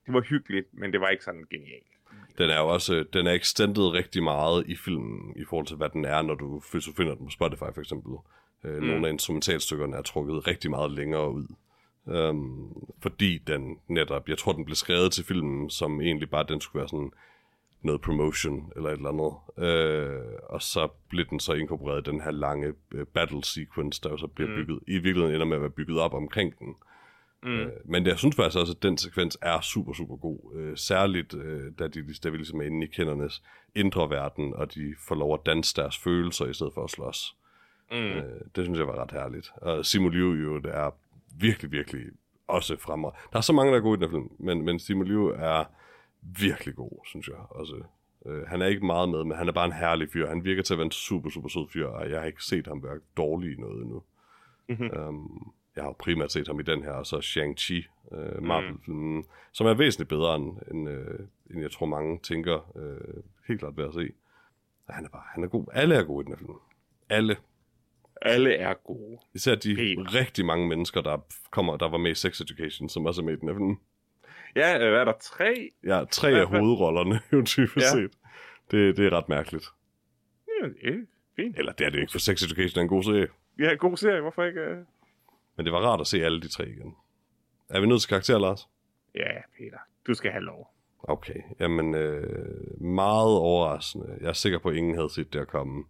det 0.06 0.14
var 0.14 0.20
hyggeligt, 0.20 0.66
men 0.72 0.92
det 0.92 1.00
var 1.00 1.08
ikke 1.08 1.24
sådan 1.24 1.44
genialt. 1.50 1.86
Den 2.38 2.50
er 2.50 2.60
jo 2.60 2.68
også, 2.68 3.04
den 3.12 3.26
er 3.26 3.32
extended 3.32 3.82
rigtig 3.82 4.22
meget 4.22 4.66
i 4.66 4.76
filmen, 4.76 5.32
i 5.36 5.44
forhold 5.44 5.66
til 5.66 5.76
hvad 5.76 5.88
den 5.88 6.04
er, 6.04 6.22
når 6.22 6.34
du, 6.34 6.60
finder 6.96 7.14
den 7.14 7.26
på 7.26 7.30
Spotify 7.30 7.74
for 7.74 7.80
eksempel. 7.80 8.12
Øh, 8.64 8.82
mm. 8.82 8.86
Nogle 8.86 9.08
af 9.08 9.12
instrumentalstykkerne 9.12 9.96
er 9.96 10.02
trukket 10.02 10.46
rigtig 10.46 10.70
meget 10.70 10.90
længere 10.90 11.32
ud. 11.32 11.46
Um, 12.04 12.92
fordi 13.02 13.38
den 13.38 13.78
netop, 13.88 14.28
jeg 14.28 14.38
tror 14.38 14.52
den 14.52 14.64
blev 14.64 14.74
skrevet 14.74 15.12
til 15.12 15.24
filmen, 15.24 15.70
som 15.70 16.00
egentlig 16.00 16.30
bare 16.30 16.44
den 16.48 16.60
skulle 16.60 16.80
være 16.80 16.88
sådan 16.88 17.12
noget 17.82 18.00
promotion 18.00 18.72
eller 18.76 18.88
et 18.88 18.96
eller 18.96 19.08
andet. 19.08 19.34
Uh, 19.56 20.52
og 20.54 20.62
så 20.62 20.88
blev 21.08 21.24
den 21.24 21.40
så 21.40 21.52
inkorporeret 21.52 22.06
i 22.06 22.10
den 22.10 22.20
her 22.20 22.30
lange 22.30 22.68
uh, 22.94 23.02
battle 23.14 23.44
sequence, 23.44 24.00
der 24.02 24.10
jo 24.10 24.16
så 24.16 24.26
bliver 24.26 24.50
mm. 24.50 24.56
bygget, 24.56 24.78
i 24.86 24.98
virkeligheden 24.98 25.34
ender 25.34 25.46
med 25.46 25.56
at 25.56 25.60
være 25.60 25.70
bygget 25.70 25.98
op 26.00 26.14
omkring 26.14 26.58
den. 26.58 26.74
Mm. 27.46 27.52
Øh, 27.52 27.72
men 27.84 28.06
jeg 28.06 28.18
synes 28.18 28.36
faktisk 28.36 28.58
også, 28.58 28.72
at 28.72 28.82
den 28.82 28.98
sekvens 28.98 29.38
er 29.42 29.60
super, 29.60 29.92
super 29.92 30.16
god. 30.16 30.54
Øh, 30.56 30.76
særligt, 30.76 31.34
øh, 31.34 31.72
da, 31.78 31.88
de, 31.88 32.14
da 32.24 32.28
vi 32.28 32.36
ligesom 32.36 32.60
er 32.60 32.64
inde 32.64 32.86
i 32.86 32.88
kendernes 32.88 33.42
indre 33.74 34.10
verden, 34.10 34.54
og 34.54 34.74
de 34.74 34.94
får 35.08 35.14
lov 35.14 35.34
at 35.34 35.40
danse 35.46 35.76
deres 35.76 35.98
følelser, 35.98 36.46
i 36.46 36.54
stedet 36.54 36.74
for 36.74 36.84
at 36.84 36.90
slås. 36.90 37.36
Mm. 37.90 37.96
Øh, 37.96 38.40
det 38.56 38.64
synes 38.64 38.78
jeg 38.78 38.86
var 38.86 39.02
ret 39.02 39.10
herligt. 39.10 39.52
Og 39.56 39.86
Simu 39.86 40.08
Liu 40.08 40.32
jo, 40.32 40.58
det 40.58 40.74
er 40.74 40.90
virkelig, 41.38 41.72
virkelig 41.72 42.02
også 42.48 42.76
fremmer. 42.76 43.10
Der 43.32 43.38
er 43.38 43.42
så 43.42 43.52
mange, 43.52 43.72
der 43.72 43.78
er 43.78 43.82
gode 43.82 43.98
i 43.98 44.02
den 44.02 44.10
film, 44.10 44.30
men, 44.38 44.64
men 44.64 44.78
Simu 44.78 45.02
Liu 45.02 45.28
er 45.28 45.64
virkelig 46.22 46.74
god, 46.74 47.06
synes 47.06 47.28
jeg 47.28 47.36
også. 47.50 47.82
Øh, 48.26 48.42
han 48.46 48.62
er 48.62 48.66
ikke 48.66 48.86
meget 48.86 49.08
med, 49.08 49.24
men 49.24 49.36
han 49.36 49.48
er 49.48 49.52
bare 49.52 49.66
en 49.66 49.72
herlig 49.72 50.08
fyr. 50.12 50.28
Han 50.28 50.44
virker 50.44 50.62
til 50.62 50.74
at 50.74 50.78
være 50.78 50.84
en 50.84 50.90
super, 50.90 51.30
super 51.30 51.48
sød 51.48 51.68
fyr, 51.72 51.86
og 51.86 52.10
jeg 52.10 52.20
har 52.20 52.26
ikke 52.26 52.44
set 52.44 52.66
ham 52.66 52.82
være 52.82 53.00
dårlig 53.16 53.52
i 53.52 53.60
noget 53.60 53.82
endnu. 53.82 54.02
Mm-hmm. 54.68 54.90
Um, 55.08 55.52
jeg 55.76 55.84
har 55.84 55.92
primært 55.92 56.32
set 56.32 56.46
ham 56.46 56.60
i 56.60 56.62
den 56.62 56.82
her, 56.82 56.90
og 56.92 57.06
så 57.06 57.16
Shang-Chi, 57.16 58.14
øh, 58.16 58.42
Marvel-filmen, 58.42 59.16
mm. 59.16 59.24
som 59.52 59.66
er 59.66 59.74
væsentligt 59.74 60.08
bedre 60.08 60.36
end, 60.36 60.58
end, 60.70 60.88
øh, 60.88 61.18
end 61.50 61.60
jeg 61.62 61.70
tror 61.70 61.86
mange 61.86 62.18
tænker, 62.22 62.72
øh, 62.76 63.22
helt 63.48 63.60
klart 63.60 63.76
værd 63.76 63.88
at 63.88 63.94
se. 63.94 64.12
Han 64.90 65.04
er 65.04 65.08
bare, 65.08 65.22
han 65.34 65.44
er 65.44 65.48
god. 65.48 65.64
Alle 65.72 65.94
er 65.94 66.04
gode 66.04 66.22
i 66.22 66.24
den 66.24 66.32
her 66.32 66.38
film. 66.38 66.50
Alle. 67.10 67.36
Alle 68.22 68.54
er 68.54 68.74
gode. 68.74 69.18
Især 69.34 69.54
de 69.54 69.76
Helt. 69.76 70.14
rigtig 70.14 70.46
mange 70.46 70.68
mennesker, 70.68 71.00
der 71.00 71.24
kommer, 71.50 71.76
der 71.76 71.88
var 71.88 71.98
med 71.98 72.10
i 72.10 72.14
Sex 72.14 72.40
Education, 72.40 72.88
som 72.88 73.06
også 73.06 73.20
er 73.20 73.24
med 73.24 73.32
i 73.32 73.36
den 73.40 73.48
her 73.48 73.54
film. 73.56 73.76
Ja, 74.56 74.74
øh, 74.84 74.90
hvad 74.90 75.00
er 75.00 75.04
der? 75.04 75.12
Tre? 75.20 75.70
Ja, 75.84 76.04
tre 76.10 76.28
af 76.30 76.46
hovedrollerne, 76.46 77.20
jo 77.32 77.42
typisk 77.44 77.76
Ja. 77.76 77.90
set. 77.92 78.10
Det, 78.70 78.96
det 78.96 79.06
er 79.06 79.10
ret 79.18 79.28
mærkeligt. 79.28 79.66
Ja, 80.48 80.68
det 80.68 80.76
er 80.94 81.06
fint. 81.36 81.58
Eller 81.58 81.72
det 81.72 81.86
er 81.86 81.90
det 81.90 81.98
ikke, 82.00 82.12
for 82.12 82.18
Sex 82.18 82.42
Education 82.42 82.78
er 82.78 82.82
en 82.82 82.88
god 82.88 83.02
serie. 83.02 83.28
Ja, 83.58 83.74
god 83.74 83.96
serie. 83.96 84.20
Hvorfor 84.20 84.44
ikke? 84.44 84.60
øh? 84.60 84.76
Men 85.56 85.66
det 85.66 85.72
var 85.72 85.80
rart 85.80 86.00
at 86.00 86.06
se 86.06 86.24
alle 86.24 86.40
de 86.40 86.48
tre 86.48 86.68
igen. 86.68 86.96
Er 87.68 87.80
vi 87.80 87.86
nødt 87.86 88.00
til 88.00 88.08
karakter, 88.08 88.38
Lars? 88.38 88.68
Ja, 89.14 89.30
Peter. 89.58 89.78
Du 90.06 90.14
skal 90.14 90.30
have 90.30 90.44
lov. 90.44 90.72
Okay, 91.02 91.40
jamen 91.60 91.94
øh, 91.94 92.80
meget 92.80 93.38
overraskende. 93.38 94.18
Jeg 94.20 94.28
er 94.28 94.32
sikker 94.32 94.58
på, 94.58 94.68
at 94.68 94.76
ingen 94.76 94.94
havde 94.94 95.10
set 95.10 95.32
det 95.32 95.40
at 95.40 95.48
komme. 95.48 95.84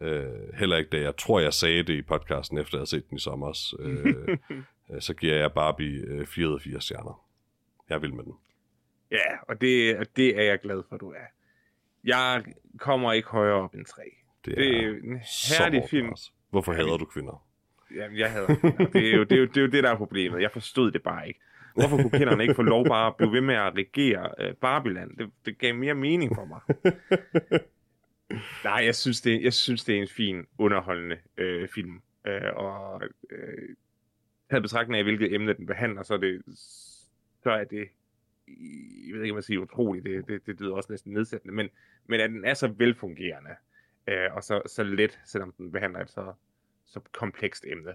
Øh, 0.00 0.52
heller 0.54 0.76
ikke 0.76 0.90
da 0.90 1.00
jeg 1.00 1.16
tror, 1.16 1.40
jeg 1.40 1.54
sagde 1.54 1.82
det 1.82 1.94
i 1.94 2.02
podcasten, 2.02 2.58
efter 2.58 2.76
jeg 2.76 2.80
havde 2.80 2.90
set 2.90 3.10
den 3.10 3.16
i 3.16 3.20
sommer. 3.20 3.74
Øh, 3.78 4.38
så 5.06 5.14
giver 5.14 5.34
jeg 5.36 5.52
Barbie 5.52 6.00
øh, 6.06 6.26
4 6.26 6.48
ud 6.48 6.54
af 6.54 6.60
4 6.60 6.80
stjerner. 6.80 7.26
Jeg 7.88 8.02
vil 8.02 8.14
med 8.14 8.24
den. 8.24 8.34
Ja, 9.10 9.38
og 9.48 9.60
det, 9.60 9.96
og 9.98 10.06
det 10.16 10.38
er 10.38 10.42
jeg 10.42 10.60
glad 10.60 10.82
for, 10.88 10.96
du 10.96 11.10
er. 11.10 11.26
Jeg 12.04 12.44
kommer 12.78 13.12
ikke 13.12 13.28
højere 13.28 13.54
op 13.54 13.74
end 13.74 13.86
tre. 13.86 14.02
Det, 14.44 14.56
Det 14.56 14.76
er 14.76 14.88
er 14.88 14.94
en 14.94 15.20
herlig 15.50 15.82
film. 15.90 16.14
Hvorfor 16.50 16.72
hader 16.72 16.96
du 16.96 17.04
kvinder? 17.04 17.46
Jamen, 17.94 18.18
jeg 18.18 18.30
havde. 18.30 18.46
Altså, 18.48 18.88
det 18.92 19.10
er, 19.10 19.16
jo, 19.16 19.24
det, 19.24 19.32
er 19.32 19.40
jo, 19.40 19.44
det 19.44 19.56
er 19.56 19.60
jo 19.60 19.66
det, 19.66 19.84
der 19.84 19.90
er 19.90 19.96
problemet. 19.96 20.42
Jeg 20.42 20.50
forstod 20.52 20.90
det 20.90 21.02
bare 21.02 21.28
ikke. 21.28 21.40
Hvorfor 21.74 21.96
kunne 21.96 22.10
kenderne 22.10 22.42
ikke 22.42 22.54
få 22.54 22.62
lov 22.62 22.86
bare 22.86 23.06
at 23.06 23.16
blive 23.16 23.32
ved 23.32 23.40
med 23.40 23.54
at 23.54 23.74
regere 23.74 24.30
øh, 24.38 24.54
Barbiland? 24.54 25.16
Det, 25.16 25.30
det 25.46 25.58
gav 25.58 25.74
mere 25.74 25.94
mening 25.94 26.34
for 26.34 26.44
mig. 26.44 26.60
Nej, 28.64 28.84
jeg 28.84 28.94
synes, 28.94 29.20
det, 29.20 29.42
jeg 29.42 29.52
synes, 29.52 29.84
det 29.84 29.96
er 29.96 30.02
en 30.02 30.08
fin, 30.08 30.46
underholdende 30.58 31.18
øh, 31.36 31.68
film. 31.68 32.02
Øh, 32.26 32.54
og 32.56 33.02
øh, 33.30 33.76
havde 34.50 34.62
betragtning 34.62 34.98
af, 34.98 35.04
hvilket 35.04 35.34
emne 35.34 35.52
den 35.52 35.66
behandler, 35.66 36.02
så 36.02 36.14
er 36.14 36.18
det, 36.18 36.42
så 37.42 37.50
er 37.50 37.64
det 37.64 37.88
jeg 39.06 39.14
ved 39.14 39.22
ikke, 39.22 39.32
om 39.32 39.36
jeg 39.36 39.44
siger 39.44 39.60
utroligt, 39.60 40.04
det, 40.04 40.28
det, 40.28 40.46
det 40.46 40.60
lyder 40.60 40.74
også 40.74 40.92
næsten 40.92 41.12
nedsættende, 41.12 41.54
men, 41.54 41.68
men 42.06 42.20
at 42.20 42.30
den 42.30 42.44
er 42.44 42.54
så 42.54 42.68
velfungerende, 42.68 43.50
øh, 44.06 44.34
og 44.34 44.42
så, 44.42 44.62
så 44.66 44.82
let, 44.82 45.20
selvom 45.26 45.52
den 45.58 45.72
behandler 45.72 46.00
et 46.00 46.10
så, 46.10 46.32
så 46.90 47.00
komplekst 47.12 47.64
emne. 47.66 47.94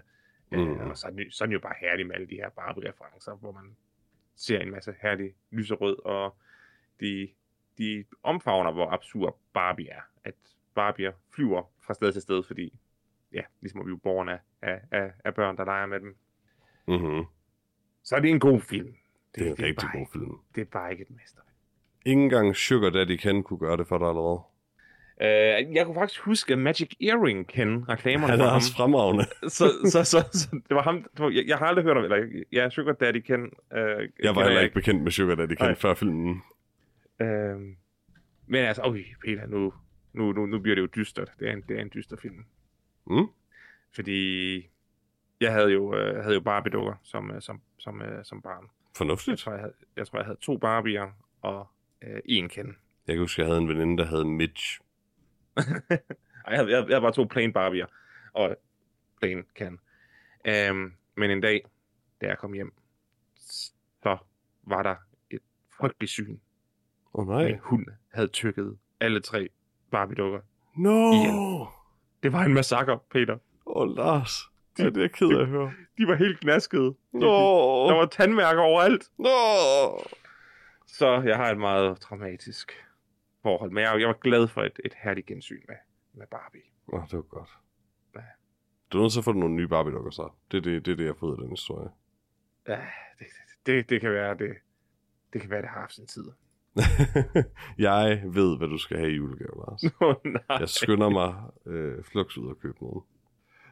Mm. 0.52 0.58
Øh, 0.58 0.88
og 0.88 0.98
så 0.98 1.06
er, 1.06 1.10
den, 1.10 1.20
jo- 1.20 1.30
så 1.30 1.44
er 1.44 1.46
den 1.46 1.52
jo 1.52 1.60
bare 1.60 1.74
herlig 1.80 2.06
med 2.06 2.14
alle 2.14 2.26
de 2.26 2.34
her 2.34 2.48
Barbie-referencer, 2.50 3.34
hvor 3.34 3.52
man 3.52 3.76
ser 4.36 4.58
en 4.60 4.70
masse 4.70 4.94
herlig 5.02 5.34
lyserød, 5.50 6.04
og 6.04 6.36
de, 7.00 7.28
de 7.78 8.04
omfavner, 8.22 8.72
hvor 8.72 8.90
absurd 8.90 9.38
Barbie 9.52 9.90
er. 9.90 10.00
At 10.24 10.34
Barbier 10.74 11.12
flyver 11.30 11.62
fra 11.86 11.94
sted 11.94 12.12
til 12.12 12.22
sted, 12.22 12.42
fordi, 12.42 12.78
ja, 13.32 13.42
ligesom 13.60 13.80
vi 13.80 13.88
er 13.88 13.90
jo 13.90 13.96
borgerne 13.96 14.38
af, 14.62 14.80
af, 14.90 15.12
af 15.24 15.34
børn, 15.34 15.56
der 15.56 15.64
leger 15.64 15.86
med 15.86 16.00
dem. 16.00 16.16
Mm-hmm. 16.88 17.24
Så 18.02 18.16
er 18.16 18.20
det 18.20 18.30
en 18.30 18.40
god 18.40 18.60
film. 18.60 18.96
Det 19.34 19.46
er 19.46 19.50
en 19.50 19.58
rigtig 19.58 19.88
bare, 19.92 19.98
god 19.98 20.06
film. 20.12 20.40
Det 20.54 20.60
er 20.60 20.64
bare 20.64 20.92
ikke 20.92 21.02
et 21.02 21.10
mester. 21.10 21.40
Ingen 22.04 22.24
engang 22.24 22.56
Sugar 22.56 22.90
Daddy 22.90 23.16
Ken 23.16 23.42
kunne 23.42 23.58
gøre 23.58 23.76
det 23.76 23.88
for 23.88 23.98
dig 23.98 24.08
allerede. 24.08 24.40
Uh, 25.20 25.26
jeg 25.74 25.84
kunne 25.86 25.94
faktisk 25.94 26.20
huske 26.20 26.56
Magic 26.56 26.90
Earring 27.00 27.46
Ken 27.46 27.88
reklamerne 27.88 28.30
Han 28.30 28.40
er 28.40 28.50
også 28.50 28.72
fremragende. 28.76 29.24
så, 29.58 29.70
så, 29.84 30.04
så, 30.04 30.28
så, 30.32 30.48
det 30.68 30.74
var 30.76 30.82
ham. 30.82 31.02
Det 31.02 31.18
var, 31.24 31.30
jeg, 31.30 31.44
jeg 31.46 31.58
har 31.58 31.66
aldrig 31.66 31.84
hørt 31.84 31.96
om, 31.96 32.04
eller 32.04 32.42
ja, 32.52 32.70
Sugar 32.70 32.92
Daddy 32.92 33.20
Ken. 33.20 33.42
Uh, 33.42 33.78
Jeg 34.22 34.34
var 34.34 34.44
heller 34.44 34.60
ikke 34.60 34.74
bekendt 34.74 35.02
med 35.02 35.10
Sugar 35.12 35.34
Daddy 35.34 35.54
Ken 35.54 35.76
før 35.76 35.94
filmen. 35.94 36.42
Uh, 37.20 37.26
men 38.46 38.64
altså, 38.64 38.82
okay, 38.82 39.04
Peter, 39.24 39.46
nu, 39.46 39.72
nu, 40.12 40.32
nu, 40.32 40.46
nu 40.46 40.58
bliver 40.58 40.74
det 40.74 40.82
jo 40.82 40.88
dystert. 40.96 41.32
Det 41.38 41.48
er 41.48 41.52
en, 41.52 41.62
det 41.68 41.76
er 41.78 41.82
en 41.82 41.90
dyster 41.94 42.16
film. 42.16 42.44
Mm? 43.06 43.26
Fordi 43.94 44.58
jeg 45.40 45.52
havde 45.52 45.68
jo, 45.72 45.82
uh, 45.88 46.22
havde 46.22 46.34
jo 46.34 46.40
Barbie-dukker 46.40 46.94
som, 47.02 47.30
uh, 47.30 47.36
som, 47.40 47.60
som, 47.78 48.00
uh, 48.00 48.06
som 48.24 48.42
barn. 48.42 48.62
Jeg 48.62 48.70
Fornuftigt. 48.96 49.38
tror, 49.40 49.52
jeg 49.52 49.60
havde, 49.60 49.74
jeg 49.96 50.06
tror, 50.06 50.18
jeg 50.18 50.26
havde 50.26 50.38
to 50.40 50.56
Barbier 50.56 51.06
og 51.42 51.66
uh, 52.06 52.18
en 52.24 52.48
Ken. 52.48 52.76
Jeg 53.06 53.14
kan 53.14 53.18
huske, 53.22 53.40
jeg 53.42 53.48
havde 53.48 53.60
en 53.60 53.68
veninde, 53.68 53.98
der 54.02 54.08
hed 54.08 54.24
Mitch. 54.24 54.80
Jeg 55.56 56.56
havde, 56.58 56.70
jeg, 56.70 56.78
jeg 56.78 56.86
havde 56.88 57.00
bare 57.00 57.12
to 57.12 57.24
plain 57.24 57.52
Barbier 57.52 57.86
og 58.32 58.56
plain 59.20 59.44
Ken. 59.54 59.78
Um, 60.70 60.92
men 61.16 61.30
en 61.30 61.40
dag, 61.40 61.64
da 62.20 62.26
jeg 62.26 62.38
kom 62.38 62.52
hjem, 62.52 62.72
så 64.02 64.18
var 64.62 64.82
der 64.82 64.94
et 65.30 65.40
frygteligt 65.78 66.10
syn. 66.12 66.38
Oh, 67.14 67.26
nej. 67.28 67.58
Hund 67.62 67.86
havde 68.12 68.28
tykket 68.28 68.78
alle 69.00 69.20
tre 69.20 69.48
Barbie-dukker. 69.90 70.40
No! 70.76 71.12
Igen. 71.12 71.66
Det 72.22 72.32
var 72.32 72.42
en 72.44 72.54
massakre, 72.54 72.98
Peter. 73.10 73.34
Åh, 73.66 73.82
oh, 73.82 73.96
Lars. 73.96 74.30
Det 74.76 74.86
er 74.86 74.90
det, 74.90 74.96
jeg 75.00 75.04
er 75.04 75.08
ked 75.08 75.28
af 75.38 75.40
at 75.40 75.46
høre. 75.48 75.72
De 75.98 76.06
var 76.08 76.14
helt 76.14 76.40
knaskede. 76.40 76.84
De- 76.84 76.94
Nå! 77.12 77.88
Der 77.88 77.94
var 77.94 78.06
tandmærker 78.06 78.62
overalt. 78.62 79.10
Nå! 79.18 79.28
Så 80.86 81.22
jeg 81.26 81.36
har 81.36 81.50
et 81.50 81.58
meget 81.58 82.00
traumatisk 82.00 82.85
forhold. 83.48 83.70
Men 83.70 83.80
jeg, 83.84 84.00
jeg 84.00 84.08
var 84.08 84.18
glad 84.28 84.48
for 84.48 84.62
et, 84.62 84.80
et 84.84 84.94
herligt 85.02 85.26
gensyn 85.26 85.62
med, 85.68 85.76
med 86.12 86.26
Barbie. 86.26 86.68
Åh, 86.92 87.02
det 87.10 87.16
var 87.16 87.22
godt. 87.22 87.50
Ja. 88.16 88.20
Du 88.90 88.98
er 88.98 89.02
nødt 89.02 89.12
til 89.12 89.20
at 89.20 89.24
få 89.24 89.32
nogle 89.32 89.54
nye 89.54 89.68
Barbie-dukker 89.68 90.10
så. 90.10 90.30
Det 90.50 90.56
er 90.56 90.62
det, 90.62 90.86
det, 90.86 90.98
det 90.98 91.04
jeg 91.04 91.12
har 91.12 91.20
fået 91.24 91.32
af 91.32 91.38
den 91.38 91.50
historie. 91.50 91.90
Ja, 92.68 92.80
det, 93.18 93.26
det, 93.66 93.88
det 93.90 94.00
kan 94.00 94.10
være, 94.10 94.38
det, 94.38 94.50
det 95.32 95.40
kan 95.40 95.50
være, 95.50 95.62
det 95.62 95.68
har 95.68 95.80
haft 95.80 95.94
sin 95.94 96.06
tid. 96.06 96.24
jeg 97.88 98.22
ved, 98.24 98.58
hvad 98.58 98.68
du 98.68 98.78
skal 98.78 98.96
have 98.98 99.10
i 99.10 99.14
julegave, 99.14 99.54
Lars. 99.56 99.82
Oh, 100.00 100.14
nej. 100.24 100.58
Jeg 100.60 100.68
skynder 100.68 101.08
mig 101.08 101.30
øh, 101.66 102.04
flugs 102.04 102.38
ud 102.38 102.48
og 102.48 102.58
købe 102.58 102.76
noget. 102.80 103.02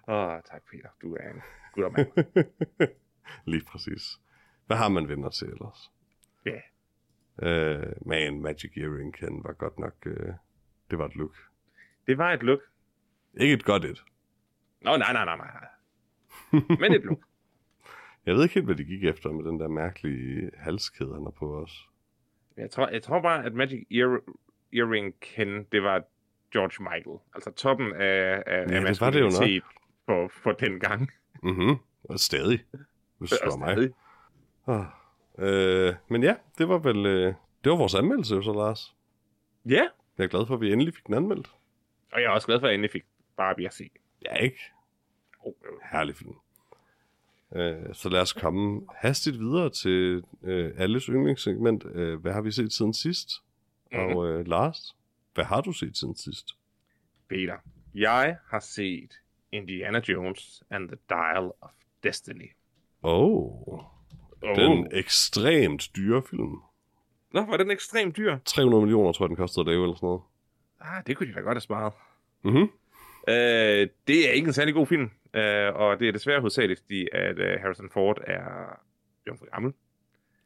Åh, 0.09 0.35
oh, 0.35 0.41
tak 0.51 0.63
Peter. 0.71 0.89
Du 1.03 1.15
er 1.15 1.31
en 1.31 1.43
guttermand. 1.73 2.09
Lige 3.53 3.65
præcis. 3.65 4.21
Hvad 4.67 4.77
har 4.77 4.89
man 4.89 5.09
venner 5.09 5.29
til 5.29 5.49
ellers? 5.49 5.93
Ja. 6.47 6.61
Øh, 7.43 7.93
man, 8.07 8.41
Magic 8.43 8.77
Earring 8.77 9.15
Ken 9.15 9.45
var 9.45 9.53
godt 9.53 9.79
nok... 9.79 9.95
Øh, 10.07 10.33
det 10.91 10.99
var 10.99 11.05
et 11.07 11.17
look. 11.17 11.37
det 12.07 12.19
var 12.19 12.33
et 12.33 12.43
look. 12.43 12.61
Ikke 13.35 13.55
et 13.55 13.65
godt 13.65 13.85
et. 13.85 14.05
Nå, 14.81 14.97
nej, 14.97 15.13
nej, 15.13 15.25
nej, 15.25 15.37
nej. 15.37 15.67
Men 16.81 16.93
et 16.93 17.05
look. 17.05 17.19
Jeg 18.27 18.35
ved 18.35 18.43
ikke 18.43 18.55
helt, 18.55 18.67
hvad 18.67 18.75
de 18.77 18.85
gik 18.85 19.05
efter 19.05 19.33
med 19.33 19.45
den 19.45 19.61
der 19.61 19.69
mærkelige 19.69 20.51
halskæde, 20.59 21.15
han 21.15 21.23
har 21.23 21.31
på 21.31 21.57
os. 21.63 21.89
Jeg 22.57 22.71
tror, 22.71 22.89
jeg 22.89 23.03
tror 23.03 23.21
bare, 23.23 23.45
at 23.45 23.55
Magic 23.55 23.87
Ear, 23.91 24.21
Earring 24.73 25.21
Ken, 25.21 25.65
det 25.73 25.83
var 25.83 26.03
George 26.53 26.83
Michael. 26.95 27.19
Altså 27.35 27.51
toppen 27.53 27.93
af, 27.93 28.43
af, 28.47 28.67
Ja, 28.71 28.77
af 28.77 28.85
det 28.87 29.01
var 29.01 29.11
det 29.11 29.21
jo 29.21 29.25
nok. 29.25 29.63
for, 30.07 30.29
for 30.43 30.53
den 30.53 30.81
gang. 30.81 31.11
Mhm. 31.43 31.77
Og 32.05 32.19
stadig. 32.21 32.65
Hvis 33.19 33.33
Og 33.33 33.59
mig. 33.59 33.75
stadig. 33.75 33.93
Øh, 35.39 35.95
men 36.09 36.23
ja, 36.23 36.35
det 36.59 36.69
var 36.69 36.79
vel... 36.79 37.07
Øh, 37.07 37.35
det 37.65 37.71
var 37.73 37.77
vores 37.77 37.95
anmeldelse 37.95 38.43
så, 38.43 38.53
Lars. 38.53 38.95
Ja, 39.67 39.89
Jeg 40.19 40.25
er 40.25 40.29
glad 40.29 40.47
for, 40.47 40.55
at 40.55 40.61
vi 40.61 40.73
endelig 40.73 40.95
fik 40.95 41.07
den 41.07 41.15
anmeldt. 41.15 41.51
og 42.13 42.21
jeg 42.21 42.27
er 42.27 42.31
også 42.31 42.47
glad 42.47 42.61
for, 42.61 42.67
at 42.67 42.71
jeg 42.71 42.75
endelig 42.75 42.91
fik 42.91 43.05
Barbie 43.37 43.67
at 43.67 43.75
se. 43.75 43.91
Ja, 44.25 44.35
ikke? 44.35 44.59
Oh, 45.41 45.53
øh. 45.65 45.73
Herlig 45.93 46.17
film. 46.17 46.35
Øh, 47.55 47.95
så 47.95 48.09
lad 48.09 48.21
os 48.21 48.33
komme 48.33 48.87
hastigt 48.97 49.39
videre 49.39 49.71
til 49.71 50.25
øh, 50.43 50.73
alles 50.77 51.05
yndlingssegment. 51.05 51.85
Øh, 51.87 52.21
hvad 52.21 52.33
har 52.33 52.41
vi 52.41 52.51
set 52.51 52.73
siden 52.73 52.95
sidst? 52.95 53.29
Mhm. 53.93 54.01
Og 54.01 54.29
øh, 54.29 54.47
Lars, 54.47 54.97
hvad 55.35 55.45
har 55.45 55.61
du 55.61 55.73
set 55.73 55.97
siden 55.97 56.17
sidst? 56.17 56.49
Peter, 57.29 57.57
jeg 57.95 58.37
har 58.49 58.61
set 58.61 59.13
Indiana 59.53 60.01
Jones 60.09 60.63
and 60.71 60.89
the 60.89 60.99
Dial 61.09 61.51
of 61.61 61.71
Destiny. 62.03 62.51
Oh, 63.03 63.81
Oh. 64.45 64.57
den 64.57 64.89
ekstremt 64.93 65.91
dyre 65.97 66.23
film. 66.31 66.57
Nå, 67.33 67.45
var 67.45 67.57
den 67.57 67.71
ekstremt 67.71 68.17
dyr? 68.17 68.39
300 68.45 68.81
millioner, 68.83 69.13
tror 69.13 69.25
jeg, 69.25 69.29
den 69.29 69.37
kostede 69.37 69.61
at 69.63 69.67
lave, 69.67 69.83
eller 69.83 69.95
sådan 69.97 70.07
noget. 70.07 70.23
Ah, 70.81 71.03
det 71.07 71.17
kunne 71.17 71.29
de 71.29 71.35
da 71.35 71.41
godt 71.41 71.55
have 71.57 71.61
sparet. 71.61 71.93
Mhm. 72.45 72.63
Øh, 73.29 73.89
det 74.09 74.29
er 74.29 74.33
ikke 74.33 74.47
en 74.47 74.53
særlig 74.53 74.75
god 74.75 74.87
film, 74.87 75.11
øh, 75.35 75.75
og 75.75 75.99
det 76.01 76.09
er 76.09 76.13
desværre 76.13 76.41
hovedsageligt, 76.41 76.81
fordi 76.81 77.09
at 77.13 77.39
øh, 77.39 77.61
Harrison 77.61 77.91
Ford 77.91 78.19
er 78.27 78.45
jo 79.27 79.35
for 79.39 79.51
gammel. 79.53 79.73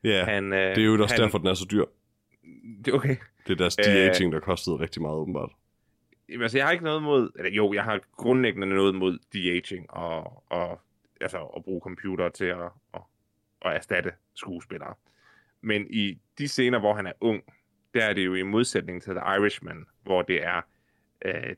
Ja, 0.05 0.25
Han, 0.25 0.53
øh, 0.53 0.59
det 0.77 0.79
er 0.79 0.85
jo 0.87 1.03
også 1.03 1.15
han, 1.15 1.23
derfor, 1.23 1.39
den 1.39 1.47
er 1.47 1.55
så 1.55 1.67
dyr. 1.71 1.85
Det 2.85 2.89
er 2.93 2.97
okay. 2.97 3.17
Det 3.47 3.53
er 3.53 3.57
deres 3.57 3.77
Øh. 3.79 3.85
de-aging, 3.85 4.33
der 4.33 4.41
kostede 4.41 4.77
rigtig 4.79 5.03
meget, 5.03 5.17
åbenbart. 5.17 5.51
Jamen, 6.29 6.43
altså, 6.43 6.59
jeg 6.59 6.67
har 6.67 6.73
ikke 6.73 6.85
noget 6.85 7.03
mod... 7.03 7.31
Eller, 7.39 7.51
jo, 7.53 7.73
jeg 7.73 7.85
har 7.85 8.01
grundlæggende 8.17 8.67
noget 8.67 8.95
mod 8.95 9.19
de-aging 9.33 9.91
og, 9.91 10.45
og 10.51 10.81
altså, 11.21 11.39
at 11.43 11.65
bruge 11.65 11.81
computer 11.81 12.29
til 12.29 12.45
at, 12.45 12.63
at, 12.95 13.01
at 13.63 13.75
erstatte 13.75 14.13
skuespillere. 14.35 14.95
Men 15.61 15.87
i 15.91 16.19
de 16.39 16.49
scener, 16.49 16.79
hvor 16.79 16.95
han 16.95 17.07
er 17.07 17.13
ung, 17.21 17.43
der 17.95 18.05
er 18.05 18.13
det 18.13 18.27
jo 18.27 18.35
i 18.35 18.43
modsætning 18.43 19.03
til 19.03 19.15
The 19.15 19.23
Irishman, 19.37 19.87
hvor 20.03 20.23
det 20.23 20.45
er 20.45 20.61
øh, 21.25 21.55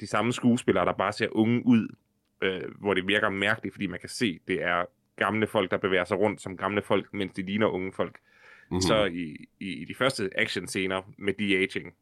de 0.00 0.06
samme 0.06 0.32
skuespillere, 0.32 0.84
der 0.84 0.92
bare 0.92 1.12
ser 1.12 1.28
unge 1.30 1.66
ud, 1.66 1.94
øh, 2.42 2.74
hvor 2.80 2.94
det 2.94 3.06
virker 3.06 3.28
mærkeligt, 3.28 3.74
fordi 3.74 3.86
man 3.86 4.00
kan 4.00 4.08
se, 4.08 4.40
det 4.48 4.62
er 4.62 4.84
gamle 5.16 5.46
folk, 5.46 5.70
der 5.70 5.76
bevæger 5.76 6.04
sig 6.04 6.18
rundt 6.18 6.40
som 6.40 6.56
gamle 6.56 6.82
folk, 6.82 7.14
mens 7.14 7.32
de 7.32 7.42
ligner 7.42 7.66
unge 7.66 7.92
folk. 7.92 8.18
Mm-hmm. 8.70 8.80
Så 8.80 9.04
i, 9.04 9.48
i, 9.60 9.72
i 9.72 9.84
de 9.84 9.94
første 9.94 10.30
action-scener 10.34 11.12
med 11.18 11.32
de-aging, 11.32 11.94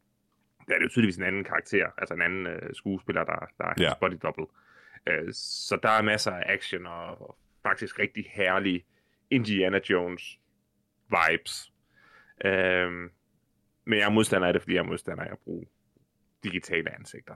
der 0.68 0.74
er 0.74 0.78
det 0.78 0.84
jo 0.84 0.88
tydeligvis 0.88 1.16
en 1.16 1.22
anden 1.22 1.44
karakter, 1.44 1.86
altså 1.98 2.14
en 2.14 2.22
anden 2.22 2.46
øh, 2.46 2.74
skuespiller, 2.74 3.24
der, 3.24 3.48
der 3.58 3.64
er 3.64 3.74
hans 3.76 3.98
body 4.00 4.18
double. 4.22 4.46
Øh, 5.06 5.32
så 5.32 5.78
der 5.82 5.88
er 5.88 6.02
masser 6.02 6.32
af 6.32 6.52
action 6.52 6.86
og, 6.86 7.22
og 7.22 7.38
faktisk 7.62 7.98
rigtig 7.98 8.30
herlige 8.32 8.84
Indiana 9.30 9.80
Jones 9.90 10.40
vibes. 11.10 11.72
Øh, 12.44 12.90
men 13.84 13.98
jeg 13.98 14.06
er 14.06 14.10
modstander 14.10 14.46
af 14.46 14.52
det, 14.52 14.62
fordi 14.62 14.74
jeg 14.74 14.80
er 14.80 14.86
modstander 14.86 15.24
af 15.24 15.32
at 15.32 15.38
bruge 15.38 15.66
digitale 16.44 16.94
ansigter. 16.94 17.34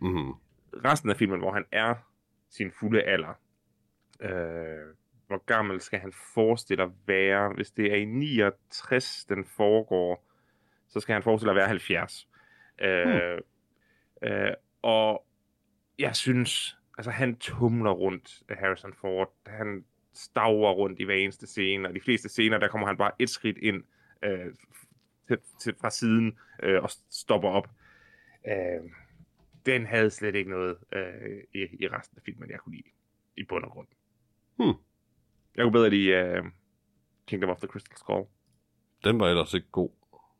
Mm-hmm. 0.00 0.32
Resten 0.84 1.10
af 1.10 1.16
filmen, 1.16 1.40
hvor 1.40 1.52
han 1.52 1.64
er 1.72 1.94
sin 2.50 2.72
fulde 2.72 3.02
alder, 3.02 3.34
øh, 4.20 4.94
hvor 5.26 5.44
gammel 5.44 5.80
skal 5.80 6.00
han 6.00 6.12
forestille 6.34 6.82
at 6.82 6.90
være? 7.06 7.52
Hvis 7.52 7.70
det 7.70 7.92
er 7.92 7.96
i 7.96 8.04
69, 8.04 9.24
den 9.24 9.44
foregår, 9.44 10.26
så 10.88 11.00
skal 11.00 11.12
han 11.12 11.22
forestille 11.22 11.50
at 11.50 11.56
være 11.56 11.68
70. 11.68 12.28
Øh, 12.82 13.38
øh, 14.22 14.52
og 14.82 15.26
jeg 15.98 16.16
synes, 16.16 16.78
altså 16.98 17.10
han 17.10 17.36
tumler 17.36 17.90
rundt, 17.90 18.42
Harrison 18.50 18.94
Ford. 18.94 19.32
Han 19.46 19.84
staver 20.12 20.72
rundt 20.72 21.00
i 21.00 21.04
hver 21.04 21.14
eneste 21.14 21.46
scene, 21.46 21.88
og 21.88 21.94
de 21.94 22.00
fleste 22.00 22.28
scener, 22.28 22.58
der 22.58 22.68
kommer 22.68 22.86
han 22.86 22.96
bare 22.96 23.12
et 23.18 23.30
skridt 23.30 23.58
ind 23.58 23.84
øh, 24.22 24.54
til, 25.28 25.38
til, 25.60 25.74
fra 25.80 25.90
siden 25.90 26.38
øh, 26.62 26.82
og 26.82 26.90
stopper 27.10 27.48
op. 27.48 27.68
Øh, 28.46 28.90
den 29.66 29.86
havde 29.86 30.10
slet 30.10 30.34
ikke 30.34 30.50
noget 30.50 30.76
øh, 30.92 31.44
i, 31.54 31.84
i 31.84 31.88
resten 31.88 32.18
af 32.18 32.22
filmen, 32.24 32.50
jeg 32.50 32.58
kunne 32.58 32.76
lide 32.76 32.88
i 33.36 33.44
bund 33.44 33.64
og 33.64 33.70
grund. 33.70 33.86
Hmm. 34.56 34.74
Jeg 35.56 35.64
kunne 35.64 35.72
bedre 35.72 35.90
lide 35.90 36.40
uh, 36.40 36.46
Kingdom 37.26 37.50
of 37.50 37.58
the 37.58 37.66
Crystal 37.66 37.96
Skull. 37.96 38.24
Den 39.04 39.20
var 39.20 39.28
ellers 39.28 39.54
ikke 39.54 39.66
god. 39.72 39.90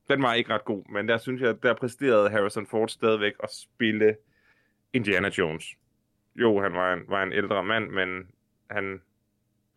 Den 0.09 0.23
var 0.23 0.35
ikke 0.35 0.55
ret 0.55 0.65
god, 0.65 0.93
men 0.93 1.09
der 1.09 1.19
synes 1.19 1.41
jeg, 1.41 1.63
der 1.63 1.75
præsterede 1.75 2.31
Harrison 2.31 2.67
Ford 2.67 2.89
stadigvæk 2.89 3.33
at 3.43 3.51
spille 3.53 4.17
Indiana 4.93 5.29
Jones. 5.39 5.65
Jo, 6.35 6.61
han 6.61 6.73
var 6.73 6.93
en, 6.93 7.05
var 7.09 7.23
en 7.23 7.33
ældre 7.33 7.65
mand, 7.65 7.91
men 7.91 8.31
han 8.71 9.03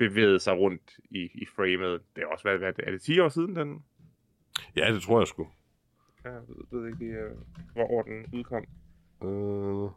bevægede 0.10 0.40
sig 0.40 0.54
rundt 0.54 1.00
i, 1.10 1.30
i 1.34 1.46
framet. 1.46 2.02
Det 2.16 2.24
er 2.24 2.28
også, 2.28 2.44
hvad, 2.44 2.58
hvad 2.58 2.74
er 2.80 2.92
det 2.92 3.02
10 3.02 3.20
år 3.20 3.30
siden, 3.30 3.56
den? 3.56 3.84
Ja, 4.76 4.94
det 4.94 5.02
tror 5.02 5.20
jeg 5.20 5.28
sgu. 5.28 5.48
Ja, 6.26 6.30
jeg 6.30 6.42
ved, 6.48 6.80
ved 6.80 6.88
ikke 6.88 7.00
lige, 7.00 7.26
uh, 7.26 7.38
hvor 7.74 7.92
år 7.92 8.02
den 8.02 8.26
udkom. 8.34 8.66
Øh, 9.24 9.92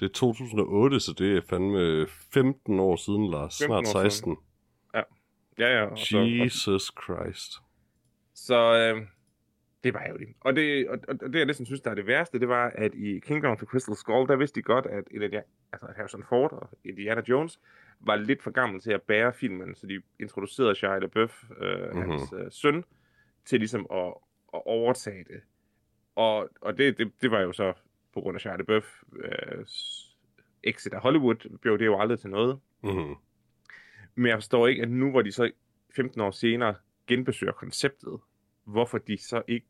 det 0.00 0.04
er 0.08 0.12
2008, 0.12 1.00
så 1.00 1.12
det 1.18 1.36
er 1.36 1.40
fandme 1.40 2.06
15 2.08 2.80
år 2.80 2.96
siden, 2.96 3.30
Lars. 3.30 3.58
15 3.58 3.74
år 3.74 3.82
Snart 3.82 4.12
siden. 4.12 4.36
16. 4.36 4.36
Ja, 5.58 5.78
ja. 5.78 5.84
Og 5.84 5.98
så, 5.98 6.18
Jesus 6.18 6.92
Christ. 7.02 7.52
Så 8.34 8.74
øh, 8.74 9.06
det 9.84 9.94
var 9.94 10.00
ærgerligt. 10.00 10.30
Og 10.40 10.56
det, 10.56 10.88
og, 10.88 10.98
og 11.08 11.32
det, 11.32 11.38
jeg 11.38 11.46
næsten 11.46 11.66
synes, 11.66 11.80
der 11.80 11.90
er 11.90 11.94
det 11.94 12.06
værste, 12.06 12.40
det 12.40 12.48
var, 12.48 12.72
at 12.74 12.94
i 12.94 13.18
Kingdom 13.18 13.52
of 13.52 13.58
the 13.58 13.66
Crystal 13.66 13.96
Skull, 13.96 14.28
der 14.28 14.36
vidste 14.36 14.60
de 14.60 14.62
godt, 14.62 14.86
at, 14.86 15.04
Indiana, 15.10 15.42
altså 15.72 15.86
at 15.86 15.96
Harrison 15.96 16.24
Ford 16.28 16.52
og 16.52 16.70
Indiana 16.84 17.22
Jones 17.28 17.60
var 18.06 18.16
lidt 18.16 18.42
for 18.42 18.50
gammel 18.50 18.80
til 18.80 18.92
at 18.92 19.02
bære 19.02 19.32
filmen, 19.32 19.74
så 19.74 19.86
de 19.86 20.02
introducerede 20.20 20.74
Shia 20.74 20.98
LaBeouf, 20.98 21.44
øh, 21.60 21.80
Mhm. 21.88 21.96
mm-hmm. 21.96 22.10
hans 22.10 22.32
øh, 22.36 22.46
søn, 22.50 22.84
til 23.44 23.58
ligesom 23.58 23.86
at, 23.90 24.06
at 24.54 24.62
overtage 24.66 25.24
det. 25.24 25.40
Og, 26.14 26.48
og 26.60 26.78
det, 26.78 26.98
det, 26.98 27.12
det 27.22 27.30
var 27.30 27.40
jo 27.40 27.52
så 27.52 27.72
på 28.14 28.20
grund 28.20 28.36
af 28.36 28.40
Shia 28.40 28.56
LaBeouf 28.56 29.02
øh, 29.16 29.64
exit 30.64 30.94
af 30.94 31.00
Hollywood, 31.00 31.58
blev 31.58 31.78
det 31.78 31.86
jo 31.86 32.00
aldrig 32.00 32.18
til 32.18 32.30
noget. 32.30 32.60
Mm-hmm. 32.82 33.14
Men 34.14 34.26
jeg 34.26 34.36
forstår 34.36 34.66
ikke, 34.66 34.82
at 34.82 34.90
nu 34.90 35.10
hvor 35.10 35.22
de 35.22 35.32
så 35.32 35.50
15 35.96 36.20
år 36.20 36.30
senere 36.30 36.74
genbesøger 37.06 37.52
konceptet, 37.52 38.20
hvorfor 38.64 38.98
de 38.98 39.16
så 39.18 39.42
ikke 39.48 39.66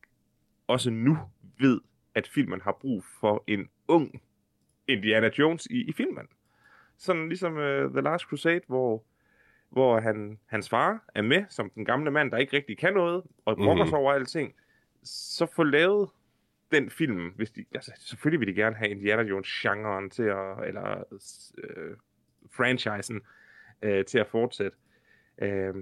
også 0.67 0.89
nu 0.89 1.17
ved, 1.59 1.81
at 2.15 2.27
filmen 2.27 2.61
har 2.61 2.77
brug 2.81 3.03
for 3.19 3.43
en 3.47 3.69
ung 3.87 4.21
Indiana 4.87 5.29
Jones 5.39 5.65
i, 5.65 5.89
i 5.89 5.93
filmen. 5.93 6.27
Sådan 7.03 7.27
ligesom 7.29 7.53
uh, 7.53 7.91
The 7.91 8.01
Last 8.01 8.23
Crusade, 8.23 8.61
hvor, 8.67 9.03
hvor 9.69 9.99
han, 9.99 10.39
hans 10.45 10.69
far 10.69 11.05
er 11.15 11.21
med 11.21 11.45
som 11.49 11.69
den 11.69 11.85
gamle 11.85 12.11
mand, 12.11 12.31
der 12.31 12.37
ikke 12.37 12.57
rigtig 12.57 12.77
kan 12.77 12.93
noget, 12.93 13.23
og 13.45 13.55
brokker 13.57 13.83
Mhm. 13.83 13.89
sig 13.89 13.97
over 13.99 14.13
alting. 14.13 14.53
Så 15.03 15.45
få 15.55 15.63
lavet 15.63 16.09
den 16.71 16.89
film, 16.89 17.29
hvis 17.35 17.51
de, 17.51 17.65
altså 17.73 17.91
selvfølgelig 17.97 18.39
vil 18.39 18.47
de 18.55 18.61
gerne 18.61 18.75
have 18.75 18.91
Indiana 18.91 19.21
Jones-genren 19.21 20.09
til 20.09 20.23
at, 20.23 20.67
eller 20.67 21.03
øh, 21.57 21.97
franchisen, 22.51 23.21
øh, 23.81 24.05
til 24.05 24.19
at 24.19 24.27
fortsætte. 24.27 24.77
Øh, 25.37 25.75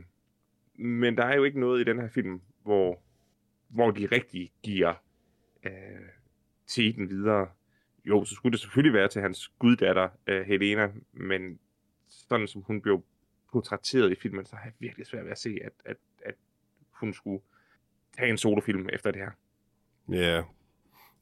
men 0.76 1.18
der 1.18 1.26
er 1.26 1.36
jo 1.36 1.44
ikke 1.44 1.60
noget 1.60 1.82
i 1.82 1.84
den 1.84 2.00
her 2.00 2.10
film, 2.10 2.42
hvor, 2.64 3.02
hvor 3.70 3.92
de 3.92 4.06
rigtig 4.06 4.52
giver 4.64 4.94
øh, 5.64 5.72
teten 6.68 7.10
videre. 7.10 7.48
Jo, 8.06 8.26
så 8.26 8.36
skulle 8.36 8.52
det 8.52 8.60
selvfølgelig 8.60 8.94
være 8.94 9.08
til 9.08 9.22
hans 9.22 9.48
guddatter, 9.48 10.10
øh, 10.28 10.46
Helena, 10.46 10.92
men 11.12 11.60
sådan 12.10 12.48
som 12.48 12.62
hun 12.62 12.82
blev 12.82 13.04
portrætteret 13.52 14.12
i 14.12 14.16
filmen, 14.16 14.46
så 14.46 14.56
har 14.56 14.64
jeg 14.64 14.74
virkelig 14.80 15.08
svært 15.08 15.26
ved 15.26 15.32
at 15.32 15.40
se, 15.40 15.58
at, 15.64 15.72
at, 15.86 15.98
at 16.26 16.36
hun 16.92 17.14
skulle 17.14 17.44
tage 18.18 18.30
en 18.30 18.38
solofilm 18.38 18.90
efter 18.94 19.12
det 19.12 19.22
her. 19.22 19.32
Ja, 20.10 20.44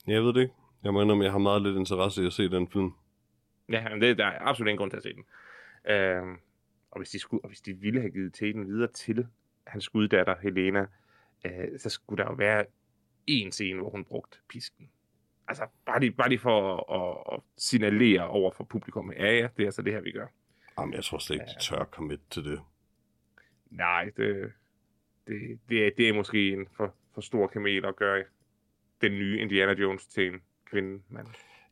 jeg 0.08 0.24
ved 0.24 0.34
det 0.34 0.42
ikke. 0.42 0.54
Jeg 0.84 0.94
må 0.94 1.02
indrømme, 1.02 1.24
jeg 1.24 1.32
har 1.32 1.40
meget 1.40 1.62
lidt 1.62 1.78
interesse 1.78 2.24
i 2.24 2.26
at 2.26 2.34
se 2.34 2.50
den 2.50 2.68
film. 2.68 2.92
Ja, 3.70 3.90
men 3.90 4.02
det, 4.02 4.18
der 4.18 4.26
er 4.26 4.40
absolut 4.42 4.68
ingen 4.68 4.78
grund 4.78 4.92
til 4.92 4.98
at 4.98 5.04
se 5.04 5.14
den. 5.14 5.26
Øh, 5.94 6.38
og, 6.92 7.00
hvis 7.00 7.10
de 7.10 7.20
skulle, 7.20 7.44
og 7.44 7.48
hvis 7.48 7.62
de 7.62 7.74
ville 7.74 8.02
have 8.02 8.12
givet 8.12 8.34
teten 8.34 8.68
videre 8.68 8.92
til 8.92 9.28
hans 9.68 9.90
guddatter, 9.90 10.36
Helena, 10.42 10.86
øh, 11.46 11.80
så 11.80 11.90
skulle 11.90 12.24
der 12.24 12.30
jo 12.30 12.36
være 12.36 12.66
en 13.28 13.52
scene, 13.52 13.80
hvor 13.80 13.90
hun 13.90 14.06
brugte 14.06 14.38
pisken. 14.50 14.90
Altså, 15.50 15.68
bare 15.86 16.00
lige, 16.00 16.12
bare 16.12 16.30
lige 16.30 16.40
for 16.40 16.92
at, 16.94 17.34
at, 17.34 17.42
signalere 17.58 18.28
over 18.28 18.52
for 18.52 18.64
publikum, 18.64 19.12
ja, 19.12 19.26
ja, 19.26 19.48
det 19.58 19.64
er 19.64 19.68
altså 19.68 19.82
det 19.82 19.94
her, 19.94 20.02
vi 20.02 20.12
gør. 20.12 20.28
Jamen, 20.80 20.94
jeg 20.94 21.04
tror 21.04 21.18
slet 21.18 21.36
ikke, 21.36 21.46
de 21.46 21.60
tør 21.62 21.84
commit 21.84 22.20
til 22.30 22.46
det. 22.46 22.62
Nej, 23.70 24.12
det, 24.18 24.52
det, 25.28 25.60
det, 25.70 25.88
er, 25.88 25.92
det 25.98 26.10
er 26.10 26.14
måske 26.14 26.52
en 26.52 26.68
for, 26.78 26.94
for 27.14 27.22
stor 27.22 27.48
kamel 27.48 27.86
at 27.86 27.96
gøre 27.96 28.24
den 29.02 29.12
nye 29.12 29.40
Indiana 29.40 29.74
Jones 29.74 30.08
til 30.08 30.28
en 30.28 30.42
kvinde. 30.66 31.02
Men, 31.10 31.28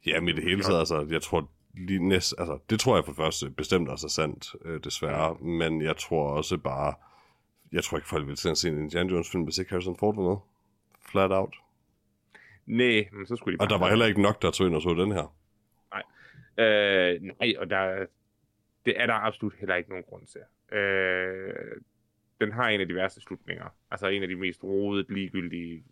Ja, 0.06 0.20
men 0.20 0.30
i 0.30 0.32
det 0.32 0.44
hele 0.44 0.64
taget, 0.64 0.80
altså, 0.80 1.08
jeg 1.10 1.22
tror 1.22 1.50
lige 1.74 2.08
næst, 2.08 2.36
altså, 2.38 2.60
det 2.70 2.80
tror 2.80 2.96
jeg 2.96 3.06
for 3.06 3.12
det 3.12 3.18
første 3.18 3.50
bestemt 3.50 3.90
også 3.90 4.08
er 4.08 4.10
sandt, 4.10 4.56
øh, 4.66 4.84
desværre, 4.84 5.36
men 5.36 5.82
jeg 5.82 5.98
tror 5.98 6.30
også 6.30 6.58
bare, 6.58 6.94
jeg 7.72 7.84
tror 7.84 7.98
ikke, 7.98 8.08
folk 8.08 8.28
vil 8.28 8.38
se 8.38 8.70
en 8.70 8.78
Indiana 8.78 9.10
Jones 9.10 9.32
film, 9.32 9.44
hvis 9.44 9.58
ikke 9.58 9.72
Harrison 9.72 9.98
Ford 9.98 10.16
var 10.16 10.24
med. 10.24 10.38
Flat 11.12 11.32
out. 11.32 11.56
Nej, 12.68 13.08
men 13.12 13.26
så 13.28 13.36
skulle 13.36 13.54
de 13.54 13.58
bare... 13.58 13.66
Og 13.66 13.70
der 13.70 13.78
var 13.78 13.90
heller 13.90 14.06
ikke 14.06 14.22
nok, 14.22 14.42
der 14.42 14.52
tog 14.52 14.68
ind 14.68 14.76
og 14.76 14.82
så 14.82 14.90
den 14.90 15.12
her. 15.12 15.36
Øh, 16.60 17.22
nej, 17.22 17.54
og 17.58 17.70
der, 17.70 18.06
det 18.86 19.02
er 19.02 19.06
der 19.06 19.14
absolut 19.14 19.54
heller 19.60 19.76
ikke 19.76 19.90
nogen 19.90 20.04
grund 20.04 20.26
til. 20.28 20.78
Øh, 20.78 21.82
den 22.42 22.52
har 22.52 22.70
en 22.70 22.82
af 22.82 22.88
de 22.88 22.96
værste 22.96 23.22
slutninger. 23.22 23.66
Altså 23.92 24.08
en 24.08 24.22
af 24.22 24.28
de 24.28 24.36
mest 24.36 24.64
rodede, 24.64 25.14
ligegyldige, 25.14 25.84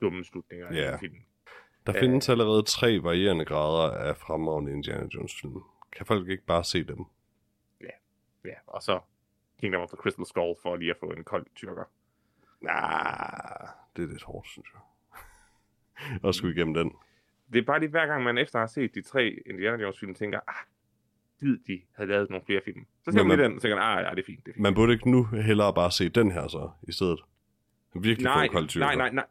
dumme 0.00 0.24
slutninger 0.24 0.74
Ja. 0.74 0.94
i 0.94 0.98
filmen. 0.98 1.24
Der 1.86 1.94
Øh. 1.96 2.00
findes 2.00 2.28
allerede 2.28 2.62
tre 2.62 2.98
varierende 3.02 3.44
grader 3.44 3.90
af 3.96 4.16
fremragende 4.16 4.72
Indiana 4.72 5.08
Jones 5.14 5.40
film. 5.40 5.62
Kan 5.92 6.06
folk 6.06 6.28
ikke 6.28 6.44
bare 6.46 6.64
se 6.64 6.84
dem? 6.84 7.04
Ja, 8.44 8.54
og 8.66 8.82
så 8.82 9.00
Kingdom 9.60 9.82
of 9.82 9.88
the 9.88 9.96
Crystal 9.96 10.26
Skull 10.26 10.54
for 10.62 10.76
lige 10.76 10.90
at 10.90 10.96
få 11.00 11.06
en 11.06 11.24
kold 11.24 11.46
tyrker. 11.56 11.84
Nej, 12.60 13.66
det 13.96 14.04
er 14.04 14.08
lidt 14.08 14.22
hårdt, 14.22 14.48
synes 14.48 14.66
jeg. 14.74 14.80
og 16.22 16.34
skulle 16.34 16.54
igennem 16.54 16.74
den. 16.74 16.92
Det 17.52 17.58
er 17.58 17.62
bare 17.62 17.80
lige 17.80 17.90
hver 17.90 18.06
gang, 18.06 18.24
man 18.24 18.38
efter 18.38 18.58
have 18.58 18.68
set 18.68 18.94
de 18.94 19.02
tre 19.02 19.38
Indiana 19.46 19.82
Jones 19.82 19.98
film, 20.00 20.14
tænker, 20.14 20.40
ah, 20.48 20.54
gid 21.40 21.58
de 21.66 21.80
havde 21.96 22.10
lavet 22.10 22.30
nogle 22.30 22.44
flere 22.46 22.60
film. 22.64 22.86
Så 23.04 23.12
ser 23.12 23.18
Men 23.18 23.28
man 23.28 23.36
lige 23.36 23.42
man- 23.42 23.50
den, 23.50 23.56
og 23.56 23.62
tænker, 23.62 23.78
ah, 23.78 24.04
ja, 24.04 24.10
det 24.10 24.18
er 24.18 24.26
fint, 24.26 24.44
det 24.46 24.50
er 24.50 24.54
fint. 24.54 24.62
Man 24.62 24.74
burde 24.74 24.92
ikke 24.92 25.10
nu 25.10 25.24
hellere 25.24 25.74
bare 25.74 25.90
se 25.90 26.08
den 26.08 26.30
her 26.30 26.48
så, 26.48 26.70
i 26.82 26.92
stedet. 26.92 27.20
Virkelig 27.94 28.26
få 28.30 28.34
nej, 28.34 28.44
en 28.44 28.50
kold 28.50 28.68
tyrker. 28.68 28.86
nej, 28.86 28.94
nej, 28.94 29.10
nej. 29.10 29.26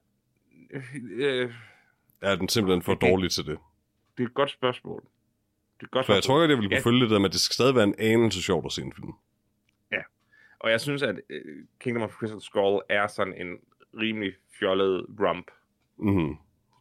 Øh, 1.11 1.53
Er 2.21 2.35
den 2.35 2.49
simpelthen 2.49 2.81
for 2.81 2.91
Okay. 2.91 3.09
dårlig 3.09 3.31
til 3.31 3.45
det? 3.45 3.57
det 4.17 4.23
er 4.23 4.27
et 4.27 4.33
godt 4.33 4.51
spørgsmål. 4.51 5.01
Det 5.01 5.81
er 5.81 5.85
et 5.85 5.91
godt 5.91 6.05
For 6.05 6.13
jeg 6.13 6.23
tror 6.23 6.39
godt, 6.39 6.49
jeg 6.49 6.57
ville 6.57 6.69
kunne 6.69 6.75
Ja. 6.75 6.89
følge 6.89 7.01
det 7.01 7.09
der 7.09 7.19
med, 7.19 7.25
at 7.29 7.33
det 7.33 7.39
skal 7.41 7.53
stadig 7.53 7.75
være 7.75 7.83
en 7.83 7.95
anelse 7.97 8.41
sjovt 8.43 8.65
at 8.65 8.71
se 8.71 8.81
en 8.81 8.93
film. 8.93 9.13
Og 10.61 10.71
jeg 10.71 10.81
synes, 10.81 11.03
at 11.03 11.19
øh, 11.29 11.65
Kingdom 11.79 12.03
of 12.03 12.11
Crystal 12.11 12.41
Skull 12.41 12.81
er 12.89 13.07
sådan 13.07 13.33
en 13.33 13.57
rimelig 13.97 14.33
fjollet 14.59 15.05
rump, 15.19 15.51
Mhm. 15.97 16.35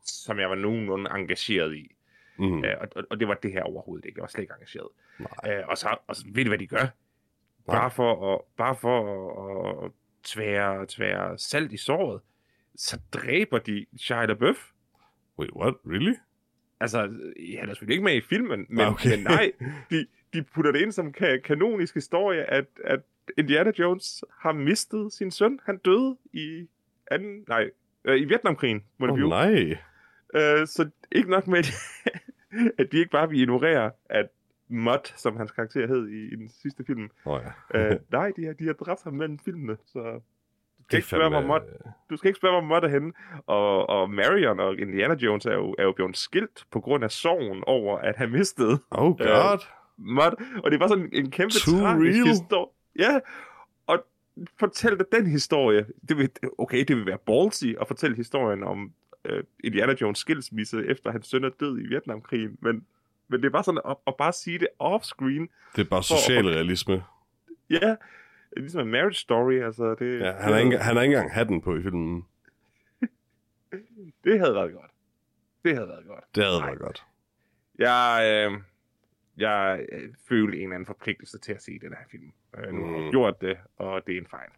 Som 0.09 0.39
jeg 0.39 0.49
var 0.51 0.55
nogenlunde 0.57 1.11
engageret 1.15 1.77
i. 1.77 1.95
Mhm. 2.39 2.65
Øh, 2.65 2.75
og, 2.81 3.05
og, 3.11 3.21
det 3.21 3.29
var 3.29 3.35
det 3.35 3.53
her 3.53 3.63
overhovedet 3.63 4.05
ikke. 4.05 4.19
Jeg 4.19 4.23
var 4.23 4.29
slet 4.29 4.43
ikke 4.43 4.55
engageret. 4.55 4.89
Øh, 5.47 5.69
og, 5.69 5.79
så, 5.79 5.97
og 6.07 6.17
så 6.17 6.25
ved 6.33 6.45
du, 6.45 6.51
hvad 6.51 6.59
de 6.59 6.67
gør? 6.67 6.87
Bare 7.67 7.91
for 7.91 8.35
at, 8.35 8.41
bare 8.57 8.77
for 8.77 8.99
at, 9.81 9.85
at 9.85 9.91
tvære, 10.25 10.87
tvære 10.87 11.39
salt 11.39 11.73
i 11.73 11.77
såret, 11.77 12.21
så 12.77 13.01
dræber 13.13 13.59
de 13.59 13.87
Shia 13.97 14.27
LaBeouf. 14.27 14.71
Wait, 15.39 15.51
what? 15.57 15.75
Really? 15.87 16.15
Altså, 16.81 16.99
han 17.59 17.69
er 17.69 17.75
selvfølgelig 17.75 17.95
ikke 17.95 18.05
med 18.05 18.15
i 18.17 18.21
filmen, 18.21 18.67
men, 18.69 18.81
Ah, 18.81 18.93
okay. 18.93 19.11
men 19.11 19.25
nej, 19.25 19.53
de, 19.91 20.07
de 20.33 20.43
putter 20.43 20.73
det 20.73 20.81
ind 20.81 20.93
som 20.93 21.15
ka- 21.21 21.41
kanonisk 21.41 21.95
historie, 21.95 22.51
at, 22.51 22.67
at 22.85 23.01
Indiana 23.39 23.73
Jones 23.79 24.25
har 24.39 24.53
mistet 24.53 25.13
sin 25.13 25.31
søn. 25.31 25.61
Han 25.67 25.79
døde 25.79 26.17
i 26.33 26.67
anden, 27.11 27.45
nej, 27.49 27.71
øh, 28.05 28.21
i 28.21 28.25
Vietnamkrigen, 28.25 28.85
må 28.99 29.07
oh, 29.13 29.19
nej. 29.19 29.79
Øh, 30.35 30.67
så 30.67 30.91
ikke 31.13 31.31
nok 31.31 31.47
med, 31.47 31.59
at 32.79 32.93
de 32.93 32.99
ikke 32.99 33.11
bare 33.11 33.29
vil 33.29 33.41
ignorere, 33.41 33.91
at 34.05 34.29
Mud, 34.69 35.13
som 35.17 35.37
hans 35.37 35.51
karakter 35.53 35.87
hed 35.87 36.09
i, 36.09 36.33
i 36.33 36.37
den 36.37 36.51
sidste 36.63 36.85
film. 36.85 37.11
Oh, 37.25 37.41
ja. 37.75 37.81
øh, 37.81 37.97
nej, 38.13 38.33
de 38.37 38.45
har, 38.45 38.53
de 38.53 38.67
har 38.67 38.73
dræbt 38.73 39.03
ham 39.05 39.13
mellem 39.13 39.39
filmene, 39.39 39.77
så 39.87 40.01
du 40.79 40.85
skal, 40.85 40.97
ikke 40.97 41.09
spørge 41.09 41.29
hvor 41.31 41.41
Mud, 41.41 41.61
du 42.11 42.17
skal 42.17 42.29
ikke 42.29 42.39
spørge 42.39 42.61
hvor 42.61 42.75
Mud 42.77 42.83
er 42.83 42.89
henne. 42.89 43.13
Og, 43.47 43.89
og 43.89 44.11
Marion 44.11 44.61
og 44.61 44.79
Indiana 44.79 45.15
Jones 45.15 45.47
er 45.47 45.55
jo, 45.55 45.75
er 45.79 45.83
jo 45.83 45.93
blevet 45.93 46.17
skilt 46.17 46.65
på 46.71 46.81
grund 46.81 47.05
af 47.05 47.11
sorgen 47.11 47.65
over 47.67 47.99
at 47.99 48.17
have 48.17 48.31
mistet 48.31 48.81
Oh 48.91 49.17
god. 49.19 49.59
Mud. 49.97 50.61
Og 50.65 50.71
det 50.71 50.81
var 50.81 50.89
sådan 50.89 51.09
en 51.13 51.31
kæmpe 51.31 51.55
Too 51.55 51.81
tragisk 51.81 52.17
real. 52.17 52.27
historie. 52.29 52.71
Ja, 52.99 53.21
og 53.87 54.05
fortæl 54.59 54.99
dig 54.99 55.07
den 55.13 55.27
historie. 55.27 55.87
Det 56.09 56.17
vil, 56.19 56.31
okay, 56.59 56.85
det 56.85 56.97
vil 56.97 57.07
være 57.07 57.19
ballsy 57.27 57.67
at 57.81 57.89
fortælle 57.89 58.17
historien 58.17 58.63
om 58.65 58.93
øh, 59.25 59.45
Indiana 59.65 59.95
Jones 60.01 60.19
skilsmisse, 60.19 60.87
efter 60.87 61.11
hans 61.13 61.27
søn 61.27 61.45
er 61.45 61.51
død 61.61 61.79
i 61.81 61.87
Vietnamkrigen, 61.89 62.59
men, 62.63 62.87
men 63.29 63.43
det 63.43 63.53
var 63.53 63.63
sådan 63.63 63.81
at, 63.89 63.97
at 64.07 64.15
bare 64.19 64.33
sige 64.33 64.59
det 64.59 64.69
off-screen. 64.83 65.73
Det 65.77 65.85
er 65.85 65.89
bare 65.91 66.03
socialrealisme. 66.03 67.05
Ja, 67.71 67.97
ligesom 68.57 68.81
en 68.81 68.91
marriage 68.93 69.15
story, 69.15 69.53
altså 69.65 69.95
det, 69.99 70.21
Ja, 70.21 70.33
han, 70.33 70.53
har 70.53 70.59
ikke, 70.59 70.79
han 70.79 70.97
har 70.97 71.03
ikke 71.03 71.15
engang 71.15 71.33
hatten 71.35 71.61
på 71.61 71.77
i 71.77 71.83
filmen. 71.83 72.25
det 74.25 74.39
havde 74.39 74.55
været 74.55 74.73
godt. 74.73 74.91
Det 75.65 75.75
havde 75.75 75.89
været 75.89 76.07
godt. 76.07 76.25
Det 76.35 76.45
havde 76.45 76.59
Nej. 76.59 76.67
været 76.69 76.79
godt. 76.79 77.05
Jeg, 77.79 78.21
øh, 78.53 78.61
jeg 79.37 79.87
øh, 79.93 80.15
følte 80.29 80.57
en 80.59 80.63
eller 80.63 80.75
anden 80.75 80.87
forpligtelse 80.87 81.39
til 81.39 81.53
at 81.53 81.63
se 81.63 81.79
den 81.79 81.89
her 81.93 82.05
film. 82.11 82.33
Øh, 82.59 82.73
nu 82.75 82.85
har 82.87 82.93
jeg 82.97 83.05
Mm. 83.05 83.11
gjort 83.11 83.41
det, 83.41 83.57
og 83.77 84.07
det 84.07 84.15
er 84.17 84.21
en 84.21 84.27
fejl. 84.27 84.51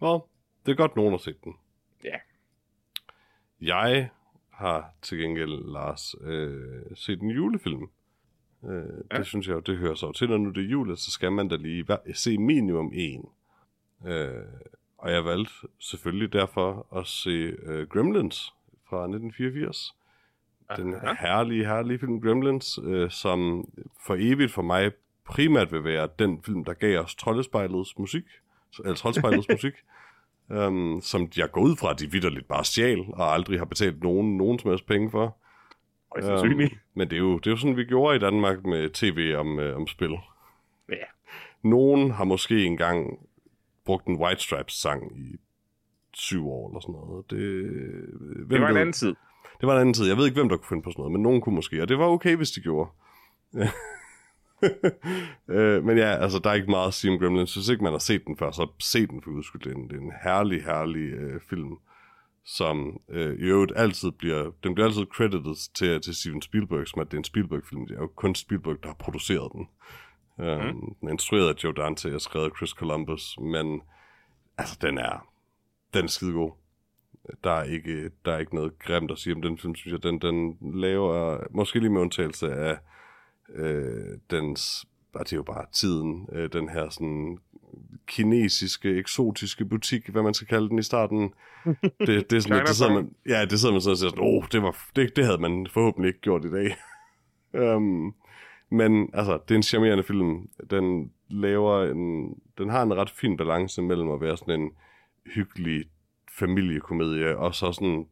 Nå, 0.00 0.28
det 0.66 0.72
er 0.72 0.76
godt, 0.76 0.96
nogen 0.96 1.10
har 1.12 1.18
set 1.18 1.44
den. 1.44 1.54
Ja. 2.04 2.18
Jeg 3.60 4.10
har 4.50 4.90
til 5.02 5.18
gengæld, 5.18 5.72
Lars, 5.72 6.14
øh, 6.20 6.82
set 6.94 7.20
en 7.20 7.30
julefilm. 7.30 7.90
Øh, 8.64 8.70
ja. 9.12 9.18
Det 9.18 9.26
synes 9.26 9.48
jeg 9.48 9.54
jo, 9.54 9.60
det 9.60 9.78
hører 9.78 9.94
så 9.94 10.12
til, 10.12 10.28
når 10.28 10.36
nu 10.38 10.50
det 10.50 10.64
er 10.64 10.68
jul, 10.68 10.96
så 10.96 11.10
skal 11.10 11.32
man 11.32 11.48
da 11.48 11.56
lige 11.56 11.86
se 12.14 12.38
minimum 12.38 12.92
en. 12.94 13.28
Øh, 14.06 14.44
og 14.98 15.12
jeg 15.12 15.24
valgte 15.24 15.52
selvfølgelig 15.78 16.32
derfor 16.32 16.86
at 16.96 17.06
se 17.06 17.56
øh, 17.62 17.88
Gremlins 17.88 18.54
fra 18.88 18.96
1984. 18.96 19.94
Den 20.76 20.94
Aha. 20.94 21.14
herlige, 21.20 21.66
herlige 21.66 21.98
film 21.98 22.20
Gremlins, 22.20 22.78
øh, 22.84 23.10
som 23.10 23.68
for 24.06 24.16
evigt 24.18 24.52
for 24.52 24.62
mig 24.62 24.92
primært 25.24 25.72
vil 25.72 25.84
være 25.84 26.08
den 26.18 26.42
film, 26.42 26.64
der 26.64 26.74
gav 26.74 27.00
os 27.00 27.14
Troldespejlets 27.14 27.98
musik, 27.98 28.24
eller 28.84 28.94
Troldespejlets 29.00 29.48
musik, 29.48 29.74
um, 30.50 31.00
som 31.02 31.28
jeg 31.36 31.50
går 31.50 31.60
ud 31.60 31.76
fra, 31.76 31.90
at 31.90 32.00
de 32.00 32.10
vidderligt 32.12 32.48
bare 32.48 32.64
stjal, 32.64 33.00
og 33.12 33.34
aldrig 33.34 33.58
har 33.58 33.64
betalt 33.64 34.02
nogen, 34.02 34.36
nogen 34.36 34.58
som 34.58 34.70
helst 34.70 34.86
penge 34.86 35.10
for. 35.10 35.36
Sandsynligt. 36.20 36.72
Øhm, 36.72 36.78
men 36.94 37.10
det 37.10 37.16
er, 37.16 37.20
jo, 37.20 37.38
det 37.38 37.46
er 37.46 37.50
jo 37.50 37.56
sådan, 37.56 37.76
vi 37.76 37.84
gjorde 37.84 38.16
i 38.16 38.18
Danmark 38.18 38.64
med 38.64 38.90
tv 38.90 39.34
om, 39.36 39.58
øh, 39.58 39.76
om 39.76 39.86
spil. 39.86 40.10
Ja. 40.88 40.94
Nogen 41.62 42.10
har 42.10 42.24
måske 42.24 42.64
engang 42.64 43.18
brugt 43.84 44.06
en 44.06 44.16
White 44.16 44.42
Stripes 44.42 44.74
sang 44.74 45.18
i 45.18 45.36
syv 46.14 46.48
år 46.48 46.68
eller 46.70 46.80
sådan 46.80 46.92
noget. 46.92 47.30
Det, 47.30 47.38
hvem 48.46 48.48
Det 48.48 48.60
var 48.60 48.68
en 48.68 48.74
ved? 48.74 48.80
anden 48.80 48.92
tid. 48.92 49.14
Det 49.60 49.66
var 49.66 49.74
en 49.74 49.80
anden 49.80 49.94
tid. 49.94 50.08
Jeg 50.08 50.16
ved 50.16 50.24
ikke, 50.24 50.34
hvem 50.40 50.48
der 50.48 50.56
kunne 50.56 50.68
finde 50.68 50.82
på 50.82 50.90
sådan 50.90 51.00
noget, 51.00 51.12
men 51.12 51.22
nogen 51.22 51.40
kunne 51.40 51.54
måske, 51.54 51.82
og 51.82 51.88
det 51.88 51.98
var 51.98 52.04
okay, 52.06 52.36
hvis 52.36 52.50
de 52.50 52.60
gjorde. 52.60 52.90
øh, 55.48 55.84
men 55.84 55.98
ja, 55.98 56.16
altså, 56.22 56.38
der 56.38 56.50
er 56.50 56.54
ikke 56.54 56.70
meget 56.70 56.88
at 56.88 56.94
sige 56.94 57.12
om 57.12 57.18
Gremlins. 57.18 57.54
Hvis 57.54 57.68
ikke 57.68 57.84
man 57.84 57.92
har 57.92 57.98
set 57.98 58.26
den 58.26 58.36
før, 58.36 58.50
så 58.50 58.68
se 58.80 59.06
den 59.06 59.22
for 59.22 59.30
udskyld. 59.30 59.62
Det 59.62 59.72
er 59.72 59.76
en, 59.76 59.88
det 59.88 59.96
er 59.96 60.00
en 60.00 60.12
herlig, 60.24 60.64
herlig 60.64 61.12
øh, 61.12 61.40
film, 61.50 61.76
som 62.44 63.00
øh, 63.08 63.34
i 63.38 63.42
øvrigt 63.42 63.72
altid 63.76 64.10
bliver, 64.10 64.50
den 64.62 64.74
bliver 64.74 64.86
altid 64.86 65.04
credited 65.04 65.74
til, 65.74 66.00
til 66.00 66.14
Steven 66.14 66.42
Spielberg, 66.42 66.88
som 66.88 67.00
at 67.00 67.06
det 67.06 67.14
er 67.14 67.18
en 67.18 67.24
Spielberg-film. 67.24 67.86
Det 67.86 67.96
er 67.96 68.00
jo 68.00 68.06
kun 68.06 68.34
Spielberg, 68.34 68.82
der 68.82 68.88
har 68.88 68.96
produceret 68.98 69.52
den. 69.52 69.68
Øh, 70.40 70.64
Mm. 70.64 70.94
Den 71.00 71.08
er 71.08 71.12
instrueret 71.12 71.48
af 71.48 71.64
Joe 71.64 71.72
Dante 71.72 72.14
og 72.14 72.20
skrevet 72.20 72.46
af 72.46 72.56
Chris 72.56 72.70
Columbus, 72.70 73.38
men 73.40 73.82
altså, 74.58 74.78
den 74.80 74.98
er, 74.98 75.28
den 75.94 76.04
er 76.04 76.08
skidegod 76.08 76.50
der 77.44 77.50
er 77.50 77.62
ikke, 77.62 78.10
der 78.24 78.32
er 78.32 78.38
ikke 78.38 78.54
noget 78.54 78.78
grimt 78.78 79.10
at 79.10 79.18
sige 79.18 79.34
om 79.34 79.42
den 79.42 79.58
film, 79.58 79.74
synes 79.74 79.92
jeg. 79.92 80.02
Den, 80.02 80.18
den 80.18 80.56
laver, 80.74 81.38
måske 81.50 81.78
lige 81.78 81.90
med 81.90 82.00
undtagelse 82.00 82.52
af 82.52 82.78
øh, 83.54 84.18
dens, 84.30 84.86
og 85.14 85.24
det 85.24 85.32
er 85.32 85.36
jo 85.36 85.42
bare 85.42 85.66
tiden, 85.72 86.28
øh, 86.32 86.52
den 86.52 86.68
her 86.68 86.88
sådan 86.88 87.38
kinesiske, 88.06 88.98
eksotiske 88.98 89.64
butik, 89.64 90.08
hvad 90.08 90.22
man 90.22 90.34
skal 90.34 90.46
kalde 90.46 90.68
den 90.68 90.78
i 90.78 90.82
starten. 90.82 91.34
Det, 92.06 92.30
det 92.30 92.32
er 92.32 92.40
sådan, 92.40 92.66
det 92.66 92.76
sidder 92.76 92.94
man, 92.94 93.14
ja, 93.26 93.44
det 93.44 93.60
sidder 93.60 93.74
man 93.74 93.80
så 93.80 93.90
og 93.90 93.96
siger 93.96 94.10
sådan, 94.10 94.24
åh, 94.24 94.34
oh, 94.34 94.44
det, 94.52 94.62
var, 94.62 94.76
det, 94.96 95.16
det 95.16 95.24
havde 95.24 95.38
man 95.38 95.66
forhåbentlig 95.70 96.08
ikke 96.08 96.20
gjort 96.20 96.44
i 96.44 96.50
dag. 96.50 96.76
um, 97.76 98.14
men 98.80 99.10
altså, 99.14 99.38
det 99.48 99.50
er 99.50 99.56
en 99.56 99.62
charmerende 99.62 100.04
film. 100.04 100.48
Den 100.70 101.12
laver 101.28 101.84
en, 101.84 102.34
den 102.58 102.68
har 102.68 102.82
en 102.82 102.94
ret 102.94 103.10
fin 103.10 103.36
balance 103.36 103.82
mellem 103.82 104.10
at 104.10 104.20
være 104.20 104.36
sådan 104.36 104.60
en 104.60 104.70
hyggelig 105.34 105.84
familiekomedie, 106.38 107.38
og 107.38 107.54
så 107.54 107.72
sådan 107.72 108.06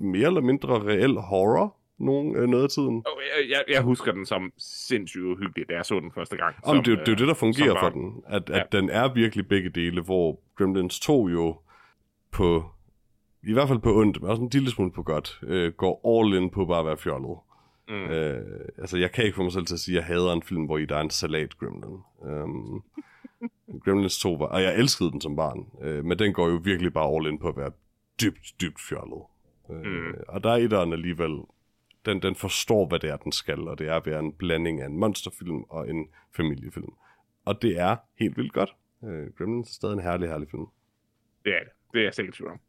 mere 0.00 0.26
eller 0.26 0.40
mindre 0.40 0.84
reel 0.84 1.16
horror 1.16 1.76
nogen, 1.98 2.36
øh, 2.36 2.48
noget 2.48 2.64
af 2.64 2.70
tiden. 2.70 3.04
Jeg, 3.38 3.50
jeg, 3.50 3.64
jeg 3.74 3.82
husker 3.82 4.12
den 4.12 4.26
som 4.26 4.52
sindssygt 4.58 5.24
uhyggelig, 5.24 5.68
da 5.68 5.74
jeg 5.74 5.84
så 5.86 6.00
den 6.00 6.12
første 6.14 6.36
gang. 6.36 6.54
Om 6.64 6.76
som, 6.76 6.84
det, 6.84 6.92
er 6.92 6.96
det 6.96 7.08
er 7.08 7.12
jo 7.12 7.16
det, 7.18 7.28
der 7.28 7.34
fungerer 7.34 7.68
som 7.68 7.78
for 7.80 7.88
den. 7.88 8.22
At, 8.26 8.50
Ja. 8.50 8.60
at 8.60 8.72
den 8.72 8.90
er 8.90 9.12
virkelig 9.14 9.48
begge 9.48 9.70
dele, 9.70 10.00
hvor 10.02 10.40
Gremlins 10.58 11.00
2 11.00 11.28
jo 11.28 11.56
på, 12.32 12.64
i 13.48 13.52
hvert 13.52 13.68
fald 13.68 13.78
på 13.78 13.94
ondt, 14.00 14.20
men 14.20 14.30
også 14.30 14.42
en 14.42 14.48
lille 14.52 14.70
smule 14.70 14.92
på 14.92 15.02
godt, 15.02 15.40
øh, 15.42 15.72
går 15.72 16.20
all 16.20 16.42
in 16.42 16.50
på 16.50 16.64
bare 16.64 16.80
at 16.80 16.86
være 16.86 16.96
fjollet. 16.96 17.36
Mm. 17.88 17.94
Øh, 17.94 18.60
altså, 18.78 18.98
jeg 18.98 19.12
kan 19.12 19.24
ikke 19.24 19.34
få 19.36 19.42
mig 19.42 19.52
selv 19.52 19.66
til 19.66 19.74
at 19.74 19.80
sige, 19.80 19.98
at 19.98 20.00
jeg 20.00 20.06
hader 20.06 20.32
en 20.32 20.42
film, 20.42 20.64
hvor 20.64 20.78
i 20.78 20.84
der 20.84 20.96
er 20.96 21.00
en 21.00 21.10
salat 21.10 21.58
Gremlin. 21.58 21.98
Um, 22.20 22.82
Gremlins 23.84 24.18
2 24.20 24.32
var, 24.32 24.46
og 24.46 24.62
jeg 24.62 24.78
elskede 24.78 25.10
den 25.10 25.20
som 25.20 25.36
barn, 25.36 25.66
øh, 25.82 26.04
men 26.04 26.18
den 26.18 26.32
går 26.32 26.48
jo 26.48 26.60
virkelig 26.64 26.92
bare 26.92 27.16
all 27.16 27.26
in 27.26 27.38
på 27.38 27.48
at 27.48 27.56
være 27.56 27.70
dybt, 28.22 28.54
dybt 28.60 28.80
fjollet. 28.88 29.18
Øh, 29.18 29.26
Mm. 29.84 30.14
Og 30.28 30.44
der 30.44 30.50
er 30.50 30.56
etteren 30.56 30.92
alligevel, 30.92 31.30
den, 32.04 32.22
den 32.22 32.34
forstår, 32.34 32.86
hvad 32.88 32.98
det 32.98 33.10
er, 33.10 33.16
den 33.16 33.32
skal, 33.32 33.68
og 33.68 33.78
det 33.78 33.88
er 33.88 33.94
at 33.96 34.06
være 34.06 34.18
en 34.20 34.32
blanding 34.32 34.80
af 34.80 34.86
en 34.86 34.96
monsterfilm 34.98 35.62
og 35.62 35.88
en 35.90 36.08
familiefilm. 36.36 36.92
Og 37.44 37.62
det 37.62 37.78
er 37.80 37.96
helt 38.18 38.36
vildt 38.36 38.52
godt. 38.52 38.74
Øh, 39.04 39.30
Gremlins 39.38 39.68
er 39.70 39.72
stadig 39.74 39.92
en 39.94 40.00
herlig, 40.02 40.28
herlig 40.28 40.48
film. 40.50 40.66
Det 41.44 41.54
er 41.54 41.58
det. 41.58 41.72
Det 41.92 41.98
er 42.00 42.04
jeg 42.04 42.14
sikkert 42.14 42.34
tvivl 42.34 42.50
om. 42.50 42.60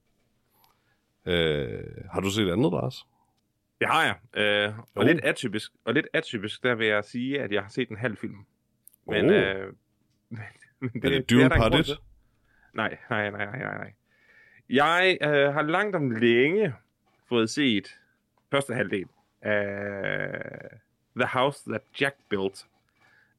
Øh, 1.26 1.84
har 2.11 2.19
du 2.22 2.30
set 2.30 2.51
andet, 2.51 2.72
Lars? 2.72 3.07
Det 3.80 3.88
har 3.88 4.03
jeg. 4.03 4.15
Øh, 4.43 4.80
og, 4.95 5.03
Jo. 5.03 5.07
lidt 5.14 5.23
atypisk, 5.26 5.72
og 5.85 5.93
lidt 5.93 6.07
atypisk, 6.14 6.64
der 6.64 6.76
vil 6.76 6.88
jeg 6.88 7.03
sige, 7.05 7.41
at 7.41 7.51
jeg 7.51 7.61
har 7.61 7.69
set 7.69 7.89
en 7.89 7.97
halv 7.97 8.18
film. 8.18 8.45
Men, 9.07 9.26
Oh. 9.26 9.31
øh, 9.35 9.65
men, 10.30 10.39
men 10.80 10.91
Er 10.95 11.10
det 11.10 11.15
er 11.18 11.22
Dune 11.22 11.49
Partit? 11.49 11.85
til. 11.85 11.95
Nej, 12.73 12.97
nej, 13.10 13.30
nej, 13.30 13.45
nej, 13.45 13.60
nej, 13.60 13.77
nej. 13.77 13.93
Jeg 14.69 15.18
øh, 15.22 15.53
har 15.53 15.61
langt 15.61 15.95
om 15.95 16.11
længe 16.11 16.73
fået 17.30 17.49
set 17.49 17.99
første 18.51 18.73
halvdel 18.73 19.05
af 19.44 20.70
The 21.15 21.28
House 21.28 21.70
That 21.70 21.82
Jack 22.02 22.15
Built. 22.30 22.65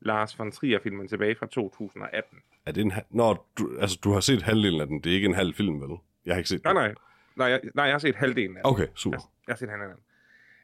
Lars 0.01 0.39
von 0.39 0.53
Trier-filmen 0.53 1.09
tilbage 1.09 1.35
fra 1.35 1.47
2018. 1.47 2.39
Er 2.67 2.73
det 2.73 2.81
en, 2.81 2.91
ha- 2.91 3.01
Nå, 3.11 3.37
du, 3.59 3.79
altså, 3.81 3.99
du 4.05 4.13
har 4.13 4.21
set 4.21 4.43
halvdelen 4.43 4.81
af 4.81 4.87
den. 4.87 5.01
Det 5.01 5.11
er 5.11 5.15
ikke 5.15 5.27
en 5.29 5.35
halv 5.35 5.55
film, 5.55 5.81
vel? 5.81 5.99
Jeg 6.27 6.35
har 6.35 6.39
ikke 6.39 6.49
set 6.49 6.65
Nej, 6.65 6.73
den. 6.73 6.83
nej. 6.83 6.95
Nej, 7.37 7.47
jeg, 7.47 7.61
nej, 7.75 7.85
jeg 7.85 7.95
har 7.95 7.99
set 7.99 8.15
halvdelen 8.17 8.57
af 8.57 8.63
den. 8.65 8.73
Okay, 8.73 8.87
super. 8.95 9.17
Jeg, 9.19 9.23
jeg 9.49 9.53
har 9.53 9.57
set 9.57 9.69
halvdelen 9.69 9.97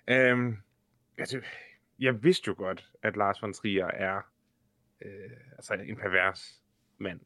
af 0.06 0.26
den. 0.32 0.38
Øhm, 0.38 0.56
altså, 1.18 1.40
jeg 1.98 2.22
vidste 2.24 2.48
jo 2.48 2.54
godt, 2.58 2.90
at 3.02 3.16
Lars 3.16 3.42
von 3.42 3.52
Trier 3.52 3.86
er 3.86 4.20
øh, 5.04 5.10
altså 5.56 5.74
en 5.74 5.96
pervers 5.96 6.62
mand. 6.98 7.20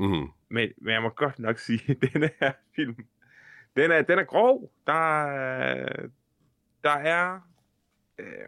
Mm. 0.00 0.28
Men, 0.48 0.72
men 0.78 0.92
jeg 0.94 1.02
må 1.02 1.08
godt 1.08 1.38
nok 1.38 1.58
sige, 1.58 1.80
at 2.02 2.12
denne 2.12 2.30
her 2.40 2.52
film, 2.76 2.96
den 3.76 3.90
er, 3.90 4.02
den 4.02 4.18
er 4.18 4.24
grov. 4.24 4.72
Der, 4.86 5.24
er- 5.26 6.08
der 6.84 6.90
er... 6.90 7.40
Øh, 8.20 8.46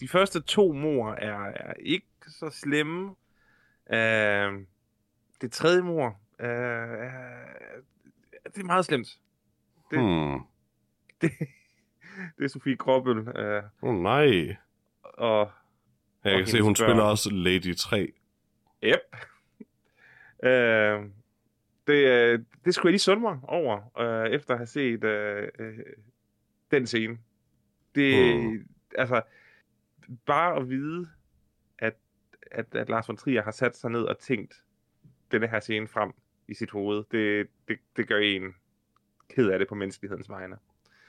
de 0.00 0.08
første 0.08 0.40
to 0.42 0.72
mor 0.72 1.12
er, 1.12 1.38
er 1.44 1.72
ikke 1.80 2.06
så 2.28 2.50
slemme. 2.50 3.14
Øh, 3.92 4.66
det 5.40 5.52
tredje 5.52 5.82
mor 5.82 6.20
øh, 6.40 6.46
er, 6.48 7.44
det 8.44 8.58
er 8.60 8.64
meget 8.64 8.84
slemt. 8.84 9.18
Det- 9.90 9.98
Hmm. 9.98 10.40
Det, 11.20 11.30
det 12.38 12.44
er 12.44 12.48
Sofie 12.48 12.76
Gråbøl. 12.76 13.18
Øh, 13.28 13.62
Åh 13.82 13.88
oh, 13.94 14.02
nej. 14.02 14.56
og 15.02 15.50
Jeg 16.24 16.32
Og 16.32 16.38
kan 16.38 16.46
se, 16.46 16.60
hun 16.60 16.70
børn. 16.70 16.74
spiller 16.86 17.02
også 17.02 17.30
Lady 17.32 17.76
3. 17.76 18.12
Yep. 18.84 19.16
øh, 20.48 21.10
det, 21.86 22.06
øh, 22.08 22.38
det 22.64 22.74
skulle 22.74 22.88
jeg 22.88 22.92
lige 22.92 22.98
sunde 22.98 23.20
mig 23.22 23.38
over, 23.42 23.98
øh, 24.00 24.30
efter 24.30 24.54
at 24.54 24.58
have 24.58 24.66
set 24.66 25.04
øh, 25.04 25.48
øh, 25.58 25.78
den 26.70 26.86
scene. 26.86 27.18
Det, 27.94 28.34
Hmm. 28.42 28.66
Altså, 28.94 29.22
bare 30.26 30.56
at 30.56 30.68
vide, 30.68 31.08
at, 31.78 31.94
at, 32.50 32.74
at 32.74 32.88
Lars 32.88 33.08
von 33.08 33.16
Trier 33.16 33.42
har 33.42 33.50
sat 33.50 33.76
sig 33.76 33.90
ned 33.90 34.02
og 34.02 34.18
tænkt 34.18 34.54
denne 35.32 35.46
her 35.48 35.60
scene 35.60 35.88
frem 35.88 36.12
i 36.48 36.54
sit 36.54 36.70
hoved, 36.70 37.04
det, 37.10 37.48
det, 37.68 37.78
det 37.96 38.08
gør 38.08 38.18
en 38.18 38.54
ked 39.34 39.50
af 39.50 39.58
det 39.58 39.68
på 39.68 39.74
menneskelighedens 39.74 40.28
vegne. 40.28 40.56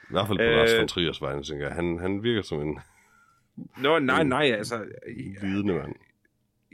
I 0.03 0.11
hvert 0.11 0.27
fald 0.27 0.37
på 0.37 0.43
øh, 0.43 0.49
Lars 0.49 0.77
von 0.79 0.87
Triers 0.87 1.21
vegne, 1.21 1.43
tænker 1.43 1.65
jeg. 1.65 1.75
Han, 1.75 1.99
han 1.99 2.23
virker 2.23 2.41
som 2.41 2.61
en... 2.61 2.79
Nå, 3.77 3.99
nej, 3.99 4.23
nej, 4.23 4.43
altså... 4.43 4.85
Vidende 5.41 5.73
mand. 5.73 5.95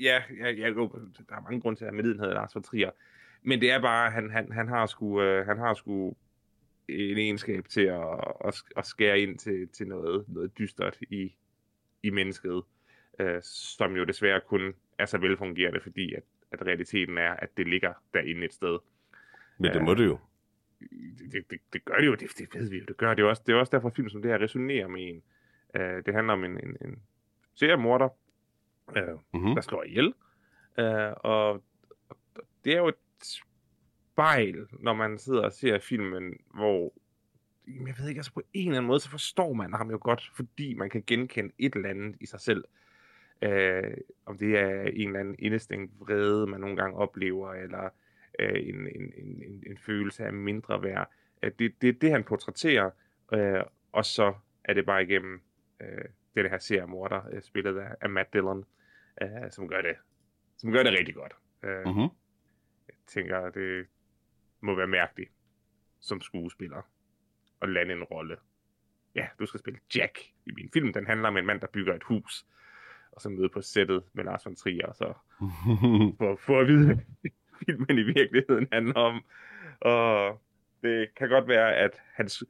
Ja, 0.01 0.23
jeg, 0.39 0.57
jeg, 0.59 0.75
der 0.75 1.35
er 1.35 1.41
mange 1.41 1.61
grunde 1.61 1.79
til 1.79 1.85
at 1.85 1.91
have 1.91 1.95
medlidenhed 1.95 2.33
Lars 2.33 2.55
von 2.55 2.63
Trier. 2.63 2.91
Men 3.41 3.61
det 3.61 3.71
er 3.71 3.81
bare, 3.81 4.11
han, 4.11 4.31
han, 4.31 4.51
han 4.51 4.67
har 4.67 4.85
sgu, 4.85 5.21
øh, 5.21 5.45
han 5.45 5.57
har 5.57 5.73
sgu 5.73 6.15
en 6.89 7.17
egenskab 7.17 7.65
til 7.67 7.81
at, 7.81 8.23
at, 8.45 8.63
at 8.77 8.85
skære 8.85 9.19
ind 9.19 9.37
til, 9.37 9.67
til 9.67 9.87
noget, 9.87 10.25
noget 10.27 10.57
dystert 10.57 10.97
i, 11.09 11.35
i 12.03 12.09
mennesket, 12.09 12.63
øh, 13.19 13.41
som 13.43 13.95
jo 13.95 14.03
desværre 14.03 14.41
kun 14.41 14.73
er 14.97 15.05
så 15.05 15.17
velfungerende, 15.17 15.81
fordi 15.81 16.13
at, 16.13 16.23
at 16.51 16.65
realiteten 16.65 17.17
er, 17.17 17.31
at 17.33 17.49
det 17.57 17.67
ligger 17.67 17.93
derinde 18.13 18.45
et 18.45 18.53
sted. 18.53 18.79
Men 19.57 19.73
det 19.73 19.83
må 19.83 19.93
det 19.93 20.05
jo. 20.05 20.19
Det, 21.31 21.51
det, 21.51 21.59
det 21.73 21.85
gør 21.85 21.97
det 21.97 22.05
jo, 22.05 22.15
det, 22.15 22.37
det 22.37 22.47
ved 22.53 22.69
vi 22.69 22.77
jo, 22.77 22.85
det 22.87 22.97
gør 22.97 23.13
det 23.13 23.21
jo 23.21 23.29
også. 23.29 23.43
Det 23.45 23.53
er 23.53 23.57
også 23.57 23.71
derfor, 23.71 23.89
film 23.89 24.09
som 24.09 24.21
det 24.21 24.31
her 24.31 24.41
resonerer 24.41 24.87
med 24.87 25.09
en. 25.09 25.23
Øh, 25.75 26.05
det 26.05 26.13
handler 26.13 26.33
om 26.33 26.43
en, 26.43 26.51
en, 26.51 26.77
en 26.81 27.01
seriemorder, 27.55 28.09
øh, 28.97 29.03
mm-hmm. 29.33 29.55
der 29.55 29.61
slår 29.61 29.83
ihjel. 29.83 30.13
Øh, 30.79 31.13
og, 31.17 31.63
og 32.09 32.17
det 32.65 32.73
er 32.73 32.77
jo 32.77 32.87
et 32.87 32.95
spejl, 34.17 34.67
når 34.79 34.93
man 34.93 35.17
sidder 35.17 35.41
og 35.41 35.51
ser 35.51 35.79
filmen, 35.79 36.33
hvor 36.53 36.93
jeg 37.67 37.95
ved 37.99 38.09
ikke, 38.09 38.19
altså 38.19 38.33
på 38.33 38.41
en 38.53 38.67
eller 38.67 38.77
anden 38.77 38.87
måde, 38.87 38.99
så 38.99 39.09
forstår 39.09 39.53
man 39.53 39.73
ham 39.73 39.91
jo 39.91 39.99
godt, 40.01 40.31
fordi 40.35 40.73
man 40.73 40.89
kan 40.89 41.03
genkende 41.07 41.53
et 41.57 41.75
eller 41.75 41.89
andet 41.89 42.15
i 42.19 42.25
sig 42.25 42.39
selv. 42.39 42.63
Øh, 43.41 43.97
om 44.25 44.37
det 44.37 44.57
er 44.57 44.81
en 44.81 45.07
eller 45.07 45.19
anden 45.19 45.35
indestængt 45.39 45.99
vrede, 45.99 46.47
man 46.47 46.59
nogle 46.59 46.75
gange 46.75 46.97
oplever, 46.97 47.53
eller 47.53 47.89
øh, 48.39 48.67
en, 48.69 48.87
en, 48.87 49.13
en, 49.17 49.63
en 49.67 49.77
følelse 49.77 50.25
af 50.25 50.33
mindre 50.33 50.83
værd. 50.83 51.11
At 51.41 51.59
det, 51.59 51.81
det 51.81 51.89
er 51.89 51.93
det, 51.93 52.11
han 52.11 52.23
portrætterer, 52.23 52.89
øh, 53.33 53.61
og 53.91 54.05
så 54.05 54.33
er 54.63 54.73
det 54.73 54.85
bare 54.85 55.03
igennem 55.03 55.41
øh, 55.81 56.05
det 56.35 56.49
her 56.49 56.57
seriemorder, 56.57 57.21
øh, 57.31 57.41
spillet 57.41 57.77
af, 57.77 57.95
af 58.01 58.09
Matt 58.09 58.33
Dillon, 58.33 58.65
øh, 59.21 59.51
som 59.51 59.67
gør 59.67 59.81
det 59.81 59.95
som 60.57 60.71
gør 60.71 60.83
det 60.83 60.91
rigtig 60.91 61.15
godt. 61.15 61.33
Øh, 61.63 61.85
mm-hmm. 61.85 62.09
Jeg 62.87 62.95
tænker, 63.07 63.49
det 63.49 63.87
må 64.61 64.75
være 64.75 64.87
mærkeligt 64.87 65.31
som 65.99 66.21
skuespiller 66.21 66.81
at 67.61 67.69
lande 67.69 67.93
en 67.93 68.03
rolle. 68.03 68.37
Ja, 69.15 69.27
du 69.39 69.45
skal 69.45 69.59
spille 69.59 69.79
Jack 69.95 70.19
i 70.45 70.51
min 70.51 70.69
film. 70.73 70.93
Den 70.93 71.07
handler 71.07 71.27
om 71.27 71.37
en 71.37 71.45
mand, 71.45 71.61
der 71.61 71.67
bygger 71.67 71.95
et 71.95 72.03
hus, 72.03 72.45
og 73.11 73.21
så 73.21 73.29
møder 73.29 73.49
på 73.49 73.61
sættet 73.61 74.03
med 74.13 74.23
Lars 74.23 74.45
von 74.45 74.55
Trier, 74.55 74.87
og 74.87 74.95
så 74.95 75.13
for, 76.19 76.35
for 76.35 76.59
at 76.59 76.67
vide, 76.67 77.05
filmen 77.65 77.97
i 77.97 78.03
virkeligheden 78.03 78.67
handler 78.71 78.95
om. 78.95 79.23
Og 79.81 80.41
det 80.81 81.15
kan 81.15 81.29
godt 81.29 81.47
være, 81.47 81.75
at 81.75 82.01
hans 82.13 82.43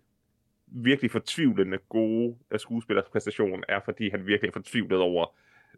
virkelig 0.66 1.12
fortvivlende 1.12 1.78
gode 1.78 2.38
skuespillerpræstation 2.58 3.64
er, 3.68 3.80
fordi 3.86 4.10
han 4.10 4.26
virkelig 4.26 4.48
er 4.48 4.54
fortvivlet 4.54 5.00
over, 5.00 5.36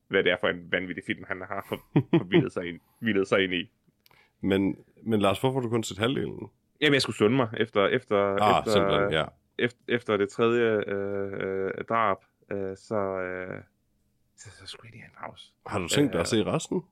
hvad 0.07 0.23
det 0.23 0.31
er 0.31 0.37
for 0.39 0.47
en 0.47 0.71
vanvittig 0.71 1.03
film, 1.07 1.23
han 1.27 1.41
har 1.41 1.65
forvildet 1.93 2.51
sig, 2.51 2.65
ind, 2.65 3.25
sig 3.31 3.43
ind 3.43 3.53
i. 3.53 3.71
Men, 4.41 4.77
men 5.03 5.19
Lars, 5.21 5.39
hvorfor 5.39 5.59
har 5.59 5.61
du 5.61 5.69
kun 5.69 5.83
set 5.83 5.97
halvdelen? 5.97 6.49
Jamen, 6.81 6.93
jeg 6.93 7.01
skulle 7.01 7.17
sunde 7.17 7.35
mig 7.35 7.47
efter, 7.57 7.87
efter, 7.87 8.17
ah, 8.41 8.63
efter, 8.67 9.09
ja. 9.11 9.25
efter, 9.59 9.79
efter 9.87 10.17
det 10.17 10.29
tredje 10.29 10.83
øh, 10.87 11.31
øh, 11.33 11.71
drab, 11.89 12.17
øh, 12.51 12.77
så, 12.77 12.95
øh, 12.95 13.61
så, 14.37 14.49
så 14.51 14.65
skulle 14.65 14.87
jeg 14.87 14.91
lige 14.91 15.01
have 15.01 15.09
en 15.09 15.29
pause. 15.31 15.53
Har 15.65 15.79
du 15.79 15.87
tænkt 15.87 16.13
dig 16.13 16.21
at 16.21 16.27
se 16.27 16.45
resten? 16.45 16.83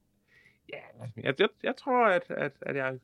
Ja, 0.70 1.06
jeg, 1.24 1.34
jeg, 1.40 1.50
jeg 1.64 1.74
tror, 1.78 2.08
at, 2.08 2.24
at, 2.30 2.52
at 2.62 2.76
jeg 2.76 3.00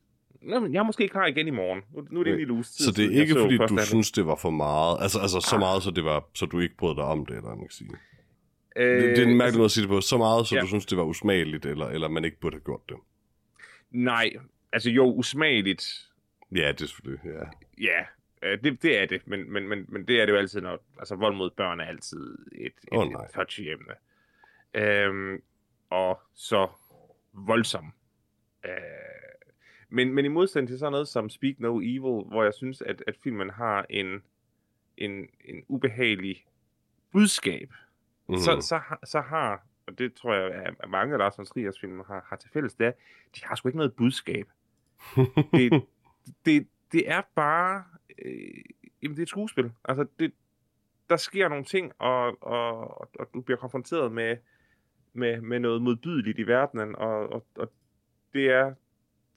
jeg 0.46 0.80
er 0.80 0.84
måske 0.84 1.08
klar 1.08 1.26
igen 1.26 1.48
i 1.48 1.52
morgen. 1.52 1.82
Nu, 1.94 2.08
nu 2.12 2.20
er 2.20 2.24
det 2.24 2.38
lille 2.38 2.54
uges 2.54 2.72
tid. 2.72 2.86
Så 2.86 2.92
det 2.92 3.06
er 3.06 3.22
ikke, 3.22 3.36
fordi 3.40 3.58
du 3.58 3.78
synes, 3.86 4.12
det 4.12 4.26
var 4.26 4.36
for 4.36 4.50
meget? 4.50 4.98
Altså, 5.02 5.20
altså 5.20 5.40
så 5.40 5.56
ah. 5.56 5.60
meget, 5.60 5.84
så, 5.84 5.92
det 5.92 6.06
var, 6.06 6.30
så 6.34 6.46
du 6.46 6.60
ikke 6.60 6.78
brød 6.78 6.96
dig 6.96 7.04
om 7.04 7.26
det, 7.26 7.36
eller 7.36 7.50
man 7.50 7.60
kan 7.60 7.72
sige? 7.72 7.90
Øh, 8.76 9.04
det, 9.04 9.18
det 9.18 9.24
er 9.24 9.28
en 9.28 9.38
mærkelig 9.38 9.58
måde 9.58 9.66
at 9.66 9.72
sige 9.72 9.82
det 9.82 9.90
på. 9.90 10.02
Så 10.02 10.18
meget, 10.18 10.48
så 10.48 10.56
ja. 10.56 10.62
du 10.62 10.68
synes, 10.68 10.86
det 10.86 10.98
var 10.98 11.04
usmageligt, 11.04 11.66
eller, 11.66 11.88
eller 11.88 12.08
man 12.08 12.26
ikke 12.26 12.40
burde 12.40 12.56
have 12.56 12.62
gjort 12.62 12.90
det? 12.90 12.98
Nej, 13.94 14.34
altså 14.72 14.90
jo, 14.90 15.14
usmageligt. 15.14 16.10
Ja, 16.56 16.68
det 16.68 16.82
er 16.82 16.86
selvfølgelig, 16.86 17.26
ja. 17.26 17.46
Ja, 17.78 18.06
det, 18.56 18.84
det 18.84 18.98
er 19.02 19.06
det, 19.06 19.28
men, 19.28 19.54
men, 19.54 19.68
men, 19.68 19.86
men 19.90 20.08
det 20.08 20.22
er 20.22 20.26
det 20.26 20.34
jo 20.34 20.38
altid, 20.38 20.62
når 20.62 20.86
altså, 21.00 21.16
vold 21.16 21.36
mod 21.36 21.50
børn 21.50 21.80
er 21.80 21.86
altid 21.86 22.38
et, 22.52 22.66
et, 22.66 22.74
oh, 22.92 23.08
et 23.08 23.14
touchy 23.36 23.62
emne. 23.62 23.94
Øhm, 24.74 25.42
og 25.90 26.22
så 26.34 26.68
voldsom. 27.34 27.94
Øh, 28.66 28.72
men, 29.90 30.14
men 30.14 30.26
i 30.26 30.28
modsætning 30.28 30.68
til 30.68 30.80
sådan 30.80 30.92
noget 30.92 31.08
som 31.08 31.30
Speak 31.30 31.60
No 31.60 31.80
Evil, 31.80 32.00
hvor 32.02 32.44
jeg 32.44 32.54
synes, 32.54 32.82
at, 32.82 33.04
at 33.08 33.16
filmen 33.24 33.50
har 33.50 33.86
en, 33.90 34.24
en, 34.98 35.28
en 35.46 35.64
ubehagelig 35.68 36.46
budskab, 37.12 37.74
mm. 38.30 38.38
så, 38.38 38.62
så, 38.62 38.82
så 39.04 39.22
har, 39.22 39.66
og 39.88 40.00
det 40.00 40.14
tror 40.14 40.34
jeg, 40.34 40.52
at 40.52 40.90
mange 40.90 41.14
af 41.14 41.20
Lars 41.20 41.38
von 41.38 41.46
Triers 41.46 41.80
film 41.80 42.00
har, 42.08 42.26
har 42.30 42.36
til 42.36 42.50
fælles, 42.50 42.74
det 42.74 42.88
er, 42.88 42.92
de 43.36 43.42
har 43.44 43.56
sgu 43.56 43.68
ikke 43.68 43.78
noget 43.78 43.96
budskab. 43.96 44.48
det, 45.54 45.84
det, 46.46 46.68
det 46.92 47.12
er 47.12 47.22
bare, 47.36 47.84
øh, 48.26 48.64
jamen 49.02 49.16
det 49.16 49.20
er 49.20 49.24
et 49.24 49.30
skuespil. 49.30 49.72
Altså, 49.86 50.06
det, 50.20 50.34
der 51.10 51.18
sker 51.18 51.48
nogle 51.48 51.66
ting, 51.66 51.92
og, 52.00 52.44
og, 52.44 53.02
og 53.20 53.30
du 53.34 53.42
bliver 53.42 53.58
konfronteret 53.58 54.12
med, 54.12 54.38
med, 55.14 55.42
med 55.42 55.60
noget 55.60 55.82
modbydeligt 55.82 56.40
i 56.40 56.48
verdenen, 56.48 56.96
og, 56.96 57.34
og, 57.34 57.46
og 57.56 57.72
det 58.34 58.52
er 58.52 58.74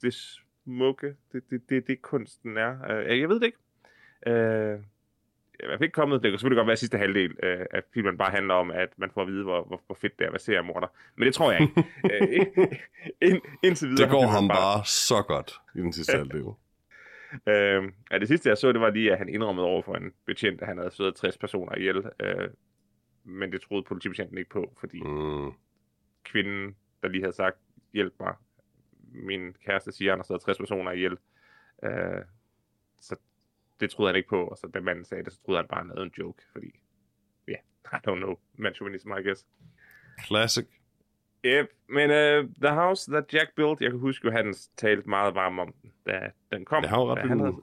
det 0.01 0.13
smukke, 0.13 1.15
det, 1.31 1.49
det, 1.49 1.69
det, 1.69 1.87
det 1.87 2.01
kunsten 2.01 2.57
er. 2.57 3.01
Uh, 3.01 3.19
jeg 3.19 3.29
ved 3.29 3.39
det 3.39 3.45
ikke. 3.45 3.57
Er 4.21 4.79
i 5.59 5.65
hvert 5.65 5.79
fald 5.79 5.87
ikke 5.87 5.93
kommet, 5.93 6.23
det 6.23 6.31
kan 6.31 6.39
selvfølgelig 6.39 6.59
godt 6.59 6.67
være 6.67 6.77
sidste 6.77 6.97
halvdel 6.97 7.31
uh, 7.31 7.65
at 7.71 7.83
filmen 7.93 8.17
bare 8.17 8.31
handler 8.31 8.53
om, 8.53 8.71
at 8.71 8.89
man 8.97 9.11
får 9.13 9.21
at 9.21 9.27
vide, 9.27 9.43
hvor, 9.43 9.63
hvor, 9.63 9.81
hvor 9.85 9.95
fedt 9.95 10.19
det 10.19 10.25
er 10.25 10.27
at 10.27 10.33
være 10.33 10.39
seriemorder. 10.39 10.87
Men 11.15 11.25
det 11.25 11.33
tror 11.33 11.51
jeg 11.51 11.61
ikke. 11.61 11.73
uh, 12.57 12.67
ind, 13.21 13.41
indtil 13.63 13.89
videre. 13.89 14.03
Det 14.03 14.11
går 14.11 14.27
ham 14.27 14.47
bare... 14.47 14.57
bare 14.57 14.85
så 14.85 15.21
godt 15.27 15.53
i 15.75 15.79
den 15.79 15.93
sidste 15.93 16.17
halvdel. 16.17 16.41
Uh, 16.41 17.91
ja, 18.11 18.17
det 18.19 18.27
sidste 18.27 18.49
jeg 18.49 18.57
så, 18.57 18.71
det 18.71 18.81
var 18.81 18.89
lige, 18.89 19.11
at 19.11 19.17
han 19.17 19.29
indrømmede 19.29 19.67
over 19.67 19.81
for 19.81 19.95
en 19.95 20.11
betjent, 20.25 20.61
at 20.61 20.67
han 20.67 20.77
havde 20.77 20.91
slået 20.91 21.15
60 21.15 21.37
personer 21.37 21.75
ihjel. 21.75 21.97
Uh, 21.97 22.49
men 23.23 23.51
det 23.51 23.61
troede 23.61 23.83
politibetjenten 23.83 24.37
ikke 24.37 24.49
på, 24.49 24.73
fordi 24.79 25.01
mm. 25.01 25.51
kvinden, 26.23 26.75
der 27.01 27.07
lige 27.07 27.21
havde 27.21 27.35
sagt, 27.35 27.57
hjælp 27.93 28.13
mig, 28.19 28.33
min 29.13 29.53
kæreste 29.65 29.91
siger, 29.91 30.11
at 30.11 30.13
han 30.13 30.19
har 30.19 30.23
slået 30.23 30.41
60 30.41 30.57
personer 30.57 30.91
ihjel. 30.91 31.17
Uh, 31.83 32.21
så 33.01 33.15
det 33.79 33.89
troede 33.89 34.09
han 34.09 34.15
ikke 34.15 34.29
på, 34.29 34.47
og 34.47 34.57
så 34.57 34.67
da 34.73 34.79
manden 34.79 35.05
sagde 35.05 35.23
det, 35.23 35.33
så 35.33 35.39
troede 35.45 35.59
han 35.59 35.67
bare, 35.67 35.79
han 35.79 35.89
havde 35.89 36.05
en 36.05 36.13
joke, 36.17 36.43
fordi, 36.51 36.67
ja, 37.47 37.51
yeah, 37.51 37.61
I 37.95 38.09
don't 38.09 38.17
know, 38.23 38.35
manchauvinism, 38.53 39.11
I 39.11 39.21
guess. 39.21 39.45
Classic. 40.25 40.65
Yep, 41.45 41.67
men 41.89 42.09
uh, 42.09 42.49
The 42.61 42.73
House 42.73 43.11
That 43.11 43.33
Jack 43.33 43.55
Built, 43.55 43.81
jeg 43.81 43.91
kan 43.91 43.99
huske 43.99 44.27
jo, 44.27 44.31
han 44.31 44.55
talte 44.77 45.09
meget 45.09 45.35
varmt 45.35 45.59
om 45.59 45.73
den, 45.81 45.93
da 46.05 46.31
den 46.51 46.65
kom. 46.65 46.81
Det 46.81 46.89
har 46.89 47.01
jo 47.01 47.11
ret 47.11 47.27
han 47.27 47.39
havde, 47.39 47.55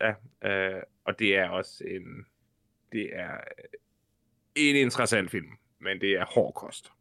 Ja, 0.00 0.76
uh, 0.76 0.82
og 1.04 1.18
det 1.18 1.36
er 1.36 1.48
også 1.48 1.84
en, 1.84 2.26
det 2.92 3.10
er 3.12 3.36
en 4.54 4.76
interessant 4.76 5.30
film, 5.30 5.48
men 5.78 6.00
det 6.00 6.12
er 6.12 6.24
hård 6.34 6.54
kost. 6.54 6.92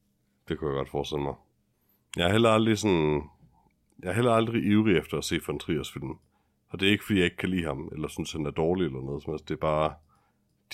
Det 0.47 0.57
kunne 0.57 0.69
jeg 0.69 0.77
godt 0.77 0.89
forestille 0.89 1.23
mig. 1.23 1.35
Jeg 2.17 2.25
har 2.25 2.31
heller 2.31 2.49
aldrig 2.49 2.77
sådan... 2.77 3.29
Jeg 4.03 4.09
er 4.09 4.13
heller 4.13 4.31
aldrig 4.31 4.63
ivrig 4.63 4.97
efter 4.97 5.17
at 5.17 5.23
se 5.23 5.39
von 5.47 5.59
Triers 5.59 5.93
film. 5.93 6.19
Og 6.69 6.79
det 6.79 6.87
er 6.87 6.91
ikke, 6.91 7.03
fordi 7.03 7.17
jeg 7.17 7.25
ikke 7.25 7.37
kan 7.37 7.49
lide 7.49 7.63
ham, 7.63 7.89
eller 7.93 8.07
synes, 8.07 8.31
han 8.31 8.45
er 8.45 8.51
dårlig 8.51 8.85
eller 8.85 9.01
noget 9.01 9.23
som 9.23 9.33
helst. 9.33 9.49
Det 9.49 9.53
er 9.53 9.59
bare... 9.59 9.93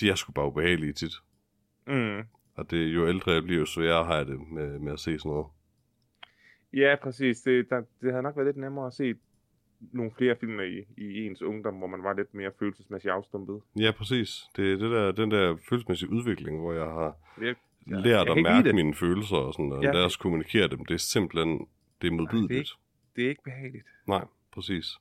De 0.00 0.10
er 0.10 0.14
sgu 0.14 0.32
bare 0.32 0.46
ubehagelige 0.46 0.92
tit. 0.92 1.12
Mm. 1.86 2.22
Og 2.54 2.70
det, 2.70 2.94
jo 2.94 3.08
ældre 3.08 3.32
jeg 3.32 3.42
bliver, 3.42 3.58
jo 3.58 3.66
sværere 3.66 4.04
har 4.04 4.16
jeg 4.16 4.26
det 4.26 4.40
med, 4.52 4.78
med 4.78 4.92
at 4.92 5.00
se 5.00 5.18
sådan 5.18 5.30
noget. 5.30 5.46
Ja, 6.72 6.96
præcis. 7.02 7.40
Det, 7.40 7.70
der, 7.70 7.82
det 8.00 8.10
havde 8.10 8.22
nok 8.22 8.36
været 8.36 8.46
lidt 8.46 8.56
nemmere 8.56 8.86
at 8.86 8.94
se 8.94 9.14
nogle 9.92 10.12
flere 10.18 10.36
film 10.40 10.60
i, 10.60 11.02
i 11.02 11.26
ens 11.26 11.42
ungdom, 11.42 11.74
hvor 11.74 11.86
man 11.86 12.02
var 12.02 12.14
lidt 12.14 12.34
mere 12.34 12.50
følelsesmæssigt 12.58 13.12
afstumpet. 13.12 13.60
Ja, 13.78 13.90
præcis. 13.90 14.44
Det 14.56 14.72
er 14.72 14.76
det 14.76 14.90
der, 14.90 15.12
den 15.12 15.30
der 15.30 15.56
følelsesmæssige 15.68 16.10
udvikling, 16.10 16.60
hvor 16.60 16.72
jeg 16.72 16.84
har 16.84 17.16
jeg, 17.40 17.54
jeg, 17.86 17.98
lært 18.00 18.26
jeg 18.26 18.36
at 18.36 18.42
mærke 18.42 18.72
mine 18.72 18.94
følelser 18.94 19.36
og 19.36 19.54
sådan, 19.54 19.72
og 19.72 19.82
ja. 19.82 20.04
os 20.04 20.16
kommunikere 20.16 20.68
dem. 20.68 20.84
Det 20.84 20.94
er 20.94 20.98
simpelthen, 20.98 21.68
det 22.02 22.08
er 22.08 22.12
modbydeligt. 22.12 22.48
det, 22.48 22.56
er 22.56 22.58
ikke, 22.58 22.72
det 23.16 23.24
er 23.24 23.28
ikke 23.28 23.42
behageligt. 23.42 23.86
Nej, 24.06 24.24
præcis. 24.52 24.98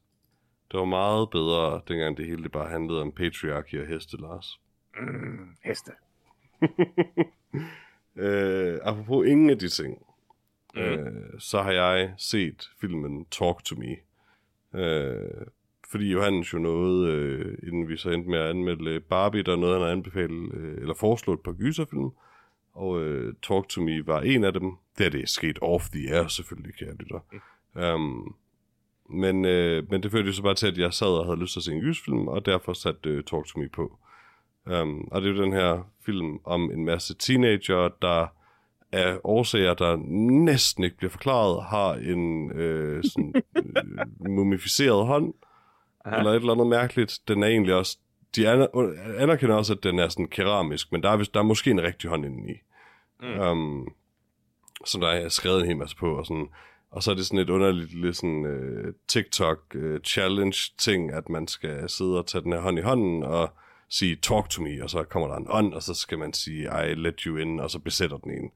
Det 0.73 0.79
var 0.79 0.85
meget 0.85 1.29
bedre, 1.29 1.81
dengang 1.87 2.17
det 2.17 2.25
hele 2.25 2.43
det 2.43 2.51
bare 2.51 2.69
handlede 2.69 3.01
om 3.01 3.11
patriarki 3.11 3.77
og 3.79 3.87
heste, 3.87 4.17
Lars. 4.17 4.59
Mm, 4.99 5.55
heste. 5.63 5.91
øh, 8.25 8.79
apropos 8.83 9.27
ingen 9.27 9.49
af 9.49 9.59
de 9.59 9.69
ting, 9.69 10.05
mm. 10.75 10.81
øh, 10.81 11.39
så 11.39 11.61
har 11.61 11.71
jeg 11.71 12.13
set 12.17 12.69
filmen 12.81 13.25
Talk 13.25 13.63
to 13.63 13.75
Me. 13.75 13.95
Øh, 14.81 15.47
fordi 15.91 16.11
Johannes 16.11 16.53
jo 16.53 16.57
nåede, 16.59 17.11
øh, 17.11 17.57
inden 17.67 17.87
vi 17.87 17.97
så 17.97 18.09
endte 18.09 18.29
med 18.29 18.39
at 18.39 18.49
anmelde 18.49 18.99
Barbie, 18.99 19.43
der 19.43 19.55
noget, 19.55 19.75
han 19.75 19.81
har 19.81 19.91
anbefalet, 19.91 20.53
øh, 20.53 20.77
eller 20.77 20.93
foreslået 20.93 21.37
et 21.37 21.43
par 21.43 21.53
gyserfilm, 21.53 22.09
og 22.73 23.01
øh, 23.01 23.33
Talk 23.43 23.69
to 23.69 23.81
Me 23.81 24.07
var 24.07 24.21
en 24.21 24.43
af 24.43 24.53
dem. 24.53 24.77
Det 24.97 25.05
er 25.05 25.09
det 25.09 25.29
sket 25.29 25.59
off 25.61 25.89
the 25.89 26.15
air, 26.15 26.27
selvfølgelig, 26.27 26.75
kan 26.77 26.87
jeg 26.87 26.95
lytte. 26.95 27.15
Mm. 27.75 27.81
Um, 27.81 28.35
men, 29.14 29.45
øh, 29.45 29.91
men 29.91 30.03
det 30.03 30.11
førte 30.11 30.27
jo 30.27 30.34
så 30.34 30.44
bare 30.44 30.56
til, 30.56 30.68
at 30.68 30.77
jeg 30.77 30.94
sad 30.94 31.07
og 31.07 31.26
havde 31.26 31.40
lyst 31.40 31.53
til 31.53 31.60
at 31.60 31.64
se 31.64 31.73
en 31.73 31.81
gyserfilm, 31.81 32.27
og 32.27 32.45
derfor 32.45 32.73
satte 32.73 33.10
øh, 33.10 33.23
Talk 33.23 33.48
to 33.48 33.60
Me 33.60 33.69
på. 33.69 33.98
Um, 34.65 35.07
og 35.11 35.22
det 35.22 35.30
er 35.30 35.34
jo 35.35 35.44
den 35.44 35.53
her 35.53 35.90
film 36.06 36.40
om 36.44 36.72
en 36.72 36.85
masse 36.85 37.15
teenager, 37.15 37.90
der 38.02 38.27
af 38.91 39.18
årsager, 39.23 39.73
der 39.73 39.95
næsten 40.45 40.84
ikke 40.84 40.98
bliver 40.98 41.11
forklaret, 41.11 41.64
har 41.64 41.94
en 41.94 42.52
øh, 42.52 43.03
sådan, 43.03 43.34
øh, 43.57 44.30
mumificeret 44.30 45.06
hånd, 45.06 45.34
Aha. 46.06 46.18
eller 46.18 46.31
et 46.31 46.35
eller 46.35 46.52
andet 46.52 46.68
mærkeligt. 46.68 47.19
Den 47.27 47.44
er 47.44 47.48
egentlig 47.48 47.76
også, 47.76 47.98
de 48.35 48.49
anerkender 49.18 49.56
også, 49.56 49.73
at 49.73 49.84
den 49.84 49.99
er 49.99 50.07
sådan 50.07 50.27
keramisk, 50.27 50.91
men 50.91 51.03
der 51.03 51.10
er, 51.10 51.18
der 51.34 51.40
er 51.40 51.44
måske 51.44 51.72
en 51.72 51.84
rigtig 51.84 52.10
hånd 52.10 52.26
inde 52.26 52.53
i. 52.53 52.56
Mm. 53.22 53.40
Um, 53.40 53.94
som 54.85 55.02
der 55.02 55.07
er 55.07 55.30
skrevet 55.30 55.60
en 55.60 55.68
hel 55.68 55.77
masse 55.77 55.95
på, 55.95 56.18
og 56.18 56.26
sådan, 56.26 56.48
og 56.94 57.03
så 57.03 57.11
er 57.11 57.15
det 57.15 57.26
sådan 57.26 57.40
et 57.40 57.49
underligt 57.49 58.02
lidt 58.02 58.18
sådan, 58.18 58.45
uh, 58.45 58.94
TikTok-challenge-ting, 59.07 61.11
uh, 61.11 61.18
at 61.18 61.30
man 61.30 61.48
skal 61.48 61.90
sidde 61.90 62.18
og 62.18 62.28
tage 62.28 62.44
den 62.44 62.53
her 62.53 62.60
hånd 62.60 62.80
i 62.80 62.82
hånden, 62.82 63.24
og 63.24 63.49
sige, 63.90 64.15
talk 64.15 64.49
to 64.49 64.61
me, 64.61 64.84
og 64.84 64.90
så 64.90 65.03
kommer 65.03 65.28
der 65.28 65.36
en 65.36 65.48
ånd, 65.49 65.74
og 65.74 65.84
så 65.84 65.94
skal 65.94 66.20
man 66.20 66.34
sige, 66.34 66.64
I 66.64 66.95
let 66.95 67.20
you 67.20 67.38
in, 67.38 67.60
og 67.60 67.72
så 67.72 67.80
besætter 67.80 68.18
den 68.18 68.32
en. 68.32 68.52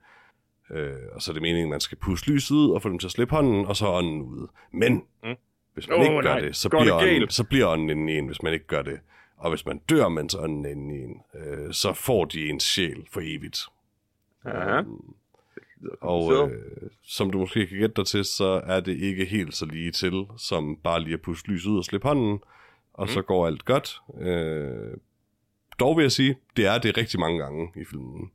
Uh, 0.70 1.16
og 1.16 1.22
så 1.22 1.32
er 1.32 1.34
det 1.34 1.42
meningen, 1.42 1.68
at 1.68 1.70
man 1.70 1.80
skal 1.80 1.98
puste 1.98 2.32
lyset 2.32 2.56
ud, 2.56 2.72
og 2.72 2.82
få 2.82 2.90
dem 2.90 3.00
til 3.00 3.08
at 3.08 3.12
slippe 3.12 3.36
hånden, 3.36 3.66
og 3.66 3.76
så 3.76 3.88
er 3.88 3.92
ånden 3.92 4.22
ude. 4.22 4.48
Men, 4.74 5.04
mm. 5.24 5.36
hvis 5.74 5.88
man 5.88 5.98
oh, 5.98 6.04
ikke 6.04 6.16
gør 6.16 6.22
nej. 6.22 6.40
det, 6.40 6.56
så 6.56 6.70
bliver, 6.70 6.94
ånden, 6.94 7.30
så 7.30 7.44
bliver 7.44 7.68
ånden 7.68 7.90
inde 7.90 8.14
i 8.14 8.18
en, 8.18 8.28
hvis 8.28 8.42
man 8.42 8.54
ikke 8.54 8.68
gør 8.68 8.82
det. 8.82 9.00
Og 9.38 9.50
hvis 9.50 9.66
man 9.66 9.78
dør, 9.78 10.10
mens 10.10 10.36
ånden 10.36 10.66
er 10.66 10.70
inde 10.70 10.96
i 10.96 11.00
en, 11.04 11.22
uh, 11.34 11.72
så 11.72 11.94
får 11.94 12.26
de 12.26 12.50
en 12.50 12.60
sjæl 12.60 13.08
for 13.12 13.22
evigt. 13.24 13.60
Aha. 14.46 14.80
Um, 14.80 15.16
og 16.02 16.34
øh, 16.34 16.52
som 17.04 17.32
du 17.32 17.38
måske 17.38 17.68
kan 17.68 17.78
gætte 17.78 17.96
dig 17.96 18.06
til, 18.06 18.26
så 18.26 18.62
er 18.66 18.80
det 18.80 18.98
ikke 18.98 19.26
helt 19.26 19.56
så 19.56 19.66
lige 19.66 19.92
til, 19.92 20.26
som 20.38 20.78
bare 20.84 21.02
lige 21.02 21.14
at 21.14 21.22
puste 21.22 21.50
lys 21.50 21.66
ud 21.66 21.78
og 21.78 21.86
slippe 21.86 22.08
hånden, 22.08 22.40
og 22.94 23.06
mm. 23.06 23.08
så 23.08 23.22
går 23.22 23.48
alt 23.48 23.66
godt. 23.66 24.02
Øh, 24.22 24.98
dog 25.80 25.98
vil 25.98 26.04
jeg 26.04 26.12
sige, 26.12 26.38
det 26.58 26.66
er 26.66 26.78
det 26.78 26.98
rigtig 26.98 27.20
mange 27.20 27.40
gange 27.40 27.72
i 27.76 27.86
filmen. 27.86 28.32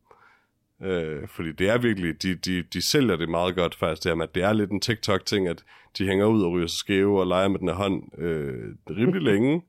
Øh, 0.82 1.28
fordi 1.28 1.52
det 1.52 1.68
er 1.68 1.78
virkelig, 1.78 2.22
de, 2.22 2.34
de, 2.34 2.62
de 2.62 2.82
sælger 2.82 3.16
det 3.16 3.28
meget 3.28 3.56
godt 3.56 3.74
faktisk, 3.74 4.04
det 4.04 4.16
med, 4.18 4.24
at 4.28 4.34
det 4.34 4.42
er 4.42 4.52
lidt 4.52 4.70
en 4.70 4.80
TikTok-ting, 4.80 5.48
at 5.48 5.64
de 5.98 6.06
hænger 6.06 6.26
ud 6.26 6.42
og 6.42 6.52
ryger 6.52 6.66
sig 6.66 6.78
skæve 6.78 7.20
og 7.20 7.26
leger 7.26 7.48
med 7.48 7.58
den 7.58 7.68
her 7.68 7.74
hånd 7.74 8.18
øh, 8.18 8.74
rimelig 8.90 9.22
længe, 9.22 9.62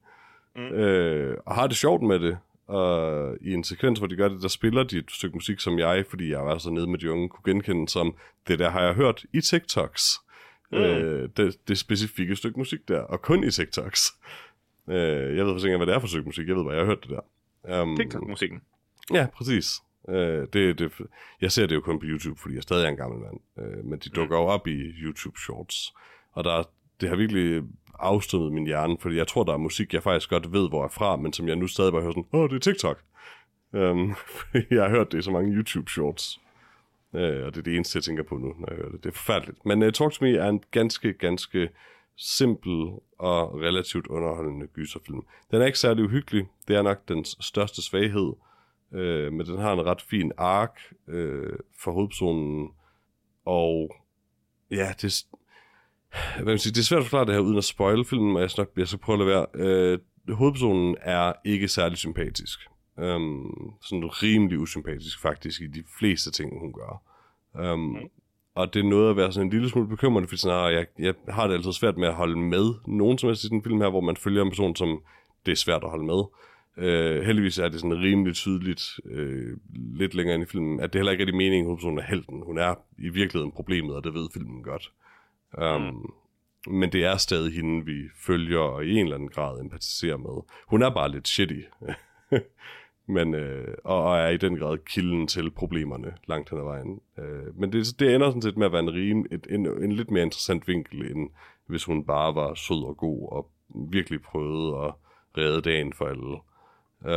mm. 0.55 0.61
øh, 0.61 1.37
og 1.45 1.55
har 1.55 1.67
det 1.67 1.77
sjovt 1.77 2.01
med 2.01 2.19
det. 2.19 2.37
Og 2.67 3.37
i 3.41 3.53
en 3.53 3.63
sekvens, 3.63 3.99
hvor 3.99 4.07
de 4.07 4.15
gør 4.15 4.27
det, 4.27 4.41
der 4.41 4.47
spiller 4.47 4.83
de 4.83 4.97
et 4.97 5.11
stykke 5.11 5.35
musik, 5.35 5.59
som 5.59 5.79
jeg, 5.79 6.05
fordi 6.09 6.31
jeg 6.31 6.45
var 6.45 6.57
så 6.57 6.69
nede 6.69 6.87
med 6.87 6.99
de 6.99 7.11
unge, 7.11 7.29
kunne 7.29 7.53
genkende 7.53 7.89
som, 7.89 8.15
det 8.47 8.59
der 8.59 8.69
har 8.69 8.81
jeg 8.81 8.93
hørt 8.93 9.25
i 9.33 9.41
TikToks. 9.41 10.19
Mm. 10.71 10.77
Øh, 10.77 11.29
det, 11.37 11.57
det 11.67 11.77
specifikke 11.77 12.35
stykke 12.35 12.59
musik 12.59 12.87
der, 12.87 12.99
og 12.99 13.21
kun 13.21 13.43
i 13.43 13.51
TikToks. 13.51 14.11
Øh, 14.89 15.37
jeg 15.37 15.45
ved 15.45 15.53
faktisk 15.53 15.65
ikke, 15.65 15.77
hvad 15.77 15.87
det 15.87 15.95
er 15.95 15.99
for 15.99 16.07
stykke 16.07 16.25
musik, 16.25 16.47
jeg 16.47 16.55
ved, 16.55 16.63
hvad 16.63 16.73
jeg 16.73 16.81
har 16.81 16.85
hørt 16.85 17.03
det 17.03 17.09
der. 17.09 17.81
Um, 17.81 17.97
TikTok-musikken? 17.97 18.61
Ja, 19.13 19.27
præcis. 19.35 19.65
Øh, 20.09 20.47
det, 20.53 20.79
det, 20.79 20.91
jeg 21.41 21.51
ser 21.51 21.65
det 21.65 21.75
jo 21.75 21.81
kun 21.81 21.99
på 21.99 22.05
YouTube, 22.05 22.39
fordi 22.41 22.55
jeg 22.55 22.63
stadig 22.63 22.85
er 22.85 22.89
en 22.89 22.97
gammel 22.97 23.19
mand. 23.19 23.39
Øh, 23.59 23.85
men 23.85 23.99
de 23.99 24.09
dukker 24.09 24.37
jo 24.37 24.43
op 24.43 24.67
i 24.67 24.71
YouTube 24.71 25.39
Shorts. 25.39 25.93
Og 26.31 26.43
der, 26.43 26.63
det 27.01 27.09
har 27.09 27.15
virkelig 27.15 27.63
afstødet 28.03 28.53
min 28.53 28.65
hjerne, 28.65 28.97
fordi 28.99 29.15
jeg 29.15 29.27
tror, 29.27 29.43
der 29.43 29.53
er 29.53 29.57
musik, 29.57 29.93
jeg 29.93 30.03
faktisk 30.03 30.29
godt 30.29 30.53
ved, 30.53 30.69
hvor 30.69 30.79
jeg 30.79 30.85
er 30.85 30.89
fra, 30.89 31.15
men 31.15 31.33
som 31.33 31.47
jeg 31.47 31.55
nu 31.55 31.67
stadig 31.67 31.91
bare 31.91 32.01
hører 32.01 32.11
sådan, 32.11 32.25
åh, 32.33 32.49
det 32.49 32.55
er 32.55 32.59
TikTok. 32.59 33.03
Um, 33.75 34.15
jeg 34.71 34.83
har 34.83 34.89
hørt 34.89 35.11
det 35.11 35.17
i 35.17 35.21
så 35.21 35.31
mange 35.31 35.53
YouTube 35.53 35.91
Shorts. 35.91 36.39
Uh, 37.11 37.19
og 37.19 37.25
det 37.25 37.57
er 37.57 37.61
det 37.61 37.75
eneste, 37.75 37.97
jeg 37.97 38.03
tænker 38.03 38.23
på 38.23 38.37
nu, 38.37 38.53
når 38.59 38.67
jeg 38.69 38.77
hører 38.77 38.91
det. 38.91 39.03
Det 39.03 39.09
er 39.09 39.13
forfærdeligt. 39.13 39.65
Men 39.65 39.83
uh, 39.83 39.89
Talk 39.91 40.13
To 40.13 40.25
Me 40.25 40.37
er 40.37 40.49
en 40.49 40.63
ganske, 40.71 41.13
ganske 41.13 41.69
simpel 42.17 42.91
og 43.17 43.61
relativt 43.61 44.07
underholdende 44.07 44.67
gyserfilm. 44.67 45.25
Den 45.51 45.61
er 45.61 45.65
ikke 45.65 45.79
særlig 45.79 46.03
uhyggelig. 46.03 46.47
Det 46.67 46.75
er 46.75 46.81
nok 46.81 47.07
dens 47.07 47.37
største 47.39 47.81
svaghed. 47.81 48.33
Uh, 48.91 49.33
men 49.33 49.45
den 49.45 49.57
har 49.57 49.73
en 49.73 49.85
ret 49.85 50.01
fin 50.01 50.31
ark 50.37 50.79
uh, 51.07 51.13
for 51.79 51.91
hovedpersonen. 51.91 52.69
Og 53.45 53.95
ja, 54.71 54.93
det, 55.01 55.25
hvad 56.35 56.45
man 56.45 56.59
sige, 56.59 56.73
det 56.73 56.79
er 56.79 56.83
svært 56.83 56.99
at 56.99 57.05
forklare 57.05 57.25
det 57.25 57.33
her 57.33 57.41
uden 57.41 57.57
at 57.57 57.63
spoil 57.63 58.05
filmen, 58.05 58.35
og 58.35 58.41
jeg 58.41 58.49
nok, 58.57 58.69
jeg 58.77 58.87
skal 58.87 58.99
prøve 58.99 59.13
at 59.21 59.27
lade 59.27 59.29
være. 59.29 59.45
Øh, 59.55 59.99
hovedpersonen 60.35 60.95
er 61.01 61.33
ikke 61.45 61.67
særlig 61.67 61.97
sympatisk. 61.97 62.59
Um, 62.97 63.73
sådan 63.81 64.05
rimelig 64.23 64.59
usympatisk 64.59 65.21
faktisk 65.21 65.61
i 65.61 65.67
de 65.67 65.83
fleste 65.99 66.31
ting, 66.31 66.59
hun 66.59 66.73
gør. 66.73 67.01
Um, 67.73 67.79
mm. 67.79 67.95
Og 68.55 68.73
det 68.73 68.79
er 68.79 68.89
noget 68.89 69.09
at 69.09 69.17
være 69.17 69.31
sådan 69.31 69.47
en 69.47 69.53
lille 69.53 69.69
smule 69.69 69.87
bekymrende, 69.87 70.27
fordi 70.27 70.41
sådan, 70.41 70.57
ah, 70.57 70.73
jeg, 70.73 70.85
jeg 70.99 71.13
har 71.29 71.47
det 71.47 71.53
altid 71.53 71.71
svært 71.71 71.97
med 71.97 72.07
at 72.07 72.13
holde 72.13 72.37
med 72.37 72.73
nogen 72.87 73.17
som 73.17 73.27
helst 73.27 73.43
i 73.43 73.47
den 73.47 73.63
film 73.63 73.81
her, 73.81 73.89
hvor 73.89 74.01
man 74.01 74.17
følger 74.17 74.41
en 74.41 74.49
person, 74.49 74.75
som 74.75 75.01
det 75.45 75.51
er 75.51 75.55
svært 75.55 75.83
at 75.83 75.89
holde 75.89 76.05
med. 76.05 76.23
Uh, 76.77 77.25
heldigvis 77.25 77.59
er 77.59 77.69
det 77.69 77.79
sådan 77.79 77.99
rimelig 77.99 78.35
tydeligt 78.35 78.83
uh, 79.05 79.57
lidt 79.99 80.13
længere 80.13 80.35
ind 80.35 80.43
i 80.43 80.51
filmen, 80.51 80.79
at 80.79 80.93
det 80.93 80.99
heller 80.99 81.11
ikke 81.11 81.21
er 81.21 81.25
det 81.25 81.35
meningen, 81.35 81.65
at 81.65 81.65
hovedpersonen 81.65 81.99
er 81.99 82.03
helten. 82.03 82.43
Hun 82.45 82.57
er 82.57 82.75
i 82.97 83.09
virkeligheden 83.09 83.51
problemet, 83.51 83.95
og 83.95 84.03
det 84.03 84.13
ved 84.13 84.27
filmen 84.33 84.63
godt. 84.63 84.91
Um, 85.57 85.81
mm. 85.81 86.13
Men 86.67 86.91
det 86.91 87.05
er 87.05 87.17
stadig 87.17 87.53
hende, 87.53 87.85
vi 87.85 88.09
følger 88.15 88.59
og 88.59 88.85
i 88.85 88.91
en 88.91 89.05
eller 89.05 89.15
anden 89.15 89.29
grad 89.29 89.61
empatiserer 89.61 90.17
med. 90.17 90.43
Hun 90.67 90.81
er 90.81 90.89
bare 90.89 91.11
lidt 91.11 91.27
shitty. 91.27 91.61
men, 93.15 93.33
øh, 93.33 93.75
og, 93.83 94.03
og 94.03 94.17
er 94.17 94.29
i 94.29 94.37
den 94.37 94.57
grad 94.57 94.77
kilden 94.77 95.27
til 95.27 95.51
problemerne 95.51 96.13
langt 96.27 96.49
hen 96.49 96.59
ad 96.59 96.63
vejen. 96.63 96.99
Øh, 97.19 97.59
men 97.59 97.73
det, 97.73 97.99
det 97.99 98.15
ender 98.15 98.29
sådan 98.29 98.41
set 98.41 98.57
med 98.57 98.65
at 98.65 98.71
være 98.71 98.83
en, 98.83 98.93
rim, 98.93 99.25
et, 99.31 99.47
en, 99.49 99.83
en 99.83 99.91
lidt 99.91 100.11
mere 100.11 100.23
interessant 100.23 100.67
vinkel, 100.67 101.11
end 101.11 101.29
hvis 101.67 101.83
hun 101.83 102.05
bare 102.05 102.35
var 102.35 102.53
sød 102.53 102.83
og 102.83 102.97
god 102.97 103.29
og 103.31 103.49
virkelig 103.91 104.21
prøvede 104.21 104.77
at 104.77 104.93
redde 105.37 105.61
dagen 105.61 105.93
for 105.93 106.05
alle. 106.05 106.37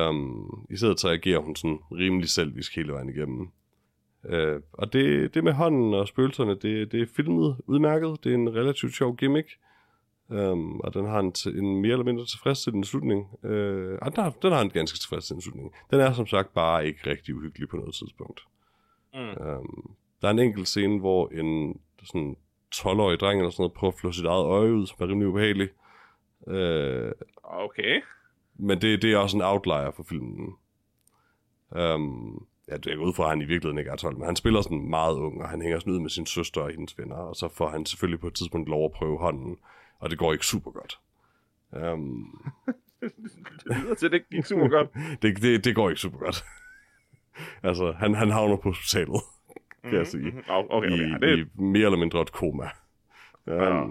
Um, 0.08 0.66
I 0.70 0.76
stedet 0.76 1.00
så 1.00 1.08
agerer 1.08 1.40
hun 1.40 1.56
sådan 1.56 1.78
rimelig 1.92 2.28
selvisk 2.28 2.76
hele 2.76 2.92
vejen 2.92 3.08
igennem. 3.08 3.50
Øh, 4.24 4.60
og 4.72 4.92
det, 4.92 5.34
det 5.34 5.44
med 5.44 5.52
hånden 5.52 5.94
og 5.94 6.08
spøgelserne, 6.08 6.54
det, 6.54 6.92
det 6.92 7.02
er 7.02 7.06
filmet 7.16 7.56
udmærket. 7.66 8.24
Det 8.24 8.30
er 8.30 8.34
en 8.34 8.54
relativt 8.54 8.94
sjov 8.94 9.16
gimmick. 9.16 9.48
Um, 10.28 10.80
og 10.80 10.94
den 10.94 11.06
har 11.06 11.20
en, 11.20 11.32
en 11.58 11.80
mere 11.80 11.92
eller 11.92 12.04
mindre 12.04 12.26
tilfredsstillende 12.26 12.88
slutning. 12.88 13.28
Uh, 13.42 13.50
den, 13.50 14.16
har, 14.16 14.30
den 14.42 14.52
har 14.52 14.60
en 14.60 14.70
ganske 14.70 14.98
tilfredsstillende 14.98 15.44
slutning. 15.44 15.72
Den 15.90 16.00
er 16.00 16.12
som 16.12 16.26
sagt 16.26 16.54
bare 16.54 16.86
ikke 16.86 17.10
rigtig 17.10 17.34
uhyggelig 17.34 17.68
på 17.68 17.76
noget 17.76 17.94
tidspunkt. 17.94 18.40
Mm. 19.14 19.46
Um, 19.46 19.96
der 20.22 20.28
er 20.28 20.32
en 20.32 20.38
enkelt 20.38 20.68
scene, 20.68 20.98
hvor 20.98 21.28
en 21.28 21.80
sådan 22.04 22.36
12-årig 22.74 23.20
dreng 23.20 23.40
eller 23.40 23.50
sådan 23.50 23.62
noget 23.62 23.72
prøver 23.72 23.92
at 23.92 23.98
flå 23.98 24.12
sit 24.12 24.24
eget 24.24 24.44
øje 24.44 24.72
ud, 24.72 24.86
som 24.86 24.96
er 25.00 25.08
rimelig 25.08 25.28
ubehagelig. 25.28 25.68
Uh, 26.40 27.10
okay. 27.42 28.00
Men 28.54 28.80
det, 28.80 29.02
det 29.02 29.12
er 29.12 29.18
også 29.18 29.36
en 29.36 29.42
outlier 29.42 29.90
for 29.90 30.02
filmen. 30.02 30.54
Um, 31.70 32.46
ja, 32.68 32.76
det 32.76 32.92
er 32.92 32.96
ud 32.96 33.12
fra, 33.12 33.24
at 33.24 33.30
han 33.30 33.40
i 33.40 33.44
virkeligheden 33.44 33.78
ikke 33.78 33.90
er 33.90 33.96
12, 33.96 34.16
men 34.16 34.26
han 34.26 34.36
spiller 34.36 34.62
sådan 34.62 34.90
meget 34.90 35.14
ung, 35.14 35.42
og 35.42 35.48
han 35.48 35.62
hænger 35.62 35.78
sådan 35.78 35.92
ud 35.92 36.00
med 36.00 36.10
sin 36.10 36.26
søster 36.26 36.60
og 36.60 36.70
hendes 36.70 36.98
venner, 36.98 37.16
og 37.16 37.36
så 37.36 37.48
får 37.48 37.68
han 37.68 37.86
selvfølgelig 37.86 38.20
på 38.20 38.26
et 38.26 38.34
tidspunkt 38.34 38.68
lov 38.68 38.84
at 38.84 38.92
prøve 38.92 39.18
hånden, 39.18 39.58
og 39.98 40.10
det 40.10 40.18
går 40.18 40.32
ikke 40.32 40.46
super 40.46 40.70
godt. 40.70 41.00
Um... 41.72 42.52
det 43.68 43.76
lyder 43.82 43.94
til, 43.94 44.10
det 44.10 44.14
ikke 44.14 44.30
gik 44.30 44.44
super 44.44 44.68
godt. 44.68 44.88
det, 45.22 45.42
det, 45.42 45.64
det 45.64 45.74
går 45.74 45.88
ikke 45.88 46.00
super 46.00 46.18
godt. 46.18 46.44
altså, 47.68 47.92
han, 47.92 48.14
han 48.14 48.30
havner 48.30 48.56
på 48.56 48.68
hospitalet, 48.68 49.20
kan 49.46 49.62
mm-hmm. 49.82 49.98
jeg 49.98 50.06
sige. 50.06 50.30
Mhm. 50.30 50.42
Okay, 50.48 50.68
okay, 50.70 50.90
I, 50.90 51.10
ja, 51.10 51.18
det... 51.18 51.38
I 51.38 51.60
mere 51.60 51.84
eller 51.84 51.98
mindre 51.98 52.22
et 52.22 52.32
koma. 52.32 52.70
Um, 53.46 53.52
ja. 53.52 53.84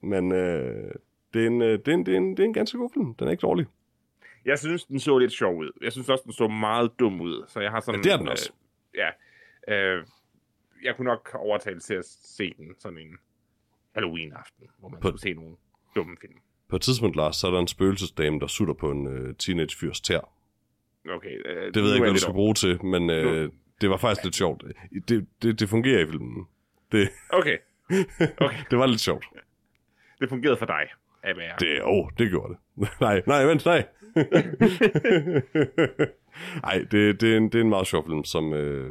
Men 0.00 0.32
øh, 0.32 0.92
det, 1.34 1.42
er 1.42 1.46
en, 1.46 1.62
øh, 1.62 1.78
det, 1.78 1.88
er 1.88 1.94
en, 1.94 2.06
det, 2.06 2.14
er 2.14 2.18
en, 2.18 2.30
det 2.30 2.40
er 2.40 2.44
en 2.44 2.52
ganske 2.52 2.78
god 2.78 2.90
film. 2.94 3.14
Den 3.14 3.26
er 3.26 3.30
ikke 3.30 3.40
dårlig. 3.40 3.66
Jeg 4.48 4.58
synes, 4.58 4.84
den 4.84 5.00
så 5.00 5.18
lidt 5.18 5.32
sjov 5.32 5.56
ud. 5.56 5.70
Jeg 5.82 5.92
synes 5.92 6.08
også, 6.08 6.22
den 6.24 6.32
så 6.32 6.48
meget 6.48 6.90
dum 6.98 7.20
ud. 7.20 7.44
Så 7.48 7.60
jeg 7.60 7.70
har 7.70 7.80
sådan... 7.80 8.00
Ja, 8.00 8.02
det 8.02 8.12
er 8.12 8.16
den 8.16 8.28
også. 8.28 8.52
Øh, 8.94 9.00
ja. 9.00 9.10
Øh, 9.74 10.04
jeg 10.84 10.96
kunne 10.96 11.04
nok 11.04 11.34
overtale 11.34 11.80
til 11.80 11.94
at 11.94 12.04
se 12.04 12.54
den 12.56 12.74
sådan 12.78 12.98
en 12.98 13.16
Halloween-aften, 13.94 14.66
hvor 14.78 14.88
man 14.88 15.00
på, 15.00 15.08
skulle 15.08 15.20
se 15.20 15.32
nogle 15.32 15.56
dumme 15.94 16.16
film. 16.20 16.34
På 16.68 16.76
et 16.76 16.82
tidspunkt, 16.82 17.16
Lars, 17.16 17.36
så 17.36 17.46
er 17.46 17.50
der 17.50 17.58
en 17.58 17.68
spøgelsesdame, 17.68 18.40
der 18.40 18.46
sutter 18.46 18.74
på 18.74 18.90
en 18.90 19.06
uh, 19.06 19.34
teenage-fyrs 19.34 20.00
tær. 20.00 20.32
Okay. 21.10 21.46
Øh, 21.46 21.74
det 21.74 21.82
ved 21.82 21.88
jeg 21.88 21.94
ikke, 21.94 22.04
hvad 22.04 22.14
du 22.14 22.20
skal 22.20 22.34
bruge 22.34 22.54
til, 22.54 22.84
men 22.84 23.10
uh, 23.10 23.52
det 23.80 23.90
var 23.90 23.96
faktisk 23.96 24.24
lidt 24.24 24.34
sjovt. 24.34 24.64
Det, 25.08 25.26
det, 25.42 25.60
det 25.60 25.68
fungerer 25.68 26.00
i 26.02 26.06
filmen. 26.06 26.46
Det, 26.92 27.08
okay. 27.30 27.58
okay. 28.40 28.58
det 28.70 28.78
var 28.78 28.86
lidt 28.86 29.00
sjovt. 29.00 29.26
Det 30.20 30.28
fungerede 30.28 30.56
for 30.56 30.66
dig. 30.66 30.88
Det, 31.60 31.80
oh, 31.84 32.10
det 32.18 32.30
gjorde 32.30 32.54
det. 32.54 32.88
nej, 33.00 33.22
nej, 33.26 33.44
vent, 33.44 33.64
nej. 33.64 33.86
Nej, 36.62 36.86
det, 36.90 37.20
det, 37.20 37.32
er 37.32 37.36
en, 37.36 37.44
det 37.44 37.54
er 37.54 37.60
en 37.60 37.68
meget 37.68 37.86
sjov 37.86 38.06
film, 38.06 38.24
som... 38.24 38.52
Uh, 38.52 38.90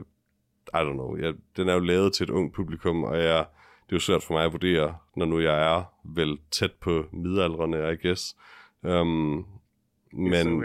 I 0.74 0.78
don't 0.78 0.94
know. 0.94 1.18
Jeg, 1.18 1.34
den 1.58 1.70
er 1.70 1.74
jo 1.74 1.80
lavet 1.80 2.14
til 2.14 2.24
et 2.24 2.30
ung 2.30 2.54
publikum, 2.54 3.04
og 3.04 3.18
jeg, 3.18 3.45
det 3.86 3.91
er 3.91 3.95
jo 3.95 3.99
svært 3.99 4.24
for 4.24 4.34
mig 4.34 4.45
at 4.45 4.52
vurdere, 4.52 4.98
når 5.16 5.26
nu 5.26 5.40
jeg 5.40 5.78
er 5.78 5.84
vel 6.04 6.38
tæt 6.52 6.72
på 6.72 7.06
midaldrende, 7.12 7.94
I 7.94 8.08
guess. 8.08 8.36
Um, 8.82 9.45
men 10.14 10.64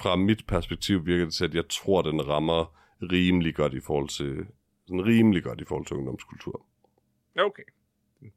fra 0.00 0.16
mit 0.16 0.46
perspektiv 0.46 1.06
virker 1.06 1.24
det 1.24 1.34
til, 1.34 1.44
at 1.44 1.54
jeg 1.54 1.68
tror, 1.68 2.02
den 2.02 2.28
rammer 2.28 2.74
rimelig 3.02 3.54
godt 3.54 3.74
i 3.74 3.80
forhold 3.80 4.08
til 4.08 4.46
sådan 4.86 5.06
rimelig 5.06 5.42
godt 5.42 5.60
i 5.60 5.64
forhold 5.64 5.86
til 5.86 5.96
ungdomskultur. 5.96 6.66
Okay. 7.38 7.62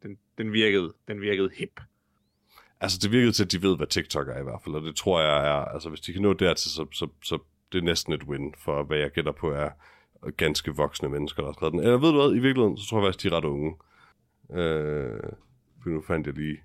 Den, 0.03 0.17
den 0.37 0.53
virkede, 0.53 0.93
den 1.07 1.21
virkede 1.21 1.49
hip. 1.53 1.81
Altså, 2.81 2.99
det 3.01 3.11
virkede 3.11 3.31
til, 3.31 3.45
at 3.45 3.51
de 3.51 3.61
ved, 3.61 3.77
hvad 3.77 3.87
TikTok 3.87 4.27
er 4.27 4.39
i 4.39 4.43
hvert 4.43 4.61
fald, 4.63 4.75
og 4.75 4.81
det 4.81 4.95
tror 4.95 5.21
jeg 5.21 5.47
er, 5.47 5.65
altså 5.65 5.89
hvis 5.89 6.01
de 6.01 6.13
kan 6.13 6.21
nå 6.21 6.33
dertil, 6.33 6.71
så, 6.71 6.85
så, 6.91 7.07
så 7.23 7.39
det 7.71 7.77
er 7.77 7.83
næsten 7.83 8.13
et 8.13 8.23
win 8.23 8.53
for, 8.57 8.83
hvad 8.83 8.97
jeg 8.97 9.11
gætter 9.11 9.31
på 9.31 9.51
er 9.51 9.69
ganske 10.37 10.75
voksne 10.75 11.09
mennesker, 11.09 11.41
der 11.41 11.47
har 11.47 11.53
skrevet 11.53 11.71
den. 11.71 11.79
Eller 11.79 11.97
ved 11.97 12.11
du 12.11 12.21
hvad, 12.21 12.35
i 12.35 12.39
virkeligheden, 12.39 12.77
så 12.77 12.89
tror 12.89 12.99
jeg 12.99 13.07
faktisk, 13.07 13.23
de 13.23 13.35
er 13.35 13.37
ret 13.37 13.45
unge. 13.45 13.75
Øh, 14.51 15.19
for 15.83 15.89
nu 15.89 16.01
fandt 16.01 16.27
jeg 16.27 16.35
lige 16.35 16.63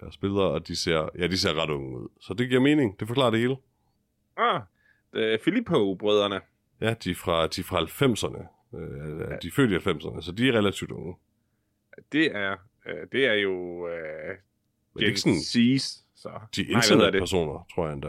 deres 0.00 0.16
billeder, 0.16 0.42
og 0.42 0.68
de 0.68 0.76
ser, 0.76 1.08
ja, 1.18 1.26
de 1.26 1.38
ser 1.38 1.62
ret 1.62 1.70
unge 1.70 1.98
ud. 1.98 2.08
Så 2.20 2.34
det 2.34 2.48
giver 2.48 2.60
mening, 2.60 3.00
det 3.00 3.08
forklarer 3.08 3.30
det 3.30 3.40
hele. 3.40 3.56
Ah, 4.36 4.60
det 5.12 5.34
er 5.34 5.38
Filippo-brødrene. 5.44 6.40
Ja, 6.80 6.94
de 7.04 7.10
er 7.10 7.14
fra, 7.14 7.46
de 7.46 7.60
er 7.60 7.64
fra 7.64 7.80
90'erne. 7.80 8.76
Øh, 8.78 9.40
de 9.42 9.48
er 9.48 9.52
født 9.56 9.70
i 9.70 9.88
90'erne, 9.88 10.22
så 10.22 10.32
de 10.32 10.48
er 10.48 10.52
relativt 10.52 10.90
unge. 10.90 11.16
Det 12.12 12.36
er, 12.36 12.56
øh, 12.86 13.06
det 13.12 13.26
er 13.26 13.34
jo 13.34 13.88
øh, 13.88 14.36
Men 14.94 15.00
det 15.00 15.02
er 15.02 15.06
Gen 15.06 15.08
ikke 15.08 15.20
sådan, 15.20 15.76
Z's. 15.76 16.04
Så. 16.14 16.30
de 16.56 16.62
internetpersoner, 16.64 17.66
tror 17.74 17.86
jeg 17.86 17.92
endda. 17.92 18.08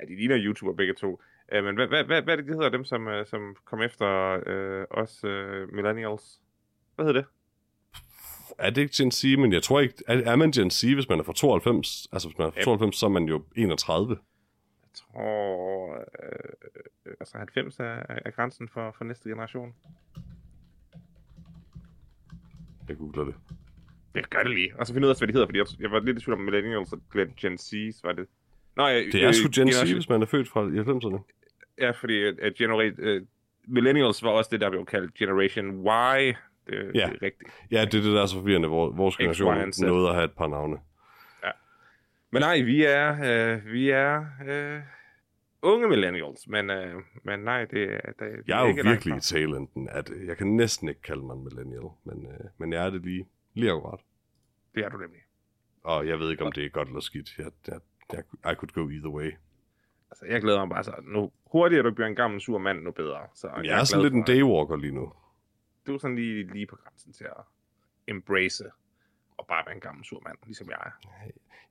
Ja, 0.00 0.04
de 0.08 0.16
ligner 0.16 0.38
YouTuber 0.38 0.72
begge 0.72 0.94
to. 0.94 1.20
Uh, 1.56 1.64
men 1.64 1.74
hvad, 1.74 1.86
hvad, 1.86 2.04
hvad, 2.04 2.22
hvad 2.22 2.32
er 2.32 2.36
det, 2.36 2.46
de 2.46 2.52
hedder, 2.52 2.68
dem 2.68 2.84
som, 2.84 3.06
uh, 3.06 3.26
som 3.26 3.56
kom 3.64 3.82
efter 3.82 4.36
uh, 4.36 5.02
os 5.02 5.24
uh, 5.24 5.74
millennials? 5.74 6.40
Hvad 6.94 7.06
hedder 7.06 7.20
det? 7.20 7.28
Er 8.58 8.70
det 8.70 8.82
ikke 8.82 8.94
Gen 8.96 9.10
Z, 9.10 9.24
men 9.24 9.52
jeg 9.52 9.62
tror 9.62 9.80
ikke, 9.80 9.94
er, 10.06 10.32
er 10.32 10.36
man 10.36 10.50
Gen 10.50 10.70
Z, 10.70 10.84
hvis 10.84 11.08
man 11.08 11.18
er 11.20 11.24
fra 11.24 11.32
92? 11.32 12.08
Altså, 12.12 12.28
hvis 12.28 12.38
man 12.38 12.46
er 12.46 12.50
fra 12.50 12.58
Ja. 12.60 12.64
92, 12.64 12.96
så 12.96 13.06
er 13.06 13.10
man 13.10 13.24
jo 13.24 13.44
31. 13.56 14.16
Jeg 14.82 14.88
tror... 14.94 15.90
Uh, 15.90 16.04
altså 17.20 17.38
90 17.38 17.78
er, 17.78 17.84
er 18.08 18.30
grænsen 18.30 18.68
for, 18.68 18.94
for 18.98 19.04
næste 19.04 19.28
generation. 19.28 19.74
Jeg 22.88 22.96
googler 22.96 23.24
det. 23.24 23.34
Jeg 24.14 24.24
gør 24.30 24.38
det 24.42 24.50
lige. 24.54 24.72
Og 24.78 24.86
så 24.86 24.92
finder 24.94 25.08
ud 25.08 25.10
af, 25.10 25.18
hvad 25.20 25.28
de 25.28 25.32
hedder, 25.32 25.46
fordi 25.46 25.58
jeg, 25.58 25.66
jeg 25.80 25.90
var 25.90 26.00
lidt 26.00 26.18
i 26.18 26.20
tvivl 26.20 26.38
om 26.38 26.44
millennials 26.44 26.92
og 26.92 27.00
Gen 27.40 27.54
Z's, 27.54 28.00
var 28.04 28.12
det... 28.12 28.26
Nå, 28.76 28.86
ja, 28.86 28.98
Det 28.98 29.14
er 29.24 29.32
sgu 29.32 29.48
Gen 29.54 29.72
Z, 29.72 29.92
hvis 29.92 30.08
man 30.08 30.22
er 30.22 30.26
født 30.26 30.48
fra 30.48 30.60
i 30.62 30.78
90'erne. 30.78 31.18
Ja, 31.78 31.90
fordi 31.90 32.22
at, 32.24 32.38
at 32.38 32.54
genera- 32.54 33.16
uh, 33.16 33.22
millennials 33.68 34.22
var 34.22 34.30
også 34.30 34.48
det, 34.52 34.60
der 34.60 34.70
blev 34.70 34.86
kaldt 34.86 35.14
Generation 35.14 35.66
Y. 35.66 36.34
Det, 36.66 36.74
Ja. 36.74 36.78
det 36.90 36.94
er 36.94 37.22
rigtigt. 37.22 37.50
Ja, 37.70 37.80
det 37.84 37.94
er 37.94 38.02
det, 38.02 38.12
der 38.12 38.22
er 38.22 38.26
så 38.26 38.34
forvirrende. 38.36 38.68
Vores 38.68 39.16
generation 39.16 39.72
nåede 39.80 40.08
at 40.08 40.14
have 40.14 40.24
et 40.24 40.32
par 40.32 40.46
navne. 40.48 40.76
Men 42.30 42.40
nej, 42.42 42.60
vi 42.62 42.84
er, 42.84 43.10
øh, 43.54 43.72
vi 43.72 43.90
er 43.90 44.24
øh, 44.48 44.80
unge 45.62 45.88
millennials, 45.88 46.48
men, 46.48 46.70
øh, 46.70 46.94
men 47.24 47.38
nej, 47.40 47.64
det, 47.64 47.82
er- 47.94 48.00
det, 48.00 48.20
det 48.20 48.42
Jeg 48.48 48.62
er 48.64 48.68
jo 48.68 48.74
virkelig 48.90 49.16
i 49.16 49.20
talenten, 49.20 49.88
at 49.92 50.10
øh, 50.10 50.26
jeg 50.26 50.36
kan 50.36 50.46
næsten 50.46 50.88
ikke 50.88 51.02
kalde 51.02 51.22
mig 51.22 51.34
en 51.34 51.44
millennial, 51.44 51.88
men, 52.04 52.26
øh, 52.26 52.40
men 52.58 52.72
jeg 52.72 52.86
er 52.86 52.90
det 52.90 53.02
lige, 53.02 53.26
lige 53.54 53.72
akkurat. 53.72 54.00
Det 54.74 54.84
er 54.84 54.88
du 54.88 54.96
nemlig. 54.98 55.20
Og 55.82 56.06
jeg 56.06 56.18
ved 56.18 56.30
ikke, 56.30 56.44
om 56.44 56.52
det 56.52 56.64
er 56.64 56.68
godt 56.68 56.88
eller 56.88 57.00
skidt. 57.00 57.38
Jeg, 57.38 57.50
jeg, 57.68 57.80
jeg, 58.12 58.52
I 58.52 58.54
could 58.54 58.72
go 58.72 58.88
either 58.88 59.10
way. 59.10 59.32
Altså, 60.10 60.26
jeg 60.26 60.40
glæder 60.40 60.58
mig 60.58 60.68
bare 60.68 60.84
så. 60.84 60.94
Nu 61.02 61.32
hurtigere 61.46 61.82
du 61.84 61.90
bliver 61.90 62.08
en 62.08 62.14
gammel 62.14 62.40
sur 62.40 62.58
mand, 62.58 62.82
nu 62.82 62.90
bedre. 62.90 63.20
Så 63.34 63.50
Men 63.56 63.64
jeg 63.64 63.80
er 63.80 63.84
sådan 63.84 64.02
lidt 64.02 64.14
en 64.14 64.22
daywalker 64.22 64.76
lige 64.76 64.92
nu. 64.92 65.12
Du 65.86 65.94
er 65.94 65.98
sådan 65.98 66.16
lige, 66.16 66.52
lige 66.52 66.66
på 66.66 66.76
grænsen 66.76 67.12
til 67.12 67.24
at 67.24 67.42
embrace 68.08 68.64
og 69.36 69.46
bare 69.46 69.62
være 69.66 69.74
en 69.74 69.80
gammel 69.80 70.04
sur 70.04 70.20
mand, 70.26 70.38
ligesom 70.44 70.70
jeg 70.70 70.78
er. 70.86 70.90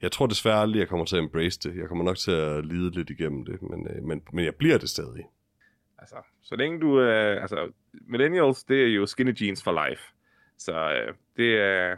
Jeg 0.01 0.11
tror 0.11 0.27
desværre 0.27 0.61
aldrig, 0.61 0.80
jeg 0.80 0.88
kommer 0.88 1.05
til 1.05 1.15
at 1.15 1.23
embrace 1.23 1.60
det. 1.60 1.77
Jeg 1.77 1.88
kommer 1.88 2.03
nok 2.03 2.18
til 2.18 2.31
at 2.31 2.65
lide 2.65 2.91
lidt 2.91 3.10
igennem 3.10 3.45
det, 3.45 3.61
men, 3.61 3.88
øh, 3.88 4.03
men, 4.03 4.23
men 4.34 4.45
jeg 4.45 4.55
bliver 4.55 4.77
det 4.77 4.89
stadig. 4.89 5.30
Altså, 5.97 6.15
så 6.41 6.55
længe 6.55 6.80
du... 6.80 7.01
Øh, 7.01 7.41
altså, 7.41 7.72
millennials, 7.91 8.64
det 8.64 8.84
er 8.84 8.88
jo 8.88 9.05
skinny 9.05 9.41
jeans 9.41 9.64
for 9.64 9.88
life. 9.88 10.03
Så 10.58 10.72
øh, 10.92 11.14
det 11.38 11.62
er... 11.62 11.96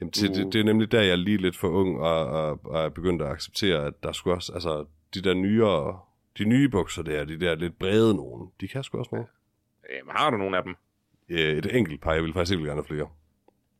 Jamen, 0.00 0.10
det, 0.10 0.34
det, 0.34 0.52
det 0.52 0.60
er 0.60 0.64
nemlig 0.64 0.92
der, 0.92 1.00
jeg 1.00 1.10
er 1.12 1.16
lige 1.16 1.36
lidt 1.36 1.56
for 1.56 1.68
ung 1.68 2.00
og, 2.00 2.26
og, 2.26 2.60
og 2.64 2.84
er 2.84 2.88
begyndt 2.88 3.22
at 3.22 3.28
acceptere, 3.28 3.86
at 3.86 4.02
der 4.02 4.12
skulle 4.12 4.36
også, 4.36 4.52
altså, 4.52 4.84
de 5.14 5.20
der 5.22 5.34
nyere, 5.34 5.98
de 6.38 6.44
nye 6.44 6.68
bukser 6.68 7.02
der, 7.02 7.24
de 7.24 7.40
der 7.40 7.54
lidt 7.54 7.78
brede 7.78 8.14
nogen, 8.14 8.50
de 8.60 8.68
kan 8.68 8.82
sgu 8.84 8.98
også 8.98 9.08
noget. 9.12 9.26
Øh, 9.90 10.08
har 10.08 10.30
du 10.30 10.36
nogle 10.36 10.56
af 10.56 10.62
dem? 10.62 10.74
Øh, 11.28 11.38
Et 11.38 11.76
enkelt 11.76 12.00
par, 12.00 12.12
jeg 12.14 12.22
vil 12.22 12.32
faktisk 12.32 12.52
ikke 12.52 12.64
gerne 12.64 12.82
have 12.82 12.84
flere. 12.84 13.08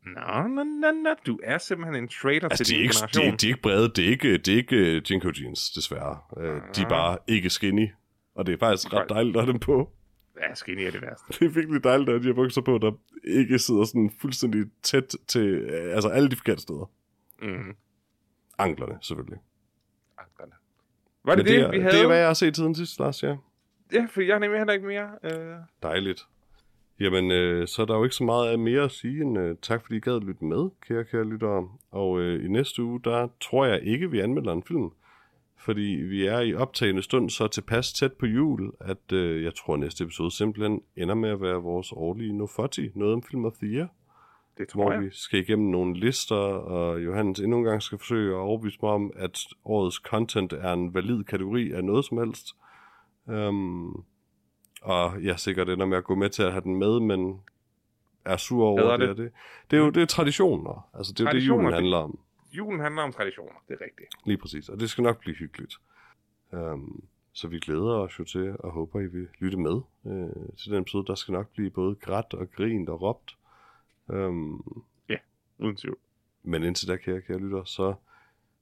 Nå, 0.05 0.49
nå, 0.49 0.63
nå, 0.65 0.91
nå. 1.05 1.11
Du 1.27 1.39
er 1.45 1.59
simpelthen 1.59 2.03
en 2.03 2.09
trader 2.09 2.49
Altså, 2.49 2.65
til 2.65 2.75
de 2.75 2.79
din 2.79 2.83
ikke, 2.83 2.93
de, 2.93 2.99
generation. 2.99 3.37
de 3.37 3.47
er 3.47 3.51
ikke 3.51 3.63
brede, 3.63 3.89
det 3.89 4.05
er 4.05 4.09
ikke, 4.09 4.33
det 4.39 4.49
er 4.49 4.57
ikke 4.57 4.77
øh, 4.77 5.03
Jinko 5.11 5.31
jeans, 5.41 5.71
desværre. 5.71 6.19
Øh, 6.37 6.61
De 6.77 6.83
er 6.83 6.89
bare 6.89 7.19
ikke 7.27 7.51
skinny, 7.51 7.89
og 8.35 8.47
det 8.47 8.53
er 8.53 8.59
faktisk 8.59 8.93
ret 8.93 9.09
dejligt 9.09 9.37
at 9.37 9.43
have 9.43 9.53
dem 9.53 9.61
på. 9.61 9.93
Ja, 10.49 10.55
skinny 10.55 10.81
er 10.81 10.91
det 10.91 11.03
værste. 11.03 11.27
Det 11.39 11.43
er 11.47 11.49
virkelig 11.51 11.85
dejligt 11.85 12.09
at 12.11 12.23
de 12.23 12.27
her 12.27 12.35
bukser 12.35 12.61
på, 12.61 12.79
der 12.79 12.93
ikke 13.25 13.59
sidder 13.59 13.85
sådan 13.85 14.11
fuldstændig 14.21 14.67
tæt 14.83 15.17
til, 15.27 15.65
altså 15.71 16.09
alle 16.09 16.31
de 16.31 16.37
forkerte 16.37 16.61
steder. 16.61 16.91
Mm. 17.43 17.77
Anklerne, 18.59 18.99
selvfølgelig. 19.03 19.39
Anklerne. 20.19 20.53
Var 21.25 21.35
det 21.35 21.45
Men 21.45 21.53
det, 21.53 21.61
er, 21.61 21.71
vi 21.71 21.81
havde? 21.81 21.95
det 21.95 22.03
er, 22.03 22.07
hvad 22.07 22.17
jeg 22.19 22.27
har 22.27 22.35
set 22.35 22.57
siden 22.57 22.75
sidst, 22.75 22.99
Lars, 22.99 23.23
ja. 23.23 23.37
Ja, 23.93 24.07
for 24.11 24.21
jeg 24.21 24.35
har 24.35 24.39
nemlig 24.39 24.61
heller 24.61 24.73
ikke 24.73 24.87
mere. 24.87 25.11
Øh, 25.25 25.57
Dejligt. 25.83 26.27
Jamen, 27.01 27.31
øh, 27.31 27.69
så 27.69 27.83
er 27.83 27.87
der 27.87 27.97
jo 27.97 28.05
ikke 28.05 28.17
så 28.17 28.25
meget 28.25 28.61
mere 28.61 28.83
at 28.83 28.91
sige 28.91 29.23
end 29.23 29.39
øh, 29.39 29.57
tak, 29.63 29.83
fordi 29.83 29.97
I 29.97 30.01
gad 30.01 30.21
lytte 30.21 30.45
med, 30.45 30.71
kære, 30.89 31.05
kære 31.05 31.25
lyttere. 31.25 31.69
Og 31.91 32.21
øh, 32.21 32.45
i 32.45 32.49
næste 32.49 32.83
uge, 32.83 33.01
der 33.05 33.29
tror 33.41 33.67
jeg 33.67 33.83
ikke, 33.83 34.11
vi 34.11 34.21
anmelder 34.21 34.53
en 34.53 34.63
film. 34.63 34.91
Fordi 35.61 35.81
vi 36.09 36.27
er 36.27 36.41
i 36.41 36.55
optagende 36.55 37.03
stund 37.03 37.31
så 37.31 37.49
tilpas 37.49 37.93
tæt 37.93 38.13
på 38.13 38.27
jul, 38.27 38.73
at 38.81 39.13
øh, 39.13 39.45
jeg 39.45 39.55
tror, 39.55 39.75
at 39.75 39.81
næste 39.81 40.05
episode 40.05 40.31
simpelthen 40.31 40.83
ender 40.97 41.15
med 41.15 41.31
at 41.31 41.41
være 41.41 41.63
vores 41.63 41.93
årlige 41.93 42.33
No 42.33 42.47
40, 42.47 42.69
noget 42.95 43.15
om 43.15 43.23
film 43.23 43.45
of 43.45 43.53
the 43.53 43.67
year. 43.67 43.89
det 44.59 44.69
tror 44.69 44.83
hvor 44.83 44.93
jeg. 44.93 45.03
vi 45.03 45.09
skal 45.13 45.41
igennem 45.41 45.71
nogle 45.71 46.01
lister, 46.01 46.37
og 46.37 47.05
Johannes 47.05 47.41
endnu 47.41 47.59
en 47.59 47.65
gang 47.65 47.83
skal 47.83 47.99
forsøge 47.99 48.35
at 48.35 48.39
overbevise 48.39 48.79
mig 48.83 48.91
om, 48.91 49.13
at 49.17 49.39
årets 49.65 49.97
content 49.97 50.53
er 50.53 50.73
en 50.73 50.95
valid 50.95 51.25
kategori 51.25 51.73
af 51.73 51.85
noget 51.85 52.05
som 52.05 52.19
helst. 52.19 52.47
Um, 53.27 54.05
og 54.83 55.25
jeg 55.25 55.39
sikkert 55.41 55.69
ender 55.69 55.87
med 55.87 55.97
at 55.97 56.05
gå 56.05 56.15
med 56.15 56.31
til 56.31 56.43
at 56.43 56.53
have 56.53 56.63
den 56.63 56.77
med, 56.77 57.01
men 57.01 57.41
er 58.25 58.37
sur 58.37 58.67
over 58.67 58.97
det. 58.97 59.09
det. 59.09 59.17
Det, 59.17 59.33
det. 59.71 59.77
er 59.77 59.81
jo 59.81 59.91
det 59.91 60.03
er 60.03 60.07
traditioner. 60.07 60.89
Altså, 60.95 61.13
det 61.13 61.21
er 61.21 61.31
jo 61.31 61.39
det, 61.39 61.47
julen 61.47 61.73
handler 61.73 61.97
om. 61.97 62.19
Julen 62.53 62.81
handler 62.81 63.03
om 63.03 63.13
traditioner, 63.13 63.65
det 63.69 63.75
er 63.81 63.85
rigtigt. 63.85 64.09
Lige 64.27 64.39
præcis. 64.39 64.69
Og 64.69 64.81
det 64.81 64.91
skal 64.91 65.03
nok 65.03 65.21
blive 65.21 65.37
hyggeligt. 65.37 65.75
Um, 66.53 67.05
så 67.33 67.49
vi 67.49 67.59
glæder 67.59 67.95
os 67.95 68.19
jo 68.19 68.25
til, 68.25 68.57
og 68.59 68.71
håber, 68.73 69.01
I 69.01 69.07
vil 69.07 69.29
lytte 69.39 69.59
med 69.59 69.81
øh, 70.07 70.57
til 70.59 70.73
den 70.73 70.81
episode. 70.81 71.07
Der 71.07 71.15
skal 71.15 71.33
nok 71.33 71.49
blive 71.49 71.71
både 71.71 71.95
grædt 71.95 72.35
og 72.35 72.51
grint 72.51 72.89
og 72.89 73.03
råbt. 73.03 73.37
Um, 74.07 74.85
Uden 75.61 75.77
tvivl. 75.77 75.99
Men 76.43 76.63
indtil 76.63 76.89
da, 76.89 76.97
kære, 76.97 77.21
kære 77.21 77.39
lytter, 77.39 77.65
så 77.65 77.95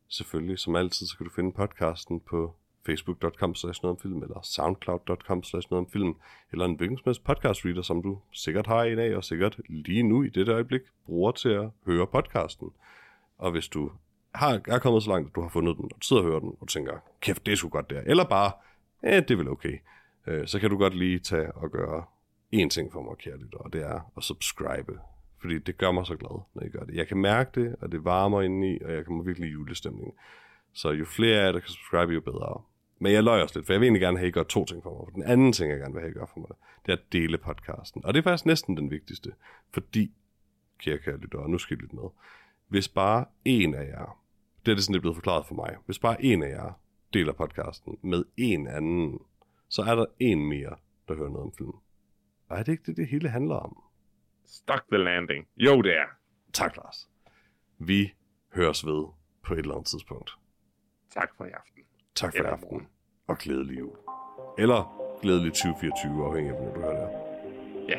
selvfølgelig, 0.08 0.58
som 0.58 0.76
altid, 0.76 1.06
så 1.06 1.16
kan 1.16 1.26
du 1.26 1.32
finde 1.32 1.52
podcasten 1.52 2.20
på 2.20 2.54
facebook.com 2.86 3.54
slash 3.54 3.80
film, 4.02 4.22
eller 4.22 4.40
soundcloud.com 4.42 5.42
slash 5.42 5.68
film, 5.92 6.16
eller 6.52 6.64
en 6.64 6.74
hvilken 6.74 6.98
som 6.98 7.02
helst 7.04 7.24
podcast 7.24 7.64
reader, 7.64 7.82
som 7.82 8.02
du 8.02 8.18
sikkert 8.32 8.66
har 8.66 8.82
en 8.82 8.98
af, 8.98 9.16
og 9.16 9.24
sikkert 9.24 9.60
lige 9.68 10.02
nu 10.02 10.22
i 10.22 10.28
dette 10.28 10.52
øjeblik 10.52 10.82
bruger 11.06 11.32
til 11.32 11.48
at 11.48 11.70
høre 11.86 12.06
podcasten. 12.06 12.72
Og 13.38 13.50
hvis 13.50 13.68
du 13.68 13.90
har, 14.34 14.60
er 14.68 14.78
kommet 14.78 15.02
så 15.02 15.10
langt, 15.10 15.28
at 15.28 15.34
du 15.34 15.40
har 15.40 15.48
fundet 15.48 15.76
den, 15.76 15.84
og 15.84 15.90
du 16.02 16.06
sidder 16.06 16.22
og 16.22 16.28
hører 16.28 16.40
den, 16.40 16.52
og 16.60 16.68
tænker, 16.68 16.98
kæft, 17.20 17.46
det 17.46 17.52
er 17.52 17.56
sgu 17.56 17.68
godt 17.68 17.90
der, 17.90 18.02
eller 18.06 18.24
bare, 18.24 18.52
ja, 19.02 19.20
det 19.20 19.30
er 19.30 19.36
vel 19.36 19.48
okay, 19.48 19.78
øh, 20.26 20.46
så 20.46 20.60
kan 20.60 20.70
du 20.70 20.78
godt 20.78 20.94
lige 20.94 21.18
tage 21.18 21.52
og 21.52 21.70
gøre 21.70 22.04
én 22.54 22.68
ting 22.68 22.92
for 22.92 23.02
mig, 23.02 23.18
kære 23.18 23.38
lytter, 23.38 23.58
og 23.58 23.72
det 23.72 23.82
er 23.82 24.12
at 24.16 24.22
subscribe. 24.22 24.98
Fordi 25.40 25.58
det 25.58 25.78
gør 25.78 25.90
mig 25.90 26.06
så 26.06 26.16
glad, 26.16 26.40
når 26.54 26.62
I 26.62 26.68
gør 26.68 26.84
det. 26.84 26.94
Jeg 26.94 27.08
kan 27.08 27.16
mærke 27.16 27.60
det, 27.60 27.76
og 27.80 27.92
det 27.92 28.04
varmer 28.04 28.42
indeni, 28.42 28.78
og 28.80 28.92
jeg 28.92 29.04
kommer 29.04 29.24
virkelig 29.24 29.48
i 29.48 29.52
julestemning. 29.52 30.14
Så 30.72 30.90
jo 30.90 31.04
flere 31.04 31.38
af 31.38 31.44
jer, 31.44 31.52
der 31.52 31.60
kan 31.60 31.68
subscribe, 31.68 32.12
jo 32.12 32.20
bedre. 32.20 32.62
Men 32.98 33.12
jeg 33.12 33.24
løjer 33.24 33.42
også 33.42 33.58
lidt, 33.58 33.66
for 33.66 33.72
jeg 33.72 33.80
vil 33.80 33.86
egentlig 33.86 34.00
gerne 34.00 34.18
have, 34.18 34.26
at 34.26 34.28
I 34.28 34.32
gør 34.32 34.42
to 34.42 34.64
ting 34.64 34.82
for 34.82 34.90
mig. 34.90 35.06
For 35.06 35.10
den 35.10 35.22
anden 35.22 35.52
ting, 35.52 35.70
jeg 35.70 35.78
gerne 35.78 35.94
vil 35.94 36.00
have, 36.00 36.10
at 36.10 36.16
I 36.16 36.18
gør 36.18 36.26
for 36.32 36.40
mig, 36.40 36.48
det 36.86 36.92
er 36.92 36.96
at 36.96 37.12
dele 37.12 37.38
podcasten. 37.38 38.04
Og 38.04 38.14
det 38.14 38.18
er 38.18 38.22
faktisk 38.22 38.46
næsten 38.46 38.76
den 38.76 38.90
vigtigste. 38.90 39.32
Fordi, 39.72 40.12
kære 40.78 40.98
kære 40.98 41.16
lytter, 41.16 41.38
og 41.38 41.50
nu 41.50 41.58
skal 41.58 41.76
I 41.76 41.80
lytte 41.80 41.96
med. 41.96 42.08
Hvis 42.68 42.88
bare 42.88 43.24
en 43.44 43.74
af 43.74 43.84
jer, 43.84 44.22
det 44.66 44.70
er 44.70 44.74
det 44.74 44.84
sådan, 44.84 44.92
det 44.92 44.98
er 44.98 45.00
blevet 45.00 45.16
forklaret 45.16 45.46
for 45.46 45.54
mig. 45.54 45.76
Hvis 45.86 45.98
bare 45.98 46.24
en 46.24 46.42
af 46.42 46.48
jer 46.48 46.80
deler 47.12 47.32
podcasten 47.32 47.98
med 48.02 48.24
en 48.36 48.68
anden, 48.68 49.18
så 49.68 49.82
er 49.82 49.94
der 49.94 50.06
en 50.18 50.48
mere, 50.48 50.76
der 51.08 51.14
hører 51.14 51.28
noget 51.28 51.44
om 51.44 51.52
film. 51.58 51.72
Og 52.48 52.58
er 52.58 52.62
det 52.62 52.72
ikke 52.72 52.82
det, 52.86 52.96
det 52.96 53.06
hele 53.06 53.28
handler 53.28 53.54
om? 53.54 53.82
Stuck 54.46 54.84
the 54.92 54.98
landing. 54.98 55.46
Jo, 55.56 55.82
det 55.82 55.92
er. 55.96 56.06
Tak, 56.52 56.76
Lars. 56.76 57.10
Vi 57.78 58.14
høres 58.54 58.86
ved 58.86 59.06
på 59.42 59.52
et 59.52 59.58
eller 59.58 59.74
andet 59.74 59.86
tidspunkt. 59.86 60.30
Tak 61.10 61.28
for 61.36 61.44
i 61.44 61.50
aften. 61.50 61.82
Tak 62.14 62.36
for 62.36 62.44
i 62.44 62.46
aften, 62.46 62.88
og 63.26 63.38
glædelig 63.38 63.78
jul. 63.78 63.96
Eller 64.58 64.98
glædelig 65.22 65.52
2024, 65.52 66.26
afhængig 66.26 66.52
af, 66.52 66.58
hvornår 66.58 66.74
du 66.74 66.80
hører 66.80 67.08
det. 67.08 67.88
Ja. 67.88 67.98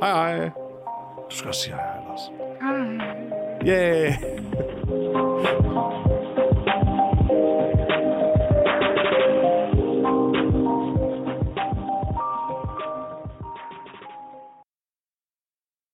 Hej 0.00 0.36
hej. 0.36 0.48
Du 1.30 1.36
skal 1.36 1.48
også 1.48 1.60
sige 1.60 1.74
hej 1.74 1.92
hej, 1.92 2.08
Lars. 2.08 2.20
Hej. 2.60 3.45
Yeah. 3.66 4.16